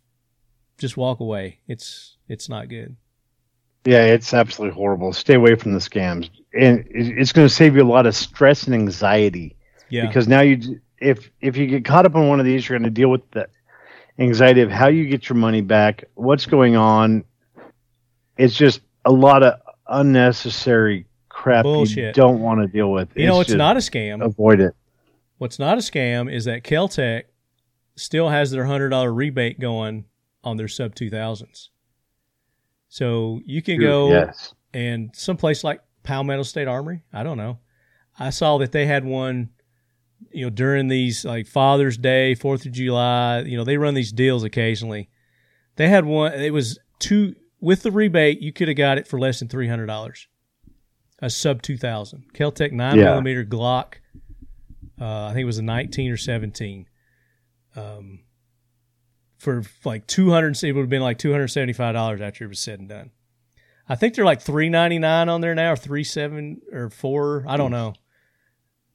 just 0.78 0.98
walk 0.98 1.20
away. 1.20 1.60
It's 1.68 2.18
it's 2.28 2.50
not 2.50 2.70
good. 2.70 2.96
yeah, 3.86 4.06
it's 4.06 4.34
absolutely 4.34 4.76
horrible. 4.76 5.14
Stay 5.14 5.36
away 5.36 5.56
from 5.56 5.74
the 5.74 5.80
scams, 5.80 6.30
and 6.54 6.86
it's 6.90 7.34
going 7.34 7.48
to 7.48 7.54
save 7.54 7.76
you 7.76 7.84
a 7.84 7.84
lot 7.84 8.06
of 8.06 8.16
stress 8.16 8.64
and 8.64 8.74
anxiety. 8.74 9.56
Yeah, 9.90 10.08
because 10.08 10.28
now 10.28 10.42
you 10.42 10.80
if 11.02 11.32
if 11.42 11.58
you 11.58 11.68
get 11.68 11.86
caught 11.86 12.06
up 12.06 12.16
on 12.16 12.28
one 12.28 12.40
of 12.40 12.46
these 12.46 12.68
you're 12.68 12.78
going 12.78 12.86
to 12.86 12.94
deal 12.94 13.10
with 13.10 13.30
the 13.32 13.48
anxiety 14.18 14.62
of 14.62 14.70
how 14.70 14.88
you 14.88 15.06
get 15.06 15.30
your 15.30 15.38
money 15.38 15.62
back 15.62 16.04
what's 16.16 16.46
going 16.46 16.76
on 16.76 17.24
it's 18.38 18.56
just 18.56 18.82
a 19.06 19.12
lot 19.12 19.44
of 19.44 19.60
unnecessary 19.90 21.06
crap 21.30 21.66
you 21.66 21.72
Bullshit. 21.72 22.16
don't 22.16 22.40
want 22.40 22.62
to 22.62 22.68
deal 22.68 22.92
with 22.92 23.10
you 23.16 23.26
know 23.26 23.40
it's 23.40 23.52
not 23.52 23.76
a 23.76 23.80
scam. 23.80 24.24
avoid 24.24 24.60
it 24.60 24.76
What's 25.38 25.58
not 25.58 25.78
a 25.78 25.82
scam 25.82 26.32
is 26.32 26.46
that 26.46 26.64
Keltec 26.64 27.24
still 27.96 28.28
has 28.28 28.52
their 28.52 28.66
hundred 28.66 28.90
dollar 28.90 29.14
rebate 29.14 29.60
going 29.60 30.06
on 30.44 30.58
their 30.58 30.68
sub 30.68 30.96
two 30.96 31.10
thousands. 31.10 31.70
So 32.90 33.40
you 33.46 33.62
can 33.62 33.80
go 33.80 34.10
yes 34.10 34.54
and 34.74 35.12
someplace 35.16 35.64
like 35.64 35.82
Palmetto 36.04 36.44
State 36.44 36.68
Armory, 36.68 37.04
I 37.14 37.24
don't 37.24 37.38
know. 37.38 37.60
I 38.18 38.32
saw 38.32 38.58
that 38.58 38.72
they 38.72 38.86
had 38.86 39.06
one, 39.06 39.50
you 40.32 40.46
know, 40.46 40.50
during 40.50 40.88
these 40.88 41.24
like 41.24 41.48
Father's 41.48 41.98
Day, 41.98 42.36
Fourth 42.36 42.66
of 42.66 42.72
July. 42.74 43.40
You 43.42 43.58
know, 43.58 43.64
they 43.64 43.78
run 43.78 43.94
these 43.94 44.12
deals 44.12 44.44
occasionally. 44.44 45.10
They 45.78 45.88
had 45.88 46.06
one. 46.06 46.34
It 46.34 46.52
was 46.52 46.80
two 47.00 47.36
with 47.62 47.84
the 47.84 47.92
rebate. 47.92 48.42
You 48.42 48.52
could 48.54 48.68
have 48.68 48.78
got 48.78 48.98
it 48.98 49.08
for 49.08 49.20
less 49.20 49.40
than 49.40 49.48
three 49.48 49.68
hundred 49.68 49.88
dollars. 49.88 50.28
A 51.22 51.30
sub 51.30 51.62
two 51.62 51.78
thousand 51.78 52.34
Keltec 52.34 52.72
nine 52.72 52.98
Yeah. 52.98 53.06
millimeter 53.06 53.44
Glock. 53.44 53.96
Uh, 55.00 55.26
I 55.26 55.30
think 55.30 55.42
it 55.42 55.46
was 55.46 55.58
a 55.58 55.64
nineteen 55.64 56.12
or 56.12 56.18
seventeen. 56.18 56.88
Um, 57.76 58.22
for 59.38 59.64
like 59.86 60.06
two 60.08 60.32
hundred, 60.32 60.62
it 60.64 60.72
would 60.74 60.82
have 60.82 60.90
been 60.90 61.02
like 61.02 61.18
two 61.18 61.32
hundred 61.32 61.48
seventy 61.50 61.74
five 61.74 61.94
dollars 61.94 62.22
after 62.22 62.46
it 62.46 62.50
was 62.50 62.60
said 62.60 62.80
and 62.80 62.90
done. 62.90 63.12
I 63.88 63.96
think 63.96 64.14
they're 64.14 64.26
like 64.26 64.42
three 64.42 64.70
ninety 64.70 65.00
nine 65.00 65.30
on 65.30 65.42
there 65.42 65.56
now, 65.56 65.74
or 65.74 65.76
three 65.76 66.04
seven 66.04 66.62
or 66.72 66.90
four. 66.90 67.44
I 67.48 67.58
don't 67.58 67.72
know. 67.72 67.94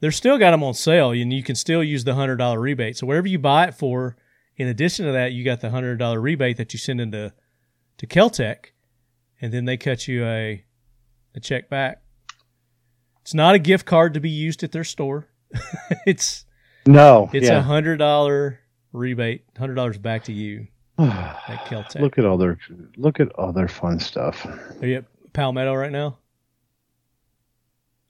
They're 0.01 0.13
still 0.13 0.39
got 0.39 0.51
them 0.51 0.63
on 0.63 0.75
sale, 0.75 1.11
and 1.13 1.33
you 1.33 1.43
can 1.43 1.55
still 1.57 1.83
use 1.83 2.05
the 2.05 2.15
hundred 2.15 2.37
dollar 2.37 2.61
rebate. 2.61 2.97
So 2.97 3.07
whatever 3.07 3.27
you 3.27 3.39
buy 3.39 3.69
it 3.69 3.75
for, 3.75 4.17
in 4.57 4.69
addition 4.69 5.07
to 5.07 5.13
that, 5.13 5.33
you 5.33 5.45
got 5.45 5.61
the 5.61 5.71
hundred 5.71 5.97
dollar 5.99 6.21
rebate 6.21 6.59
that 6.59 6.73
you 6.73 6.79
send 6.79 7.01
into 7.01 7.33
to 7.99 8.07
Keltec, 8.07 8.73
and 9.41 9.53
then 9.53 9.65
they 9.65 9.77
cut 9.77 10.09
you 10.09 10.25
a 10.25 10.65
a 11.35 11.41
check 11.41 11.69
back. 11.69 12.03
It's 13.23 13.35
not 13.35 13.55
a 13.55 13.59
gift 13.59 13.87
card 13.87 14.15
to 14.15 14.21
be 14.21 14.31
used 14.31 14.63
at 14.63 14.73
their 14.73 14.85
store. 14.85 15.29
it's 16.07 16.45
no 16.87 17.31
it's 17.33 17.49
a 17.49 17.53
yeah. 17.53 17.61
hundred 17.63 17.99
dollar 17.99 18.61
rebate, 18.93 19.45
hundred 19.57 19.75
dollars 19.75 19.99
back 19.99 20.25
to 20.25 20.33
you 20.33 20.67
at 20.99 21.65
Keltec. 21.67 22.01
look 22.01 22.19
at 22.19 22.25
all 22.25 22.37
their 22.37 22.59
look 22.97 23.21
at 23.21 23.29
all 23.33 23.53
their 23.53 23.69
fun 23.69 23.99
stuff 23.99 24.47
Are 24.81 24.87
you 24.87 24.97
at 24.97 25.05
Palmetto 25.33 25.75
right 25.75 25.93
now? 25.93 26.19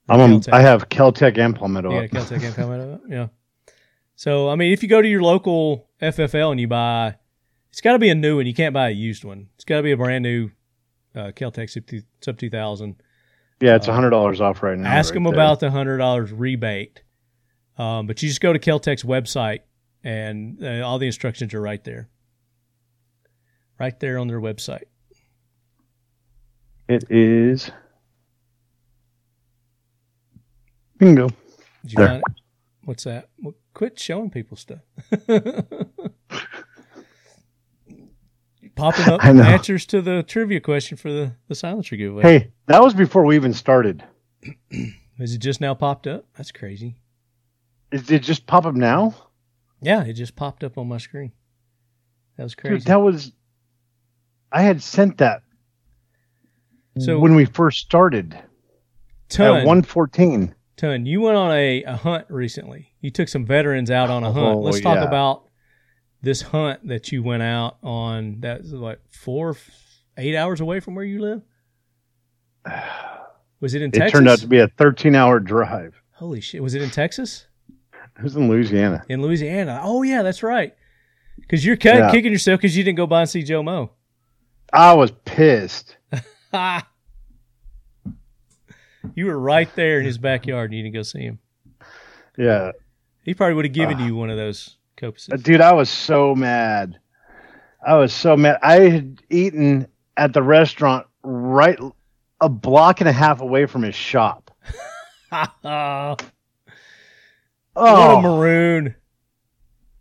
I'm 0.07 0.19
on, 0.19 0.41
I 0.51 0.61
have 0.61 0.89
Keltec 0.89 1.37
and 1.37 1.55
Palmetto 1.55 1.91
Yeah, 1.91 2.01
up. 2.01 2.09
Keltec 2.11 2.43
and 2.43 2.55
Palmetto. 2.55 3.01
Yeah. 3.07 3.27
So 4.15 4.49
I 4.49 4.55
mean, 4.55 4.71
if 4.71 4.83
you 4.83 4.89
go 4.89 5.01
to 5.01 5.07
your 5.07 5.21
local 5.21 5.87
FFL 6.01 6.51
and 6.51 6.59
you 6.59 6.67
buy, 6.67 7.15
it's 7.75 7.81
got 7.81 7.91
to 7.91 7.99
be 7.99 8.07
a 8.07 8.15
new 8.15 8.37
one. 8.37 8.45
You 8.45 8.53
can't 8.53 8.73
buy 8.73 8.87
a 8.87 8.91
used 8.93 9.25
one. 9.25 9.49
It's 9.55 9.65
got 9.65 9.75
to 9.77 9.83
be 9.83 9.91
a 9.91 9.97
brand 9.97 10.23
new 10.23 10.49
uh, 11.13 11.33
Keltec 11.35 11.69
Sub 11.69 11.85
two- 11.85 12.03
Sub 12.21 12.37
two 12.37 12.49
thousand. 12.49 12.95
yeah 13.59 13.75
it's 13.75 13.89
a 13.89 13.93
hundred 13.93 14.11
dollars 14.11 14.39
off 14.39 14.63
right 14.63 14.77
now 14.79 14.89
Ask 14.89 15.09
right 15.09 15.15
them 15.15 15.23
there. 15.25 15.33
about 15.33 15.59
the 15.59 15.69
hundred 15.71 15.97
dollars 15.97 16.31
rebate. 16.31 17.03
Um, 17.77 18.07
but 18.07 18.23
you 18.23 18.29
just 18.29 18.39
go 18.39 18.53
to 18.53 18.59
Keltec's 18.59 19.03
website, 19.03 19.59
and 20.05 20.63
uh, 20.63 20.87
all 20.87 20.99
the 20.99 21.05
instructions 21.07 21.53
are 21.53 21.59
right 21.61 21.83
there. 21.83 22.07
Right 23.77 23.99
there 23.99 24.19
on 24.19 24.27
their 24.29 24.39
website. 24.39 24.83
it 26.87 27.03
is 27.11 27.69
bingo 30.97 31.27
Did 31.81 31.91
you 31.91 31.97
There. 31.97 32.15
it? 32.19 32.23
What's 32.85 33.03
that? 33.03 33.27
Well, 33.41 33.55
quit 33.73 33.99
showing 33.99 34.29
people 34.29 34.55
stuff. 34.55 34.79
Popping 38.75 39.13
up 39.13 39.23
answers 39.25 39.85
to 39.87 40.01
the 40.01 40.23
trivia 40.23 40.59
question 40.59 40.97
for 40.97 41.11
the, 41.11 41.31
the 41.47 41.55
silencer 41.55 41.95
giveaway. 41.95 42.23
hey 42.23 42.51
that 42.67 42.81
was 42.81 42.93
before 42.93 43.25
we 43.25 43.35
even 43.35 43.53
started 43.53 44.03
Is 45.19 45.33
it 45.33 45.37
just 45.39 45.61
now 45.61 45.73
popped 45.73 46.07
up? 46.07 46.25
That's 46.35 46.51
crazy. 46.51 46.97
Is 47.91 48.11
it 48.11 48.19
just 48.19 48.45
pop 48.45 48.65
up 48.65 48.75
now? 48.75 49.15
Yeah, 49.81 50.03
it 50.03 50.13
just 50.13 50.35
popped 50.35 50.63
up 50.63 50.77
on 50.77 50.87
my 50.87 50.97
screen. 50.97 51.31
That 52.37 52.43
was 52.43 52.55
crazy. 52.55 52.77
Dude, 52.77 52.85
that 52.85 53.01
was. 53.01 53.31
I 54.51 54.61
had 54.61 54.81
sent 54.81 55.17
that 55.19 55.43
so, 56.97 57.19
when 57.19 57.35
we 57.35 57.45
first 57.45 57.79
started 57.79 58.37
ton, 59.29 59.59
at 59.59 59.65
one 59.65 59.83
fourteen. 59.83 60.53
ton, 60.75 61.05
you 61.05 61.21
went 61.21 61.37
on 61.37 61.51
a, 61.51 61.83
a 61.83 61.95
hunt 61.95 62.25
recently. 62.29 62.93
You 62.99 63.11
took 63.11 63.29
some 63.29 63.45
veterans 63.45 63.91
out 63.91 64.09
on 64.09 64.23
a 64.23 64.29
oh, 64.29 64.33
hunt. 64.33 64.57
Oh, 64.57 64.59
Let's 64.59 64.81
talk 64.81 64.97
yeah. 64.97 65.05
about 65.05 65.44
this 66.25 66.41
hunt 66.41 66.87
that 66.87 67.11
you 67.11 67.23
went 67.23 67.43
out 67.43 67.77
on. 67.83 68.37
That's 68.39 68.71
like 68.71 68.99
four, 69.09 69.55
eight 70.17 70.35
hours 70.35 70.59
away 70.59 70.79
from 70.79 70.95
where 70.95 71.05
you 71.05 71.21
live. 71.21 71.41
Was 73.61 73.73
it 73.73 73.81
in 73.81 73.89
It 73.89 73.93
Texas? 73.93 74.09
It 74.09 74.11
turned 74.11 74.27
out 74.29 74.39
to 74.39 74.47
be 74.47 74.59
a 74.59 74.67
thirteen-hour 74.67 75.39
drive. 75.39 76.01
Holy 76.11 76.41
shit! 76.41 76.61
Was 76.61 76.75
it 76.75 76.81
in 76.81 76.89
Texas? 76.89 77.47
It 78.17 78.23
was 78.23 78.35
in 78.35 78.47
Louisiana. 78.49 79.03
In 79.09 79.21
Louisiana? 79.21 79.81
Oh 79.83 80.03
yeah, 80.03 80.21
that's 80.21 80.43
right. 80.43 80.73
Because 81.39 81.65
you're 81.65 81.77
Yeah. 81.81 82.11
kicking 82.11 82.31
yourself 82.31 82.59
because 82.59 82.75
you 82.77 82.83
didn't 82.83 82.97
go 82.97 83.07
by 83.07 83.21
and 83.21 83.29
see 83.29 83.43
Joe 83.43 83.61
Mo. 83.63 83.91
I 84.73 84.93
was 84.93 85.11
pissed. 85.25 85.97
You 89.13 89.27
were 89.27 89.39
right 89.39 89.69
there 89.75 89.99
in 89.99 90.05
his 90.05 90.17
backyard, 90.17 90.71
and 90.71 90.77
you 90.77 90.83
didn't 90.83 90.95
go 90.95 91.03
see 91.03 91.21
him. 91.21 91.39
Yeah, 92.37 92.71
He 93.23 93.33
probably 93.33 93.53
would 93.53 93.65
have 93.65 93.73
given 93.73 93.97
ah. 94.01 94.05
you 94.05 94.15
one 94.15 94.29
of 94.29 94.35
those 94.37 94.77
dude, 95.41 95.61
I 95.61 95.73
was 95.73 95.89
so 95.89 96.35
mad. 96.35 96.99
I 97.85 97.95
was 97.95 98.13
so 98.13 98.35
mad. 98.35 98.59
I 98.61 98.79
had 98.89 99.21
eaten 99.29 99.87
at 100.17 100.33
the 100.33 100.41
restaurant 100.41 101.07
right 101.23 101.79
a 102.41 102.49
block 102.49 103.01
and 103.01 103.09
a 103.09 103.13
half 103.13 103.41
away 103.41 103.65
from 103.65 103.83
his 103.83 103.95
shop. 103.95 104.51
oh, 105.63 106.15
what 107.73 108.17
a 108.17 108.21
maroon! 108.21 108.95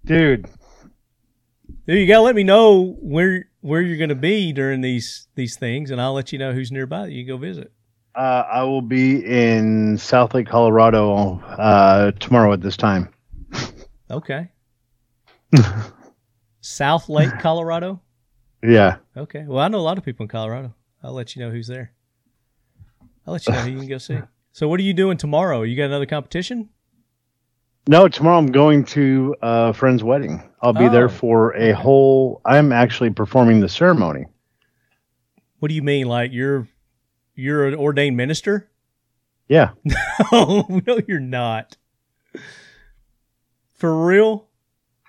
dude. 0.04 0.46
Dude, 1.86 1.98
you 1.98 2.06
gotta 2.06 2.22
let 2.22 2.34
me 2.34 2.44
know 2.44 2.96
where 3.00 3.46
where 3.60 3.80
you're 3.80 3.96
going 3.96 4.10
to 4.10 4.14
be 4.14 4.52
during 4.52 4.80
these 4.80 5.26
these 5.34 5.56
things, 5.56 5.90
and 5.90 6.00
I'll 6.00 6.14
let 6.14 6.32
you 6.32 6.38
know 6.38 6.52
who's 6.52 6.70
nearby 6.70 7.06
that 7.06 7.12
you 7.12 7.24
can 7.24 7.34
go 7.34 7.38
visit. 7.38 7.72
Uh, 8.14 8.44
I 8.50 8.62
will 8.62 8.82
be 8.82 9.24
in 9.24 9.98
South 9.98 10.34
Lake, 10.34 10.46
Colorado 10.46 11.40
uh, 11.40 12.12
tomorrow 12.12 12.52
at 12.52 12.60
this 12.60 12.76
time. 12.76 13.08
Okay. 14.10 14.48
South 16.60 17.08
Lake, 17.08 17.38
Colorado. 17.40 18.00
Yeah. 18.62 18.96
Okay. 19.16 19.44
Well, 19.46 19.58
I 19.58 19.68
know 19.68 19.78
a 19.78 19.82
lot 19.82 19.98
of 19.98 20.04
people 20.04 20.24
in 20.24 20.28
Colorado. 20.28 20.74
I'll 21.02 21.12
let 21.12 21.36
you 21.36 21.42
know 21.44 21.50
who's 21.50 21.66
there. 21.66 21.92
I'll 23.26 23.32
let 23.34 23.46
you 23.46 23.52
know 23.52 23.60
who 23.60 23.70
you 23.70 23.78
can 23.78 23.88
go 23.88 23.98
see. 23.98 24.18
So, 24.52 24.68
what 24.68 24.78
are 24.78 24.84
you 24.84 24.94
doing 24.94 25.16
tomorrow? 25.16 25.62
You 25.62 25.76
got 25.76 25.86
another 25.86 26.06
competition? 26.06 26.68
No, 27.88 28.06
tomorrow 28.06 28.38
I'm 28.38 28.52
going 28.52 28.84
to 28.84 29.34
a 29.42 29.72
friend's 29.74 30.04
wedding. 30.04 30.48
I'll 30.62 30.72
be 30.72 30.84
Oh. 30.84 30.90
there 30.90 31.08
for 31.08 31.56
a 31.56 31.72
whole. 31.72 32.40
I'm 32.44 32.70
actually 32.70 33.10
performing 33.10 33.58
the 33.58 33.68
ceremony. 33.68 34.26
What 35.58 35.70
do 35.70 35.74
you 35.74 35.82
mean? 35.82 36.06
Like 36.06 36.30
you're 36.32 36.68
you're 37.34 37.66
an 37.66 37.74
ordained 37.74 38.16
minister? 38.16 38.70
Yeah. 39.48 39.70
Oh 40.30 40.66
no, 40.86 41.00
you're 41.08 41.18
not. 41.18 41.76
For 43.72 44.06
real? 44.06 44.46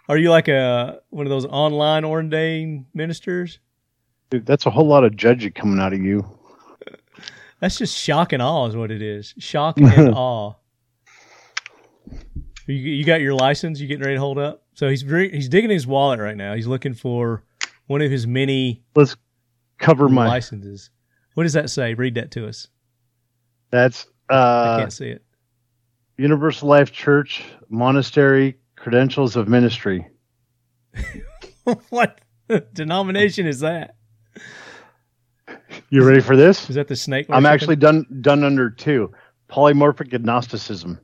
Are 0.08 0.18
you 0.18 0.30
like 0.30 0.48
a 0.48 1.02
one 1.10 1.26
of 1.26 1.30
those 1.30 1.46
online 1.46 2.06
ordained 2.06 2.86
ministers? 2.94 3.60
Dude, 4.30 4.46
that's 4.46 4.66
a 4.66 4.70
whole 4.70 4.88
lot 4.88 5.04
of 5.04 5.16
judging 5.16 5.52
coming 5.52 5.80
out 5.80 5.94
of 5.94 6.02
you. 6.02 6.26
That's 7.60 7.78
just 7.78 7.98
shock 7.98 8.34
and 8.34 8.42
awe, 8.42 8.68
is 8.68 8.76
what 8.76 8.92
it 8.92 9.02
is. 9.02 9.34
Shock 9.40 9.80
and 9.80 10.10
awe. 10.16 10.54
You, 12.68 12.76
you 12.76 13.06
got 13.06 13.22
your 13.22 13.34
license? 13.34 13.80
You 13.80 13.88
getting 13.88 14.04
ready 14.04 14.16
to 14.16 14.20
hold 14.20 14.38
up? 14.38 14.64
So 14.74 14.90
he's 14.90 15.04
very, 15.04 15.32
he's 15.32 15.50
digging 15.50 15.70
his 15.70 15.88
wallet 15.88 16.20
right 16.20 16.36
now. 16.36 16.54
He's 16.54 16.68
looking 16.68 16.94
for 16.94 17.44
one 17.88 18.02
of 18.02 18.12
his 18.12 18.28
many 18.28 18.84
Let's 18.96 19.16
cover 19.78 20.10
my. 20.10 20.28
licenses. 20.28 20.90
What 21.36 21.44
does 21.44 21.54
that 21.54 21.70
say? 21.70 21.94
Read 21.94 22.16
that 22.16 22.32
to 22.32 22.48
us. 22.48 22.68
That's 23.72 24.08
I 24.30 24.34
uh, 24.34 24.78
can't 24.80 24.94
see 24.94 25.08
it. 25.08 25.24
Universal 26.18 26.70
Life 26.70 26.92
Church 26.92 27.44
Monastery 27.70 28.58
Credentials 28.86 29.36
of 29.36 29.48
Ministry. 29.48 30.06
what 31.90 32.22
denomination 32.72 33.48
is 33.48 33.62
that? 33.62 33.96
You 35.90 36.04
ready 36.04 36.22
for 36.22 36.36
this? 36.36 36.70
Is 36.70 36.76
that 36.76 36.88
the 36.88 36.96
snake? 36.96 37.26
I'm 37.32 37.48
actually 37.48 37.78
done 37.78 38.06
done 38.22 38.44
under 38.44 38.70
two. 38.70 39.12
Polymorphic 39.50 40.14
agnosticism. 40.14 41.00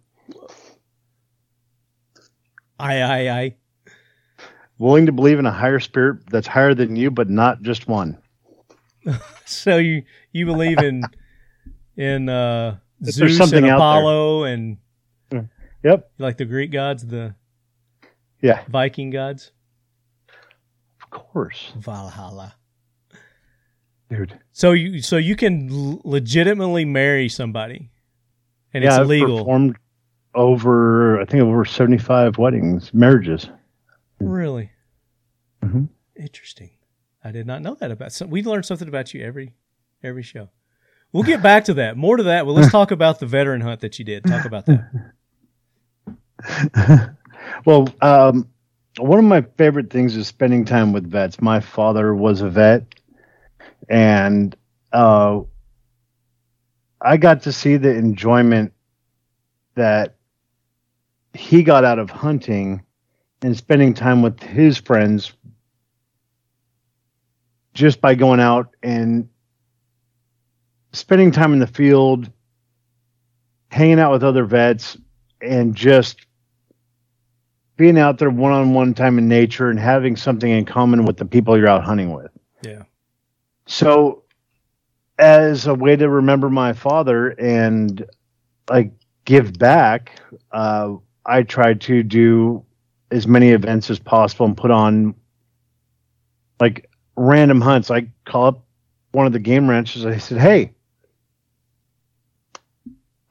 I 2.77 3.01
I 3.01 3.29
I. 3.29 3.55
Willing 4.77 5.07
to 5.07 5.11
believe 5.11 5.39
in 5.39 5.47
a 5.47 5.51
higher 5.51 5.79
spirit 5.79 6.29
that's 6.29 6.45
higher 6.45 6.75
than 6.75 6.95
you, 6.95 7.09
but 7.09 7.31
not 7.31 7.63
just 7.63 7.87
one. 7.87 8.21
So 9.45 9.77
you 9.77 10.03
you 10.31 10.45
believe 10.45 10.77
in 10.77 11.01
in 11.97 12.29
uh, 12.29 12.77
Zeus 13.03 13.37
something 13.37 13.63
and. 13.63 13.73
Apollo 13.73 14.43
and 14.43 14.77
Yep. 15.83 16.11
like 16.19 16.37
the 16.37 16.45
Greek 16.45 16.71
gods, 16.71 17.07
the 17.07 17.33
Yeah. 18.41 18.63
Viking 18.69 19.09
gods, 19.11 19.51
Of 21.03 21.09
course. 21.09 21.71
Valhalla. 21.77 22.55
Dude. 24.09 24.37
So 24.51 24.71
you 24.73 25.01
so 25.01 25.17
you 25.17 25.35
can 25.35 25.69
l- 25.71 26.01
legitimately 26.03 26.83
marry 26.85 27.29
somebody, 27.29 27.91
and 28.73 28.83
yeah, 28.83 28.89
it's 28.91 28.99
I've 28.99 29.07
legal. 29.07 29.37
performed 29.39 29.77
over 30.35 31.19
I 31.21 31.25
think 31.25 31.43
over 31.43 31.63
75 31.65 32.37
weddings, 32.37 32.93
marriages. 32.93 33.49
Really 34.19 34.71
Mhm. 35.63 35.87
interesting. 36.15 36.71
I 37.23 37.31
did 37.31 37.45
not 37.47 37.61
know 37.61 37.75
that 37.75 37.91
about. 37.91 38.11
So 38.11 38.25
we 38.25 38.43
learn 38.43 38.63
something 38.63 38.87
about 38.87 39.13
you 39.13 39.23
every 39.23 39.53
every 40.03 40.23
show. 40.23 40.49
We'll 41.13 41.23
get 41.23 41.41
back 41.43 41.65
to 41.65 41.73
that. 41.75 41.95
More 41.97 42.17
to 42.17 42.23
that. 42.23 42.45
Well, 42.45 42.55
let's 42.55 42.71
talk 42.71 42.91
about 42.91 43.19
the 43.19 43.25
veteran 43.27 43.61
hunt 43.61 43.81
that 43.81 43.99
you 43.99 44.03
did. 44.05 44.23
Talk 44.25 44.45
about 44.45 44.65
that. 44.65 45.13
well, 47.65 47.87
um, 48.01 48.47
one 48.97 49.19
of 49.19 49.25
my 49.25 49.41
favorite 49.57 49.89
things 49.89 50.15
is 50.15 50.27
spending 50.27 50.65
time 50.65 50.93
with 50.93 51.09
vets. 51.09 51.41
My 51.41 51.59
father 51.59 52.13
was 52.13 52.41
a 52.41 52.49
vet, 52.49 52.95
and 53.89 54.55
uh, 54.91 55.41
I 57.01 57.17
got 57.17 57.43
to 57.43 57.51
see 57.51 57.77
the 57.77 57.95
enjoyment 57.95 58.73
that 59.75 60.15
he 61.33 61.63
got 61.63 61.85
out 61.85 61.99
of 61.99 62.09
hunting 62.09 62.83
and 63.41 63.55
spending 63.55 63.93
time 63.93 64.21
with 64.21 64.41
his 64.41 64.77
friends 64.77 65.31
just 67.73 68.01
by 68.01 68.15
going 68.15 68.39
out 68.39 68.75
and 68.83 69.29
spending 70.93 71.31
time 71.31 71.53
in 71.53 71.59
the 71.59 71.67
field, 71.67 72.29
hanging 73.69 73.99
out 73.99 74.11
with 74.11 74.23
other 74.23 74.43
vets, 74.43 74.97
and 75.41 75.73
just 75.73 76.25
being 77.81 77.97
out 77.97 78.19
there 78.19 78.29
one 78.29 78.51
on 78.51 78.75
one 78.75 78.93
time 78.93 79.17
in 79.17 79.27
nature 79.27 79.71
and 79.71 79.79
having 79.79 80.15
something 80.15 80.51
in 80.51 80.63
common 80.65 81.03
with 81.03 81.17
the 81.17 81.25
people 81.25 81.57
you're 81.57 81.67
out 81.67 81.83
hunting 81.83 82.13
with. 82.13 82.29
Yeah. 82.61 82.83
So, 83.65 84.21
as 85.17 85.65
a 85.65 85.73
way 85.73 85.95
to 85.95 86.07
remember 86.07 86.47
my 86.47 86.73
father 86.73 87.29
and 87.29 88.05
like 88.69 88.91
give 89.25 89.57
back, 89.57 90.21
uh, 90.51 90.93
I 91.25 91.41
tried 91.41 91.81
to 91.81 92.03
do 92.03 92.63
as 93.09 93.25
many 93.25 93.49
events 93.49 93.89
as 93.89 93.97
possible 93.97 94.45
and 94.45 94.55
put 94.55 94.69
on 94.69 95.15
like 96.59 96.87
random 97.15 97.61
hunts. 97.61 97.89
I 97.89 98.11
call 98.25 98.45
up 98.45 98.63
one 99.11 99.25
of 99.25 99.33
the 99.33 99.39
game 99.39 99.67
ranches. 99.67 100.05
I 100.05 100.19
said, 100.19 100.37
"Hey, 100.37 100.71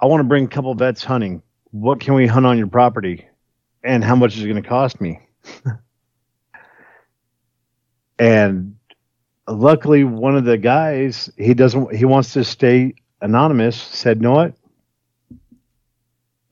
I 0.00 0.06
want 0.06 0.18
to 0.18 0.24
bring 0.24 0.46
a 0.46 0.48
couple 0.48 0.74
vets 0.74 1.04
hunting. 1.04 1.40
What 1.70 2.00
can 2.00 2.14
we 2.14 2.26
hunt 2.26 2.46
on 2.46 2.58
your 2.58 2.66
property, 2.66 3.26
and 3.82 4.04
how 4.04 4.14
much 4.14 4.36
is 4.36 4.42
it 4.42 4.48
going 4.48 4.62
to 4.62 4.68
cost 4.68 5.00
me?" 5.00 5.20
and 8.18 8.76
luckily, 9.48 10.04
one 10.04 10.36
of 10.36 10.44
the 10.44 10.58
guys 10.58 11.30
he 11.36 11.54
doesn't 11.54 11.94
he 11.94 12.04
wants 12.04 12.32
to 12.34 12.44
stay 12.44 12.94
anonymous. 13.20 13.76
Said, 13.80 14.20
"Know 14.20 14.32
what? 14.32 14.54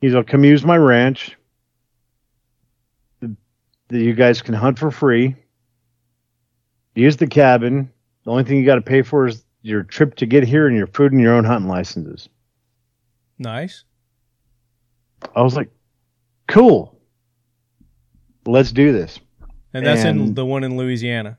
He's 0.01 0.13
like, 0.13 0.27
come 0.27 0.45
use 0.45 0.63
my 0.63 0.77
ranch. 0.77 1.35
The, 3.19 3.35
the, 3.89 3.99
you 3.99 4.13
guys 4.13 4.41
can 4.41 4.53
hunt 4.53 4.79
for 4.79 4.91
free. 4.91 5.35
Use 6.95 7.17
the 7.17 7.27
cabin. 7.27 7.91
The 8.23 8.31
only 8.31 8.43
thing 8.45 8.57
you 8.57 8.65
got 8.65 8.75
to 8.75 8.81
pay 8.81 9.01
for 9.01 9.27
is 9.27 9.43
your 9.61 9.83
trip 9.83 10.15
to 10.15 10.25
get 10.25 10.45
here 10.45 10.67
and 10.67 10.77
your 10.77 10.87
food 10.87 11.11
and 11.11 11.21
your 11.21 11.33
own 11.33 11.43
hunting 11.45 11.69
licenses." 11.69 12.29
Nice. 13.37 13.83
I 15.35 15.41
was 15.41 15.55
like, 15.55 15.69
"Cool. 16.47 16.98
Let's 18.49 18.71
do 18.71 18.91
this." 18.91 19.19
And 19.73 19.85
that's 19.85 20.03
in 20.03 20.33
the 20.33 20.45
one 20.45 20.63
in 20.63 20.77
Louisiana. 20.77 21.37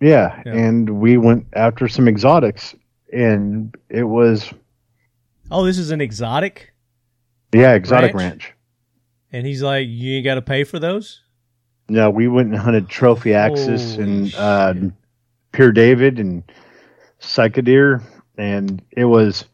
Yeah, 0.00 0.42
Yeah. 0.46 0.54
and 0.54 0.88
we 1.00 1.18
went 1.18 1.46
after 1.52 1.86
some 1.88 2.08
exotics, 2.08 2.74
and 3.12 3.74
it 3.90 4.04
was 4.04 4.50
Oh, 5.50 5.64
this 5.64 5.76
is 5.78 5.90
an 5.90 6.00
exotic, 6.00 6.72
yeah, 7.52 7.74
exotic 7.74 8.14
Ranch? 8.14 8.44
ranch. 8.44 8.54
and 9.32 9.46
he's 9.46 9.62
like, 9.62 9.86
you 9.88 10.14
ain't 10.16 10.24
got 10.24 10.36
to 10.36 10.42
pay 10.42 10.64
for 10.64 10.78
those. 10.78 11.20
Yeah, 11.88 12.08
we 12.08 12.28
went 12.28 12.48
and 12.48 12.56
hunted 12.56 12.88
trophy 12.88 13.34
axis 13.34 13.96
Holy 13.96 14.04
and 14.04 14.34
uh, 14.36 14.74
Pere 15.52 15.72
David 15.72 16.18
and 16.20 16.44
sika 17.18 17.60
deer, 17.62 18.00
and 18.38 18.80
it 18.92 19.04
was, 19.04 19.44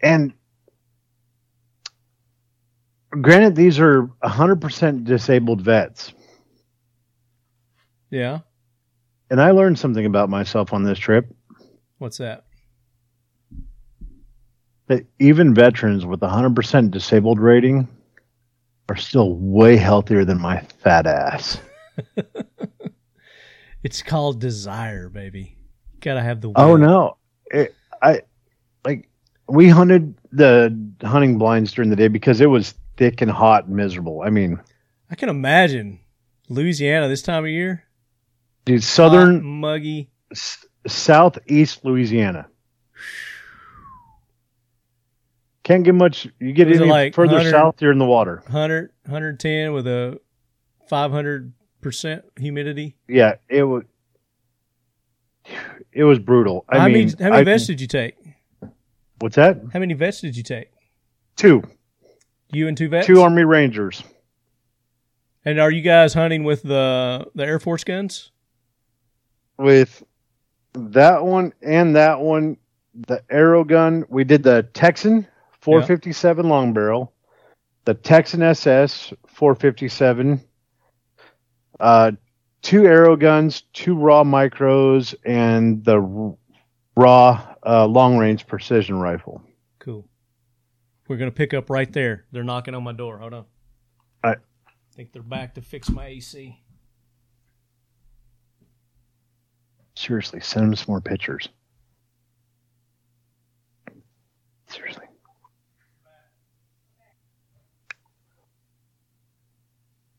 and 0.00 0.32
granted, 3.20 3.56
these 3.56 3.78
are 3.78 4.08
hundred 4.22 4.60
percent 4.60 5.04
disabled 5.04 5.60
vets, 5.62 6.12
Yeah. 8.10 8.40
and 9.30 9.40
I 9.40 9.50
learned 9.50 9.78
something 9.78 10.06
about 10.06 10.28
myself 10.30 10.72
on 10.72 10.82
this 10.84 10.98
trip 10.98 11.26
What's 11.98 12.18
that? 12.18 12.44
that 14.88 15.04
even 15.18 15.54
veterans 15.54 16.06
with 16.06 16.22
a 16.22 16.28
hundred 16.28 16.54
percent 16.54 16.90
disabled 16.92 17.40
rating 17.40 17.88
are 18.88 18.96
still 18.96 19.34
way 19.36 19.76
healthier 19.76 20.24
than 20.24 20.40
my 20.40 20.60
fat 20.82 21.06
ass. 21.06 21.58
It's 23.82 24.02
called 24.02 24.40
desire, 24.40 25.08
baby. 25.08 25.56
Gotta 26.00 26.20
have 26.20 26.40
the. 26.40 26.50
Oh 26.56 26.76
no, 26.76 27.18
it, 27.52 27.72
I 28.02 28.22
like 28.84 29.08
we 29.48 29.68
hunted 29.68 30.16
the 30.32 30.76
hunting 31.02 31.38
blinds 31.38 31.70
during 31.70 31.90
the 31.90 31.94
day 31.94 32.08
because 32.08 32.40
it 32.40 32.46
was 32.46 32.74
thick 32.96 33.20
and 33.22 33.30
hot 33.30 33.66
and 33.66 33.76
miserable. 33.76 34.22
I 34.24 34.30
mean, 34.30 34.60
I 35.10 35.14
can 35.14 35.28
imagine 35.28 36.00
Louisiana 36.48 37.08
this 37.08 37.22
time 37.22 37.44
of 37.44 37.50
year. 37.50 37.84
dude, 38.64 38.80
Hot, 38.80 38.84
southern 38.84 39.42
muggy. 39.44 40.10
s- 40.32 40.64
southeast 40.86 41.84
Louisiana 41.84 42.48
can't 45.64 45.82
get 45.84 45.94
much. 45.94 46.28
You 46.38 46.52
get 46.52 46.68
any 46.68 46.78
like 46.78 47.14
further 47.14 47.42
south, 47.50 47.82
you're 47.82 47.92
in 47.92 47.98
the 47.98 48.04
water. 48.06 48.42
100, 48.46 48.92
110 49.06 49.72
with 49.72 49.86
a 49.86 50.20
500% 50.90 51.52
humidity. 52.38 52.96
Yeah, 53.08 53.34
it 53.48 53.64
was. 53.64 53.82
it 55.92 56.04
was 56.04 56.18
brutal. 56.20 56.64
I 56.68 56.78
how 56.78 56.84
mean, 56.86 57.06
many 57.06 57.10
how 57.18 57.30
many 57.30 57.40
I- 57.40 57.44
vets 57.44 57.66
did 57.66 57.80
you 57.80 57.86
take? 57.88 58.14
what's 59.18 59.36
that? 59.36 59.60
How 59.72 59.78
many 59.80 59.94
vets 59.94 60.20
did 60.20 60.36
you 60.36 60.42
take? 60.42 60.68
Two, 61.36 61.62
You 62.52 62.68
and 62.68 62.76
two 62.76 62.88
vets. 62.88 63.06
two 63.06 63.22
Army 63.22 63.44
Rangers. 63.44 64.02
and 65.44 65.58
are 65.60 65.70
you 65.70 65.82
guys 65.82 66.14
hunting 66.14 66.44
with 66.44 66.62
the 66.62 67.26
the 67.34 67.44
Airforce 67.44 67.84
guns? 67.84 68.30
with 69.58 70.02
that 70.74 71.24
one 71.24 71.52
and 71.62 71.96
that 71.96 72.20
one, 72.20 72.56
the 72.94 73.22
arrow 73.30 73.64
gun. 73.64 74.04
We 74.08 74.24
did 74.24 74.42
the 74.42 74.68
Texan 74.74 75.26
457 75.60 76.48
long 76.48 76.72
barrel, 76.72 77.12
the 77.84 77.94
Texan 77.94 78.42
SS 78.42 79.12
457, 79.26 80.42
uh, 81.80 82.12
two 82.62 82.86
arrow 82.86 83.16
guns, 83.16 83.62
two 83.72 83.96
raw 83.96 84.24
micros, 84.24 85.14
and 85.24 85.84
the 85.84 86.36
raw 86.96 87.54
uh, 87.64 87.86
long 87.86 88.18
range 88.18 88.46
precision 88.46 88.98
rifle. 88.98 89.42
We're 91.08 91.16
gonna 91.16 91.30
pick 91.30 91.54
up 91.54 91.70
right 91.70 91.92
there. 91.92 92.24
They're 92.32 92.42
knocking 92.44 92.74
on 92.74 92.82
my 92.82 92.92
door. 92.92 93.18
Hold 93.18 93.34
on. 93.34 93.44
I- 94.24 94.30
I 94.32 94.34
think 94.92 95.12
they're 95.12 95.22
back 95.22 95.54
to 95.54 95.62
fix 95.62 95.90
my 95.90 96.06
AC. 96.06 96.62
Seriously, 99.94 100.40
send 100.40 100.66
them 100.68 100.74
some 100.76 100.86
more 100.88 101.00
pictures. 101.00 101.48
Seriously. 104.68 105.06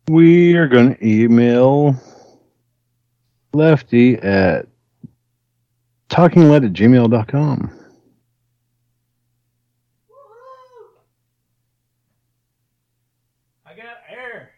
We 0.08 0.56
are 0.56 0.68
going 0.68 0.96
to 0.96 1.06
email 1.06 1.96
Lefty 3.54 4.16
at 4.18 4.68
talkinglead 6.10 6.66
at 6.66 6.74
gmail.com. 6.74 7.74
I 13.66 13.74
got 13.76 13.98
air. 14.10 14.52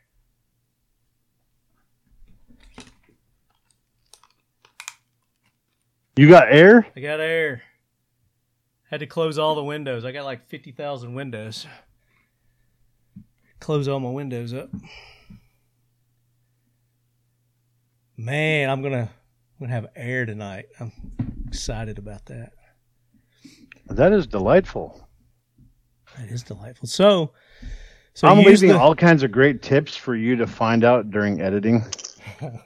You 6.19 6.27
got 6.27 6.51
air? 6.51 6.85
I 6.97 6.99
got 6.99 7.21
air. 7.21 7.61
Had 8.91 8.99
to 8.99 9.05
close 9.05 9.37
all 9.37 9.55
the 9.55 9.63
windows. 9.63 10.03
I 10.03 10.11
got 10.11 10.25
like 10.25 10.49
fifty 10.49 10.73
thousand 10.73 11.13
windows. 11.13 11.65
Close 13.61 13.87
all 13.87 14.01
my 14.01 14.09
windows 14.09 14.53
up. 14.53 14.69
Man, 18.17 18.69
I'm 18.69 18.81
gonna 18.81 19.09
I'm 19.09 19.65
gonna 19.65 19.71
have 19.71 19.87
air 19.95 20.25
tonight. 20.25 20.65
I'm 20.81 20.91
excited 21.47 21.97
about 21.97 22.25
that. 22.25 22.51
That 23.87 24.11
is 24.11 24.27
delightful. 24.27 25.07
That 26.17 26.27
is 26.27 26.43
delightful. 26.43 26.89
So, 26.89 27.31
so 28.13 28.27
I'm 28.27 28.43
leaving 28.43 28.71
the- 28.71 28.77
all 28.77 28.93
kinds 28.93 29.23
of 29.23 29.31
great 29.31 29.61
tips 29.61 29.95
for 29.95 30.17
you 30.17 30.35
to 30.35 30.47
find 30.47 30.83
out 30.83 31.11
during 31.11 31.39
editing. 31.39 31.81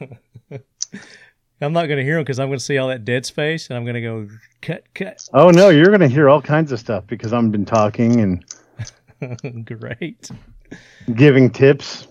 I'm 1.62 1.72
not 1.74 1.86
going 1.86 1.98
to 1.98 2.04
hear 2.04 2.16
them 2.16 2.24
because 2.24 2.40
I'm 2.40 2.50
going 2.50 2.60
to 2.60 2.64
see 2.66 2.78
all 2.78 2.90
that 2.90 3.06
dead 3.06 3.26
space 3.26 3.70
and 3.70 3.78
I'm 3.78 3.86
going 3.86 3.96
to 3.96 4.02
go 4.02 4.28
cut, 4.62 4.84
cut. 4.94 5.20
Oh 5.34 5.50
no, 5.50 5.70
you're 5.70 5.88
going 5.88 6.02
to 6.02 6.08
hear 6.10 6.30
all 6.30 6.42
kinds 6.42 6.72
of 6.72 6.80
stuff 6.80 7.06
because 7.08 7.32
I've 7.32 7.52
been 7.52 7.66
talking 7.66 8.20
and 9.22 9.66
Great. 9.66 10.30
giving 11.16 11.50
tips. 11.50 12.08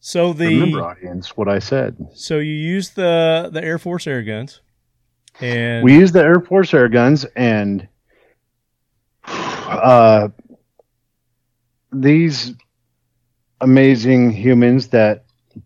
So 0.00 0.32
the 0.32 0.46
Remember, 0.46 0.82
audience, 0.82 1.36
what 1.36 1.48
I 1.48 1.58
said. 1.58 1.96
so 2.14 2.38
you 2.38 2.52
use 2.54 2.90
the 2.90 3.50
the 3.52 3.60
Airforce 3.60 4.06
air 4.06 4.22
guns, 4.22 4.60
and 5.40 5.84
We 5.84 5.94
use 5.94 6.12
the 6.12 6.22
Airforce 6.22 6.72
air 6.72 6.88
guns, 6.88 7.26
and 7.36 7.86
uh, 9.24 10.28
these 11.92 12.54
amazing 13.60 14.30
humans 14.30 14.88
that 14.88 15.24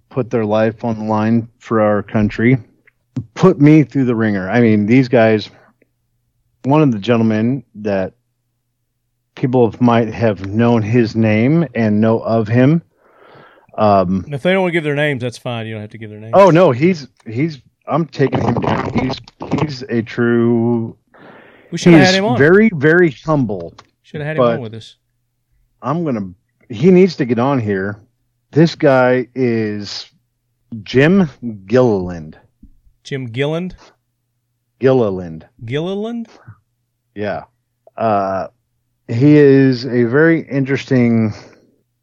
put 0.09 0.31
their 0.31 0.45
life 0.47 0.83
on 0.83 0.99
the 0.99 1.05
line 1.05 1.49
for 1.59 1.81
our 1.81 2.03
country 2.03 2.57
put 3.35 3.61
me 3.61 3.83
through 3.83 4.05
the 4.05 4.15
ringer. 4.15 4.49
I 4.49 4.61
mean, 4.61 4.87
these 4.87 5.09
guys. 5.09 5.51
One 6.65 6.81
of 6.81 6.93
the 6.93 6.99
gentlemen 7.01 7.65
that 7.75 8.15
people 9.35 9.75
might 9.81 10.09
have 10.09 10.47
known 10.47 10.83
his 10.83 11.17
name 11.17 11.67
and 11.75 12.01
know 12.01 12.21
of 12.21 12.47
him. 12.47 12.83
Um, 13.77 14.27
if 14.29 14.43
they 14.43 14.53
don't 14.53 14.63
want 14.63 14.71
to 14.71 14.73
give 14.73 14.85
their 14.85 14.95
names, 14.95 15.23
that's 15.23 15.39
fine. 15.39 15.67
You 15.67 15.73
don't 15.75 15.81
have 15.81 15.91
to 15.91 15.99
give 15.99 16.11
their 16.11 16.21
names. 16.21 16.35
Oh 16.37 16.51
no, 16.51 16.71
he's 16.71 17.09
he's. 17.27 17.61
I'm 17.87 18.07
taking 18.07 18.41
him 18.41 18.55
down. 18.55 18.93
He's 18.99 19.19
he's 19.61 19.83
a 19.83 20.03
true. 20.03 20.97
we 21.71 21.79
should 21.79 21.95
have 21.95 22.07
had 22.07 22.15
him 22.15 22.27
on. 22.27 22.39
very 22.39 22.71
very 22.75 23.11
humble. 23.11 23.75
should 24.03 24.21
have 24.21 24.29
had 24.29 24.37
him 24.37 24.43
on 24.45 24.61
with 24.61 24.75
us. 24.75 24.97
I'm 25.81 26.05
gonna. 26.05 26.33
He 26.69 26.91
needs 26.91 27.17
to 27.17 27.25
get 27.25 27.39
on 27.39 27.59
here. 27.59 28.01
This 28.51 28.75
guy 28.75 29.27
is 29.35 30.11
Jim 30.83 31.29
Gilliland. 31.65 32.39
Jim 33.05 33.27
Gilland, 33.27 33.77
Gilliland. 34.79 35.47
Gilliland. 35.65 36.29
Yeah. 37.15 37.45
Uh, 37.97 38.49
he 39.09 39.37
is 39.37 39.85
a 39.85 40.05
very 40.05 40.49
interesting, 40.49 41.33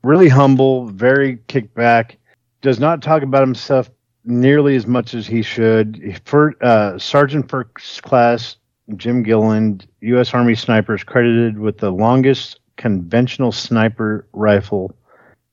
really 0.03 0.29
humble, 0.29 0.87
very 0.87 1.39
kicked 1.47 1.73
back. 1.73 2.17
Does 2.61 2.79
not 2.79 3.01
talk 3.01 3.23
about 3.23 3.41
himself 3.41 3.89
nearly 4.25 4.75
as 4.75 4.85
much 4.85 5.13
as 5.13 5.25
he 5.25 5.41
should. 5.41 6.21
For 6.25 6.53
uh, 6.61 6.99
Sergeant 6.99 7.49
First 7.49 8.03
Class 8.03 8.57
Jim 8.95 9.23
Gilland, 9.23 9.87
U.S. 10.01 10.33
Army 10.33 10.55
sniper, 10.55 10.95
is 10.95 11.03
credited 11.03 11.59
with 11.59 11.77
the 11.77 11.91
longest 11.91 12.59
conventional 12.77 13.51
sniper 13.51 14.27
rifle 14.33 14.95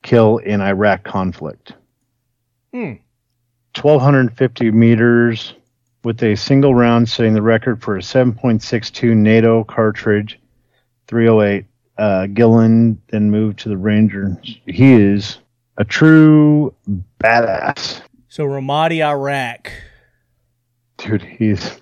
kill 0.02 0.38
in 0.38 0.60
Iraq 0.60 1.04
conflict. 1.04 1.74
Hmm. 2.72 2.94
1,250 3.82 4.70
meters 4.70 5.54
with 6.04 6.22
a 6.22 6.36
single 6.36 6.74
round 6.74 7.08
setting 7.08 7.34
the 7.34 7.42
record 7.42 7.82
for 7.82 7.96
a 7.96 8.00
7.62 8.00 9.16
NATO 9.16 9.64
cartridge, 9.64 10.38
308. 11.08 11.64
Uh, 11.98 12.26
Gillen 12.26 13.00
then 13.08 13.30
moved 13.30 13.58
to 13.60 13.70
the 13.70 13.76
Rangers. 13.76 14.36
He 14.66 14.92
is 14.92 15.38
a 15.78 15.84
true 15.84 16.74
badass. 17.18 18.02
So 18.28 18.44
Ramadi, 18.44 19.02
Iraq, 19.02 19.72
Dude, 20.98 21.22
he's 21.22 21.80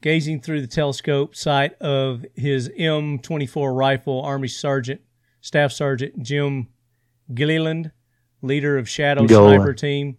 gazing 0.00 0.40
through 0.40 0.60
the 0.60 0.66
telescope 0.66 1.34
sight 1.34 1.74
of 1.80 2.24
his 2.34 2.68
M24 2.70 3.76
rifle, 3.76 4.22
Army 4.22 4.48
Sergeant, 4.48 5.00
Staff 5.40 5.72
Sergeant 5.72 6.22
Jim 6.22 6.68
Gilliland, 7.34 7.90
leader 8.40 8.78
of 8.78 8.88
Shadow. 8.88 9.26
Sniper 9.26 9.74
Team, 9.74 10.18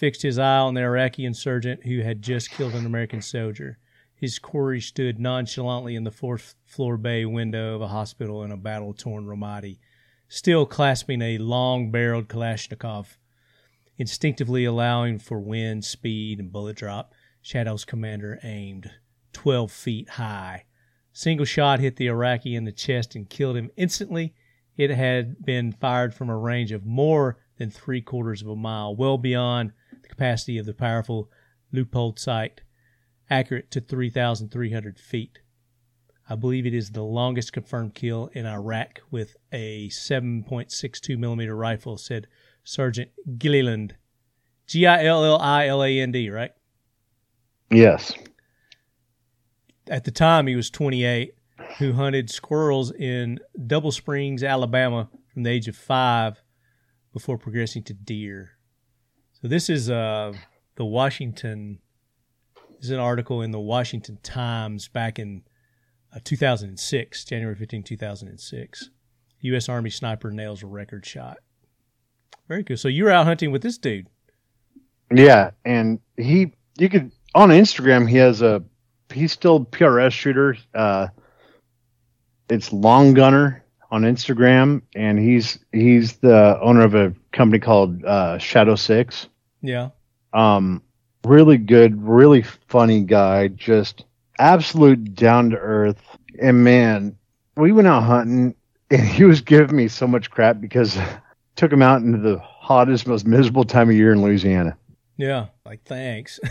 fixed 0.00 0.22
his 0.22 0.38
eye 0.38 0.56
on 0.56 0.72
the 0.72 0.80
Iraqi 0.80 1.26
insurgent 1.26 1.84
who 1.84 2.00
had 2.00 2.22
just 2.22 2.50
killed 2.50 2.72
an 2.72 2.86
American 2.86 3.20
soldier. 3.20 3.76
His 4.14 4.38
quarry 4.38 4.80
stood 4.80 5.20
nonchalantly 5.20 5.94
in 5.94 6.04
the 6.04 6.10
fourth 6.10 6.54
floor 6.64 6.96
bay 6.96 7.26
window 7.26 7.74
of 7.74 7.82
a 7.82 7.88
hospital 7.88 8.42
in 8.42 8.50
a 8.50 8.56
battle 8.56 8.94
torn 8.94 9.26
Ramadi, 9.26 9.78
still 10.26 10.64
clasping 10.64 11.20
a 11.20 11.36
long 11.36 11.90
barreled 11.90 12.28
Kalashnikov. 12.28 13.18
Instinctively 13.98 14.64
allowing 14.64 15.18
for 15.18 15.38
wind, 15.38 15.84
speed, 15.84 16.38
and 16.38 16.50
bullet 16.50 16.76
drop, 16.76 17.12
Shadow's 17.42 17.84
commander 17.84 18.40
aimed 18.42 18.90
12 19.34 19.70
feet 19.70 20.08
high. 20.08 20.64
Single 21.12 21.44
shot 21.44 21.78
hit 21.78 21.96
the 21.96 22.06
Iraqi 22.06 22.54
in 22.54 22.64
the 22.64 22.72
chest 22.72 23.14
and 23.14 23.28
killed 23.28 23.58
him 23.58 23.70
instantly. 23.76 24.32
It 24.78 24.88
had 24.88 25.44
been 25.44 25.72
fired 25.72 26.14
from 26.14 26.30
a 26.30 26.38
range 26.38 26.72
of 26.72 26.86
more 26.86 27.36
than 27.58 27.68
three 27.70 28.00
quarters 28.00 28.40
of 28.40 28.48
a 28.48 28.56
mile, 28.56 28.96
well 28.96 29.18
beyond 29.18 29.74
capacity 30.10 30.58
of 30.58 30.66
the 30.66 30.74
powerful 30.74 31.30
Leupold 31.72 32.18
sight, 32.18 32.60
accurate 33.30 33.70
to 33.70 33.80
3,300 33.80 34.98
feet. 34.98 35.38
I 36.28 36.34
believe 36.36 36.66
it 36.66 36.74
is 36.74 36.90
the 36.90 37.02
longest 37.02 37.52
confirmed 37.52 37.94
kill 37.94 38.30
in 38.34 38.46
Iraq 38.46 39.00
with 39.10 39.36
a 39.52 39.88
7.62 39.88 41.18
millimeter 41.18 41.56
rifle, 41.56 41.96
said 41.96 42.26
Sergeant 42.62 43.10
Gilliland. 43.38 43.94
G 44.66 44.86
I 44.86 45.04
L 45.04 45.24
L 45.24 45.38
I 45.40 45.66
L 45.66 45.82
A 45.82 45.98
N 45.98 46.12
D, 46.12 46.30
right? 46.30 46.52
yes. 47.70 48.12
At 49.88 50.04
the 50.04 50.12
time, 50.12 50.46
he 50.46 50.54
was 50.54 50.70
28, 50.70 51.34
who 51.78 51.94
hunted 51.94 52.30
squirrels 52.30 52.92
in 52.92 53.40
Double 53.66 53.90
Springs, 53.90 54.44
Alabama, 54.44 55.08
from 55.32 55.42
the 55.42 55.50
age 55.50 55.66
of 55.66 55.74
five 55.74 56.40
before 57.12 57.38
progressing 57.38 57.82
to 57.84 57.94
deer. 57.94 58.52
So 59.42 59.48
this 59.48 59.70
is 59.70 59.88
uh, 59.88 60.34
the 60.76 60.84
Washington. 60.84 61.78
This 62.76 62.86
is 62.86 62.90
an 62.90 62.98
article 62.98 63.40
in 63.40 63.52
the 63.52 63.60
Washington 63.60 64.18
Times 64.22 64.88
back 64.88 65.18
in 65.18 65.42
uh, 66.14 66.18
2006, 66.22 67.24
January 67.24 67.54
15, 67.54 67.82
2006. 67.82 68.90
U.S. 69.40 69.68
Army 69.70 69.88
sniper 69.88 70.30
nails 70.30 70.62
a 70.62 70.66
record 70.66 71.06
shot. 71.06 71.38
Very 72.48 72.64
cool. 72.64 72.76
So 72.76 72.88
you 72.88 73.04
were 73.04 73.10
out 73.10 73.24
hunting 73.24 73.50
with 73.50 73.62
this 73.62 73.78
dude. 73.78 74.08
Yeah, 75.10 75.52
and 75.64 76.00
he, 76.18 76.52
you 76.76 76.90
could, 76.90 77.10
on 77.34 77.48
Instagram, 77.48 78.08
he 78.08 78.18
has 78.18 78.42
a 78.42 78.62
he's 79.10 79.32
still 79.32 79.64
PRS 79.64 80.12
shooter. 80.12 80.56
Uh, 80.74 81.08
it's 82.50 82.72
Long 82.72 83.14
Gunner 83.14 83.64
on 83.90 84.02
Instagram, 84.02 84.82
and 84.94 85.18
he's 85.18 85.58
he's 85.72 86.16
the 86.18 86.58
owner 86.60 86.82
of 86.82 86.94
a 86.94 87.14
company 87.32 87.58
called 87.58 88.04
uh, 88.04 88.36
Shadow 88.38 88.74
Six. 88.74 89.28
Yeah. 89.62 89.90
Um, 90.32 90.82
really 91.24 91.58
good, 91.58 92.00
really 92.02 92.42
funny 92.42 93.02
guy, 93.02 93.48
just 93.48 94.04
absolute 94.38 95.14
down 95.14 95.50
to 95.50 95.56
earth. 95.58 96.00
And 96.40 96.64
man, 96.64 97.16
we 97.56 97.72
went 97.72 97.88
out 97.88 98.02
hunting, 98.02 98.54
and 98.90 99.02
he 99.02 99.24
was 99.24 99.40
giving 99.40 99.76
me 99.76 99.88
so 99.88 100.06
much 100.06 100.30
crap 100.30 100.60
because 100.60 100.96
I 100.96 101.20
took 101.56 101.72
him 101.72 101.82
out 101.82 102.02
into 102.02 102.18
the 102.18 102.38
hottest, 102.38 103.06
most 103.06 103.26
miserable 103.26 103.64
time 103.64 103.90
of 103.90 103.96
year 103.96 104.12
in 104.12 104.22
Louisiana. 104.22 104.76
Yeah. 105.16 105.46
Like 105.64 105.84
thanks. 105.84 106.40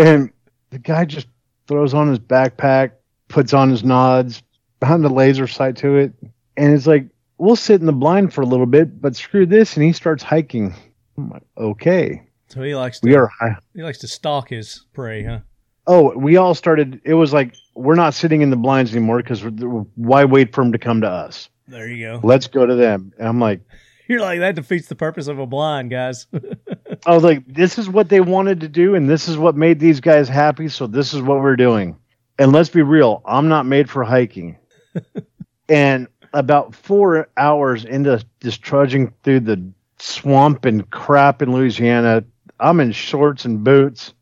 And 0.00 0.30
the 0.70 0.78
guy 0.78 1.04
just 1.04 1.26
throws 1.66 1.92
on 1.92 2.08
his 2.08 2.18
backpack, 2.18 2.92
puts 3.28 3.52
on 3.52 3.68
his 3.68 3.84
nods, 3.84 4.42
behind 4.78 5.04
the 5.04 5.10
laser 5.10 5.46
sight 5.46 5.76
to 5.76 5.96
it, 5.96 6.14
and 6.56 6.72
it's 6.72 6.86
like, 6.86 7.06
we'll 7.36 7.54
sit 7.54 7.80
in 7.80 7.86
the 7.86 7.92
blind 7.92 8.32
for 8.32 8.40
a 8.40 8.46
little 8.46 8.66
bit, 8.66 9.00
but 9.00 9.14
screw 9.14 9.44
this, 9.44 9.76
and 9.76 9.84
he 9.84 9.92
starts 9.92 10.22
hiking. 10.22 10.74
I'm 11.20 11.30
like, 11.30 11.42
okay, 11.56 12.22
so 12.48 12.62
he 12.62 12.74
likes 12.74 13.00
to 13.00 13.08
we 13.08 13.14
are. 13.14 13.30
He 13.74 13.82
likes 13.82 13.98
to 13.98 14.08
stalk 14.08 14.50
his 14.50 14.84
prey, 14.92 15.22
huh? 15.24 15.40
oh, 15.86 16.16
we 16.16 16.36
all 16.36 16.54
started. 16.54 17.00
It 17.04 17.14
was 17.14 17.32
like 17.32 17.54
we're 17.74 17.94
not 17.94 18.14
sitting 18.14 18.42
in 18.42 18.50
the 18.50 18.56
blinds 18.56 18.92
anymore 18.92 19.18
because 19.18 19.42
why 19.96 20.24
wait 20.24 20.54
for 20.54 20.62
him 20.62 20.72
to 20.72 20.78
come 20.78 21.00
to 21.02 21.08
us? 21.08 21.48
There 21.68 21.88
you 21.88 22.06
go. 22.06 22.20
Let's 22.22 22.46
go 22.46 22.66
to 22.66 22.74
them. 22.74 23.12
And 23.18 23.28
I'm 23.28 23.40
like, 23.40 23.60
You're 24.08 24.20
like 24.20 24.40
that 24.40 24.56
defeats 24.56 24.88
the 24.88 24.96
purpose 24.96 25.28
of 25.28 25.38
a 25.38 25.46
blind, 25.46 25.90
guys. 25.90 26.26
I 27.06 27.14
was 27.14 27.22
like, 27.22 27.46
this 27.46 27.78
is 27.78 27.88
what 27.88 28.08
they 28.08 28.20
wanted 28.20 28.60
to 28.60 28.68
do, 28.68 28.96
and 28.96 29.08
this 29.08 29.28
is 29.28 29.38
what 29.38 29.56
made 29.56 29.78
these 29.78 30.00
guys 30.00 30.28
happy. 30.28 30.68
So 30.68 30.88
this 30.88 31.14
is 31.14 31.22
what 31.22 31.40
we're 31.40 31.56
doing. 31.56 31.96
And 32.36 32.52
let's 32.52 32.70
be 32.70 32.82
real, 32.82 33.22
I'm 33.24 33.48
not 33.48 33.66
made 33.66 33.88
for 33.88 34.02
hiking. 34.02 34.58
and 35.68 36.08
about 36.32 36.74
four 36.74 37.28
hours 37.36 37.84
into 37.84 38.24
just 38.40 38.62
trudging 38.62 39.12
through 39.22 39.40
the 39.40 39.72
swamp 40.00 40.64
and 40.64 40.88
crap 40.90 41.42
in 41.42 41.52
Louisiana, 41.52 42.24
I'm 42.58 42.80
in 42.80 42.92
shorts 42.92 43.44
and 43.44 43.62
boots 43.62 44.14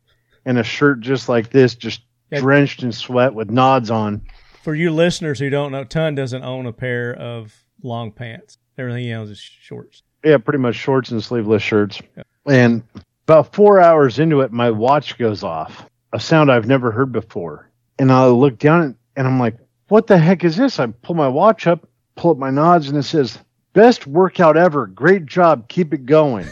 and 0.44 0.58
a 0.58 0.62
shirt 0.62 1.00
just 1.00 1.28
like 1.28 1.50
this, 1.50 1.74
just 1.74 2.02
Yeah. 2.30 2.40
drenched 2.40 2.82
in 2.82 2.92
sweat 2.92 3.32
with 3.32 3.50
nods 3.50 3.90
on. 3.90 4.20
For 4.62 4.74
you 4.74 4.90
listeners 4.90 5.38
who 5.38 5.48
don't 5.48 5.72
know, 5.72 5.84
Ton 5.84 6.14
doesn't 6.14 6.42
own 6.42 6.66
a 6.66 6.72
pair 6.72 7.14
of 7.14 7.54
long 7.82 8.12
pants. 8.12 8.58
Everything 8.76 9.04
he 9.04 9.12
owns 9.14 9.30
is 9.30 9.38
shorts. 9.38 10.02
Yeah, 10.24 10.36
pretty 10.38 10.58
much 10.58 10.74
shorts 10.74 11.10
and 11.10 11.22
sleeveless 11.24 11.62
shirts. 11.62 12.00
And 12.46 12.82
about 13.26 13.54
four 13.54 13.80
hours 13.80 14.18
into 14.18 14.40
it, 14.40 14.52
my 14.52 14.70
watch 14.70 15.16
goes 15.16 15.42
off. 15.42 15.88
A 16.12 16.20
sound 16.20 16.50
I've 16.52 16.66
never 16.66 16.90
heard 16.90 17.12
before. 17.12 17.70
And 17.98 18.12
I 18.12 18.26
look 18.26 18.58
down 18.58 18.96
and 19.16 19.26
I'm 19.26 19.38
like, 19.40 19.56
what 19.88 20.06
the 20.06 20.18
heck 20.18 20.44
is 20.44 20.56
this? 20.56 20.78
I 20.78 20.86
pull 20.86 21.14
my 21.14 21.28
watch 21.28 21.66
up, 21.66 21.88
pull 22.16 22.32
up 22.32 22.38
my 22.38 22.50
nods, 22.50 22.88
and 22.88 22.98
it 22.98 23.04
says, 23.04 23.38
best 23.72 24.06
workout 24.06 24.56
ever. 24.56 24.86
Great 24.86 25.26
job. 25.26 25.68
Keep 25.68 25.94
it 25.94 26.06
going. 26.06 26.46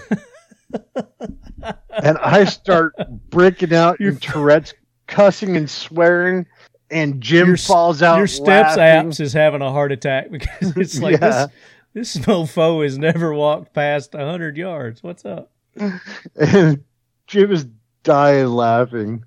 and 2.03 2.19
I 2.19 2.45
start 2.45 2.95
breaking 3.31 3.75
out 3.75 4.01
in 4.01 4.17
Tourette's, 4.19 4.75
cussing 5.07 5.57
and 5.57 5.69
swearing. 5.71 6.47
And 6.91 7.21
Jim 7.21 7.49
Your 7.49 7.57
falls 7.57 8.01
out. 8.03 8.19
Your 8.19 8.27
steps 8.29 8.77
laughing. 8.77 9.11
apps 9.11 9.21
is 9.21 9.33
having 9.33 9.61
a 9.63 9.71
heart 9.73 9.91
attack 9.93 10.31
because 10.31 10.77
it's 10.77 10.99
like 11.01 11.21
Yeah. 11.21 11.47
this. 11.95 12.17
This 12.17 12.27
mofo 12.27 12.83
has 12.85 12.99
never 12.99 13.33
walked 13.33 13.73
past 13.73 14.13
hundred 14.13 14.57
yards. 14.59 15.03
What's 15.03 15.25
up? 15.25 15.51
and 16.37 16.85
Jim 17.27 17.51
is 17.51 17.67
dying 18.03 18.49
laughing. 18.49 19.25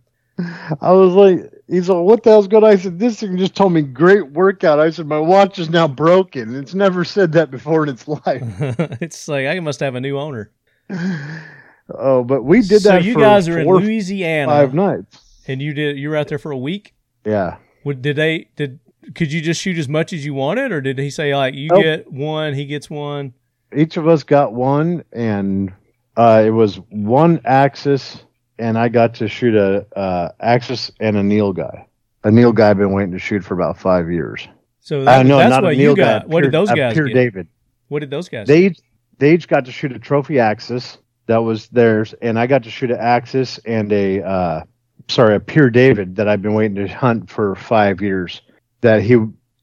I 0.79 0.91
was 0.91 1.13
like, 1.13 1.51
he's 1.69 1.87
like, 1.89 2.03
what 2.03 2.23
the 2.23 2.31
hell's 2.31 2.47
going 2.47 2.63
on? 2.63 2.71
I 2.71 2.75
said, 2.75 2.99
this 2.99 3.19
thing 3.19 3.37
just 3.37 3.55
told 3.55 3.73
me 3.73 3.81
great 3.81 4.31
workout. 4.31 4.79
I 4.79 4.89
said, 4.89 5.05
my 5.07 5.19
watch 5.19 5.59
is 5.59 5.69
now 5.69 5.87
broken. 5.87 6.55
It's 6.55 6.73
never 6.73 7.03
said 7.05 7.31
that 7.33 7.51
before 7.51 7.83
in 7.83 7.89
its 7.89 8.07
life. 8.07 8.23
it's 9.01 9.27
like 9.27 9.47
I 9.47 9.59
must 9.59 9.79
have 9.79 9.95
a 9.95 10.01
new 10.01 10.17
owner. 10.17 10.51
Oh, 11.91 12.23
but 12.23 12.43
we 12.43 12.61
did 12.61 12.81
so 12.83 12.89
that 12.89 13.01
So 13.01 13.07
you 13.07 13.15
guys 13.15 13.47
are 13.47 13.59
in 13.59 13.67
Louisiana, 13.67 14.51
five 14.51 14.73
nights. 14.75 15.41
and 15.47 15.59
you 15.61 15.73
did. 15.73 15.97
You 15.97 16.09
were 16.09 16.17
out 16.17 16.27
there 16.27 16.37
for 16.37 16.51
a 16.51 16.57
week. 16.57 16.93
Yeah. 17.25 17.57
Would 17.83 18.01
did 18.03 18.15
they 18.15 18.49
did? 18.55 18.79
Could 19.15 19.31
you 19.31 19.41
just 19.41 19.59
shoot 19.59 19.77
as 19.77 19.89
much 19.89 20.13
as 20.13 20.23
you 20.23 20.35
wanted, 20.35 20.71
or 20.71 20.81
did 20.81 20.99
he 20.99 21.09
say 21.09 21.35
like 21.35 21.55
you 21.55 21.69
get 21.69 22.11
one, 22.11 22.53
he 22.53 22.65
gets 22.65 22.91
one? 22.91 23.33
Each 23.75 23.97
of 23.97 24.07
us 24.07 24.21
got 24.21 24.53
one, 24.53 25.03
and 25.11 25.73
uh, 26.15 26.43
it 26.45 26.51
was 26.51 26.75
one 26.89 27.41
axis, 27.45 28.23
and 28.59 28.77
I 28.77 28.89
got 28.89 29.15
to 29.15 29.27
shoot 29.27 29.55
a 29.55 29.85
uh, 29.97 30.31
axis 30.39 30.91
and 30.99 31.17
a 31.17 31.21
nilgai. 31.21 31.85
A 32.23 32.29
nilgai 32.29 32.61
I've 32.61 32.77
been 32.77 32.91
waiting 32.91 33.13
to 33.13 33.19
shoot 33.19 33.43
for 33.43 33.53
about 33.53 33.77
five 33.79 34.11
years. 34.11 34.47
So 34.81 35.01
I 35.01 35.05
that, 35.05 35.25
know, 35.25 35.37
that's 35.37 35.49
not 35.51 35.63
what 35.63 35.73
a 35.73 35.77
Neil 35.77 35.91
you 35.91 35.95
got. 35.95 36.23
guy. 36.23 36.27
what 36.27 36.41
did 36.41 36.51
Pure- 36.51 36.61
those 36.61 36.69
a 36.71 36.75
guys 36.75 36.93
Pure 36.93 37.07
get? 37.07 37.13
David. 37.13 37.47
What 37.87 37.99
did 37.99 38.09
those 38.09 38.29
guys? 38.29 38.47
They 38.47 38.65
each, 38.67 38.79
they 39.17 39.33
each 39.33 39.47
got 39.47 39.65
to 39.65 39.71
shoot 39.71 39.91
a 39.91 39.99
trophy 39.99 40.39
axis 40.39 40.97
that 41.27 41.37
was 41.37 41.67
theirs, 41.67 42.13
and 42.21 42.37
I 42.39 42.47
got 42.47 42.63
to 42.63 42.71
shoot 42.71 42.91
an 42.91 42.99
axis 42.99 43.59
and 43.59 43.91
a 43.91 44.21
uh, 44.23 44.63
sorry 45.07 45.35
a 45.35 45.39
Pere 45.39 45.69
David 45.69 46.15
that 46.17 46.27
I've 46.27 46.41
been 46.41 46.53
waiting 46.53 46.75
to 46.75 46.87
hunt 46.87 47.29
for 47.29 47.55
five 47.55 48.01
years. 48.01 48.41
That 48.81 49.01
he 49.03 49.17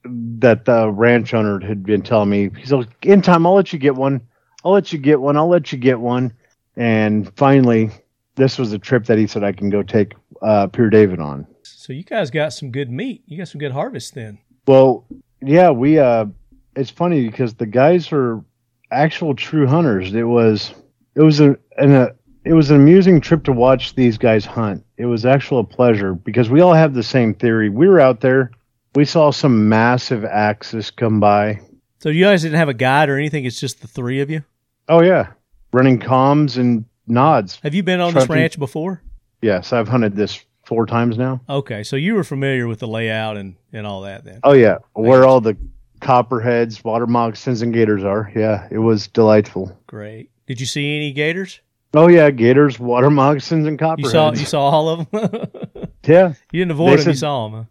that 0.04 0.64
the 0.64 0.90
ranch 0.90 1.34
owner 1.34 1.58
had 1.60 1.82
been 1.82 2.02
telling 2.02 2.30
me 2.30 2.50
he's 2.56 2.72
like 2.72 2.88
in 3.02 3.20
time 3.22 3.46
I'll 3.46 3.54
let 3.54 3.72
you 3.72 3.78
get 3.78 3.94
one. 3.96 4.20
I'll 4.64 4.72
let 4.72 4.92
you 4.92 4.98
get 4.98 5.20
one. 5.20 5.36
I'll 5.36 5.48
let 5.48 5.72
you 5.72 5.78
get 5.78 5.98
one. 5.98 6.32
And 6.76 7.34
finally, 7.36 7.90
this 8.36 8.58
was 8.58 8.72
a 8.72 8.78
trip 8.78 9.06
that 9.06 9.18
he 9.18 9.26
said 9.26 9.42
I 9.42 9.52
can 9.52 9.70
go 9.70 9.82
take 9.82 10.14
uh, 10.42 10.68
Pere 10.68 10.90
David 10.90 11.20
on. 11.20 11.46
So 11.62 11.92
you 11.92 12.04
guys 12.04 12.30
got 12.30 12.52
some 12.52 12.70
good 12.70 12.90
meat. 12.90 13.22
You 13.26 13.38
got 13.38 13.48
some 13.48 13.58
good 13.58 13.72
harvest 13.72 14.14
then. 14.14 14.38
Well, 14.66 15.06
yeah, 15.42 15.70
we 15.70 15.98
uh 15.98 16.26
it's 16.74 16.90
funny 16.90 17.26
because 17.26 17.54
the 17.54 17.66
guys 17.66 18.12
are 18.12 18.44
actual 18.90 19.34
true 19.34 19.66
hunters. 19.66 20.14
It 20.14 20.24
was 20.24 20.74
it 21.14 21.22
was 21.22 21.40
a 21.40 21.56
an 21.78 21.92
a, 21.94 22.10
it 22.44 22.52
was 22.52 22.70
an 22.70 22.76
amusing 22.76 23.20
trip 23.20 23.44
to 23.44 23.52
watch 23.52 23.94
these 23.94 24.18
guys 24.18 24.44
hunt. 24.44 24.84
It 24.96 25.06
was 25.06 25.26
actual 25.26 25.60
a 25.60 25.64
pleasure 25.64 26.14
because 26.14 26.48
we 26.48 26.60
all 26.60 26.74
have 26.74 26.94
the 26.94 27.02
same 27.02 27.34
theory. 27.34 27.68
We 27.68 27.88
were 27.88 28.00
out 28.00 28.20
there, 28.20 28.50
we 28.94 29.04
saw 29.04 29.30
some 29.30 29.68
massive 29.68 30.24
axis 30.24 30.90
come 30.90 31.20
by. 31.20 31.60
So 32.00 32.08
you 32.08 32.24
guys 32.24 32.42
didn't 32.42 32.58
have 32.58 32.68
a 32.68 32.74
guide 32.74 33.08
or 33.08 33.16
anything. 33.16 33.44
It's 33.44 33.60
just 33.60 33.80
the 33.80 33.88
three 33.88 34.20
of 34.20 34.30
you. 34.30 34.42
Oh 34.88 35.02
yeah, 35.02 35.32
running 35.72 35.98
comms 35.98 36.56
and 36.56 36.84
nods. 37.06 37.58
Have 37.62 37.74
you 37.74 37.82
been 37.82 38.00
on 38.00 38.14
this 38.14 38.28
ranch 38.28 38.58
before? 38.58 39.02
Yes, 39.42 39.72
I've 39.72 39.88
hunted 39.88 40.16
this 40.16 40.44
four 40.64 40.86
times 40.86 41.16
now. 41.18 41.40
Okay, 41.48 41.82
so 41.82 41.96
you 41.96 42.14
were 42.14 42.24
familiar 42.24 42.66
with 42.66 42.78
the 42.80 42.88
layout 42.88 43.36
and 43.36 43.56
and 43.72 43.86
all 43.86 44.02
that 44.02 44.24
then. 44.24 44.40
Oh 44.42 44.52
yeah, 44.52 44.78
where 44.94 45.24
all 45.24 45.40
the 45.40 45.56
copperheads, 46.00 46.82
water 46.84 47.06
moccasins, 47.06 47.62
and 47.62 47.72
gators 47.72 48.04
are. 48.04 48.30
Yeah, 48.34 48.68
it 48.70 48.78
was 48.78 49.08
delightful. 49.08 49.78
Great. 49.86 50.30
Did 50.46 50.60
you 50.60 50.66
see 50.66 50.96
any 50.96 51.12
gators? 51.12 51.60
Oh 51.94 52.08
yeah, 52.08 52.30
gators, 52.30 52.78
water 52.78 53.10
moccasins, 53.10 53.66
and 53.66 53.78
copperheads. 53.78 54.04
You 54.04 54.10
saw 54.10 54.32
you 54.32 54.46
saw 54.46 54.62
all 54.68 54.88
of 54.88 55.10
them. 55.10 55.66
Yeah, 56.06 56.34
you 56.52 56.60
didn't 56.60 56.70
avoid 56.70 57.00
They 57.00 57.02
them. 57.02 57.10
You 57.10 57.16
saw 57.16 57.48
them. 57.48 57.66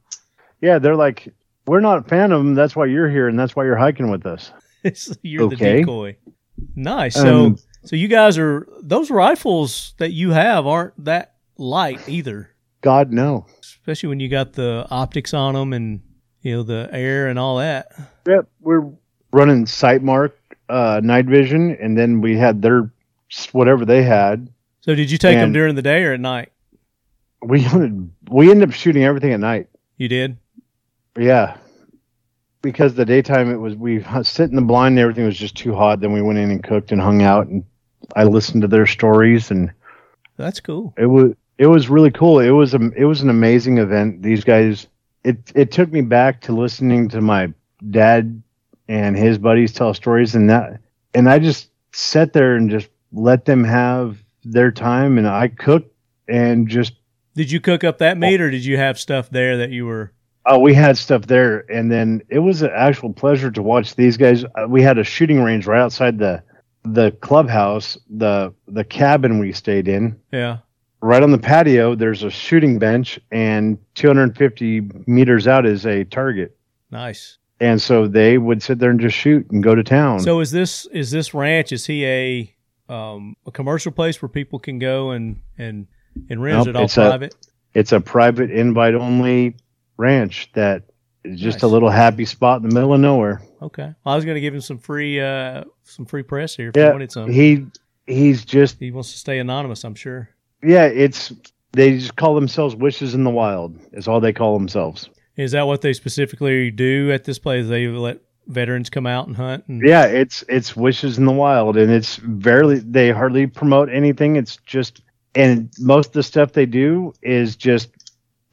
yeah. 0.60 0.78
They're 0.78 0.98
like, 0.98 1.34
we're 1.68 1.80
not 1.80 2.00
a 2.00 2.02
fan 2.04 2.34
of 2.34 2.40
them. 2.44 2.54
That's 2.54 2.76
why 2.76 2.86
you're 2.88 3.10
here, 3.10 3.30
and 3.30 3.40
that's 3.40 3.56
why 3.56 3.64
you're 3.64 3.78
hiking 3.78 4.12
with 4.12 4.26
us. 4.26 4.52
You're 5.22 5.48
the 5.50 5.56
decoy. 5.56 6.18
Nice. 6.76 7.14
So 7.16 7.46
Um, 7.46 7.58
so 7.86 7.96
you 7.96 8.08
guys 8.08 8.38
are 8.38 8.68
those 8.82 9.10
rifles 9.12 9.94
that 9.98 10.12
you 10.12 10.32
have 10.32 10.66
aren't 10.66 11.06
that 11.06 11.36
light 11.58 12.08
either, 12.08 12.50
God 12.82 13.12
no. 13.12 13.46
especially 13.62 14.10
when 14.10 14.20
you 14.20 14.30
got 14.30 14.54
the 14.54 14.88
optics 14.90 15.34
on 15.34 15.54
them 15.54 15.74
and 15.74 16.02
you 16.42 16.56
know 16.56 16.64
the 16.64 16.90
air 16.92 17.28
and 17.28 17.40
all 17.40 17.58
that. 17.58 17.88
Yep, 18.28 18.48
we're 18.62 18.92
running 19.32 19.66
Sightmark, 19.66 20.32
uh, 20.70 21.02
night 21.04 21.26
vision, 21.26 21.78
and 21.80 21.98
then 21.98 22.22
we 22.22 22.38
had 22.38 22.62
their 22.62 22.92
whatever 23.52 23.86
they 23.86 24.04
had. 24.04 24.50
So 24.82 24.96
did 24.96 25.10
you 25.10 25.18
take 25.18 25.38
them 25.38 25.54
during 25.54 25.76
the 25.76 25.82
day 25.82 26.04
or 26.04 26.14
at 26.14 26.20
night? 26.20 26.52
We 27.42 27.66
we 28.30 28.52
ended 28.52 28.70
up 28.70 28.76
shooting 28.76 29.04
everything 29.04 29.34
at 29.34 29.40
night. 29.40 29.68
You 29.98 30.08
did. 30.08 30.38
Yeah, 31.18 31.58
because 32.62 32.96
the 32.96 33.06
daytime 33.06 33.52
it 33.52 33.58
was 33.58 33.76
we 33.76 34.04
sit 34.24 34.50
in 34.50 34.56
the 34.56 34.62
blind 34.62 34.94
and 34.94 35.00
everything 35.00 35.26
was 35.26 35.38
just 35.38 35.56
too 35.56 35.76
hot. 35.76 36.00
Then 36.00 36.12
we 36.12 36.22
went 36.22 36.40
in 36.40 36.52
and 36.52 36.64
cooked 36.64 36.92
and 36.92 37.02
hung 37.02 37.22
out, 37.22 37.48
and 37.48 37.64
I 38.16 38.24
listened 38.26 38.62
to 38.64 38.68
their 38.68 38.86
stories, 38.86 39.52
and 39.52 39.72
That's 40.38 40.60
cool. 40.60 40.94
it 40.98 41.06
was 41.08 41.34
it 41.58 41.68
was 41.68 41.90
really 41.90 42.12
cool. 42.12 42.40
It 42.40 42.52
was 42.52 42.74
a 42.74 42.92
it 42.96 43.06
was 43.06 43.22
an 43.22 43.30
amazing 43.30 43.78
event. 43.78 44.22
These 44.22 44.44
guys, 44.44 44.88
it 45.24 45.38
it 45.56 45.72
took 45.72 45.92
me 45.92 46.02
back 46.02 46.42
to 46.42 46.54
listening 46.54 47.10
to 47.10 47.22
my 47.22 47.54
dad 47.90 48.42
and 48.88 49.16
his 49.18 49.38
buddies 49.38 49.74
tell 49.74 49.94
stories, 49.94 50.36
and 50.36 50.50
that 50.50 50.80
and 51.14 51.30
I 51.30 51.40
just 51.40 51.70
sat 51.94 52.34
there 52.34 52.56
and 52.56 52.70
just 52.70 52.90
let 53.12 53.46
them 53.46 53.64
have 53.64 54.18
their 54.44 54.72
time, 54.72 55.18
and 55.18 55.28
I 55.28 55.48
cooked 55.48 55.92
and 56.28 56.68
just 56.68 56.94
Did 57.36 57.52
you 57.52 57.60
cook 57.60 57.84
up 57.84 58.00
that 58.00 58.18
meat 58.18 58.42
or 58.42 58.52
did 58.52 58.66
you 58.66 58.78
have 58.78 59.00
stuff 59.00 59.30
there 59.30 59.58
that 59.58 59.70
you 59.72 59.86
were? 59.86 60.12
Oh, 60.48 60.60
we 60.60 60.76
had 60.76 60.96
stuff 60.96 61.26
there, 61.26 61.66
and 61.72 61.92
then 61.92 62.22
it 62.30 62.38
was 62.38 62.62
an 62.62 62.70
actual 62.76 63.12
pleasure 63.12 63.50
to 63.50 63.64
watch 63.64 63.96
these 63.96 64.16
guys. 64.16 64.44
Uh, 64.44 64.68
we 64.68 64.84
had 64.84 65.00
a 65.00 65.04
shooting 65.04 65.42
range 65.42 65.66
right 65.66 65.82
outside 65.82 66.20
the 66.20 66.44
the 66.86 67.12
clubhouse, 67.22 67.98
the 68.10 68.54
the 68.68 68.84
cabin 68.84 69.40
we 69.40 69.52
stayed 69.52 69.88
in, 69.88 70.20
Yeah. 70.32 70.58
right 71.02 71.22
on 71.24 71.32
the 71.32 71.38
patio, 71.38 71.96
there's 71.96 72.24
a 72.24 72.30
shooting 72.30 72.80
bench, 72.80 73.20
and 73.32 73.78
250 73.96 74.82
meters 75.08 75.48
out 75.48 75.66
is 75.66 75.86
a 75.86 76.04
target. 76.06 76.56
Nice. 76.92 77.38
And 77.60 77.82
so 77.82 78.08
they 78.08 78.38
would 78.38 78.62
sit 78.62 78.80
there 78.80 78.90
and 78.92 79.00
just 79.00 79.16
shoot 79.16 79.50
and 79.52 79.64
go 79.64 79.76
to 79.76 79.84
town. 79.84 80.20
So 80.20 80.40
is 80.42 80.52
this 80.52 80.86
is 80.88 81.12
this 81.12 81.34
ranch? 81.34 81.72
Is 81.72 81.86
he 81.86 82.06
a 82.06 82.56
um, 82.90 83.36
a 83.46 83.52
commercial 83.52 83.92
place 83.92 84.22
where 84.22 84.30
people 84.30 84.60
can 84.60 84.78
go 84.80 85.12
and 85.12 85.42
and 85.58 85.88
and 86.30 86.42
rent? 86.42 86.58
Nope, 86.60 86.68
it 86.68 86.76
all 86.76 86.84
it's 86.84 86.98
a- 86.98 87.02
private? 87.10 87.36
it's 87.74 87.92
a 87.92 88.00
private 88.02 88.52
invite 88.52 88.94
only 88.96 89.56
ranch 89.98 90.50
that 90.54 90.84
is 91.24 91.40
just 91.40 91.64
a 91.64 91.68
little 91.68 91.90
happy 91.90 92.26
spot 92.26 92.62
in 92.62 92.70
the 92.70 92.74
middle 92.76 92.94
of 92.94 93.00
nowhere. 93.00 93.42
okay. 93.62 93.94
Well, 94.04 94.14
I 94.14 94.16
was 94.16 94.26
going 94.26 94.36
to 94.36 94.42
give 94.42 94.54
him 94.54 94.62
some 94.62 94.78
free 94.78 95.20
uh, 95.20 95.64
some 95.86 96.06
free 96.06 96.24
press 96.24 96.56
here 96.56 96.70
if 96.70 96.76
he 96.76 96.82
Yeah, 96.82 96.92
wanted 96.92 97.12
some. 97.12 97.32
He, 97.32 97.56
he 97.56 97.66
he's 98.08 98.46
just 98.46 98.80
he 98.80 98.92
wants 98.92 99.12
to 99.14 99.18
stay 99.18 99.40
anonymous. 99.40 99.84
I'm 99.84 99.96
sure. 99.96 100.30
yeah. 100.64 100.86
It's 100.86 101.34
they 101.74 101.98
just 101.98 102.16
call 102.16 102.36
themselves 102.36 102.76
wishes 102.76 103.14
in 103.16 103.24
the 103.24 103.30
wild. 103.30 103.78
Is 103.94 104.08
all 104.08 104.20
they 104.20 104.34
call 104.34 104.58
themselves. 104.58 105.10
Is 105.38 105.52
that 105.52 105.68
what 105.68 105.82
they 105.82 105.94
specifically 105.94 106.72
do 106.72 107.12
at 107.12 107.26
this 107.26 107.40
place? 107.40 107.68
They 107.68 107.88
let 107.88 108.20
veterans 108.48 108.90
come 108.90 109.06
out 109.06 109.28
and 109.28 109.36
hunt. 109.36 109.66
And, 109.68 109.82
Yeah, 109.86 110.06
it's 110.06 110.44
it's 110.48 110.76
wishes 110.76 111.18
in 111.18 111.26
the 111.26 111.34
wild, 111.34 111.76
and 111.78 111.92
it's 111.92 112.16
very 112.18 112.80
they 112.80 113.12
hardly 113.12 113.48
promote 113.48 113.90
anything. 113.90 114.36
It's 114.38 114.58
just 114.66 115.02
and 115.34 115.70
most 115.80 116.08
of 116.08 116.14
the 116.14 116.24
stuff 116.24 116.54
they 116.54 116.66
do 116.66 117.14
is 117.22 117.56
just 117.58 117.90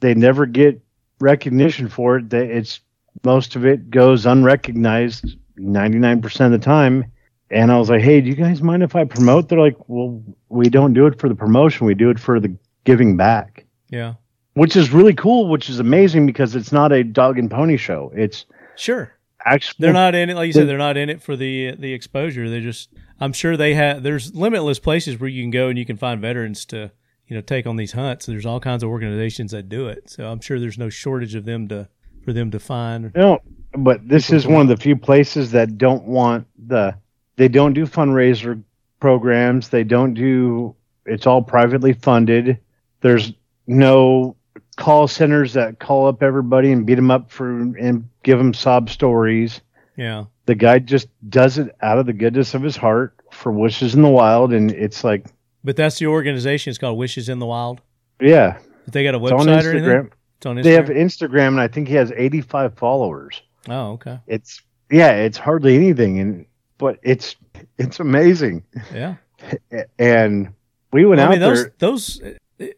they 0.01 0.13
never 0.13 0.45
get 0.45 0.81
recognition 1.21 1.87
for 1.87 2.17
it. 2.17 2.29
That 2.31 2.45
it's 2.49 2.81
most 3.23 3.55
of 3.55 3.65
it 3.65 3.89
goes 3.89 4.25
unrecognized 4.25 5.37
ninety 5.55 5.99
nine 5.99 6.21
percent 6.21 6.53
of 6.53 6.59
the 6.59 6.65
time. 6.65 7.05
And 7.53 7.71
I 7.71 7.77
was 7.77 7.89
like, 7.89 8.01
hey, 8.01 8.19
do 8.19 8.29
you 8.29 8.35
guys 8.35 8.61
mind 8.61 8.81
if 8.83 8.95
I 8.95 9.05
promote? 9.05 9.47
They're 9.47 9.59
like, 9.59 9.77
well, 9.87 10.23
we 10.49 10.69
don't 10.69 10.93
do 10.93 11.05
it 11.05 11.19
for 11.19 11.29
the 11.29 11.35
promotion. 11.35 11.85
We 11.85 11.93
do 11.93 12.09
it 12.09 12.19
for 12.19 12.39
the 12.39 12.55
giving 12.83 13.15
back, 13.15 13.65
yeah. 13.89 14.15
which 14.55 14.75
is 14.75 14.91
really 14.91 15.13
cool, 15.13 15.47
which 15.47 15.69
is 15.69 15.79
amazing 15.79 16.25
because 16.25 16.55
it's 16.55 16.71
not 16.71 16.91
a 16.91 17.03
dog 17.03 17.37
and 17.37 17.49
pony 17.49 17.77
show. 17.77 18.11
It's 18.15 18.45
Sure. 18.75 19.13
actually 19.45 19.75
They're 19.79 19.93
not 19.93 20.15
in 20.15 20.29
it, 20.31 20.35
like 20.35 20.47
you 20.47 20.53
said. 20.53 20.67
They're 20.67 20.77
not 20.77 20.97
in 20.97 21.09
it 21.09 21.21
for 21.21 21.35
the 21.35 21.75
the 21.75 21.93
exposure. 21.93 22.49
They 22.49 22.59
just. 22.59 22.89
I'm 23.19 23.33
sure 23.33 23.55
they 23.55 23.75
have. 23.75 24.03
There's 24.03 24.33
limitless 24.33 24.79
places 24.79 25.19
where 25.19 25.29
you 25.29 25.43
can 25.43 25.51
go 25.51 25.69
and 25.69 25.77
you 25.77 25.85
can 25.85 25.95
find 25.95 26.19
veterans 26.19 26.65
to 26.65 26.91
you 27.27 27.35
know 27.35 27.41
take 27.41 27.67
on 27.67 27.75
these 27.75 27.91
hunts. 27.91 28.25
There's 28.25 28.45
all 28.45 28.59
kinds 28.59 28.83
of 28.83 28.89
organizations 28.89 29.51
that 29.51 29.69
do 29.69 29.87
it. 29.87 30.09
So 30.09 30.29
I'm 30.29 30.41
sure 30.41 30.59
there's 30.59 30.77
no 30.77 30.89
shortage 30.89 31.35
of 31.35 31.45
them 31.45 31.67
to 31.67 31.87
for 32.25 32.33
them 32.33 32.51
to 32.51 32.59
find. 32.59 33.11
No, 33.15 33.39
but 33.77 34.07
this 34.07 34.31
is 34.31 34.47
one 34.47 34.61
of 34.61 34.67
the 34.67 34.77
few 34.77 34.95
places 34.95 35.51
that 35.51 35.77
don't 35.77 36.05
want 36.05 36.47
the. 36.57 36.95
They 37.35 37.47
don't 37.47 37.73
do 37.73 37.85
fundraiser 37.85 38.61
programs. 38.99 39.69
They 39.69 39.83
don't 39.83 40.13
do. 40.13 40.75
It's 41.05 41.27
all 41.27 41.41
privately 41.41 41.93
funded. 41.93 42.59
There's 43.01 43.33
no 43.67 44.35
call 44.75 45.07
centers 45.07 45.53
that 45.53 45.79
call 45.79 46.07
up 46.07 46.23
everybody 46.23 46.71
and 46.71 46.85
beat 46.85 46.95
them 46.95 47.11
up 47.11 47.31
for 47.31 47.49
and 47.49 48.09
give 48.23 48.37
them 48.37 48.53
sob 48.53 48.89
stories. 48.89 49.61
Yeah. 49.95 50.25
The 50.45 50.55
guy 50.55 50.79
just 50.79 51.07
does 51.29 51.57
it 51.57 51.75
out 51.81 51.99
of 51.99 52.05
the 52.05 52.13
goodness 52.13 52.53
of 52.53 52.61
his 52.61 52.75
heart 52.75 53.15
for 53.31 53.51
wishes 53.51 53.95
in 53.95 54.01
the 54.01 54.09
wild, 54.09 54.53
and 54.53 54.71
it's 54.71 55.03
like, 55.03 55.25
But 55.63 55.75
that's 55.75 55.99
the 55.99 56.07
organization. 56.07 56.71
It's 56.71 56.77
called 56.77 56.97
Wishes 56.97 57.29
in 57.29 57.39
the 57.39 57.45
Wild. 57.45 57.81
yeah, 58.19 58.57
They 58.87 59.03
got 59.03 59.15
a 59.15 59.19
website 59.19 59.63
or 59.63 59.71
anything? 59.71 60.11
It's 60.37 60.45
on 60.45 60.57
Instagram. 60.57 60.63
They 60.63 60.73
have 60.73 60.87
Instagram, 60.87 61.47
and 61.49 61.61
I 61.61 61.67
think 61.69 61.87
he 61.87 61.93
has 61.95 62.11
85 62.15 62.73
followers. 62.75 63.41
oh, 63.69 63.91
okay. 63.93 64.19
it's 64.27 64.61
yeah, 64.91 65.11
it's 65.11 65.37
hardly 65.37 65.75
anything, 65.75 66.19
and 66.19 66.45
but 66.83 66.99
it's 67.01 67.37
it's 67.77 68.01
amazing. 68.01 68.63
Yeah. 68.93 69.15
And 69.99 70.53
we 70.93 71.05
went 71.05 71.19
I 71.19 71.25
out 71.25 71.31
mean, 71.31 71.39
those 71.41 71.63
there. 71.63 71.73
those 71.79 72.21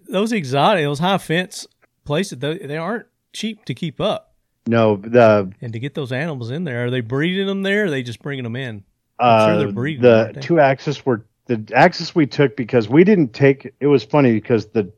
those 0.07 0.31
exotic, 0.31 0.83
those 0.83 0.97
high 0.97 1.19
fence 1.19 1.67
places, 2.05 2.39
they, 2.39 2.57
they 2.57 2.77
aren't 2.77 3.05
cheap 3.33 3.65
to 3.65 3.73
keep 3.73 3.99
up. 4.01 4.33
No, 4.65 4.95
the 4.95 5.51
And 5.61 5.73
to 5.73 5.79
get 5.79 5.93
those 5.93 6.11
animals 6.11 6.49
in 6.49 6.63
there, 6.63 6.85
are 6.85 6.91
they 6.91 7.01
breeding 7.01 7.45
them 7.45 7.61
there? 7.61 7.83
Or 7.83 7.85
are 7.85 7.89
they 7.91 8.01
just 8.01 8.21
bringing 8.21 8.43
them 8.43 8.55
in? 8.55 8.83
I'm 9.19 9.47
sure 9.47 9.55
uh, 9.55 9.57
they're 9.59 9.71
breeding, 9.71 10.01
the 10.01 10.37
two 10.41 10.59
axis 10.59 11.05
were 11.05 11.25
the 11.45 11.63
axis 11.75 12.15
we 12.15 12.25
took 12.25 12.55
because 12.55 12.89
we 12.89 13.03
didn't 13.03 13.33
take. 13.33 13.73
It 13.79 13.87
was 13.87 14.03
funny 14.03 14.33
because 14.33 14.67
the, 14.67 14.91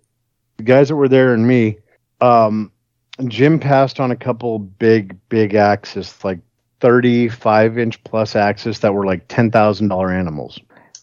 the 0.58 0.64
guys 0.64 0.88
that 0.88 0.96
were 0.96 1.10
there 1.10 1.34
and 1.34 1.46
me, 1.46 1.78
um, 2.22 2.72
Jim 3.28 3.60
passed 3.60 4.00
on 4.00 4.12
a 4.12 4.16
couple 4.16 4.60
big 4.60 5.18
big 5.28 5.56
axis 5.56 6.24
like 6.24 6.40
thirty 6.80 7.30
five 7.30 7.78
inch 7.78 8.04
plus 8.04 8.36
axis 8.36 8.80
that 8.80 8.94
were 8.94 9.06
like 9.06 9.28
ten 9.28 9.52
thousand 9.52 9.88
dollar 9.88 10.12
animals, 10.12 10.60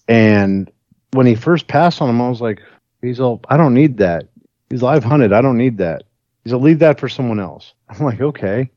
and 0.08 0.70
when 1.14 1.26
he 1.26 1.34
first 1.34 1.68
passed 1.68 2.02
on 2.02 2.08
them, 2.08 2.20
I 2.20 2.28
was 2.28 2.40
like, 2.40 2.60
he's 3.00 3.20
all, 3.20 3.40
I 3.48 3.56
don't 3.56 3.74
need 3.74 3.98
that. 3.98 4.28
He's 4.68 4.82
live 4.82 5.04
hunted. 5.04 5.32
I 5.32 5.40
don't 5.40 5.56
need 5.56 5.78
that. 5.78 6.04
He's 6.42 6.52
like, 6.52 6.62
leave 6.62 6.78
that 6.80 7.00
for 7.00 7.08
someone 7.08 7.40
else. 7.40 7.72
I'm 7.88 8.04
like, 8.04 8.20
okay. 8.20 8.70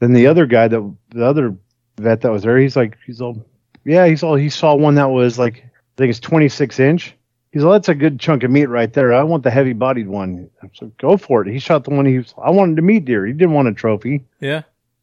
Then 0.00 0.12
the 0.12 0.26
other 0.26 0.46
guy 0.46 0.68
that 0.68 0.96
the 1.10 1.24
other 1.24 1.56
vet 1.98 2.22
that 2.22 2.32
was 2.32 2.42
there, 2.42 2.58
he's 2.58 2.76
like, 2.76 2.96
he's 3.06 3.20
all, 3.20 3.44
yeah, 3.84 4.06
he's 4.06 4.22
all, 4.22 4.34
he 4.34 4.48
saw 4.48 4.74
one 4.74 4.96
that 4.96 5.10
was 5.10 5.38
like, 5.38 5.58
I 5.58 5.70
think 5.96 6.10
it's 6.10 6.20
26 6.20 6.80
inch. 6.80 7.14
He's 7.52 7.62
like, 7.62 7.82
that's 7.82 7.90
a 7.90 7.94
good 7.94 8.18
chunk 8.18 8.42
of 8.44 8.50
meat 8.50 8.66
right 8.66 8.92
there. 8.92 9.12
I 9.12 9.22
want 9.22 9.42
the 9.42 9.50
heavy 9.50 9.74
bodied 9.74 10.08
one. 10.08 10.48
Like, 10.62 10.96
go 10.96 11.18
for 11.18 11.42
it. 11.42 11.52
He 11.52 11.58
shot 11.58 11.84
the 11.84 11.90
one 11.90 12.06
he 12.06 12.18
was, 12.18 12.34
I 12.42 12.50
wanted 12.50 12.76
to 12.76 12.82
meat 12.82 13.04
deer. 13.04 13.26
He 13.26 13.34
didn't 13.34 13.52
want 13.52 13.68
a 13.68 13.74
trophy. 13.74 14.24
Yeah. 14.40 14.62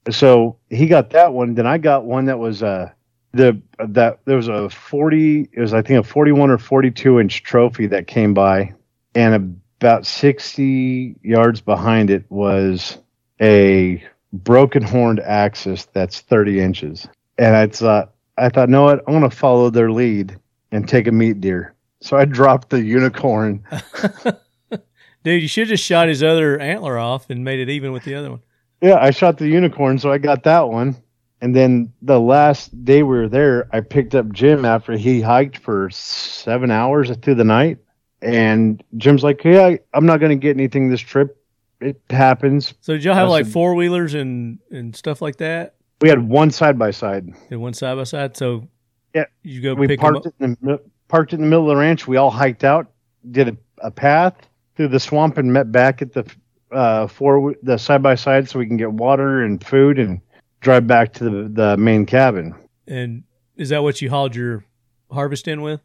So 0.10 0.58
he 0.70 0.88
got 0.88 1.12
that 1.12 1.34
one. 1.34 1.56
Then 1.56 1.68
I 1.68 1.78
got 1.78 2.06
one 2.06 2.26
that 2.26 2.40
was 2.40 2.64
uh 2.64 2.92
the 3.32 3.62
that 3.78 4.20
there 4.26 4.38
was 4.38 4.48
a 4.48 4.70
40 4.70 5.50
it 5.52 5.60
was 5.60 5.74
I 5.74 5.82
think 5.82 6.00
a 6.00 6.08
41 6.08 6.50
or 6.50 6.58
42 6.58 7.20
inch 7.20 7.44
trophy 7.44 7.86
that 7.88 8.08
came 8.08 8.34
by 8.34 8.74
and 9.14 9.62
about 9.80 10.06
60 10.06 11.16
yards 11.22 11.62
behind 11.62 12.10
it 12.10 12.26
was 12.30 12.98
a 13.42 14.04
broken 14.34 14.84
horned 14.84 15.20
axis 15.22 15.86
that's 15.94 16.22
30 16.22 16.60
inches. 16.60 17.08
And 17.38 17.56
I 17.56 17.68
thought 17.68 18.14
I 18.38 18.50
thought, 18.50 18.70
no 18.70 18.84
what, 18.84 19.04
I 19.08 19.12
want 19.12 19.30
to 19.30 19.38
follow 19.38 19.70
their 19.70 19.92
lead 19.92 20.38
and 20.72 20.88
take 20.88 21.08
a 21.08 21.12
meat 21.12 21.42
deer. 21.42 21.76
So 22.02 22.18
I 22.18 22.26
dropped 22.26 22.70
the 22.70 22.82
unicorn. 22.82 23.64
Dude, 25.24 25.42
you 25.42 25.48
should 25.50 25.64
have 25.64 25.70
just 25.70 25.84
shot 25.84 26.08
his 26.08 26.24
other 26.24 26.58
antler 26.58 26.98
off 26.98 27.30
and 27.30 27.44
made 27.44 27.60
it 27.60 27.70
even 27.70 27.92
with 27.92 28.06
the 28.06 28.16
other 28.16 28.32
one. 28.32 28.42
Yeah, 28.82 28.96
I 28.96 29.12
shot 29.12 29.38
the 29.38 29.48
unicorn, 29.48 30.00
so 30.00 30.12
I 30.12 30.18
got 30.18 30.44
that 30.44 30.70
one. 30.70 30.96
And 31.42 31.56
then 31.56 31.94
the 32.02 32.20
last 32.20 32.84
day 32.84 33.04
we 33.04 33.18
were 33.18 33.30
there, 33.30 33.68
I 33.72 33.80
picked 33.80 34.14
up 34.14 34.32
Jim 34.32 34.66
after 34.66 34.94
he 34.98 35.22
hiked 35.22 35.58
for 35.58 35.90
seven 35.90 36.70
hours 36.70 37.16
through 37.18 37.36
the 37.36 37.46
night. 37.46 37.78
And 38.22 38.84
Jim's 38.98 39.24
like, 39.24 39.44
"Yeah, 39.46 39.76
I'm 39.94 40.06
not 40.06 40.20
going 40.20 40.32
to 40.32 40.42
get 40.42 40.58
anything 40.58 40.90
this 40.90 41.00
trip. 41.00 41.42
It 41.80 42.02
happens." 42.10 42.74
So 42.82 42.94
did 42.94 43.06
y'all 43.06 43.16
have 43.16 43.30
like 43.30 43.48
four 43.48 43.74
wheelers 43.76 44.14
and 44.14 44.60
and 44.70 44.94
stuff 44.94 45.22
like 45.22 45.38
that? 45.38 45.76
We 46.02 46.10
had 46.10 46.28
one 46.28 46.52
side 46.52 46.78
by 46.78 46.92
side. 46.92 47.30
And 47.50 47.62
one 47.62 47.74
side 47.74 47.96
by 47.96 48.04
side. 48.04 48.36
So 48.36 48.68
Yeah, 49.16 49.26
you 49.44 49.62
go 49.62 49.74
We 49.74 49.96
parked 49.96 50.26
up. 50.26 50.26
it 50.28 50.34
in 50.44 50.58
the 50.62 50.82
parked 51.08 51.32
in 51.32 51.40
the 51.40 51.48
middle 51.48 51.70
of 51.70 51.76
the 51.76 51.80
ranch. 51.80 52.08
We 52.08 52.18
all 52.18 52.30
hiked 52.30 52.66
out, 52.66 52.92
did 53.32 53.48
a, 53.48 53.58
a 53.80 53.92
path 53.92 54.36
through 54.76 54.90
the 54.90 55.00
swamp, 55.00 55.38
and 55.38 55.54
met 55.54 55.72
back 55.72 56.02
at 56.02 56.12
the 56.12 56.30
uh, 56.72 57.08
four 57.08 57.56
the 57.64 57.78
side 57.78 58.04
by 58.04 58.16
side 58.16 58.50
so 58.50 58.60
we 58.60 58.68
can 58.68 58.78
get 58.78 58.92
water 58.92 59.44
and 59.44 59.64
food 59.66 60.00
and 60.00 60.22
drive 60.62 60.88
back 60.88 61.14
to 61.14 61.24
the, 61.24 61.50
the 61.50 61.78
main 61.78 62.06
cabin. 62.06 62.54
And 62.88 63.24
is 63.56 63.70
that 63.70 63.84
what 63.84 64.02
you 64.02 64.10
hauled 64.10 64.36
your 64.36 64.64
harvest 65.12 65.48
in 65.48 65.62
with? 65.62 65.82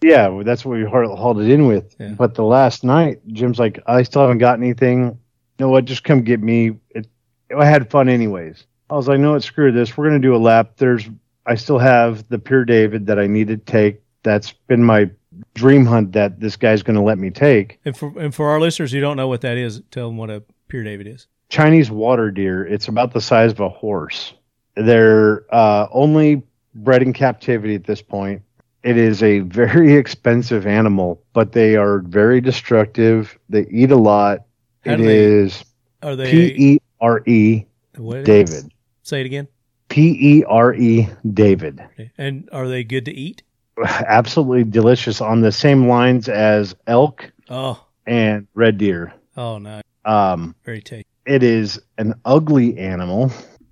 Yeah, 0.00 0.28
well, 0.28 0.44
that's 0.44 0.64
what 0.64 0.78
we 0.78 0.84
hauled 0.84 1.40
it 1.40 1.50
in 1.50 1.66
with. 1.66 1.94
Yeah. 1.98 2.14
But 2.16 2.34
the 2.34 2.44
last 2.44 2.84
night, 2.84 3.20
Jim's 3.28 3.58
like, 3.58 3.80
I 3.86 4.04
still 4.04 4.22
haven't 4.22 4.38
got 4.38 4.58
anything. 4.58 5.06
You 5.06 5.16
know 5.58 5.68
what? 5.68 5.86
Just 5.86 6.04
come 6.04 6.22
get 6.22 6.40
me. 6.40 6.76
It, 6.90 7.08
I 7.56 7.64
had 7.64 7.90
fun 7.90 8.08
anyways. 8.08 8.64
I 8.90 8.94
was 8.94 9.08
like, 9.08 9.18
no, 9.18 9.34
it's 9.34 9.44
Screw 9.44 9.72
this. 9.72 9.96
We're 9.96 10.06
gonna 10.06 10.20
do 10.20 10.36
a 10.36 10.38
lap. 10.38 10.76
There's, 10.76 11.08
I 11.46 11.56
still 11.56 11.78
have 11.78 12.28
the 12.28 12.38
Pere 12.38 12.64
David 12.64 13.06
that 13.06 13.18
I 13.18 13.26
need 13.26 13.48
to 13.48 13.56
take. 13.56 14.00
That's 14.22 14.52
been 14.52 14.84
my 14.84 15.10
dream 15.54 15.84
hunt 15.86 16.12
that 16.12 16.40
this 16.40 16.56
guy's 16.56 16.82
gonna 16.82 17.02
let 17.02 17.18
me 17.18 17.30
take. 17.30 17.78
And 17.84 17.96
for 17.96 18.12
and 18.18 18.34
for 18.34 18.48
our 18.50 18.60
listeners 18.60 18.92
who 18.92 19.00
don't 19.00 19.16
know 19.16 19.28
what 19.28 19.40
that 19.42 19.56
is, 19.56 19.82
tell 19.90 20.08
them 20.08 20.16
what 20.16 20.30
a 20.30 20.42
Pere 20.68 20.84
David 20.84 21.06
is. 21.06 21.26
Chinese 21.48 21.90
water 21.90 22.30
deer. 22.30 22.66
It's 22.66 22.88
about 22.88 23.12
the 23.12 23.20
size 23.20 23.52
of 23.52 23.60
a 23.60 23.68
horse. 23.68 24.34
They're 24.76 25.44
uh, 25.54 25.88
only 25.92 26.42
bred 26.74 27.02
in 27.02 27.12
captivity 27.12 27.74
at 27.74 27.84
this 27.84 28.02
point. 28.02 28.42
It 28.84 28.96
is 28.96 29.22
a 29.22 29.40
very 29.40 29.94
expensive 30.02 30.66
animal, 30.66 31.22
but 31.32 31.52
they 31.52 31.74
are 31.76 31.98
very 32.00 32.40
destructive. 32.40 33.36
They 33.48 33.66
eat 33.70 33.90
a 33.90 33.96
lot. 33.96 34.40
How 34.84 34.92
It 34.94 34.96
they- 34.98 35.18
is 35.18 35.64
Are 36.02 36.14
they 36.16 36.30
P 36.30 36.74
E 36.74 36.78
R 37.00 37.22
E 37.26 37.64
David. 37.96 38.70
Say 39.02 39.20
it 39.20 39.26
again. 39.26 39.48
P 39.88 40.16
E 40.20 40.44
R 40.44 40.74
E 40.74 41.08
David. 41.32 41.80
Okay. 41.94 42.10
And 42.18 42.48
are 42.52 42.68
they 42.68 42.84
good 42.84 43.04
to 43.06 43.12
eat? 43.12 43.42
Absolutely 43.86 44.64
delicious 44.64 45.20
on 45.20 45.40
the 45.40 45.52
same 45.52 45.88
lines 45.88 46.28
as 46.28 46.74
elk 46.86 47.30
Oh, 47.50 47.82
and 48.06 48.46
red 48.54 48.78
deer. 48.78 49.12
oh 49.36 49.58
no, 49.58 49.80
Um, 50.04 50.54
very 50.64 50.80
tasty. 50.82 51.06
it 51.26 51.42
is 51.42 51.80
an 51.98 52.14
ugly 52.24 52.76
animal. 52.78 53.30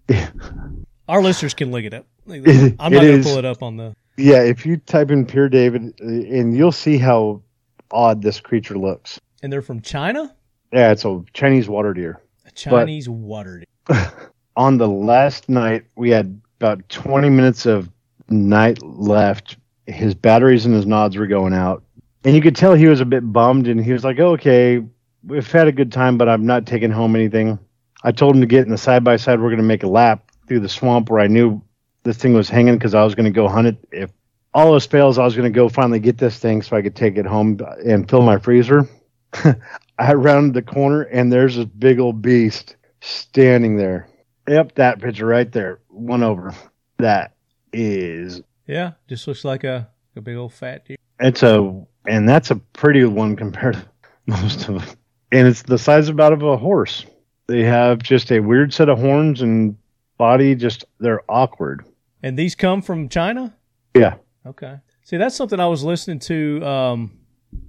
Our 1.09 1.23
listeners 1.23 1.55
can 1.55 1.71
look 1.71 1.85
it 1.85 1.95
up. 1.95 2.07
I'm 2.29 2.43
It- 2.45 2.79
not 2.79 2.91
going 2.91 3.23
to 3.23 3.29
pull 3.29 3.39
it 3.39 3.45
up 3.45 3.63
on 3.63 3.77
the. 3.77 3.95
Yeah, 4.19 4.43
if 4.43 4.65
you 4.65 4.79
type 4.79 5.11
in 5.11 5.27
Pere 5.27 5.49
David, 5.51 5.93
uh, 6.01 6.07
and 6.07 6.57
you'll 6.57 6.73
see 6.73 6.97
how 6.97 7.43
odd 7.91 8.23
this 8.23 8.41
creature 8.41 8.79
looks. 8.79 9.21
And 9.43 9.53
they're 9.53 9.61
from 9.63 9.83
China? 9.83 10.35
Yeah, 10.73 10.91
it's 10.91 11.05
a 11.05 11.23
Chinese 11.35 11.69
water 11.69 11.93
deer. 11.93 12.23
A 12.47 12.51
Chinese 12.53 13.09
water 13.11 13.63
deer. 13.89 14.11
On 14.57 14.79
the 14.79 14.89
last 14.89 15.51
night, 15.51 15.85
we 15.97 16.09
had 16.11 16.41
about 16.59 16.89
20 16.89 17.29
minutes 17.29 17.67
of 17.67 17.91
night 18.31 18.83
left. 18.83 19.59
His 19.87 20.15
batteries 20.15 20.67
and 20.67 20.75
his 20.75 20.87
nods 20.87 21.17
were 21.17 21.27
going 21.27 21.55
out. 21.55 21.83
And 22.25 22.35
you 22.35 22.43
could 22.43 22.57
tell 22.57 22.75
he 22.75 22.87
was 22.87 23.01
a 23.01 23.05
bit 23.05 23.21
bummed 23.33 23.69
and 23.69 23.83
he 23.85 23.93
was 23.93 24.05
like, 24.05 24.19
oh, 24.19 24.33
okay, 24.33 24.83
we've 25.25 25.51
had 25.51 25.69
a 25.69 25.73
good 25.73 25.93
time, 25.93 26.19
but 26.19 26.29
I'm 26.29 26.47
not 26.47 26.67
taking 26.67 26.91
home 26.91 27.15
anything. 27.15 27.59
I 28.03 28.13
told 28.13 28.35
him 28.35 28.41
to 28.41 28.47
get 28.47 28.65
in 28.65 28.71
the 28.71 28.79
side 28.79 29.05
by 29.05 29.17
side. 29.17 29.41
We're 29.41 29.49
going 29.49 29.59
to 29.59 29.65
make 29.65 29.83
a 29.83 29.89
lap 29.89 30.31
through 30.47 30.61
the 30.61 30.69
swamp 30.69 31.11
where 31.11 31.21
I 31.21 31.27
knew 31.27 31.63
this 32.03 32.17
thing 32.17 32.35
was 32.35 32.49
hanging 32.49 32.77
because 32.77 32.95
I 32.95 33.05
was 33.05 33.15
going 33.15 33.25
to 33.25 33.31
go 33.31 33.49
hunt 33.49 33.69
it. 33.69 33.77
If 33.93 34.11
all 34.55 34.73
else 34.73 34.87
fails, 34.87 35.19
I 35.19 35.25
was 35.25 35.37
going 35.37 35.53
to 35.53 35.57
go 35.57 35.69
finally 35.69 36.01
get 36.01 36.19
this 36.19 36.39
thing 36.39 36.63
so 36.63 36.77
I 36.77 36.83
could 36.83 36.97
take 36.97 37.17
it 37.17 37.27
home 37.27 37.61
and 37.85 38.09
fill 38.09 38.23
my 38.23 38.39
freezer. 38.39 38.89
I 39.99 40.15
rounded 40.15 40.55
the 40.55 40.63
corner 40.63 41.03
and 41.03 41.33
there's 41.33 41.57
this 41.57 41.67
big 41.67 41.99
old 41.99 42.23
beast 42.23 42.77
standing 43.01 43.77
there. 43.77 44.09
Yep, 44.49 44.77
that 44.77 45.01
picture 45.01 45.27
right 45.27 45.51
there. 45.51 45.81
One 45.89 46.23
over. 46.23 46.55
That 46.99 47.35
is. 47.73 48.43
Yeah, 48.67 48.93
just 49.09 49.27
looks 49.27 49.45
like 49.45 49.65
a, 49.65 49.89
a 50.17 50.21
big 50.21 50.37
old 50.37 50.53
fat 50.53 50.87
deer. 50.87 50.97
It's 51.21 51.43
a, 51.43 51.85
and 52.07 52.29
that's 52.29 52.51
a 52.51 52.57
pretty 52.57 53.05
one 53.05 53.37
compared 53.37 53.75
to 53.75 53.87
most 54.27 54.69
of 54.69 54.87
them. 54.87 54.97
And 55.33 55.49
it's 55.49 55.63
the 55.63 55.79
size 55.79 56.09
about 56.09 56.33
of 56.33 56.43
a 56.43 56.57
horse. 56.57 57.05
They 57.47 57.63
have 57.63 58.03
just 58.03 58.31
a 58.33 58.41
weird 58.41 58.73
set 58.73 58.89
of 58.89 58.99
horns 58.99 59.41
and 59.43 59.77
body. 60.19 60.55
Just 60.55 60.85
they're 60.99 61.23
awkward. 61.29 61.85
And 62.23 62.37
these 62.39 62.55
come 62.55 62.83
from 62.83 63.09
China. 63.09 63.55
Yeah. 63.95 64.17
Okay. 64.45 64.79
See, 65.05 65.17
that's 65.17 65.37
something 65.37 65.61
I 65.61 65.67
was 65.67 65.85
listening 65.85 66.19
to 66.21 66.65
um, 66.67 67.19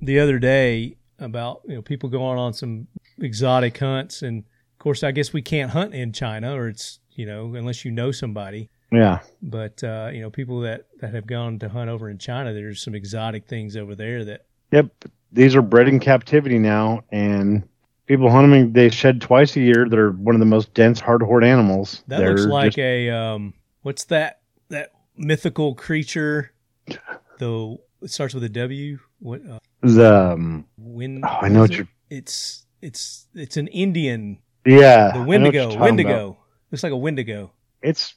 the 0.02 0.19
other 0.19 0.40
day 0.40 0.98
about 1.19 1.61
you 1.68 1.76
know 1.76 1.82
people 1.82 2.10
going 2.10 2.40
on 2.40 2.53
some 2.53 2.88
exotic 3.19 3.78
hunts, 3.78 4.22
and 4.22 4.40
of 4.40 4.80
course, 4.80 5.03
I 5.03 5.11
guess 5.11 5.34
we 5.34 5.41
can't 5.41 5.72
hunt 5.72 5.94
in 5.94 6.11
China, 6.14 6.56
or 6.56 6.68
it's 6.68 6.99
you 7.11 7.26
know 7.26 7.53
unless 7.56 7.86
you 7.86 7.91
know 7.91 8.11
somebody. 8.11 8.69
Yeah. 8.91 9.19
But 9.41 9.84
uh, 9.84 10.09
you 10.14 10.22
know, 10.22 10.30
people 10.30 10.61
that 10.61 10.85
that 11.01 11.14
have 11.14 11.27
gone 11.27 11.59
to 11.59 11.69
hunt 11.69 11.89
over 11.89 12.09
in 12.09 12.18
China, 12.18 12.53
there's 12.53 12.81
some 12.81 12.95
exotic 12.95 13.47
things 13.47 13.76
over 13.76 13.95
there 13.95 14.23
that. 14.26 14.45
Yep. 14.72 15.05
These 15.31 15.55
are 15.55 15.61
bred 15.61 15.88
in 15.89 15.99
captivity 15.99 16.57
now, 16.57 17.03
and 17.11 17.68
people 18.05 18.30
hunt 18.31 18.49
them. 18.51 18.72
They 18.73 18.89
shed 18.89 19.19
twice 19.22 19.55
a 19.57 19.61
year. 19.61 19.88
They're 19.89 20.11
one 20.11 20.35
of 20.35 20.39
the 20.39 20.45
most 20.45 20.73
dense, 20.73 20.99
hard-horned 21.01 21.45
animals. 21.45 22.03
That 22.07 22.19
They're 22.19 22.38
looks 22.38 22.45
like 22.45 22.68
just- 22.72 22.77
a 22.80 23.09
um, 23.09 23.53
what's 23.81 24.05
that 24.05 24.39
that 24.69 24.91
mythical 25.18 25.76
creature? 25.76 26.53
Though 27.39 27.81
it 28.01 28.09
starts 28.09 28.34
with 28.34 28.43
a 28.45 28.49
W. 28.49 28.99
What 29.19 29.41
uh, 29.49 29.59
the 29.81 30.31
um, 30.34 30.65
Win? 30.77 31.22
Oh, 31.23 31.27
I 31.41 31.49
know 31.49 31.61
what 31.61 31.72
it? 31.72 31.77
you're- 31.77 31.89
It's 32.09 32.65
it's 32.81 33.27
it's 33.35 33.57
an 33.57 33.68
Indian. 33.68 34.39
yeah. 34.65 35.11
The 35.14 35.23
Wendigo. 35.23 35.77
Wendigo. 35.77 36.38
Looks 36.72 36.84
like 36.84 36.93
a 36.93 36.97
Wendigo. 36.97 37.51
It's 37.81 38.15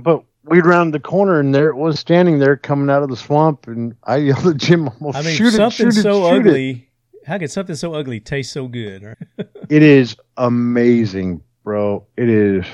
but 0.00 0.24
we 0.44 0.60
rounded 0.60 0.92
the 0.94 1.00
corner 1.00 1.38
and 1.38 1.54
there 1.54 1.68
it 1.68 1.76
was 1.76 2.00
standing 2.00 2.38
there 2.38 2.56
coming 2.56 2.90
out 2.90 3.02
of 3.02 3.08
the 3.10 3.16
swamp 3.16 3.68
and 3.68 3.94
I 4.04 4.16
yelled 4.16 4.46
at 4.46 4.56
Jim, 4.56 4.88
almost 4.88 5.18
I 5.18 5.22
mean, 5.22 5.34
shoot 5.36 5.48
it, 5.54 5.56
something 5.56 5.90
shoot 5.90 5.98
it, 5.98 6.02
so 6.02 6.28
shoot 6.30 6.46
it." 6.46 6.48
ugly. 6.50 6.88
How 7.26 7.38
could 7.38 7.50
something 7.50 7.76
so 7.76 7.94
ugly 7.94 8.18
taste 8.20 8.52
so 8.52 8.66
good? 8.68 9.02
Right? 9.04 9.16
It 9.68 9.82
is 9.82 10.16
amazing, 10.36 11.42
bro. 11.64 12.04
It 12.16 12.28
is. 12.28 12.64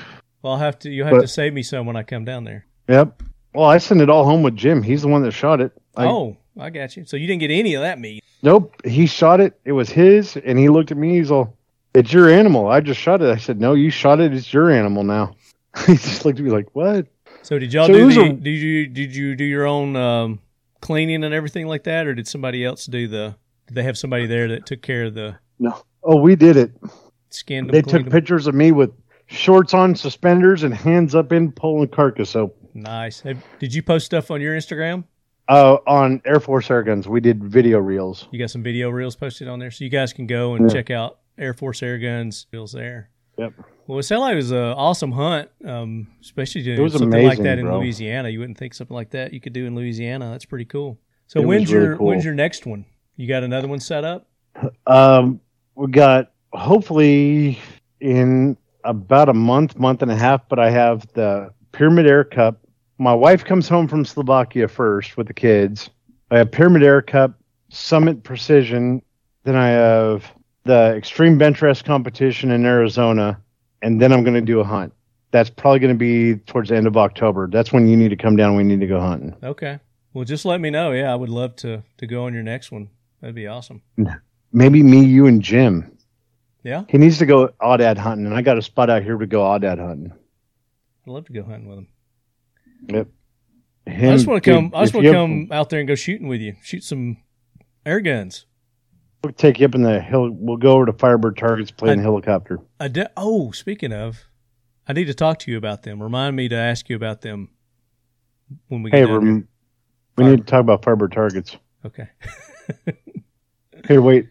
Well, 0.41 0.53
I'll 0.53 0.59
have 0.59 0.79
to. 0.79 0.89
You 0.89 1.03
will 1.03 1.09
have 1.09 1.17
But- 1.17 1.21
to 1.21 1.27
save 1.27 1.53
me 1.53 1.63
some 1.63 1.85
when 1.85 1.95
I 1.95 2.03
come 2.03 2.25
down 2.25 2.43
there. 2.45 2.65
Yep. 2.87 3.23
Well, 3.53 3.65
I 3.65 3.77
sent 3.77 4.01
it 4.01 4.09
all 4.09 4.25
home 4.25 4.43
with 4.43 4.55
Jim. 4.55 4.81
He's 4.83 5.01
the 5.01 5.07
one 5.07 5.23
that 5.23 5.31
shot 5.31 5.59
it. 5.61 5.71
I, 5.95 6.05
oh, 6.07 6.37
I 6.59 6.69
got 6.69 6.95
you. 6.97 7.05
So 7.05 7.17
you 7.17 7.25
didn't 7.27 7.39
get 7.41 7.51
any 7.51 7.73
of 7.75 7.81
that 7.81 7.99
meat. 7.99 8.23
Nope. 8.41 8.75
He 8.85 9.05
shot 9.05 9.39
it. 9.39 9.59
It 9.65 9.71
was 9.73 9.89
his, 9.89 10.37
and 10.37 10.57
he 10.57 10.69
looked 10.69 10.91
at 10.91 10.97
me. 10.97 11.17
He's 11.17 11.29
all, 11.31 11.55
"It's 11.93 12.11
your 12.13 12.29
animal." 12.29 12.67
I 12.67 12.79
just 12.81 12.99
shot 12.99 13.21
it. 13.21 13.29
I 13.29 13.37
said, 13.37 13.59
"No, 13.59 13.73
you 13.73 13.89
shot 13.89 14.19
it. 14.19 14.33
It's 14.33 14.51
your 14.53 14.69
animal 14.71 15.03
now." 15.03 15.35
he 15.87 15.93
just 15.93 16.25
looked 16.25 16.39
at 16.39 16.45
me 16.45 16.51
like, 16.51 16.67
"What?" 16.73 17.07
So 17.43 17.57
did 17.59 17.73
y'all 17.73 17.87
So 17.87 17.93
do 17.93 18.11
the? 18.11 18.21
a- 18.21 18.33
did 18.33 18.49
you 18.59 18.87
did 18.87 19.15
you 19.15 19.35
do 19.35 19.43
your 19.43 19.65
own 19.65 19.95
um, 19.95 20.39
cleaning 20.81 21.23
and 21.23 21.33
everything 21.33 21.67
like 21.67 21.83
that, 21.83 22.07
or 22.07 22.13
did 22.15 22.27
somebody 22.27 22.65
else 22.65 22.85
do 22.85 23.07
the? 23.07 23.35
Did 23.67 23.75
they 23.75 23.83
have 23.83 23.97
somebody 23.97 24.25
there 24.25 24.47
that 24.49 24.65
took 24.65 24.81
care 24.81 25.05
of 25.05 25.13
the 25.13 25.37
No. 25.59 25.79
Oh, 26.03 26.15
we 26.15 26.35
did 26.35 26.57
it. 26.57 26.71
skin? 27.29 27.67
They 27.67 27.81
took 27.83 28.09
pictures 28.09 28.47
of 28.47 28.55
me 28.55 28.71
with 28.71 28.91
shorts 29.27 29.73
on, 29.75 29.93
suspenders, 29.95 30.63
and 30.63 30.73
hands 30.73 31.13
up 31.13 31.31
in 31.31 31.51
pulling 31.51 31.89
carcass. 31.89 32.31
So, 32.31 32.53
Nice. 32.73 33.19
Have- 33.21 33.43
Did 33.59 33.73
you 33.73 33.83
post 33.83 34.05
stuff 34.07 34.31
on 34.31 34.41
your 34.41 34.55
Instagram? 34.55 35.03
uh, 35.49 35.77
on 35.87 36.19
Airforce 36.21 36.67
Airguns, 36.69 37.05
we 37.07 37.19
did 37.19 37.43
video 37.43 37.77
reels. 37.79 38.27
You 38.31 38.39
got 38.39 38.49
some 38.49 38.63
video 38.63 38.89
reels 38.89 39.15
posted 39.15 39.47
on 39.47 39.59
there, 39.59 39.69
so 39.71 39.83
you 39.83 39.89
guys 39.89 40.13
can 40.13 40.25
go 40.27 40.53
and 40.55 40.69
Yeah. 40.69 40.73
check 40.75 40.89
out 40.89 41.19
Airforce 41.37 41.81
Airguns 41.83 42.45
reels 42.51 42.71
there. 42.71 43.09
Yep. 43.39 43.53
Well, 43.87 43.99
it 43.99 44.03
sounded 44.03 44.21
like 44.21 44.33
it 44.33 44.35
was 44.35 44.51
an 44.51 44.57
awesome 44.57 45.11
hunt, 45.11 45.49
um, 45.65 46.07
especially 46.21 46.79
was 46.79 46.93
something 46.93 47.25
like 47.25 47.39
that 47.39 47.57
in 47.57 47.65
bro. 47.65 47.79
Louisiana. 47.79 48.29
You 48.29 48.39
wouldn't 48.39 48.57
think 48.57 48.73
something 48.73 48.93
like 48.93 49.11
that 49.11 49.33
you 49.33 49.39
could 49.39 49.53
do 49.53 49.65
in 49.65 49.75
Louisiana. 49.75 50.29
That's 50.31 50.45
pretty 50.45 50.65
cool. 50.65 50.99
So 51.27 51.39
It 51.39 51.45
when's 51.47 51.71
really 51.71 51.85
your 51.85 51.97
cool. 51.97 52.07
when's 52.07 52.25
your 52.25 52.33
next 52.33 52.65
one? 52.65 52.85
You 53.15 53.27
got 53.27 53.43
another 53.43 53.67
one 53.67 53.79
set 53.79 54.03
up? 54.03 54.27
Um, 54.85 55.39
we 55.75 55.87
got 55.87 56.31
hopefully 56.53 57.59
in 58.01 58.57
about 58.83 59.29
a 59.29 59.33
month, 59.33 59.77
month 59.79 60.01
and 60.01 60.11
a 60.11 60.15
half, 60.15 60.47
but 60.49 60.59
I 60.59 60.69
have 60.69 61.07
the 61.13 61.51
Pyramyd 61.71 62.07
Air 62.07 62.23
Cup. 62.23 62.59
My 62.97 63.13
wife 63.13 63.45
comes 63.45 63.69
home 63.69 63.87
from 63.87 64.03
Slovakia 64.05 64.67
first 64.67 65.17
with 65.17 65.27
the 65.27 65.33
kids. 65.33 65.89
I 66.31 66.39
have 66.39 66.51
Pyramyd 66.51 66.83
Air 66.83 67.01
Cup, 67.01 67.39
Summit 67.69 68.23
Precision. 68.23 69.01
Then 69.45 69.55
I 69.55 69.69
have 69.69 70.31
the 70.65 70.95
Extreme 70.95 71.37
Bench 71.37 71.61
Rest 71.61 71.85
competition 71.85 72.51
in 72.51 72.65
Arizona. 72.65 73.41
And 73.81 74.01
then 74.01 74.11
I'm 74.11 74.23
going 74.23 74.35
to 74.35 74.41
do 74.41 74.59
a 74.59 74.63
hunt. 74.63 74.93
That's 75.31 75.49
probably 75.49 75.79
going 75.79 75.93
to 75.93 75.97
be 75.97 76.35
towards 76.35 76.69
the 76.69 76.75
end 76.75 76.87
of 76.87 76.97
October. 76.97 77.47
That's 77.47 77.71
when 77.71 77.87
you 77.87 77.95
need 77.95 78.09
to 78.09 78.15
come 78.15 78.35
down. 78.35 78.55
We 78.55 78.63
need 78.63 78.79
to 78.81 78.87
go 78.87 78.99
hunting. 78.99 79.35
Okay. 79.43 79.79
Well, 80.13 80.25
just 80.25 80.43
let 80.43 80.59
me 80.59 80.69
know. 80.69 80.91
Yeah, 80.91 81.13
I 81.13 81.15
would 81.15 81.29
love 81.29 81.55
to 81.57 81.83
to 81.97 82.07
go 82.07 82.25
on 82.25 82.33
your 82.33 82.43
next 82.43 82.71
one. 82.71 82.89
That'd 83.21 83.35
be 83.35 83.47
awesome. 83.47 83.81
Maybe 84.51 84.81
me, 84.81 85.05
you, 85.05 85.27
and 85.27 85.41
Jim. 85.41 85.95
Yeah, 86.63 86.83
He 86.89 86.97
needs 86.97 87.19
to 87.19 87.25
go 87.25 87.49
aoudad 87.61 87.97
hunting, 87.97 88.25
and 88.25 88.35
I 88.35 88.41
got 88.41 88.57
a 88.57 88.61
spot 88.61 88.89
out 88.89 89.01
here 89.01 89.17
to 89.17 89.25
go 89.27 89.41
aoudad 89.41 89.79
hunting. 89.79 90.11
I'd 90.11 91.11
love 91.11 91.25
to 91.27 91.33
go 91.33 91.43
hunting 91.43 91.69
with 91.69 91.77
him. 91.77 91.87
Yep. 92.89 93.07
I 93.87 94.11
just 94.11 94.27
want 94.27 94.43
to 94.43 94.51
dude, 94.51 94.71
come. 94.71 94.71
I 94.75 94.83
just 94.83 94.93
want 94.93 95.05
to 95.05 95.13
come 95.13 95.47
out 95.51 95.69
there 95.69 95.79
and 95.79 95.87
go 95.87 95.95
shooting 95.95 96.27
with 96.27 96.41
you. 96.41 96.55
Shoot 96.61 96.83
some 96.83 97.17
air 97.85 98.01
guns. 98.01 98.45
We'll 99.23 99.33
take 99.33 99.59
you 99.59 99.65
up 99.65 99.75
in 99.75 99.81
the 99.83 99.99
hill. 99.99 100.29
We'll 100.31 100.57
go 100.57 100.73
over 100.73 100.85
to 100.85 100.93
Firebird 100.93 101.37
Targets, 101.37 101.71
play 101.71 101.91
in 101.91 101.97
the 101.97 102.03
helicopter. 102.03 102.59
I 102.79 102.87
de- 102.87 103.11
oh, 103.17 103.51
speaking 103.51 103.91
of, 103.91 104.23
I 104.87 104.93
need 104.93 105.05
to 105.05 105.13
talk 105.13 105.39
to 105.39 105.51
you 105.51 105.57
about 105.57 105.83
them. 105.83 106.01
Remind 106.01 106.35
me 106.35 106.47
to 106.47 106.55
ask 106.55 106.89
you 106.89 106.95
about 106.95 107.21
them 107.21 107.49
when 108.69 108.81
we 108.81 108.91
get 108.91 108.97
Hey, 108.99 109.05
rem- 109.05 109.47
we 110.17 110.25
need 110.25 110.37
to 110.37 110.43
talk 110.45 110.61
about 110.61 110.83
Firebird 110.83 111.11
Targets. 111.11 111.57
Okay. 111.85 112.07
Here, 113.87 114.01
wait. 114.01 114.27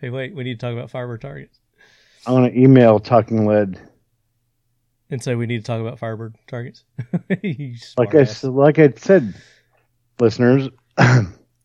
hey, 0.00 0.10
wait. 0.10 0.34
We 0.34 0.44
need 0.44 0.58
to 0.60 0.66
talk 0.66 0.72
about 0.74 0.90
Firebird 0.90 1.20
targets 1.20 1.58
I 2.26 2.32
want 2.32 2.52
to 2.52 2.58
email 2.58 2.98
Talking 2.98 3.46
Lead. 3.46 3.78
and 5.10 5.22
say 5.22 5.34
we 5.34 5.46
need 5.46 5.58
to 5.58 5.64
talk 5.64 5.80
about 5.80 5.98
Firebird 5.98 6.36
targets. 6.46 6.84
Like 7.96 8.14
I, 8.14 8.26
like 8.44 8.78
I 8.78 8.92
said, 8.96 9.34
listeners, 10.18 10.68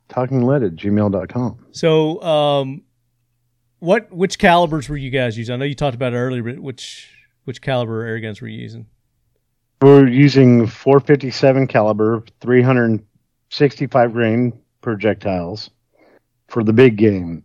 Talking 0.10 0.46
Lead 0.46 0.64
at 0.64 0.76
gmail.com. 0.76 1.66
So, 1.72 2.22
um, 2.22 2.84
what 3.80 4.12
which 4.12 4.38
calibers 4.40 4.88
were 4.88 4.98
you 4.98 5.10
guys 5.10 5.38
using? 5.38 5.54
I 5.54 5.58
know 5.58 5.66
you 5.66 5.76
talked 5.76 5.96
about 5.96 6.14
it 6.14 6.18
earlier, 6.18 6.44
but 6.44 6.60
which 6.60 7.10
which 7.46 7.62
caliber 7.62 8.04
air 8.04 8.20
guns 8.20 8.42
were 8.42 8.48
you 8.48 8.60
using? 8.62 8.86
We're 9.82 10.08
using 10.08 10.68
457 10.68 11.68
caliber, 11.68 12.24
365 12.42 14.14
grain 14.14 14.54
projectiles 14.82 15.70
for 16.48 16.64
the 16.64 16.74
big 16.74 16.96
game. 16.96 17.44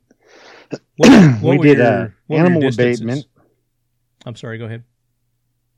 What, 0.97 1.11
what 1.43 1.59
we 1.59 1.69
did 1.69 1.79
your- 1.79 1.87
uh, 1.87 2.01
what 2.01 2.11
were 2.29 2.37
your 2.37 2.47
animal 2.47 2.69
abatement. 2.69 3.27
I'm 4.27 4.37
sorry. 4.37 4.59
Go 4.59 4.67
ahead. 4.67 4.85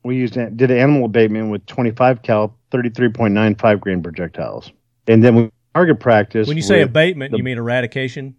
we 0.03 0.17
used 0.17 0.33
did 0.33 0.69
an 0.69 0.77
animal 0.77 1.05
abatement 1.05 1.49
with 1.49 1.65
25 1.65 2.21
cal 2.21 2.57
33.95 2.71 3.79
grain 3.79 4.03
projectiles 4.03 4.71
and 5.07 5.23
then 5.23 5.35
we 5.35 5.49
target 5.73 5.99
practice 5.99 6.47
When 6.47 6.57
you 6.57 6.63
say 6.63 6.81
abatement, 6.81 7.31
the- 7.31 7.37
you 7.37 7.43
mean 7.43 7.57
eradication, 7.57 8.35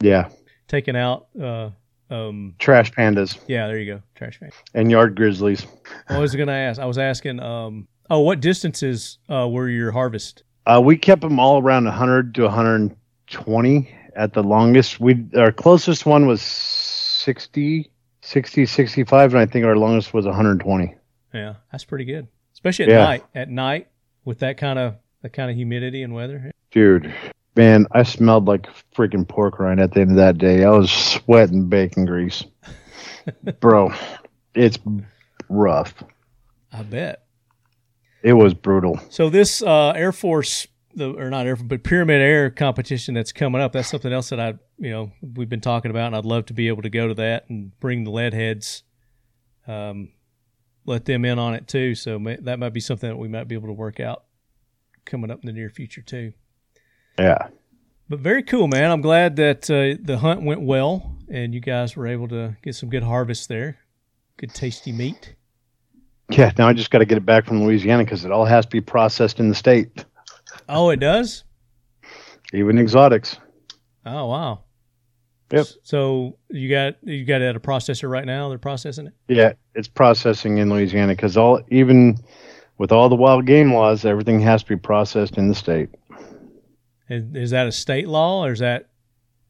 yeah 0.00 0.28
taking 0.68 0.96
out. 0.96 1.28
Uh, 1.40 1.70
um, 2.10 2.54
trash 2.58 2.92
pandas 2.92 3.38
yeah, 3.48 3.66
there 3.66 3.78
you 3.78 3.94
go. 3.94 4.02
Trash 4.14 4.38
pandas. 4.40 4.52
and 4.74 4.90
yard 4.90 5.16
grizzlies 5.16 5.66
I 6.08 6.18
was 6.18 6.34
going 6.36 6.48
to 6.48 6.52
ask? 6.54 6.80
I 6.80 6.84
was 6.86 6.98
asking. 6.98 7.40
Um, 7.40 7.88
oh, 8.10 8.20
what 8.20 8.40
distances 8.40 9.18
uh, 9.28 9.48
were 9.48 9.68
your 9.68 9.90
harvest? 9.92 10.42
uh, 10.66 10.80
we 10.84 10.96
kept 10.96 11.22
them 11.22 11.38
all 11.40 11.60
around 11.62 11.84
100 11.84 12.34
to 12.36 12.42
120 12.42 13.94
at 14.16 14.32
the 14.32 14.42
longest 14.42 14.98
we 15.00 15.24
our 15.36 15.52
closest 15.52 16.06
one 16.06 16.26
was 16.26 16.40
60 16.42 17.90
60 18.22 18.66
65 18.66 19.34
and 19.34 19.40
i 19.40 19.46
think 19.46 19.64
our 19.64 19.76
longest 19.76 20.12
was 20.14 20.26
120 20.26 20.94
Yeah, 21.34 21.54
that's 21.70 21.84
pretty 21.84 22.04
good, 22.04 22.28
especially 22.54 22.86
at 22.86 22.90
Yeah. 22.90 23.04
night. 23.04 23.24
At 23.34 23.50
night 23.50 23.88
with 24.24 24.38
that 24.40 24.56
kind 24.58 24.78
of 24.78 24.94
that 25.22 25.32
kind 25.32 25.50
of 25.50 25.56
humidity 25.56 26.02
and 26.02 26.14
weather. 26.14 26.50
Dude 26.76 27.10
Man, 27.56 27.86
I 27.92 28.02
smelled 28.02 28.46
like 28.46 28.68
freaking 28.94 29.26
pork 29.26 29.58
rind 29.58 29.80
at 29.80 29.94
the 29.94 30.02
end 30.02 30.10
of 30.10 30.16
that 30.16 30.36
day. 30.36 30.62
I 30.62 30.70
was 30.70 30.90
sweating 30.90 31.70
bacon 31.70 32.04
grease. 32.04 32.44
Bro, 33.60 33.94
it's 34.54 34.78
rough. 35.48 35.94
I 36.70 36.82
bet. 36.82 37.24
It 38.22 38.34
was 38.34 38.52
brutal. 38.52 39.00
So 39.08 39.30
this 39.30 39.62
uh, 39.62 39.94
Airforce, 39.94 40.66
the 40.94 41.14
or 41.14 41.30
not 41.30 41.46
Airforce, 41.46 41.66
but 41.66 41.82
Pyramyd 41.82 42.20
Air 42.20 42.50
competition 42.50 43.14
that's 43.14 43.32
coming 43.32 43.62
up. 43.62 43.72
That's 43.72 43.88
something 43.88 44.12
else 44.12 44.28
that 44.28 44.38
I, 44.40 44.54
you 44.76 44.90
know, 44.90 45.12
we've 45.22 45.48
been 45.48 45.62
talking 45.62 45.90
about, 45.90 46.08
and 46.08 46.16
I'd 46.16 46.26
love 46.26 46.44
to 46.46 46.52
be 46.52 46.68
able 46.68 46.82
to 46.82 46.90
go 46.90 47.08
to 47.08 47.14
that 47.14 47.48
and 47.48 47.78
bring 47.80 48.04
the 48.04 48.10
lead 48.10 48.34
heads, 48.34 48.82
um, 49.66 50.12
let 50.84 51.06
them 51.06 51.24
in 51.24 51.38
on 51.38 51.54
it 51.54 51.68
too. 51.68 51.94
So 51.94 52.18
may, 52.18 52.36
that 52.36 52.58
might 52.58 52.74
be 52.74 52.80
something 52.80 53.08
that 53.08 53.16
we 53.16 53.28
might 53.28 53.48
be 53.48 53.54
able 53.54 53.68
to 53.68 53.72
work 53.72 53.98
out 53.98 54.24
coming 55.06 55.30
up 55.30 55.40
in 55.40 55.46
the 55.46 55.54
near 55.54 55.70
future 55.70 56.02
too. 56.02 56.34
Yeah. 57.18 57.48
But 58.08 58.20
very 58.20 58.42
cool, 58.42 58.68
man. 58.68 58.90
I'm 58.90 59.00
glad 59.00 59.36
that 59.36 59.68
uh, 59.70 60.00
the 60.04 60.18
hunt 60.18 60.42
went 60.42 60.60
well 60.62 61.16
and 61.28 61.52
you 61.54 61.60
guys 61.60 61.96
were 61.96 62.06
able 62.06 62.28
to 62.28 62.56
get 62.62 62.74
some 62.74 62.88
good 62.88 63.02
harvest 63.02 63.48
there. 63.48 63.78
Good 64.36 64.54
tasty 64.54 64.92
meat. 64.92 65.34
Yeah, 66.30 66.52
now 66.58 66.68
I 66.68 66.72
just 66.72 66.90
got 66.90 66.98
to 66.98 67.04
get 67.04 67.18
it 67.18 67.26
back 67.26 67.46
from 67.46 67.64
Louisiana 67.64 68.04
because 68.04 68.24
it 68.24 68.32
all 68.32 68.44
has 68.44 68.64
to 68.66 68.70
be 68.70 68.80
processed 68.80 69.40
in 69.40 69.48
the 69.48 69.54
state, 69.54 70.04
Oh, 70.68 70.90
it 70.90 70.98
does? 71.00 71.44
even 72.52 72.78
exotics. 72.78 73.36
Oh, 74.04 74.26
wow. 74.26 74.62
Yep. 75.52 75.66
So 75.82 76.38
you 76.50 76.68
got 76.68 76.94
you 77.02 77.24
got 77.24 77.40
it 77.40 77.44
at 77.46 77.56
a 77.56 77.60
processor 77.60 78.10
right 78.10 78.24
now. 78.24 78.48
They're 78.48 78.58
processing 78.58 79.06
it. 79.08 79.12
Yeah, 79.28 79.52
it's 79.76 79.86
processing 79.86 80.58
in 80.58 80.68
Louisiana 80.70 81.12
because 81.12 81.36
all 81.36 81.60
even 81.70 82.16
with 82.78 82.90
all 82.90 83.08
the 83.08 83.14
wild 83.14 83.46
game 83.46 83.72
laws, 83.72 84.04
everything 84.04 84.40
has 84.40 84.62
to 84.64 84.68
be 84.70 84.76
processed 84.76 85.38
in 85.38 85.48
the 85.48 85.54
state. 85.54 85.88
Is, 87.08 87.24
is 87.34 87.50
that 87.50 87.66
a 87.66 87.72
state 87.72 88.08
law 88.08 88.44
or 88.44 88.52
is 88.52 88.58
that 88.58 88.88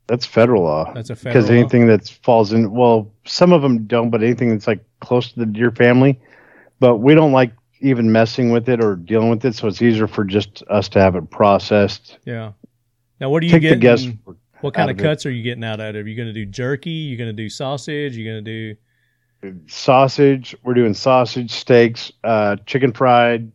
That's 0.06 0.26
federal 0.26 0.62
law. 0.62 0.92
That's 0.92 1.10
a 1.10 1.16
federal 1.16 1.34
because 1.34 1.50
anything 1.50 1.86
that 1.86 2.08
falls 2.22 2.52
in, 2.52 2.70
well, 2.70 3.10
some 3.24 3.52
of 3.52 3.62
them 3.62 3.86
don't, 3.86 4.10
but 4.10 4.22
anything 4.22 4.50
that's 4.50 4.66
like 4.66 4.84
close 5.00 5.32
to 5.32 5.38
the 5.38 5.46
deer 5.46 5.70
family, 5.70 6.20
but 6.80 6.96
we 6.96 7.14
don't 7.14 7.32
like 7.32 7.52
even 7.80 8.10
messing 8.12 8.50
with 8.52 8.68
it 8.68 8.82
or 8.82 8.96
dealing 8.96 9.30
with 9.30 9.44
it, 9.44 9.54
so 9.54 9.68
it's 9.68 9.82
easier 9.82 10.06
for 10.06 10.24
just 10.24 10.62
us 10.70 10.88
to 10.90 10.98
have 11.00 11.14
it 11.16 11.30
processed. 11.30 12.18
yeah? 12.24 12.52
Now 13.20 13.30
what 13.30 13.42
are 13.42 13.46
you 13.46 13.52
Take 13.52 13.62
the 13.62 13.76
getting? 13.76 13.80
guess 13.80 14.34
what 14.60 14.74
kind 14.74 14.90
of 14.90 14.96
of 14.96 15.00
it. 15.00 15.02
cuts 15.02 15.26
are 15.26 15.30
you 15.30 15.42
getting 15.42 15.64
out 15.64 15.80
of 15.80 15.94
it? 15.94 15.98
Are 15.98 16.06
you 16.08 16.16
going 16.16 16.28
to 16.28 16.32
do 16.34 16.46
jerky? 16.46 16.90
You're 16.90 17.18
going 17.18 17.34
to 17.34 17.42
do 17.42 17.48
sausage? 17.48 18.16
You're 18.16 18.32
going 18.32 18.44
to 18.44 18.74
do 18.74 19.60
sausage. 19.66 20.54
We're 20.62 20.74
doing 20.74 20.94
sausage, 20.94 21.50
steaks, 21.50 22.12
uh, 22.24 22.56
chicken 22.66 22.92
fried, 22.92 23.52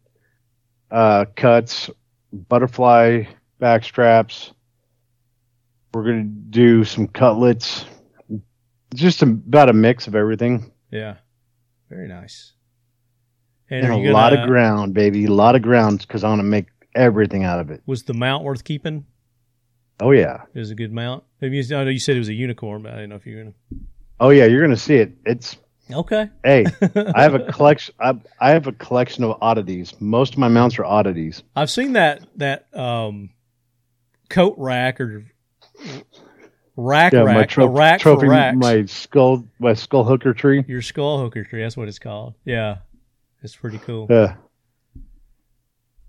uh, 0.90 1.26
cuts, 1.36 1.90
butterfly 2.32 3.24
back 3.62 3.86
straps. 3.86 4.52
We're 5.94 6.04
gonna 6.04 6.24
do 6.24 6.84
some 6.84 7.08
cutlets. 7.08 7.86
Just 8.94 9.22
a, 9.22 9.26
about 9.28 9.70
a 9.70 9.74
mix 9.74 10.08
of 10.08 10.16
everything. 10.16 10.70
yeah? 10.92 11.16
Very 11.90 12.10
nice. 12.10 12.54
And, 13.70 13.86
are 13.86 13.92
a 13.94 14.12
lot 14.12 14.32
gonna- 14.32 14.44
of 14.44 14.50
ground, 14.50 14.94
baby. 14.94 15.24
A 15.26 15.32
lot 15.32 15.56
of 15.56 15.62
ground 15.62 16.00
because 16.00 16.26
I 16.26 16.30
want 16.30 16.40
to 16.40 16.44
make 16.44 16.66
everything 16.96 17.46
out 17.46 17.60
of 17.60 17.72
it. 17.72 17.82
Was 17.86 18.04
the 18.04 18.14
mount 18.14 18.44
worth 18.44 18.66
keeping? 18.66 19.06
Oh 20.02 20.12
yeah. 20.12 20.42
It 20.54 20.60
was 20.60 20.72
a 20.72 20.76
good 20.76 20.92
mount. 20.92 21.24
Maybe 21.40 21.58
you, 21.58 21.76
I 21.78 21.84
know 21.86 21.90
you 21.90 22.00
said 22.00 22.16
it 22.16 22.20
was 22.20 22.28
a 22.30 22.34
unicorn, 22.34 22.82
but 22.82 22.92
I 22.94 22.96
didn't 22.96 23.12
know 23.12 23.16
if 23.18 23.26
you 23.26 23.38
were 23.38 23.44
gonna. 23.44 23.56
Oh 24.20 24.30
yeah. 24.30 24.46
You're 24.46 24.62
gonna 24.62 24.76
see 24.76 24.96
it. 24.96 25.14
It's 25.26 25.56
Okay. 25.92 26.30
hey. 26.44 26.66
I 27.16 27.22
have 27.22 27.36
a 27.36 27.52
collection. 27.52 27.94
I, 28.00 28.16
I 28.40 28.52
have 28.52 28.68
a 28.68 28.72
collection 28.72 29.24
of 29.26 29.38
oddities. 29.42 29.94
Most 30.02 30.34
of 30.34 30.40
my 30.40 30.48
mounts 30.48 30.80
are 30.80 30.86
oddities. 30.86 31.44
I've 31.56 31.70
seen 31.70 31.94
that 31.94 32.22
that 32.38 32.68
um, 32.76 33.30
coat 34.32 34.56
rack 34.58 35.00
or 35.00 35.26
rack 36.76 37.14
Yeah, 37.14 37.22
rack, 37.24 37.36
my 37.36 37.44
tro- 37.44 37.68
rack 37.68 38.00
trophy, 38.00 38.28
my 38.28 38.86
skull, 38.86 39.46
my 39.60 39.74
skull 39.74 40.04
hooker 40.04 40.34
tree. 40.34 40.64
Your 40.68 40.82
skull 40.82 41.20
hooker 41.20 41.44
tree. 41.44 41.62
That's 41.62 41.78
what 41.78 41.88
it's 41.88 42.00
called. 42.00 42.36
Yeah, 42.46 42.78
it's 43.44 43.56
pretty 43.56 43.78
cool. 43.80 44.08
Yeah. 44.10 44.36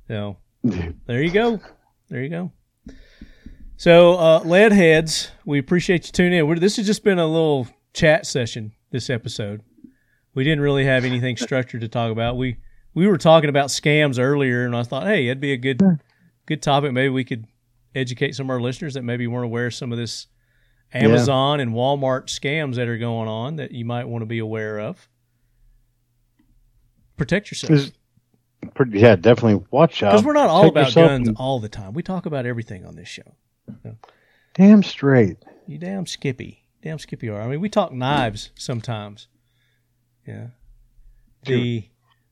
So 0.08 0.36
there 0.62 1.22
you 1.22 1.30
go. 1.30 1.60
There 2.08 2.22
you 2.22 2.28
go. 2.28 2.52
So 3.76 4.14
uh, 4.14 4.42
lead 4.44 4.72
heads, 4.72 5.30
we 5.44 5.58
appreciate 5.58 6.06
you 6.06 6.12
tuning 6.12 6.38
in. 6.38 6.46
We're, 6.46 6.56
this 6.56 6.76
has 6.76 6.86
just 6.86 7.02
been 7.02 7.18
a 7.18 7.26
little 7.26 7.66
chat 7.92 8.26
session. 8.26 8.72
This 8.90 9.08
episode, 9.08 9.62
we 10.34 10.44
didn't 10.44 10.60
really 10.60 10.84
have 10.84 11.04
anything 11.04 11.36
structured 11.36 11.80
to 11.80 11.88
talk 11.88 12.12
about. 12.12 12.36
We 12.36 12.58
we 12.94 13.06
were 13.08 13.16
talking 13.16 13.48
about 13.48 13.68
scams 13.68 14.18
earlier, 14.18 14.66
and 14.66 14.76
I 14.76 14.82
thought, 14.82 15.06
hey, 15.06 15.26
it'd 15.26 15.40
be 15.40 15.52
a 15.52 15.56
good 15.56 15.80
good 16.46 16.62
topic. 16.62 16.92
Maybe 16.92 17.08
we 17.08 17.24
could 17.24 17.46
educate 17.94 18.34
some 18.34 18.46
of 18.46 18.50
our 18.50 18.60
listeners 18.60 18.94
that 18.94 19.02
maybe 19.02 19.26
weren't 19.26 19.44
aware 19.44 19.66
of 19.66 19.74
some 19.74 19.92
of 19.92 19.98
this 19.98 20.26
Amazon 20.94 21.60
and 21.60 21.72
Walmart 21.72 22.26
scams 22.26 22.74
that 22.76 22.88
are 22.88 22.98
going 22.98 23.28
on 23.28 23.56
that 23.56 23.72
you 23.72 23.84
might 23.84 24.04
want 24.08 24.22
to 24.22 24.26
be 24.26 24.38
aware 24.38 24.78
of. 24.78 25.08
Protect 27.16 27.50
yourself. 27.50 27.90
Pretty- 28.74 29.00
yeah, 29.00 29.16
definitely 29.16 29.64
watch 29.70 30.02
out. 30.02 30.12
Because 30.12 30.24
we're 30.24 30.32
not 30.34 30.48
all 30.48 30.68
about 30.68 30.94
guns 30.94 31.28
and- 31.28 31.36
all 31.36 31.60
the 31.60 31.68
time. 31.68 31.92
We 31.94 32.02
talk 32.02 32.26
about 32.26 32.46
everything 32.46 32.84
on 32.86 32.94
this 32.96 33.08
show. 33.08 33.36
Damn 34.54 34.82
straight. 34.82 35.38
You 35.66 35.78
damn 35.78 36.06
Skippy. 36.06 36.64
Damn 36.82 36.98
Skippy 36.98 37.28
are. 37.28 37.40
I 37.40 37.48
mean, 37.48 37.60
we 37.60 37.68
talk 37.68 37.92
knives 37.92 38.50
sometimes. 38.54 39.28
Yeah. 40.26 40.48
The 41.44 41.88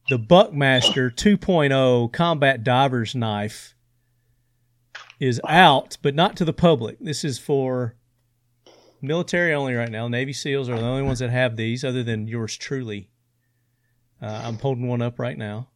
the 0.08 0.18
Buckmaster 0.18 1.10
2.0 1.10 2.12
combat 2.12 2.64
diver's 2.64 3.14
knife 3.14 3.74
is 5.20 5.40
out, 5.46 5.98
but 6.02 6.14
not 6.14 6.36
to 6.38 6.44
the 6.44 6.52
public. 6.52 6.96
This 6.98 7.24
is 7.24 7.38
for 7.38 7.94
military 9.02 9.54
only 9.54 9.74
right 9.74 9.90
now. 9.90 10.08
Navy 10.08 10.32
SEALs 10.32 10.68
are 10.68 10.78
the 10.78 10.84
only 10.84 11.02
ones 11.02 11.18
that 11.18 11.30
have 11.30 11.56
these, 11.56 11.84
other 11.84 12.02
than 12.02 12.26
yours 12.26 12.56
truly. 12.56 13.10
Uh, 14.20 14.42
I'm 14.44 14.58
holding 14.58 14.88
one 14.88 15.02
up 15.02 15.18
right 15.18 15.36
now, 15.36 15.68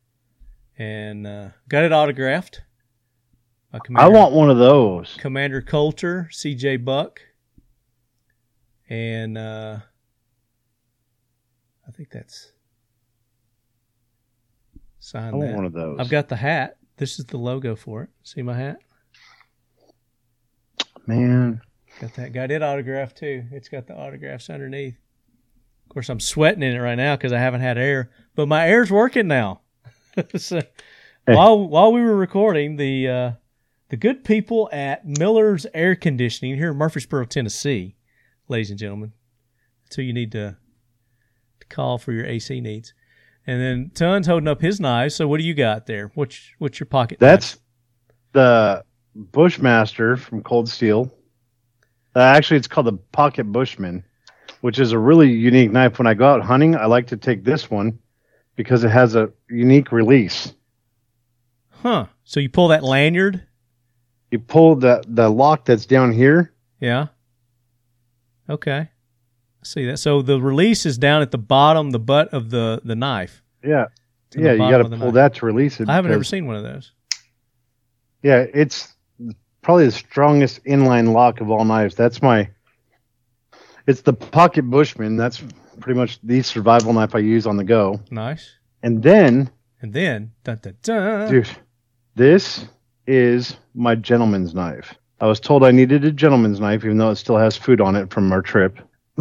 and 0.78 1.26
uh, 1.26 1.48
got 1.68 1.84
it 1.84 1.92
autographed. 1.92 2.62
I 3.96 4.08
want 4.08 4.32
one 4.32 4.50
of 4.50 4.58
those. 4.58 5.16
Commander 5.18 5.60
Coulter, 5.60 6.28
C.J. 6.30 6.76
Buck, 6.78 7.20
and 8.88 9.36
uh, 9.36 9.78
I 11.86 11.90
think 11.90 12.10
that's 12.10 12.52
signed. 15.00 15.34
I 15.34 15.38
want 15.38 15.48
that. 15.48 15.56
one 15.56 15.64
of 15.64 15.72
those. 15.72 15.98
I've 15.98 16.08
got 16.08 16.28
the 16.28 16.36
hat. 16.36 16.76
This 16.98 17.18
is 17.18 17.24
the 17.24 17.36
logo 17.36 17.74
for 17.74 18.04
it. 18.04 18.10
See 18.22 18.42
my 18.42 18.56
hat? 18.56 18.76
Man. 21.06 21.60
Got 22.00 22.14
that. 22.14 22.32
Got 22.32 22.50
it 22.50 22.62
autographed 22.62 23.18
too. 23.18 23.44
It's 23.52 23.68
got 23.68 23.86
the 23.86 23.94
autographs 23.94 24.50
underneath. 24.50 24.96
Of 25.84 25.88
course, 25.90 26.08
I'm 26.08 26.20
sweating 26.20 26.62
in 26.62 26.74
it 26.74 26.80
right 26.80 26.96
now 26.96 27.16
because 27.16 27.32
I 27.32 27.38
haven't 27.38 27.60
had 27.60 27.78
air, 27.78 28.10
but 28.34 28.48
my 28.48 28.66
air's 28.66 28.90
working 28.90 29.28
now. 29.28 29.60
so 30.36 30.60
while 31.26 31.68
while 31.68 31.92
we 31.92 32.00
were 32.00 32.16
recording, 32.16 32.76
the 32.76 33.08
uh, 33.08 33.32
the 33.90 33.96
good 33.96 34.24
people 34.24 34.68
at 34.72 35.06
Miller's 35.06 35.66
Air 35.74 35.94
Conditioning 35.94 36.56
here 36.56 36.70
in 36.70 36.76
Murfreesboro, 36.76 37.26
Tennessee, 37.26 37.96
ladies 38.48 38.70
and 38.70 38.78
gentlemen, 38.78 39.12
that's 39.84 39.96
who 39.96 40.02
you 40.02 40.12
need 40.12 40.32
to, 40.32 40.56
to 41.60 41.66
call 41.68 41.98
for 41.98 42.12
your 42.12 42.26
AC 42.26 42.60
needs. 42.60 42.94
And 43.46 43.60
then 43.60 43.90
Tons 43.94 44.26
holding 44.26 44.48
up 44.48 44.60
his 44.62 44.80
knife. 44.80 45.12
So 45.12 45.28
what 45.28 45.38
do 45.38 45.44
you 45.46 45.54
got 45.54 45.86
there? 45.86 46.10
What's 46.14 46.40
what's 46.58 46.80
your 46.80 46.86
pocket? 46.86 47.18
That's 47.20 47.58
the 48.32 48.84
Bushmaster 49.14 50.16
from 50.16 50.42
Cold 50.42 50.68
Steel. 50.68 51.12
Uh, 52.16 52.20
actually, 52.20 52.56
it's 52.58 52.68
called 52.68 52.86
the 52.86 52.92
Pocket 53.12 53.44
Bushman, 53.44 54.04
which 54.60 54.78
is 54.78 54.92
a 54.92 54.98
really 54.98 55.30
unique 55.30 55.72
knife. 55.72 55.98
When 55.98 56.06
I 56.06 56.14
go 56.14 56.26
out 56.28 56.42
hunting, 56.42 56.76
I 56.76 56.86
like 56.86 57.08
to 57.08 57.16
take 57.16 57.44
this 57.44 57.70
one 57.70 57.98
because 58.56 58.84
it 58.84 58.90
has 58.90 59.14
a 59.14 59.30
unique 59.48 59.92
release. 59.92 60.52
huh? 61.70 62.06
So 62.24 62.40
you 62.40 62.48
pull 62.48 62.68
that 62.68 62.82
lanyard? 62.82 63.42
You 64.30 64.38
pull 64.38 64.76
the 64.76 65.02
the 65.06 65.28
lock 65.28 65.64
that's 65.64 65.86
down 65.86 66.12
here. 66.12 66.52
Yeah. 66.80 67.08
Okay. 68.48 68.88
I 68.90 68.90
see 69.62 69.86
that. 69.86 69.98
So 69.98 70.22
the 70.22 70.40
release 70.40 70.86
is 70.86 70.98
down 70.98 71.22
at 71.22 71.30
the 71.30 71.38
bottom, 71.38 71.90
the 71.90 71.98
butt 71.98 72.32
of 72.32 72.50
the 72.50 72.80
the 72.84 72.94
knife. 72.94 73.42
Yeah, 73.62 73.86
yeah. 74.36 74.52
You 74.52 74.58
got 74.58 74.78
to 74.78 74.84
pull 74.84 74.98
knife. 74.98 75.14
that 75.14 75.34
to 75.36 75.46
release 75.46 75.80
it. 75.80 75.88
I 75.88 75.94
haven't 75.94 76.12
ever 76.12 76.24
seen 76.24 76.46
one 76.46 76.56
of 76.56 76.62
those. 76.62 76.92
Yeah, 78.22 78.46
it's 78.54 78.93
probably 79.64 79.86
the 79.86 79.92
strongest 79.92 80.62
inline 80.64 81.12
lock 81.12 81.40
of 81.40 81.50
all 81.50 81.64
knives. 81.64 81.96
That's 81.96 82.22
my. 82.22 82.48
It's 83.86 84.02
the 84.02 84.12
Pocket 84.12 84.62
Bushman. 84.70 85.16
That's 85.16 85.42
pretty 85.80 85.98
much 85.98 86.18
the 86.22 86.40
survival 86.42 86.92
knife 86.92 87.14
I 87.14 87.18
use 87.18 87.46
on 87.46 87.56
the 87.56 87.64
go. 87.64 88.00
Nice. 88.10 88.50
And 88.82 89.02
then, 89.02 89.50
And 89.82 89.92
then, 89.92 90.32
dun, 90.44 90.58
dun, 90.62 90.76
dun. 90.82 91.30
dude, 91.30 91.48
this 92.14 92.66
is 93.06 93.56
my 93.74 93.94
gentleman's 93.94 94.54
knife. 94.54 94.94
I 95.20 95.26
was 95.26 95.40
told 95.40 95.64
I 95.64 95.70
needed 95.70 96.04
a 96.04 96.12
gentleman's 96.12 96.60
knife, 96.60 96.84
even 96.84 96.98
though 96.98 97.10
it 97.10 97.16
still 97.16 97.36
has 97.38 97.56
food 97.56 97.80
on 97.80 97.96
it 97.96 98.10
from 98.12 98.30
our 98.32 98.42
trip. 98.42 98.78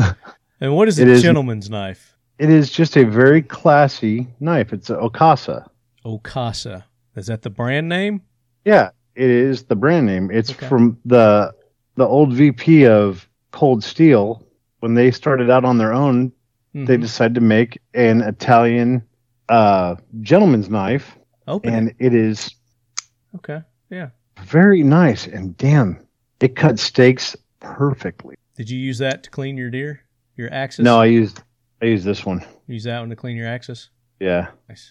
and 0.60 0.76
what 0.76 0.88
is 0.88 1.00
a 1.00 1.08
is- 1.08 1.22
gentleman's 1.22 1.70
knife? 1.70 2.10
It 2.40 2.50
is 2.50 2.72
just 2.72 2.98
a 2.98 3.04
very 3.06 3.42
classy 3.42 4.28
knife. 4.40 4.74
It's 4.74 4.90
a 4.90 4.96
Okasa. 4.96 5.68
Okasa. 6.06 6.84
Is 7.16 7.28
that 7.28 7.42
the 7.44 7.50
brand 7.50 7.88
name? 7.88 8.22
Yeah, 8.66 8.90
it 9.16 9.30
is 9.30 9.64
the 9.64 9.76
brand 9.76 10.06
name. 10.06 10.30
It's 10.32 10.52
Okay. 10.52 10.68
from 10.68 10.98
the 11.06 11.54
the 11.96 12.06
old 12.08 12.34
VP 12.34 12.88
of 12.88 13.28
Cold 13.52 13.84
Steel 13.84 14.46
when 14.80 14.96
they 14.96 15.12
started 15.12 15.50
out 15.52 15.64
on 15.66 15.78
their 15.78 15.94
own. 15.94 16.32
They 16.74 16.98
Mhm. 16.98 17.02
decided 17.02 17.36
to 17.36 17.42
make 17.42 17.80
an 17.94 18.22
Italian 18.22 19.04
uh, 19.50 19.96
gentleman's 20.22 20.70
knife, 20.70 21.16
Open 21.48 21.72
and 21.74 21.90
it. 21.90 21.96
it 22.00 22.14
is 22.16 22.56
Okay. 23.36 23.62
Yeah. 23.90 24.10
very 24.42 24.82
nice. 24.82 25.28
And 25.28 25.56
damn, 25.58 26.00
it 26.40 26.56
cuts 26.56 26.82
steaks 26.82 27.36
perfectly. 27.60 28.36
Did 28.56 28.70
you 28.70 28.80
use 28.80 28.98
that 29.00 29.22
to 29.24 29.30
clean 29.30 29.58
your 29.58 29.70
deer? 29.70 30.00
Your 30.38 30.52
axis? 30.52 30.84
No, 30.84 31.00
I 31.00 31.06
used 31.06 31.42
I 31.82 31.86
used 31.86 32.06
this 32.06 32.26
one. 32.26 32.42
use 32.68 32.86
that 32.86 33.00
one 33.02 33.10
to 33.10 33.16
clean 33.16 33.36
your 33.38 33.48
axis. 33.48 33.90
Yeah, 34.20 34.48
Nice. 34.70 34.90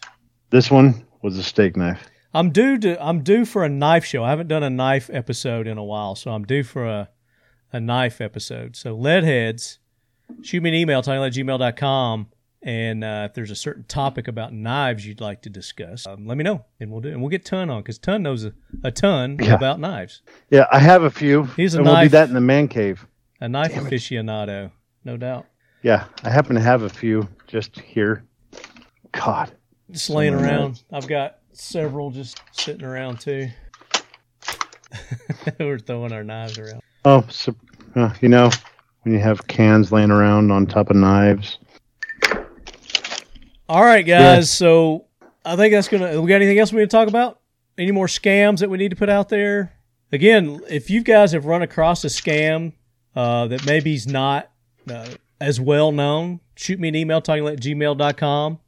this 0.50 0.70
one 0.70 1.04
was 1.22 1.38
a 1.38 1.42
steak 1.42 1.76
knife. 1.76 2.06
I'm 2.34 2.50
due 2.50 2.78
to 2.78 3.02
I'm 3.04 3.22
due 3.22 3.44
for 3.44 3.64
a 3.64 3.68
knife 3.68 4.04
show. 4.04 4.24
I 4.24 4.30
haven't 4.30 4.48
done 4.48 4.62
a 4.62 4.70
knife 4.70 5.10
episode 5.12 5.66
in 5.66 5.78
a 5.78 5.84
while, 5.84 6.14
so 6.14 6.30
I'm 6.30 6.44
due 6.44 6.62
for 6.62 6.86
a 6.86 7.08
a 7.72 7.80
knife 7.80 8.20
episode. 8.20 8.76
So 8.76 8.96
leadheads, 8.96 9.78
shoot 10.42 10.62
me 10.62 10.70
an 10.70 10.74
email, 10.74 11.02
talking 11.02 11.22
at 11.22 11.32
gmail.com. 11.32 12.28
And 12.64 13.02
uh, 13.02 13.26
if 13.28 13.34
there's 13.34 13.50
a 13.50 13.56
certain 13.56 13.82
topic 13.84 14.28
about 14.28 14.52
knives 14.52 15.04
you'd 15.06 15.20
like 15.20 15.42
to 15.42 15.50
discuss, 15.50 16.06
um, 16.06 16.26
let 16.28 16.36
me 16.38 16.44
know, 16.44 16.64
and 16.78 16.92
we'll 16.92 17.00
do. 17.00 17.08
it. 17.08 17.12
And 17.12 17.20
we'll 17.20 17.30
get 17.30 17.44
Ton 17.44 17.70
on 17.70 17.82
because 17.82 17.98
Ton 17.98 18.22
knows 18.22 18.44
a, 18.44 18.52
a 18.84 18.92
ton 18.92 19.36
Yeah. 19.42 19.54
about 19.54 19.80
knives. 19.80 20.22
Yeah, 20.48 20.66
I 20.70 20.78
have 20.78 21.02
a 21.02 21.10
few. 21.10 21.44
He's 21.56 21.74
a 21.74 21.78
and 21.78 21.86
we'll 21.86 22.00
do 22.02 22.08
that 22.10 22.28
in 22.28 22.34
the 22.34 22.40
man 22.40 22.68
cave. 22.68 23.04
A 23.40 23.48
knife 23.48 23.72
Damn 23.74 23.86
it. 23.88 23.90
aficionado, 23.92 24.70
no 25.04 25.16
doubt. 25.16 25.46
Yeah, 25.82 26.04
I 26.22 26.30
happen 26.30 26.54
to 26.54 26.62
have 26.62 26.82
a 26.82 26.88
few 26.88 27.26
just 27.48 27.80
here. 27.80 28.22
God, 29.10 29.50
Just 29.90 30.08
laying 30.10 30.34
around. 30.34 30.84
I've 30.92 31.08
got 31.08 31.38
several 31.52 32.10
just 32.10 32.40
sitting 32.52 32.84
around 32.84 33.20
too. 33.20 33.48
We're 35.58 35.78
throwing 35.78 36.12
our 36.12 36.24
knives 36.24 36.58
around. 36.58 36.82
Oh, 37.04 37.24
so, 37.28 37.54
uh, 37.96 38.12
you 38.20 38.28
know, 38.28 38.50
when 39.02 39.14
you 39.14 39.20
have 39.20 39.46
cans 39.46 39.90
laying 39.90 40.10
around 40.10 40.50
on 40.50 40.66
top 40.66 40.90
of 40.90 40.96
knives. 40.96 41.58
All 43.68 43.82
right, 43.82 44.06
guys. 44.06 44.50
So 44.50 45.06
I 45.44 45.56
think 45.56 45.72
that's 45.72 45.88
gonna. 45.88 46.20
We 46.20 46.28
got 46.28 46.36
anything 46.36 46.58
else 46.58 46.72
we 46.72 46.80
need 46.80 46.90
to 46.90 46.96
talk 46.96 47.08
about? 47.08 47.40
Any 47.78 47.90
more 47.90 48.06
scams 48.06 48.58
that 48.58 48.68
we 48.70 48.78
need 48.78 48.90
to 48.90 48.96
put 48.96 49.08
out 49.08 49.28
there? 49.28 49.72
Again, 50.12 50.60
if 50.68 50.90
you 50.90 51.02
guys 51.02 51.32
have 51.32 51.46
run 51.46 51.62
across 51.62 52.04
a 52.04 52.08
scam 52.08 52.74
uh, 53.16 53.46
that 53.46 53.64
maybe 53.64 53.94
is 53.94 54.06
not 54.06 54.50
uh, 54.90 55.08
as 55.40 55.58
well 55.58 55.90
known, 55.90 56.40
shoot 56.54 56.78
me 56.78 56.88
an 56.88 56.94
email 56.94 57.22
talking 57.22 57.46
at 57.48 57.60
gmail.com. 57.60 58.58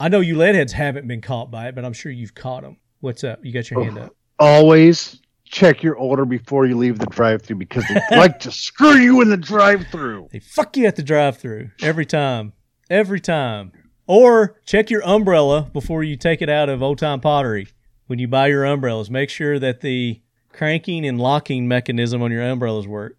I 0.00 0.08
know 0.08 0.20
you 0.20 0.34
leadheads 0.36 0.72
haven't 0.72 1.06
been 1.06 1.20
caught 1.20 1.50
by 1.50 1.68
it, 1.68 1.74
but 1.74 1.84
I'm 1.84 1.92
sure 1.92 2.10
you've 2.10 2.34
caught 2.34 2.62
them. 2.62 2.78
What's 3.00 3.22
up? 3.24 3.44
You 3.44 3.52
got 3.52 3.70
your 3.70 3.84
hand 3.84 3.98
up. 3.98 4.14
Oh, 4.38 4.46
always 4.46 5.20
check 5.44 5.82
your 5.82 5.94
order 5.94 6.24
before 6.24 6.66
you 6.66 6.76
leave 6.76 6.98
the 6.98 7.06
drive-through 7.06 7.56
because 7.56 7.84
they 7.88 8.00
like 8.16 8.40
to 8.40 8.50
screw 8.50 8.96
you 8.96 9.20
in 9.20 9.28
the 9.30 9.36
drive-through. 9.36 10.28
They 10.32 10.40
fuck 10.40 10.76
you 10.76 10.86
at 10.86 10.96
the 10.96 11.02
drive-through 11.02 11.70
every 11.80 12.06
time, 12.06 12.52
every 12.90 13.20
time. 13.20 13.72
Or 14.06 14.60
check 14.66 14.90
your 14.90 15.02
umbrella 15.04 15.70
before 15.72 16.02
you 16.02 16.16
take 16.16 16.42
it 16.42 16.50
out 16.50 16.68
of 16.68 16.82
Old 16.82 16.98
Time 16.98 17.20
Pottery. 17.20 17.68
When 18.06 18.18
you 18.18 18.28
buy 18.28 18.48
your 18.48 18.64
umbrellas, 18.64 19.10
make 19.10 19.30
sure 19.30 19.58
that 19.58 19.80
the 19.80 20.20
cranking 20.52 21.06
and 21.06 21.18
locking 21.18 21.66
mechanism 21.66 22.20
on 22.20 22.30
your 22.30 22.42
umbrellas 22.42 22.86
work. 22.86 23.16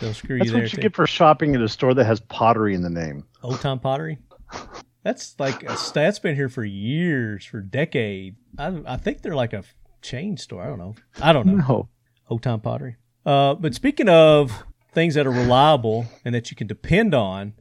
they'll 0.00 0.14
screw 0.14 0.38
That's 0.38 0.46
you 0.48 0.52
there 0.52 0.62
what 0.62 0.72
you 0.72 0.76
too. 0.76 0.82
get 0.82 0.94
for 0.94 1.06
shopping 1.06 1.54
at 1.56 1.62
a 1.62 1.68
store 1.68 1.94
that 1.94 2.04
has 2.04 2.20
pottery 2.20 2.74
in 2.74 2.82
the 2.82 2.90
name. 2.90 3.24
Old 3.42 3.60
Time 3.60 3.80
Pottery. 3.80 4.18
That's 5.06 5.38
like 5.38 5.62
a, 5.62 5.76
that's 5.94 6.18
been 6.18 6.34
here 6.34 6.48
for 6.48 6.64
years, 6.64 7.44
for 7.44 7.60
decades. 7.60 8.36
I, 8.58 8.82
I 8.84 8.96
think 8.96 9.22
they're 9.22 9.36
like 9.36 9.52
a 9.52 9.62
chain 10.02 10.36
store. 10.36 10.64
I 10.64 10.66
don't 10.66 10.78
know. 10.80 10.96
I 11.22 11.32
don't 11.32 11.46
know. 11.46 11.54
No. 11.54 11.88
Old 12.28 12.42
Time 12.42 12.60
Pottery. 12.60 12.96
Uh, 13.24 13.54
but 13.54 13.72
speaking 13.72 14.08
of 14.08 14.64
things 14.92 15.14
that 15.14 15.24
are 15.24 15.30
reliable 15.30 16.06
and 16.24 16.34
that 16.34 16.50
you 16.50 16.56
can 16.56 16.66
depend 16.66 17.14
on, 17.14 17.52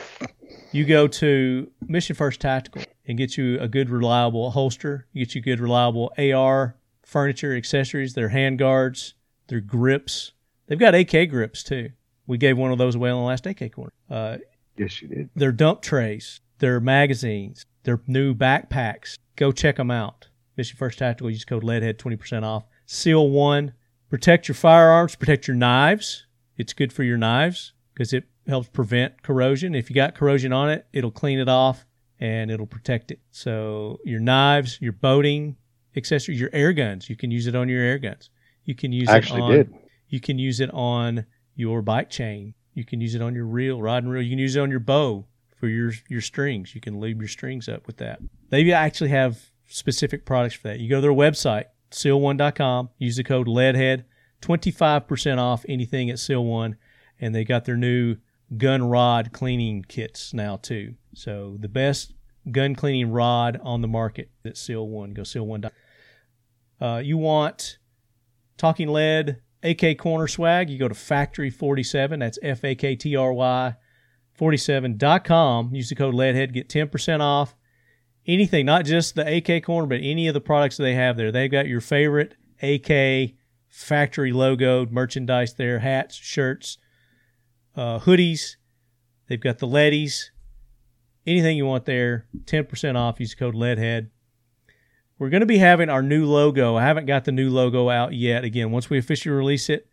you 0.71 0.85
go 0.85 1.07
to 1.07 1.69
Mission 1.87 2.15
First 2.15 2.41
Tactical 2.41 2.81
and 3.07 3.15
get 3.15 3.37
you 3.37 3.59
a 3.59 3.67
good, 3.67 3.91
reliable 3.91 4.49
holster. 4.49 5.05
You 5.13 5.23
get 5.23 5.35
you 5.35 5.41
good, 5.41 5.59
reliable 5.59 6.11
AR 6.17 6.77
furniture, 7.03 7.55
accessories, 7.55 8.15
their 8.15 8.29
hand 8.29 8.57
guards, 8.57 9.13
their 9.49 9.61
grips. 9.61 10.31
They've 10.65 10.79
got 10.79 10.95
AK 10.95 11.29
grips 11.29 11.61
too. 11.61 11.91
We 12.25 12.39
gave 12.39 12.57
one 12.57 12.71
of 12.71 12.79
those 12.79 12.95
away 12.95 13.11
on 13.11 13.21
the 13.21 13.27
last 13.27 13.45
AK 13.45 13.71
corner. 13.71 13.93
Uh, 14.09 14.37
Yes, 14.77 15.01
you 15.01 15.07
did. 15.07 15.29
their 15.35 15.53
dump 15.53 15.81
trays, 15.81 16.41
their 16.59 16.79
magazines, 16.79 17.65
their 17.83 17.99
new 18.07 18.33
backpacks. 18.33 19.17
Go 19.35 19.51
check 19.51 19.77
them 19.77 19.91
out. 19.91 20.27
Mission 20.57 20.77
First 20.77 20.99
Tactical, 20.99 21.29
use 21.29 21.45
code 21.45 21.63
LEADHEAD, 21.63 21.97
20% 21.97 22.43
off. 22.43 22.63
Seal 22.85 23.29
1, 23.29 23.73
protect 24.09 24.47
your 24.47 24.55
firearms, 24.55 25.15
protect 25.15 25.47
your 25.47 25.55
knives. 25.57 26.27
It's 26.57 26.73
good 26.73 26.93
for 26.93 27.03
your 27.03 27.17
knives 27.17 27.73
because 27.93 28.13
it 28.13 28.25
helps 28.47 28.69
prevent 28.69 29.21
corrosion. 29.23 29.75
If 29.75 29.89
you 29.89 29.95
got 29.95 30.15
corrosion 30.15 30.53
on 30.53 30.69
it, 30.69 30.87
it'll 30.93 31.11
clean 31.11 31.39
it 31.39 31.49
off 31.49 31.85
and 32.19 32.49
it'll 32.49 32.67
protect 32.67 33.11
it. 33.11 33.19
So 33.31 33.99
your 34.05 34.19
knives, 34.19 34.79
your 34.81 34.93
boating 34.93 35.57
accessories, 35.97 36.39
your 36.39 36.49
air 36.53 36.71
guns, 36.73 37.09
you 37.09 37.15
can 37.15 37.31
use 37.31 37.47
it 37.47 37.55
on 37.55 37.67
your 37.67 37.81
air 37.81 37.97
guns. 37.97 38.29
You 38.63 38.75
can 38.75 38.91
use 38.91 39.09
I 39.09 39.15
it 39.15 39.17
actually 39.17 39.41
on 39.41 39.51
did. 39.51 39.73
you 40.09 40.19
can 40.19 40.39
use 40.39 40.59
it 40.59 40.71
on 40.73 41.25
your 41.55 41.81
bike 41.81 42.09
chain. 42.09 42.53
You 42.73 42.85
can 42.85 43.01
use 43.01 43.15
it 43.15 43.21
on 43.21 43.35
your 43.35 43.45
reel, 43.45 43.81
rod 43.81 44.03
and 44.03 44.11
reel. 44.11 44.21
You 44.21 44.31
can 44.31 44.39
use 44.39 44.55
it 44.55 44.61
on 44.61 44.69
your 44.69 44.79
bow 44.79 45.25
for 45.65 45.69
your 45.69 45.93
your 46.07 46.21
strings. 46.21 46.75
You 46.75 46.81
can 46.81 46.99
lube 46.99 47.19
your 47.19 47.27
strings 47.27 47.67
up 47.67 47.87
with 47.87 47.97
that. 47.97 48.19
They 48.49 48.71
actually 48.71 49.09
have 49.09 49.49
specific 49.67 50.23
products 50.23 50.53
for 50.53 50.67
that. 50.67 50.79
You 50.79 50.87
go 50.87 50.97
to 50.97 51.01
their 51.01 51.11
website, 51.11 51.65
seal1.com, 51.89 52.91
use 52.99 53.15
the 53.15 53.23
code 53.23 53.47
LEADHEAD, 53.47 54.03
25% 54.43 55.37
off 55.39 55.65
anything 55.67 56.11
at 56.11 56.19
Seal 56.19 56.45
One, 56.45 56.75
and 57.19 57.33
they 57.33 57.43
got 57.43 57.65
their 57.65 57.77
new 57.77 58.17
gun 58.57 58.83
rod 58.83 59.31
cleaning 59.33 59.83
kits 59.87 60.35
now 60.35 60.57
too. 60.57 60.93
So 61.15 61.57
the 61.59 61.67
best 61.67 62.13
gun 62.51 62.75
cleaning 62.75 63.11
rod 63.11 63.59
on 63.63 63.81
the 63.81 63.87
market 63.87 64.29
at 64.45 64.57
Seal 64.57 64.87
One. 64.87 65.15
Go 65.15 65.23
seal1. 65.23 65.71
Uh, 66.79 67.01
you 67.03 67.17
want 67.17 67.79
Talking 68.57 68.89
Lead 68.89 69.41
AK 69.63 69.97
Corner 69.97 70.27
swag, 70.27 70.69
you 70.69 70.77
go 70.77 70.87
to 70.87 70.93
Faktry 70.93 71.51
47. 71.51 72.19
That's 72.19 72.37
F 72.43 72.63
A 72.63 72.75
K 72.75 72.95
T 72.95 73.15
R 73.15 73.33
Y 73.33 73.75
47.com. 74.39 75.73
Use 75.73 75.89
the 75.89 75.95
code 75.95 76.13
LEADHEAD, 76.13 76.53
get 76.53 76.69
10% 76.69 77.21
off 77.21 77.55
anything, 78.27 78.65
not 78.65 78.85
just 78.85 79.15
the 79.15 79.37
AK 79.37 79.63
Corner, 79.63 79.87
but 79.87 79.99
any 80.01 80.27
of 80.27 80.33
the 80.33 80.41
products 80.41 80.77
they 80.77 80.95
have 80.95 81.17
there. 81.17 81.31
They've 81.31 81.51
got 81.51 81.67
your 81.67 81.81
favorite 81.81 82.35
AK 82.61 83.33
factory 83.67 84.31
logo 84.31 84.85
merchandise 84.85 85.53
there 85.55 85.79
hats, 85.79 86.15
shirts, 86.15 86.77
uh, 87.75 87.99
hoodies. 87.99 88.55
They've 89.27 89.39
got 89.39 89.59
the 89.59 89.67
leadies. 89.67 90.29
Anything 91.27 91.57
you 91.57 91.65
want 91.65 91.85
there, 91.85 92.27
10% 92.45 92.95
off. 92.95 93.19
Use 93.19 93.31
the 93.31 93.37
code 93.37 93.55
LEADHEAD. 93.55 94.09
We're 95.17 95.29
going 95.29 95.41
to 95.41 95.47
be 95.47 95.57
having 95.57 95.89
our 95.89 96.03
new 96.03 96.25
logo. 96.25 96.75
I 96.75 96.83
haven't 96.83 97.05
got 97.05 97.25
the 97.25 97.31
new 97.31 97.49
logo 97.49 97.89
out 97.89 98.13
yet. 98.13 98.43
Again, 98.43 98.71
once 98.71 98.89
we 98.89 98.97
officially 98.97 99.33
release 99.33 99.69
it, 99.69 99.87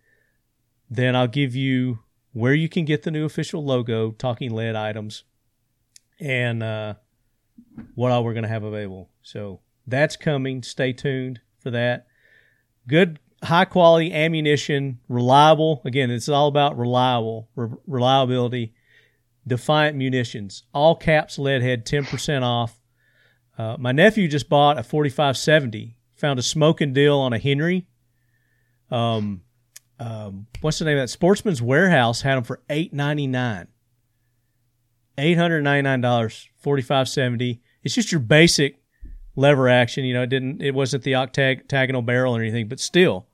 then 0.90 1.16
I'll 1.16 1.28
give 1.28 1.55
you 1.55 2.01
where 2.32 2.54
you 2.54 2.68
can 2.68 2.84
get 2.84 3.02
the 3.02 3.10
new 3.10 3.24
official 3.24 3.64
logo, 3.64 4.10
Talking 4.12 4.52
Lead 4.52 4.74
items, 4.74 5.24
and 6.20 6.62
uh, 6.62 6.94
what 7.94 8.10
all 8.12 8.24
we're 8.24 8.34
going 8.34 8.44
to 8.44 8.48
have 8.48 8.64
available. 8.64 9.10
So 9.22 9.60
that's 9.86 10.16
coming. 10.16 10.62
Stay 10.62 10.92
tuned 10.92 11.40
for 11.59 11.70
that. 11.70 12.06
Good, 12.88 13.18
high 13.42 13.64
quality 13.64 14.12
ammunition, 14.12 15.00
reliable. 15.09 15.82
Again, 15.84 16.10
it's 16.10 16.28
all 16.28 16.48
about 16.48 16.78
reliable, 16.78 17.48
re- 17.54 17.76
reliability. 17.86 18.74
Defiant 19.46 19.96
Munitions, 19.96 20.62
all 20.72 20.94
caps 20.94 21.36
lead 21.36 21.62
head, 21.62 21.84
10% 21.84 22.42
off. 22.42 22.80
Uh, 23.59 23.76
my 23.76 23.90
nephew 23.90 24.28
just 24.28 24.48
bought 24.48 24.78
a 24.78 24.84
4570. 24.84 25.96
Found 26.14 26.38
a 26.38 26.42
smoking 26.42 26.92
deal 26.92 27.18
on 27.18 27.32
a 27.32 27.38
Henry. 27.38 27.88
Um, 28.88 29.42
um, 30.03 30.47
what's 30.61 30.79
the 30.79 30.85
name 30.85 30.99
of 30.99 31.03
that? 31.03 31.09
Sportsman's 31.09 31.62
Warehouse 31.62 32.23
had 32.23 32.37
them 32.37 32.45
for 32.45 32.61
eight 32.69 32.93
ninety 32.93 33.27
nine. 33.27 33.69
Eight 35.16 35.39
hundred 35.39 35.62
ninety 35.62 35.83
nine 35.83 36.01
dollars, 36.01 36.49
forty 36.57 36.83
five 36.83 37.09
seventy. 37.09 37.62
It's 37.85 37.95
just 37.95 38.11
your 38.11 38.20
basic 38.20 38.81
lever 39.37 39.69
action. 39.69 40.05
You 40.05 40.15
know, 40.15 40.23
it 40.23 40.29
didn't. 40.29 40.61
It 40.61 40.74
wasn't 40.74 41.05
the 41.05 41.15
octagonal 41.15 42.03
barrel 42.03 42.37
or 42.37 42.41
anything, 42.41 42.69
but 42.69 42.81
still, 42.81 43.29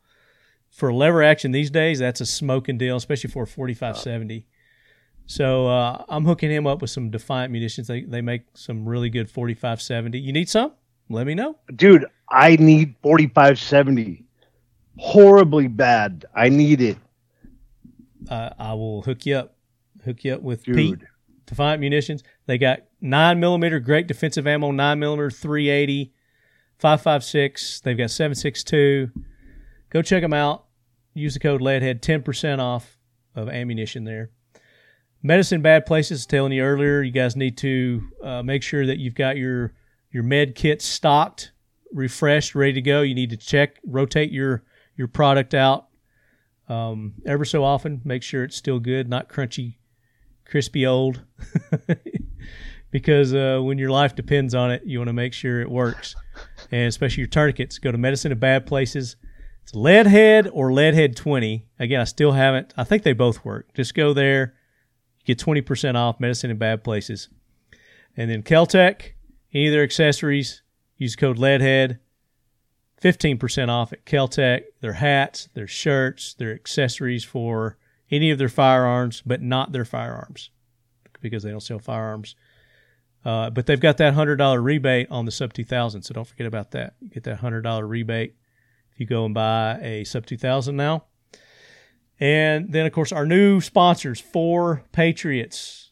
for 0.71 0.93
lever 0.93 1.23
action 1.23 1.53
these 1.53 1.71
days, 1.71 1.99
that's 2.01 2.21
a 2.21 2.27
smoking 2.27 2.77
deal, 2.77 2.97
especially 2.97 3.31
for 3.31 3.47
forty 3.47 3.75
five 3.75 3.97
seventy. 3.97 4.47
So 5.27 5.69
uh, 5.69 6.05
I'm 6.09 6.25
hooking 6.25 6.51
him 6.51 6.67
up 6.67 6.81
with 6.81 6.91
some 6.91 7.11
Defiant 7.11 7.53
munitions. 7.53 7.87
They 7.87 8.03
they 8.03 8.21
make 8.21 8.43
some 8.55 8.89
really 8.89 9.11
good 9.11 9.31
4570. 9.31 10.19
You 10.19 10.33
need 10.33 10.49
some? 10.49 10.73
Let 11.11 11.27
me 11.27 11.35
know. 11.35 11.57
Dude, 11.75 12.07
I 12.31 12.57
need 12.57 12.95
4570. 13.03 14.25
Horribly 14.99 15.69
bad. 15.69 16.27
I 16.35 16.49
need 16.49 16.81
it. 16.81 16.99
Uh, 18.29 18.51
I 18.59 18.75
will 18.75 19.03
hook 19.03 19.27
you 19.27 19.37
up. 19.37 19.55
Hook 20.05 20.25
you 20.25 20.35
up 20.35 20.43
with 20.43 20.65
Dude. 20.65 20.77
Pete 20.77 20.99
Defiant 21.47 21.81
munitions. 21.81 22.23
They 22.47 22.59
got 22.59 22.81
nine 23.01 23.41
millimeter 23.41 23.81
great 23.81 24.07
defensive 24.07 24.47
ammo, 24.47 24.71
nine 24.71 24.99
millimeter 24.99 25.31
380, 25.31 26.13
556. 26.79 27.81
They've 27.81 27.97
got 27.97 28.11
762. 28.11 29.11
go 29.91 30.03
check 30.03 30.23
them 30.23 30.35
out. 30.35 30.67
Use 31.15 31.35
the 31.35 31.41
code 31.41 31.63
LEADHEAD, 31.63 32.03
10% 32.03 32.59
off 32.59 32.99
of 33.35 33.49
ammunition 33.49 34.05
there. 34.05 34.31
Medicine 35.23 35.63
Bad 35.63 35.87
Places, 35.87 36.27
telling 36.27 36.53
you 36.53 36.63
earlier, 36.63 37.03
you 37.03 37.11
guys 37.11 37.35
need 37.35 37.57
to 37.59 38.03
uh, 38.23 38.43
make 38.43 38.63
sure 38.63 38.87
that 38.87 38.99
you've 38.99 39.15
got 39.17 39.37
your 39.37 39.73
your 40.11 40.23
med 40.23 40.55
kit 40.55 40.81
stocked, 40.81 41.53
refreshed, 41.93 42.55
ready 42.55 42.75
to 42.75 42.83
go. 42.83 43.03
You 43.03 43.15
need 43.15 43.31
to 43.31 43.37
check, 43.37 43.79
rotate 43.85 44.31
your 44.31 44.63
your 44.99 45.09
product 45.09 45.55
out 45.55 45.89
um, 46.69 47.15
ever 47.25 47.47
so 47.47 47.65
often. 47.65 48.03
Make 48.05 48.23
sure 48.23 48.45
it's 48.45 48.57
still 48.57 48.81
good, 48.81 49.09
not 49.09 49.31
crunchy, 49.31 49.77
crispy 50.45 50.85
old. 50.85 51.23
because 52.91 53.33
uh, 53.33 53.61
when 53.63 53.79
your 53.79 53.91
life 53.91 54.15
depends 54.15 54.55
on 54.55 54.71
it, 54.71 54.83
you 54.85 54.99
want 54.99 55.09
to 55.09 55.15
make 55.15 55.33
sure 55.33 55.61
it 55.61 55.71
works, 55.71 56.15
and 56.71 56.89
especially 56.89 57.23
your 57.23 57.29
tourniquets. 57.29 57.79
Go 57.79 57.93
to 57.93 57.99
Medicine 57.99 58.33
of 58.33 58.41
Bad 58.41 58.67
Places. 58.67 59.17
It's 59.63 59.73
Leadhead 59.73 60.51
or 60.53 60.71
Leadhead 60.71 61.15
20. 61.15 61.67
Again, 61.79 62.01
I 62.01 62.05
still 62.05 62.33
haven't. 62.33 62.75
I 62.77 62.85
think 62.85 63.03
they 63.03 63.13
both 63.13 63.45
work. 63.45 63.73
Just 63.75 63.95
go 63.95 64.13
there. 64.13 64.55
You 65.25 65.35
get 65.35 65.39
20% 65.39 65.95
off 65.95 66.21
Medicine 66.21 66.51
in 66.51 66.59
Bad 66.59 66.83
Places. 66.83 67.29
And 68.17 68.31
then 68.31 68.43
Keltec, 68.43 69.13
any 69.55 69.67
of 69.67 69.73
their 69.73 69.83
accessories, 69.83 70.63
use 70.97 71.15
code 71.15 71.39
Leadhead. 71.39 71.99
15% 73.03 73.69
off 73.69 73.93
at 73.93 74.05
Keltec. 74.05 74.65
Their 74.81 74.95
hats, 74.95 75.49
their 75.55 75.67
shirts, 75.67 76.35
their 76.35 76.53
accessories 76.53 77.25
for 77.25 77.77
any 78.11 78.31
of 78.31 78.39
their 78.39 78.49
firearms, 78.49 79.23
but 79.25 79.43
not 79.43 79.73
their 79.73 79.85
firearms 79.85 80.51
because 81.21 81.43
they 81.43 81.51
don't 81.51 81.61
sell 81.61 81.79
firearms. 81.79 82.35
Uh, 83.25 83.51
but 83.51 83.67
they've 83.67 83.81
got 83.81 83.97
that 83.99 84.15
$100 84.15 84.63
rebate 84.63 85.09
on 85.11 85.25
the 85.25 85.31
sub 85.31 85.53
2000, 85.53 86.03
so 86.03 86.15
don't 86.15 86.27
forget 86.27 86.47
about 86.47 86.71
that. 86.71 86.95
You 87.01 87.09
get 87.09 87.25
that 87.25 87.41
$100 87.41 87.89
rebate 87.89 88.35
if 88.93 89.01
you 89.01 89.07
go 89.07 89.25
and 89.25 89.35
buy 89.35 89.79
a 89.83 90.05
sub 90.05 90.25
2000 90.27 90.77
now. 90.77 91.05
And 92.21 92.73
then, 92.73 92.87
of 92.87 92.93
course, 92.93 93.13
our 93.13 93.27
new 93.27 93.61
sponsors, 93.61 94.21
Four 94.21 94.83
Patriots. 94.93 95.91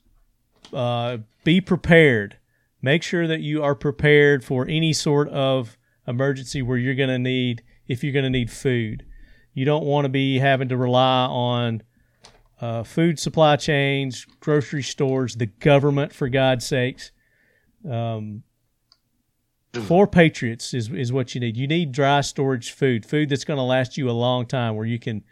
Uh, 0.73 1.19
be 1.45 1.61
prepared. 1.61 2.39
Make 2.83 3.03
sure 3.03 3.27
that 3.27 3.41
you 3.41 3.63
are 3.63 3.75
prepared 3.75 4.45
for 4.45 4.67
any 4.67 4.93
sort 4.93 5.29
of 5.29 5.77
emergency 6.07 6.63
where 6.63 6.79
you're 6.79 6.95
going 6.95 7.09
to 7.09 7.19
need, 7.19 7.63
if 7.87 8.03
you're 8.03 8.13
going 8.13 8.25
to 8.25 8.31
need 8.31 8.51
food. 8.51 9.05
You 9.53 9.65
don't 9.65 9.85
want 9.85 10.05
to 10.05 10.09
be 10.09 10.39
having 10.39 10.69
to 10.69 10.77
rely 10.77 11.27
on 11.27 11.83
uh, 12.61 12.83
food 12.83 13.19
supply 13.19 13.57
chains, 13.57 14.27
grocery 14.41 14.83
stores, 14.83 15.37
the 15.37 15.47
government, 15.47 16.13
for 16.13 16.29
God's 16.29 16.67
sakes. 16.67 17.11
Um, 17.89 18.43
Four 19.83 20.07
Patriots 20.07 20.73
is, 20.73 20.91
is 20.91 21.13
what 21.13 21.35
you 21.35 21.41
need. 21.41 21.57
You 21.57 21.67
need 21.67 21.93
dry 21.93 22.23
storage 22.23 22.73
food, 22.73 23.05
food 23.05 23.29
that's 23.29 23.45
going 23.45 23.59
to 23.59 23.63
last 23.63 23.97
you 23.97 24.09
a 24.09 24.13
long 24.13 24.47
time, 24.47 24.75
where 24.75 24.87
you 24.87 24.99
can 24.99 25.23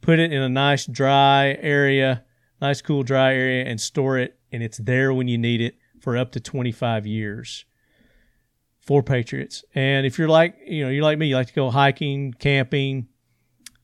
put 0.00 0.18
it 0.18 0.32
in 0.32 0.42
a 0.42 0.48
nice 0.48 0.86
dry 0.86 1.56
area, 1.60 2.24
nice 2.60 2.82
cool 2.82 3.02
dry 3.02 3.34
area, 3.34 3.64
and 3.64 3.80
store 3.80 4.18
it, 4.18 4.38
and 4.50 4.62
it's 4.62 4.78
there 4.78 5.12
when 5.14 5.28
you 5.28 5.38
need 5.38 5.60
it 5.60 5.76
for 6.00 6.16
up 6.16 6.32
to 6.32 6.40
25 6.40 7.06
years. 7.06 7.64
Four 8.84 9.02
Patriots. 9.02 9.64
And 9.74 10.04
if 10.04 10.18
you're 10.18 10.28
like, 10.28 10.56
you 10.66 10.84
know, 10.84 10.90
you're 10.90 11.02
like 11.02 11.18
me, 11.18 11.26
you 11.26 11.36
like 11.36 11.46
to 11.46 11.54
go 11.54 11.70
hiking, 11.70 12.34
camping, 12.34 13.08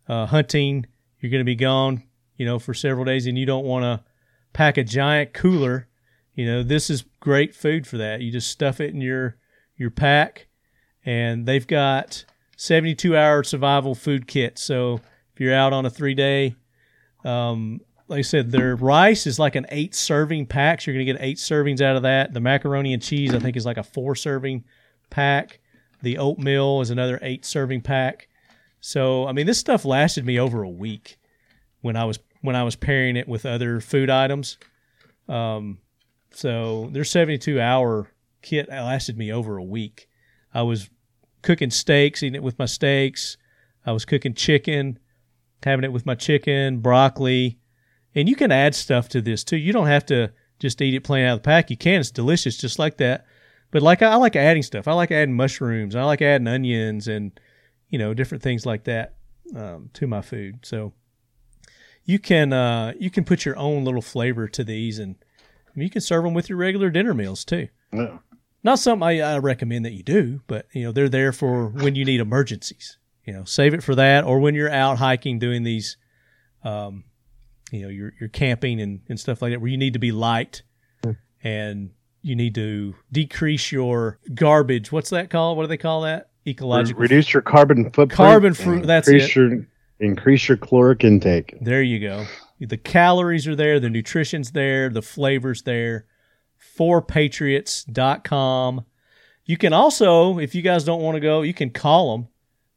uh, 0.08 0.26
hunting, 0.26 0.86
you're 1.20 1.30
going 1.30 1.40
to 1.40 1.44
be 1.44 1.56
gone, 1.56 2.02
you 2.36 2.44
know, 2.44 2.58
for 2.58 2.74
several 2.74 3.06
days, 3.06 3.26
and 3.26 3.38
you 3.38 3.46
don't 3.46 3.64
want 3.64 3.84
to 3.84 4.04
pack 4.52 4.76
a 4.76 4.84
giant 4.84 5.32
cooler. 5.32 5.88
You 6.34 6.46
know, 6.46 6.62
this 6.62 6.90
is 6.90 7.04
great 7.18 7.54
food 7.54 7.86
for 7.86 7.96
that. 7.96 8.20
You 8.20 8.30
just 8.30 8.50
stuff 8.50 8.78
it 8.78 8.92
in 8.92 9.00
your 9.00 9.36
your 9.74 9.90
pack, 9.90 10.48
and 11.04 11.46
they've 11.46 11.66
got 11.66 12.26
72 12.58 13.16
hour 13.16 13.42
survival 13.42 13.94
food 13.94 14.26
kit. 14.26 14.58
So 14.58 15.00
if 15.32 15.40
you're 15.40 15.54
out 15.54 15.72
on 15.72 15.86
a 15.86 15.90
three 15.90 16.14
day, 16.14 16.56
um, 17.24 17.80
like 18.06 18.18
I 18.18 18.22
said, 18.22 18.50
their 18.50 18.76
rice 18.76 19.26
is 19.26 19.38
like 19.38 19.54
an 19.54 19.64
eight 19.70 19.94
serving 19.94 20.44
pack. 20.44 20.82
So 20.82 20.90
you're 20.90 20.98
going 20.98 21.06
to 21.06 21.12
get 21.14 21.22
eight 21.22 21.38
servings 21.38 21.80
out 21.80 21.96
of 21.96 22.02
that. 22.02 22.34
The 22.34 22.40
macaroni 22.40 22.92
and 22.92 23.02
cheese, 23.02 23.34
I 23.34 23.38
think, 23.38 23.56
is 23.56 23.64
like 23.64 23.78
a 23.78 23.82
four 23.82 24.14
serving 24.14 24.64
pack. 25.10 25.60
The 26.02 26.18
oatmeal 26.18 26.80
is 26.80 26.90
another 26.90 27.18
eight 27.22 27.44
serving 27.44 27.82
pack. 27.82 28.28
So 28.80 29.26
I 29.26 29.32
mean, 29.32 29.46
this 29.46 29.58
stuff 29.58 29.84
lasted 29.84 30.24
me 30.24 30.38
over 30.38 30.62
a 30.62 30.68
week 30.68 31.18
when 31.80 31.96
I 31.96 32.04
was 32.04 32.18
when 32.40 32.56
I 32.56 32.64
was 32.64 32.76
pairing 32.76 33.16
it 33.16 33.28
with 33.28 33.44
other 33.44 33.80
food 33.80 34.08
items. 34.08 34.58
Um, 35.28 35.78
so 36.32 36.88
their 36.92 37.04
72 37.04 37.60
hour 37.60 38.10
kit 38.42 38.68
lasted 38.68 39.18
me 39.18 39.32
over 39.32 39.56
a 39.56 39.64
week. 39.64 40.08
I 40.54 40.62
was 40.62 40.88
cooking 41.42 41.70
steaks, 41.70 42.22
eating 42.22 42.36
it 42.36 42.42
with 42.42 42.58
my 42.58 42.66
steaks. 42.66 43.36
I 43.84 43.92
was 43.92 44.04
cooking 44.04 44.34
chicken, 44.34 44.98
having 45.62 45.84
it 45.84 45.92
with 45.92 46.06
my 46.06 46.14
chicken, 46.14 46.80
broccoli. 46.80 47.58
And 48.14 48.28
you 48.28 48.36
can 48.36 48.50
add 48.50 48.74
stuff 48.74 49.08
to 49.10 49.20
this 49.20 49.44
too. 49.44 49.56
You 49.56 49.72
don't 49.72 49.86
have 49.86 50.06
to 50.06 50.32
just 50.58 50.80
eat 50.82 50.94
it 50.94 51.04
plain 51.04 51.26
out 51.26 51.34
of 51.34 51.38
the 51.42 51.46
pack. 51.46 51.70
You 51.70 51.76
can. 51.76 52.00
It's 52.00 52.10
delicious 52.10 52.56
just 52.56 52.78
like 52.78 52.96
that. 52.98 53.24
But 53.70 53.82
like 53.82 54.02
I, 54.02 54.14
like 54.16 54.36
adding 54.36 54.62
stuff. 54.62 54.88
I 54.88 54.92
like 54.92 55.10
adding 55.10 55.34
mushrooms. 55.34 55.94
I 55.94 56.02
like 56.02 56.22
adding 56.22 56.48
onions 56.48 57.08
and 57.08 57.38
you 57.88 57.98
know 57.98 58.14
different 58.14 58.42
things 58.42 58.66
like 58.66 58.84
that 58.84 59.14
um, 59.54 59.90
to 59.94 60.06
my 60.06 60.22
food. 60.22 60.60
So 60.62 60.92
you 62.04 62.18
can 62.18 62.52
uh, 62.52 62.94
you 62.98 63.10
can 63.10 63.24
put 63.24 63.44
your 63.44 63.56
own 63.56 63.84
little 63.84 64.02
flavor 64.02 64.48
to 64.48 64.64
these, 64.64 64.98
and 64.98 65.16
you 65.74 65.90
can 65.90 66.00
serve 66.00 66.24
them 66.24 66.34
with 66.34 66.48
your 66.48 66.58
regular 66.58 66.90
dinner 66.90 67.14
meals 67.14 67.44
too. 67.44 67.68
Yeah. 67.92 68.18
Not 68.62 68.78
something 68.78 69.06
I, 69.06 69.20
I 69.20 69.38
recommend 69.38 69.84
that 69.86 69.92
you 69.92 70.02
do, 70.02 70.42
but 70.46 70.66
you 70.72 70.82
know 70.82 70.92
they're 70.92 71.08
there 71.08 71.32
for 71.32 71.68
when 71.68 71.94
you 71.94 72.04
need 72.04 72.20
emergencies. 72.20 72.98
You 73.24 73.34
know, 73.34 73.44
save 73.44 73.74
it 73.74 73.82
for 73.82 73.94
that, 73.94 74.24
or 74.24 74.40
when 74.40 74.54
you're 74.54 74.70
out 74.70 74.98
hiking 74.98 75.38
doing 75.38 75.62
these, 75.62 75.96
um, 76.64 77.04
you 77.70 77.82
know, 77.82 77.88
you're 77.88 78.12
you're 78.18 78.28
camping 78.28 78.80
and, 78.80 79.00
and 79.08 79.20
stuff 79.20 79.40
like 79.40 79.52
that, 79.52 79.60
where 79.60 79.70
you 79.70 79.78
need 79.78 79.92
to 79.92 79.98
be 79.98 80.10
light, 80.10 80.62
and 81.42 81.90
you 82.22 82.36
need 82.36 82.54
to 82.54 82.94
decrease 83.10 83.72
your 83.72 84.18
garbage. 84.34 84.92
What's 84.92 85.10
that 85.10 85.30
called? 85.30 85.56
What 85.56 85.64
do 85.64 85.68
they 85.68 85.76
call 85.76 86.02
that? 86.02 86.28
Ecological. 86.46 87.00
Reduce 87.00 87.32
your 87.32 87.42
carbon 87.42 87.84
footprint. 87.84 88.12
Carbon 88.12 88.54
and 88.60 88.84
that's 88.84 89.08
increase 89.08 89.30
it. 89.30 89.36
Your, 89.36 89.66
increase 90.00 90.48
your 90.48 90.56
caloric 90.56 91.04
intake. 91.04 91.56
There 91.60 91.82
you 91.82 92.00
go. 92.00 92.26
The 92.60 92.76
calories 92.76 93.48
are 93.48 93.56
there, 93.56 93.80
the 93.80 93.90
nutrition's 93.90 94.52
there, 94.52 94.90
the 94.90 95.02
flavor's 95.02 95.62
there. 95.62 96.06
Forpatriots.com. 96.78 98.84
You 99.44 99.56
can 99.56 99.72
also, 99.72 100.38
if 100.38 100.54
you 100.54 100.62
guys 100.62 100.84
don't 100.84 101.02
want 101.02 101.16
to 101.16 101.20
go, 101.20 101.42
you 101.42 101.54
can 101.54 101.70
call 101.70 102.16
them. 102.16 102.28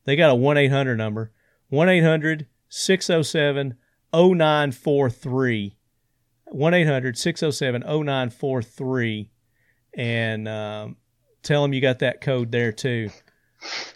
They 0.06 0.16
got 0.16 0.32
a 0.32 0.36
1 0.36 0.58
800 0.58 0.98
number 0.98 1.32
1 1.70 1.90
800 1.90 2.48
607 2.70 3.76
0943. 4.14 5.78
1 6.46 6.74
800 6.74 7.18
607 7.18 7.82
0943. 7.82 9.30
And 9.96 10.48
um, 10.48 10.98
tell 11.44 11.62
them 11.62 11.74
you 11.74 11.82
got 11.82 12.00
that 12.00 12.22
code 12.22 12.52
there 12.52 12.72
too. 12.72 13.10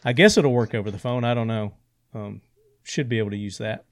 I 0.04 0.14
guess 0.14 0.38
it'll 0.38 0.54
work 0.54 0.74
over 0.74 0.92
the 0.92 1.00
phone. 1.00 1.24
I 1.24 1.34
don't 1.34 1.48
know. 1.48 1.74
Um, 2.14 2.42
should 2.84 3.10
be 3.10 3.20
able 3.20 3.32
to 3.32 3.38
use 3.38 3.58
that. 3.58 3.86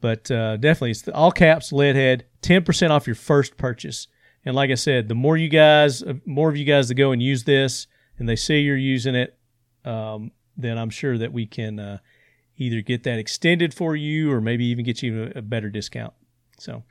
But 0.00 0.30
uh, 0.30 0.56
definitely, 0.56 0.92
it's 0.92 1.02
the 1.02 1.14
all 1.14 1.30
caps 1.30 1.72
leadhead, 1.72 2.22
ten 2.40 2.64
percent 2.64 2.92
off 2.92 3.06
your 3.06 3.16
first 3.16 3.56
purchase. 3.56 4.08
And 4.44 4.56
like 4.56 4.70
I 4.70 4.74
said, 4.74 5.08
the 5.08 5.14
more 5.14 5.36
you 5.36 5.50
guys, 5.50 6.02
uh, 6.02 6.14
more 6.24 6.48
of 6.48 6.56
you 6.56 6.64
guys 6.64 6.88
that 6.88 6.94
go 6.94 7.12
and 7.12 7.22
use 7.22 7.44
this, 7.44 7.86
and 8.18 8.26
they 8.26 8.36
see 8.36 8.60
you're 8.60 8.76
using 8.76 9.14
it, 9.14 9.38
um, 9.84 10.32
then 10.56 10.78
I'm 10.78 10.88
sure 10.88 11.18
that 11.18 11.32
we 11.32 11.46
can 11.46 11.78
uh, 11.78 11.98
either 12.56 12.80
get 12.80 13.02
that 13.04 13.18
extended 13.18 13.74
for 13.74 13.94
you, 13.94 14.32
or 14.32 14.40
maybe 14.40 14.64
even 14.64 14.84
get 14.84 15.02
you 15.02 15.24
a, 15.34 15.38
a 15.38 15.42
better 15.42 15.68
discount. 15.68 16.14
So, 16.58 16.82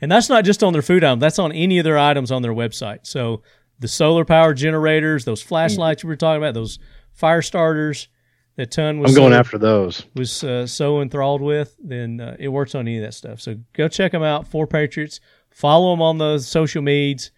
and 0.00 0.10
that's 0.10 0.28
not 0.28 0.44
just 0.44 0.62
on 0.62 0.72
their 0.72 0.82
food 0.82 1.04
item; 1.04 1.18
that's 1.18 1.38
on 1.38 1.52
any 1.52 1.78
of 1.78 1.84
their 1.84 1.98
items 1.98 2.30
on 2.30 2.42
their 2.42 2.52
website. 2.54 3.00
So, 3.06 3.42
the 3.78 3.88
solar 3.88 4.24
power 4.24 4.54
generators, 4.54 5.24
those 5.24 5.42
flashlights 5.42 6.04
we 6.04 6.08
were 6.08 6.16
talking 6.16 6.42
about, 6.42 6.54
those 6.54 6.78
fire 7.12 7.42
starters 7.42 8.08
that 8.56 8.70
ton 8.70 9.00
was 9.00 9.12
I'm 9.12 9.16
going 9.16 9.32
so- 9.32 9.38
after 9.38 9.58
those. 9.58 10.06
was 10.14 10.44
uh, 10.44 10.66
so 10.66 11.00
enthralled 11.00 11.40
with, 11.40 11.76
then 11.82 12.20
uh, 12.20 12.36
it 12.38 12.48
works 12.48 12.74
on 12.74 12.82
any 12.82 12.98
of 12.98 13.02
that 13.04 13.14
stuff. 13.14 13.40
So 13.40 13.56
go 13.72 13.88
check 13.88 14.12
them 14.12 14.22
out. 14.22 14.46
Four 14.46 14.66
Patriots. 14.66 15.20
Follow 15.50 15.92
them 15.92 16.02
on 16.02 16.18
the 16.18 16.38
social 16.38 16.82
medias. 16.82 17.30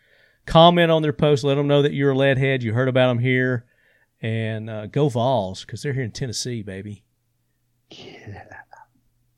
Comment 0.47 0.91
on 0.91 1.03
their 1.03 1.13
posts. 1.13 1.45
Let 1.45 1.57
them 1.57 1.67
know 1.67 1.83
that 1.83 1.93
you're 1.93 2.13
a 2.13 2.17
lead 2.17 2.39
head. 2.39 2.63
You 2.63 2.73
heard 2.73 2.89
about 2.89 3.09
them 3.09 3.19
here. 3.19 3.67
And 4.23 4.71
uh, 4.71 4.87
go 4.87 5.09
Vols 5.09 5.65
because 5.65 5.83
they're 5.83 5.93
here 5.93 6.03
in 6.03 6.13
Tennessee, 6.13 6.63
baby. 6.63 7.05
Yeah. 7.91 8.45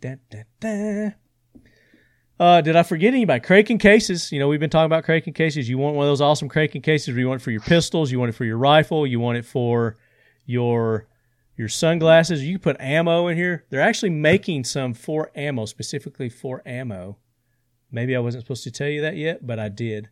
Da, 0.00 0.14
da, 0.30 0.42
da. 0.60 1.10
Uh, 2.39 2.60
did 2.60 2.77
I 2.77 2.85
forget 2.85 3.15
anybody? 3.15 3.40
Kraken 3.40 3.78
cases. 3.78 4.31
You 4.31 4.39
know, 4.39 4.47
we've 4.47 4.60
been 4.60 4.70
talking 4.70 4.86
about 4.86 5.05
Kraken 5.05 5.32
cases. 5.32 5.69
You 5.69 5.77
want 5.77 5.97
one 5.97 6.06
of 6.06 6.10
those 6.10 6.20
awesome 6.20 6.48
Kraken 6.48 6.82
cases. 6.82 7.16
You 7.16 7.27
want 7.27 7.40
it 7.40 7.44
for 7.44 7.51
your 7.51 7.60
pistols. 7.60 8.12
You 8.12 8.20
want 8.20 8.28
it 8.28 8.35
for 8.35 8.44
your 8.44 8.59
rifle. 8.59 9.06
You 9.06 9.19
want 9.19 9.39
it 9.39 9.44
for 9.44 9.97
your 10.47 11.09
your 11.56 11.69
sunglasses. 11.69 12.44
You 12.44 12.60
put 12.60 12.81
ammo 12.81 13.27
in 13.27 13.36
here. 13.36 13.65
They're 13.70 13.81
actually 13.81 14.10
making 14.10 14.65
some 14.65 14.94
for 14.94 15.32
ammo, 15.35 15.65
specifically 15.65 16.28
for 16.28 16.62
ammo. 16.65 17.19
Maybe 17.90 18.15
I 18.15 18.20
wasn't 18.20 18.44
supposed 18.44 18.62
to 18.65 18.70
tell 18.70 18.89
you 18.89 19.01
that 19.01 19.16
yet, 19.16 19.44
but 19.44 19.59
I 19.59 19.69
did. 19.69 20.09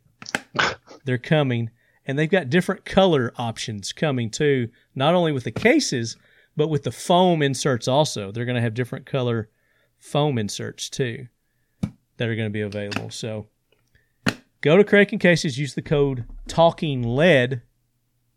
They're 1.04 1.18
coming, 1.18 1.70
and 2.06 2.18
they've 2.18 2.28
got 2.28 2.50
different 2.50 2.84
color 2.84 3.32
options 3.36 3.92
coming 3.92 4.30
too. 4.30 4.70
Not 4.96 5.14
only 5.14 5.30
with 5.30 5.44
the 5.44 5.52
cases, 5.52 6.16
but 6.56 6.68
with 6.68 6.82
the 6.82 6.90
foam 6.90 7.42
inserts 7.42 7.86
also, 7.86 8.32
they're 8.32 8.44
going 8.44 8.56
to 8.56 8.62
have 8.62 8.74
different 8.74 9.06
color 9.06 9.48
foam 10.00 10.38
inserts 10.38 10.90
too 10.90 11.28
that 12.16 12.28
are 12.28 12.34
going 12.34 12.48
to 12.48 12.52
be 12.52 12.62
available. 12.62 13.10
So 13.10 13.46
go 14.60 14.76
to 14.76 14.84
Kraken 14.84 15.18
Cases, 15.18 15.58
use 15.58 15.74
the 15.74 15.82
code 15.82 16.24
Talking 16.48 17.02
Lead. 17.02 17.62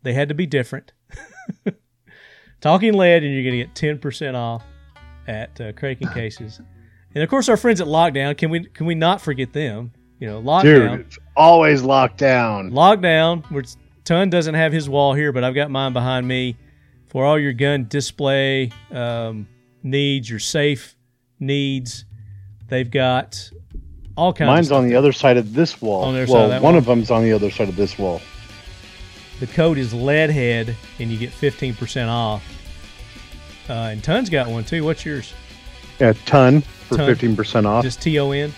They 0.02 0.12
had 0.12 0.28
to 0.28 0.34
be 0.34 0.46
different. 0.46 0.92
Talking 2.60 2.94
Lead, 2.94 3.22
and 3.22 3.32
you're 3.32 3.42
going 3.42 3.58
to 3.58 3.66
get 3.66 3.74
ten 3.74 3.98
percent 3.98 4.36
off 4.36 4.64
at 5.26 5.60
uh, 5.60 5.72
Kraken 5.72 6.08
Cases. 6.08 6.60
And 7.14 7.22
of 7.24 7.30
course, 7.30 7.48
our 7.48 7.56
friends 7.56 7.80
at 7.80 7.86
Lockdown. 7.86 8.36
Can 8.36 8.50
we 8.50 8.64
can 8.64 8.86
we 8.86 8.94
not 8.94 9.20
forget 9.20 9.52
them? 9.52 9.92
You 10.18 10.28
know, 10.28 10.42
Lockdown. 10.42 10.62
Dude, 10.62 11.00
it's 11.00 11.18
always 11.36 11.82
Lockdown. 11.82 12.72
Lockdown, 12.72 13.44
which 13.50 13.70
Ton 14.04 14.30
doesn't 14.30 14.54
have 14.54 14.72
his 14.72 14.88
wall 14.88 15.14
here, 15.14 15.32
but 15.32 15.44
I've 15.44 15.54
got 15.54 15.70
mine 15.70 15.92
behind 15.92 16.26
me 16.26 16.56
for 17.06 17.24
all 17.24 17.38
your 17.38 17.52
gun 17.52 17.86
display 17.88 18.70
um, 18.90 19.48
needs, 19.82 20.28
your 20.28 20.38
safe 20.38 20.96
needs. 21.38 22.04
They've 22.68 22.90
got 22.90 23.50
all 24.16 24.32
kinds. 24.32 24.48
Mine's 24.48 24.72
on 24.72 24.88
the 24.88 24.94
other 24.96 25.12
side 25.12 25.36
of 25.36 25.52
this 25.54 25.80
wall. 25.80 26.04
On 26.04 26.14
the 26.14 26.22
other 26.22 26.32
well, 26.32 26.48
side 26.48 26.56
of 26.56 26.62
one 26.62 26.74
wall. 26.74 26.78
of 26.78 26.84
them's 26.86 27.10
on 27.10 27.22
the 27.22 27.32
other 27.32 27.50
side 27.50 27.68
of 27.68 27.76
this 27.76 27.98
wall. 27.98 28.20
The 29.40 29.46
code 29.46 29.78
is 29.78 29.94
Leadhead, 29.94 30.74
and 30.98 31.10
you 31.10 31.16
get 31.18 31.32
fifteen 31.32 31.74
percent 31.74 32.10
off. 32.10 32.44
Uh, 33.68 33.72
and 33.92 34.02
Ton's 34.04 34.28
got 34.28 34.48
one 34.48 34.64
too. 34.64 34.84
What's 34.84 35.04
yours? 35.04 35.32
Yeah, 35.98 36.12
ton 36.26 36.60
for 36.60 36.96
Ton. 36.96 37.06
fifteen 37.06 37.36
percent 37.36 37.66
off. 37.66 37.82
Just 37.84 38.02
T 38.02 38.18
O 38.18 38.32
N. 38.32 38.52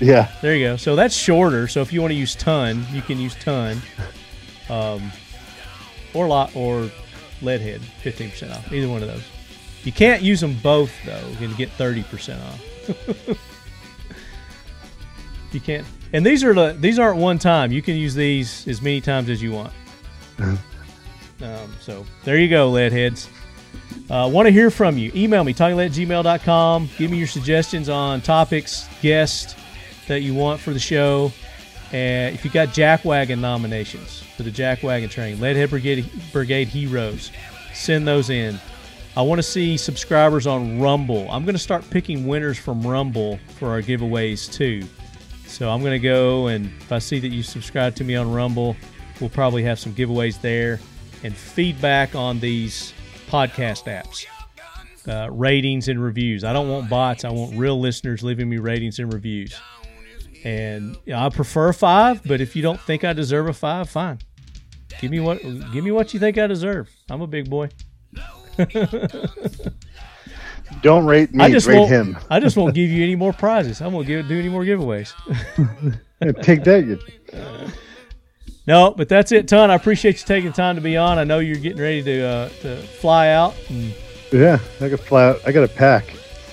yeah, 0.00 0.30
There 0.42 0.54
you 0.54 0.66
go. 0.68 0.76
So 0.76 0.96
that's 0.96 1.14
shorter. 1.14 1.66
So 1.68 1.80
if 1.82 1.92
you 1.92 2.00
want 2.00 2.12
to 2.12 2.16
use 2.18 2.34
ton, 2.36 2.86
you 2.92 3.02
can 3.02 3.18
use 3.18 3.34
ton, 3.36 3.82
um, 4.70 5.10
or 6.14 6.26
lot 6.28 6.54
or 6.54 6.90
leadhead, 7.42 7.80
fifteen 7.80 8.30
percent 8.30 8.52
off. 8.52 8.72
Either 8.72 8.88
one 8.88 9.02
of 9.02 9.08
those. 9.08 9.24
You 9.84 9.92
can't 9.92 10.22
use 10.22 10.40
them 10.40 10.56
both 10.62 10.92
though. 11.04 11.26
You 11.40 11.48
can 11.48 11.54
get 11.56 11.70
thirty 11.72 12.02
percent 12.04 12.40
off. 12.42 13.38
you 15.52 15.60
can't. 15.60 15.86
And 16.12 16.24
these 16.24 16.42
are 16.44 16.54
the 16.54 16.76
these 16.78 16.98
aren't 16.98 17.18
one 17.18 17.38
time. 17.38 17.72
You 17.72 17.82
can 17.82 17.96
use 17.96 18.14
these 18.14 18.66
as 18.66 18.80
many 18.80 19.00
times 19.00 19.28
as 19.28 19.42
you 19.42 19.52
want. 19.52 19.72
um, 20.40 20.58
so 21.80 22.06
there 22.24 22.38
you 22.38 22.48
go, 22.48 22.70
lead 22.70 22.92
heads. 22.92 23.28
Uh, 24.10 24.28
want 24.32 24.46
to 24.46 24.52
hear 24.52 24.70
from 24.70 24.96
you. 24.96 25.12
Email 25.14 25.44
me, 25.44 25.52
talkinglead 25.52 25.86
at 25.86 25.92
gmail.com. 25.92 26.88
Give 26.96 27.10
me 27.10 27.18
your 27.18 27.26
suggestions 27.26 27.88
on 27.88 28.22
topics, 28.22 28.88
guests 29.02 29.54
that 30.06 30.22
you 30.22 30.34
want 30.34 30.60
for 30.60 30.72
the 30.72 30.78
show. 30.78 31.30
And 31.92 32.34
if 32.34 32.44
you 32.44 32.50
got 32.50 32.68
Jackwagon 32.68 33.38
nominations 33.38 34.22
for 34.36 34.42
the 34.42 34.50
Jackwagon 34.50 35.10
train, 35.10 35.36
Leadhead 35.36 35.70
Brigade, 35.70 36.10
Brigade 36.32 36.68
Heroes, 36.68 37.30
send 37.74 38.06
those 38.06 38.30
in. 38.30 38.58
I 39.16 39.22
want 39.22 39.38
to 39.38 39.42
see 39.42 39.76
subscribers 39.76 40.46
on 40.46 40.80
Rumble. 40.80 41.30
I'm 41.30 41.44
going 41.44 41.54
to 41.54 41.60
start 41.60 41.88
picking 41.90 42.26
winners 42.26 42.58
from 42.58 42.86
Rumble 42.86 43.38
for 43.58 43.68
our 43.70 43.82
giveaways 43.82 44.50
too. 44.52 44.86
So 45.48 45.70
I'm 45.70 45.80
going 45.80 45.92
to 45.92 45.98
go 45.98 46.48
and 46.48 46.66
if 46.80 46.92
I 46.92 46.98
see 46.98 47.18
that 47.18 47.28
you 47.28 47.42
subscribe 47.42 47.96
to 47.96 48.04
me 48.04 48.14
on 48.14 48.30
Rumble, 48.30 48.76
we'll 49.20 49.30
probably 49.30 49.62
have 49.64 49.78
some 49.78 49.94
giveaways 49.94 50.40
there 50.40 50.78
and 51.24 51.34
feedback 51.34 52.14
on 52.14 52.38
these 52.38 52.92
podcast 53.28 53.84
apps. 53.84 54.26
Uh, 55.08 55.30
ratings 55.30 55.88
and 55.88 56.02
reviews. 56.02 56.44
I 56.44 56.52
don't 56.52 56.68
want 56.68 56.90
bots. 56.90 57.24
I 57.24 57.30
want 57.30 57.56
real 57.56 57.80
listeners 57.80 58.22
leaving 58.22 58.48
me 58.48 58.58
ratings 58.58 58.98
and 58.98 59.10
reviews. 59.10 59.58
And 60.44 60.96
you 61.06 61.14
know, 61.14 61.20
I 61.20 61.30
prefer 61.30 61.72
five, 61.72 62.22
but 62.24 62.42
if 62.42 62.54
you 62.54 62.60
don't 62.60 62.80
think 62.80 63.04
I 63.04 63.14
deserve 63.14 63.48
a 63.48 63.54
five, 63.54 63.88
fine. 63.88 64.18
Give 65.00 65.10
me 65.10 65.20
what 65.20 65.40
give 65.72 65.82
me 65.82 65.92
what 65.92 66.12
you 66.12 66.20
think 66.20 66.36
I 66.36 66.46
deserve. 66.46 66.90
I'm 67.08 67.22
a 67.22 67.26
big 67.26 67.48
boy. 67.48 67.70
don't 70.82 71.06
rate 71.06 71.32
me, 71.34 71.44
I 71.44 71.50
just 71.50 71.66
rate 71.66 71.78
won't. 71.78 71.90
him. 71.90 72.18
I 72.30 72.40
just 72.40 72.56
won't 72.56 72.74
give 72.74 72.90
you 72.90 73.02
any 73.02 73.14
more 73.16 73.32
prizes. 73.44 73.80
I 73.82 73.86
won't 73.88 74.06
give 74.06 74.28
do 74.28 74.38
any 74.38 74.48
more 74.48 74.62
giveaways. 74.64 75.12
Take 76.42 76.64
that. 76.64 76.84
You. 76.86 76.98
No, 78.66 78.90
but 78.90 79.08
that's 79.08 79.32
it, 79.32 79.48
ton. 79.48 79.70
I 79.70 79.76
appreciate 79.76 80.20
you 80.20 80.26
taking 80.26 80.50
the 80.50 80.54
time 80.56 80.74
to 80.74 80.82
be 80.82 80.94
on. 80.98 81.18
I 81.18 81.24
know 81.24 81.38
you're 81.38 81.56
getting 81.56 81.80
ready 81.80 82.02
to 82.02 82.20
uh, 82.22 82.48
to 82.60 82.76
fly 82.76 83.28
out, 83.30 83.54
and 83.70 83.94
Yeah, 84.30 84.58
I 84.82 84.90
got 84.90 85.00
fly 85.00 85.24
out. 85.24 85.40
I 85.46 85.52
got 85.52 85.64
a 85.64 85.68
pack. 85.68 86.04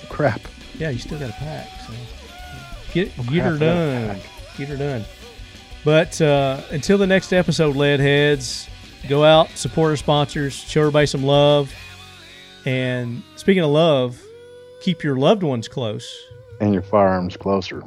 Crap. 0.07 0.39
yeah, 0.77 0.91
you 0.91 0.99
still 0.99 1.19
got 1.19 1.30
a 1.31 1.34
pack. 1.34 1.68
So 1.85 1.91
get 2.93 3.14
get 3.18 3.26
crap, 3.26 3.34
her 3.34 3.35
I 3.35 3.41
got 3.41 3.52
a 3.52 3.60
done. 3.60 4.19
Get 4.57 4.69
her 4.69 4.77
done. 4.77 5.03
But 5.84 6.22
uh, 6.22 6.61
until 6.72 6.97
the 6.97 7.06
next 7.06 7.34
episode, 7.34 7.76
lead 7.76 7.99
heads, 7.99 8.69
go 9.10 9.26
out, 9.26 9.49
support 9.49 9.89
our 9.89 9.97
sponsors, 9.97 10.53
show 10.53 10.80
everybody 10.81 11.07
some 11.07 11.23
love. 11.23 11.76
And 12.65 13.21
speaking 13.35 13.63
of 13.63 13.69
love, 13.69 14.21
keep 14.81 15.03
your 15.03 15.15
loved 15.15 15.43
ones 15.43 15.67
close. 15.67 16.25
And 16.59 16.73
your 16.73 16.83
firearms 16.83 17.37
closer. 17.37 17.83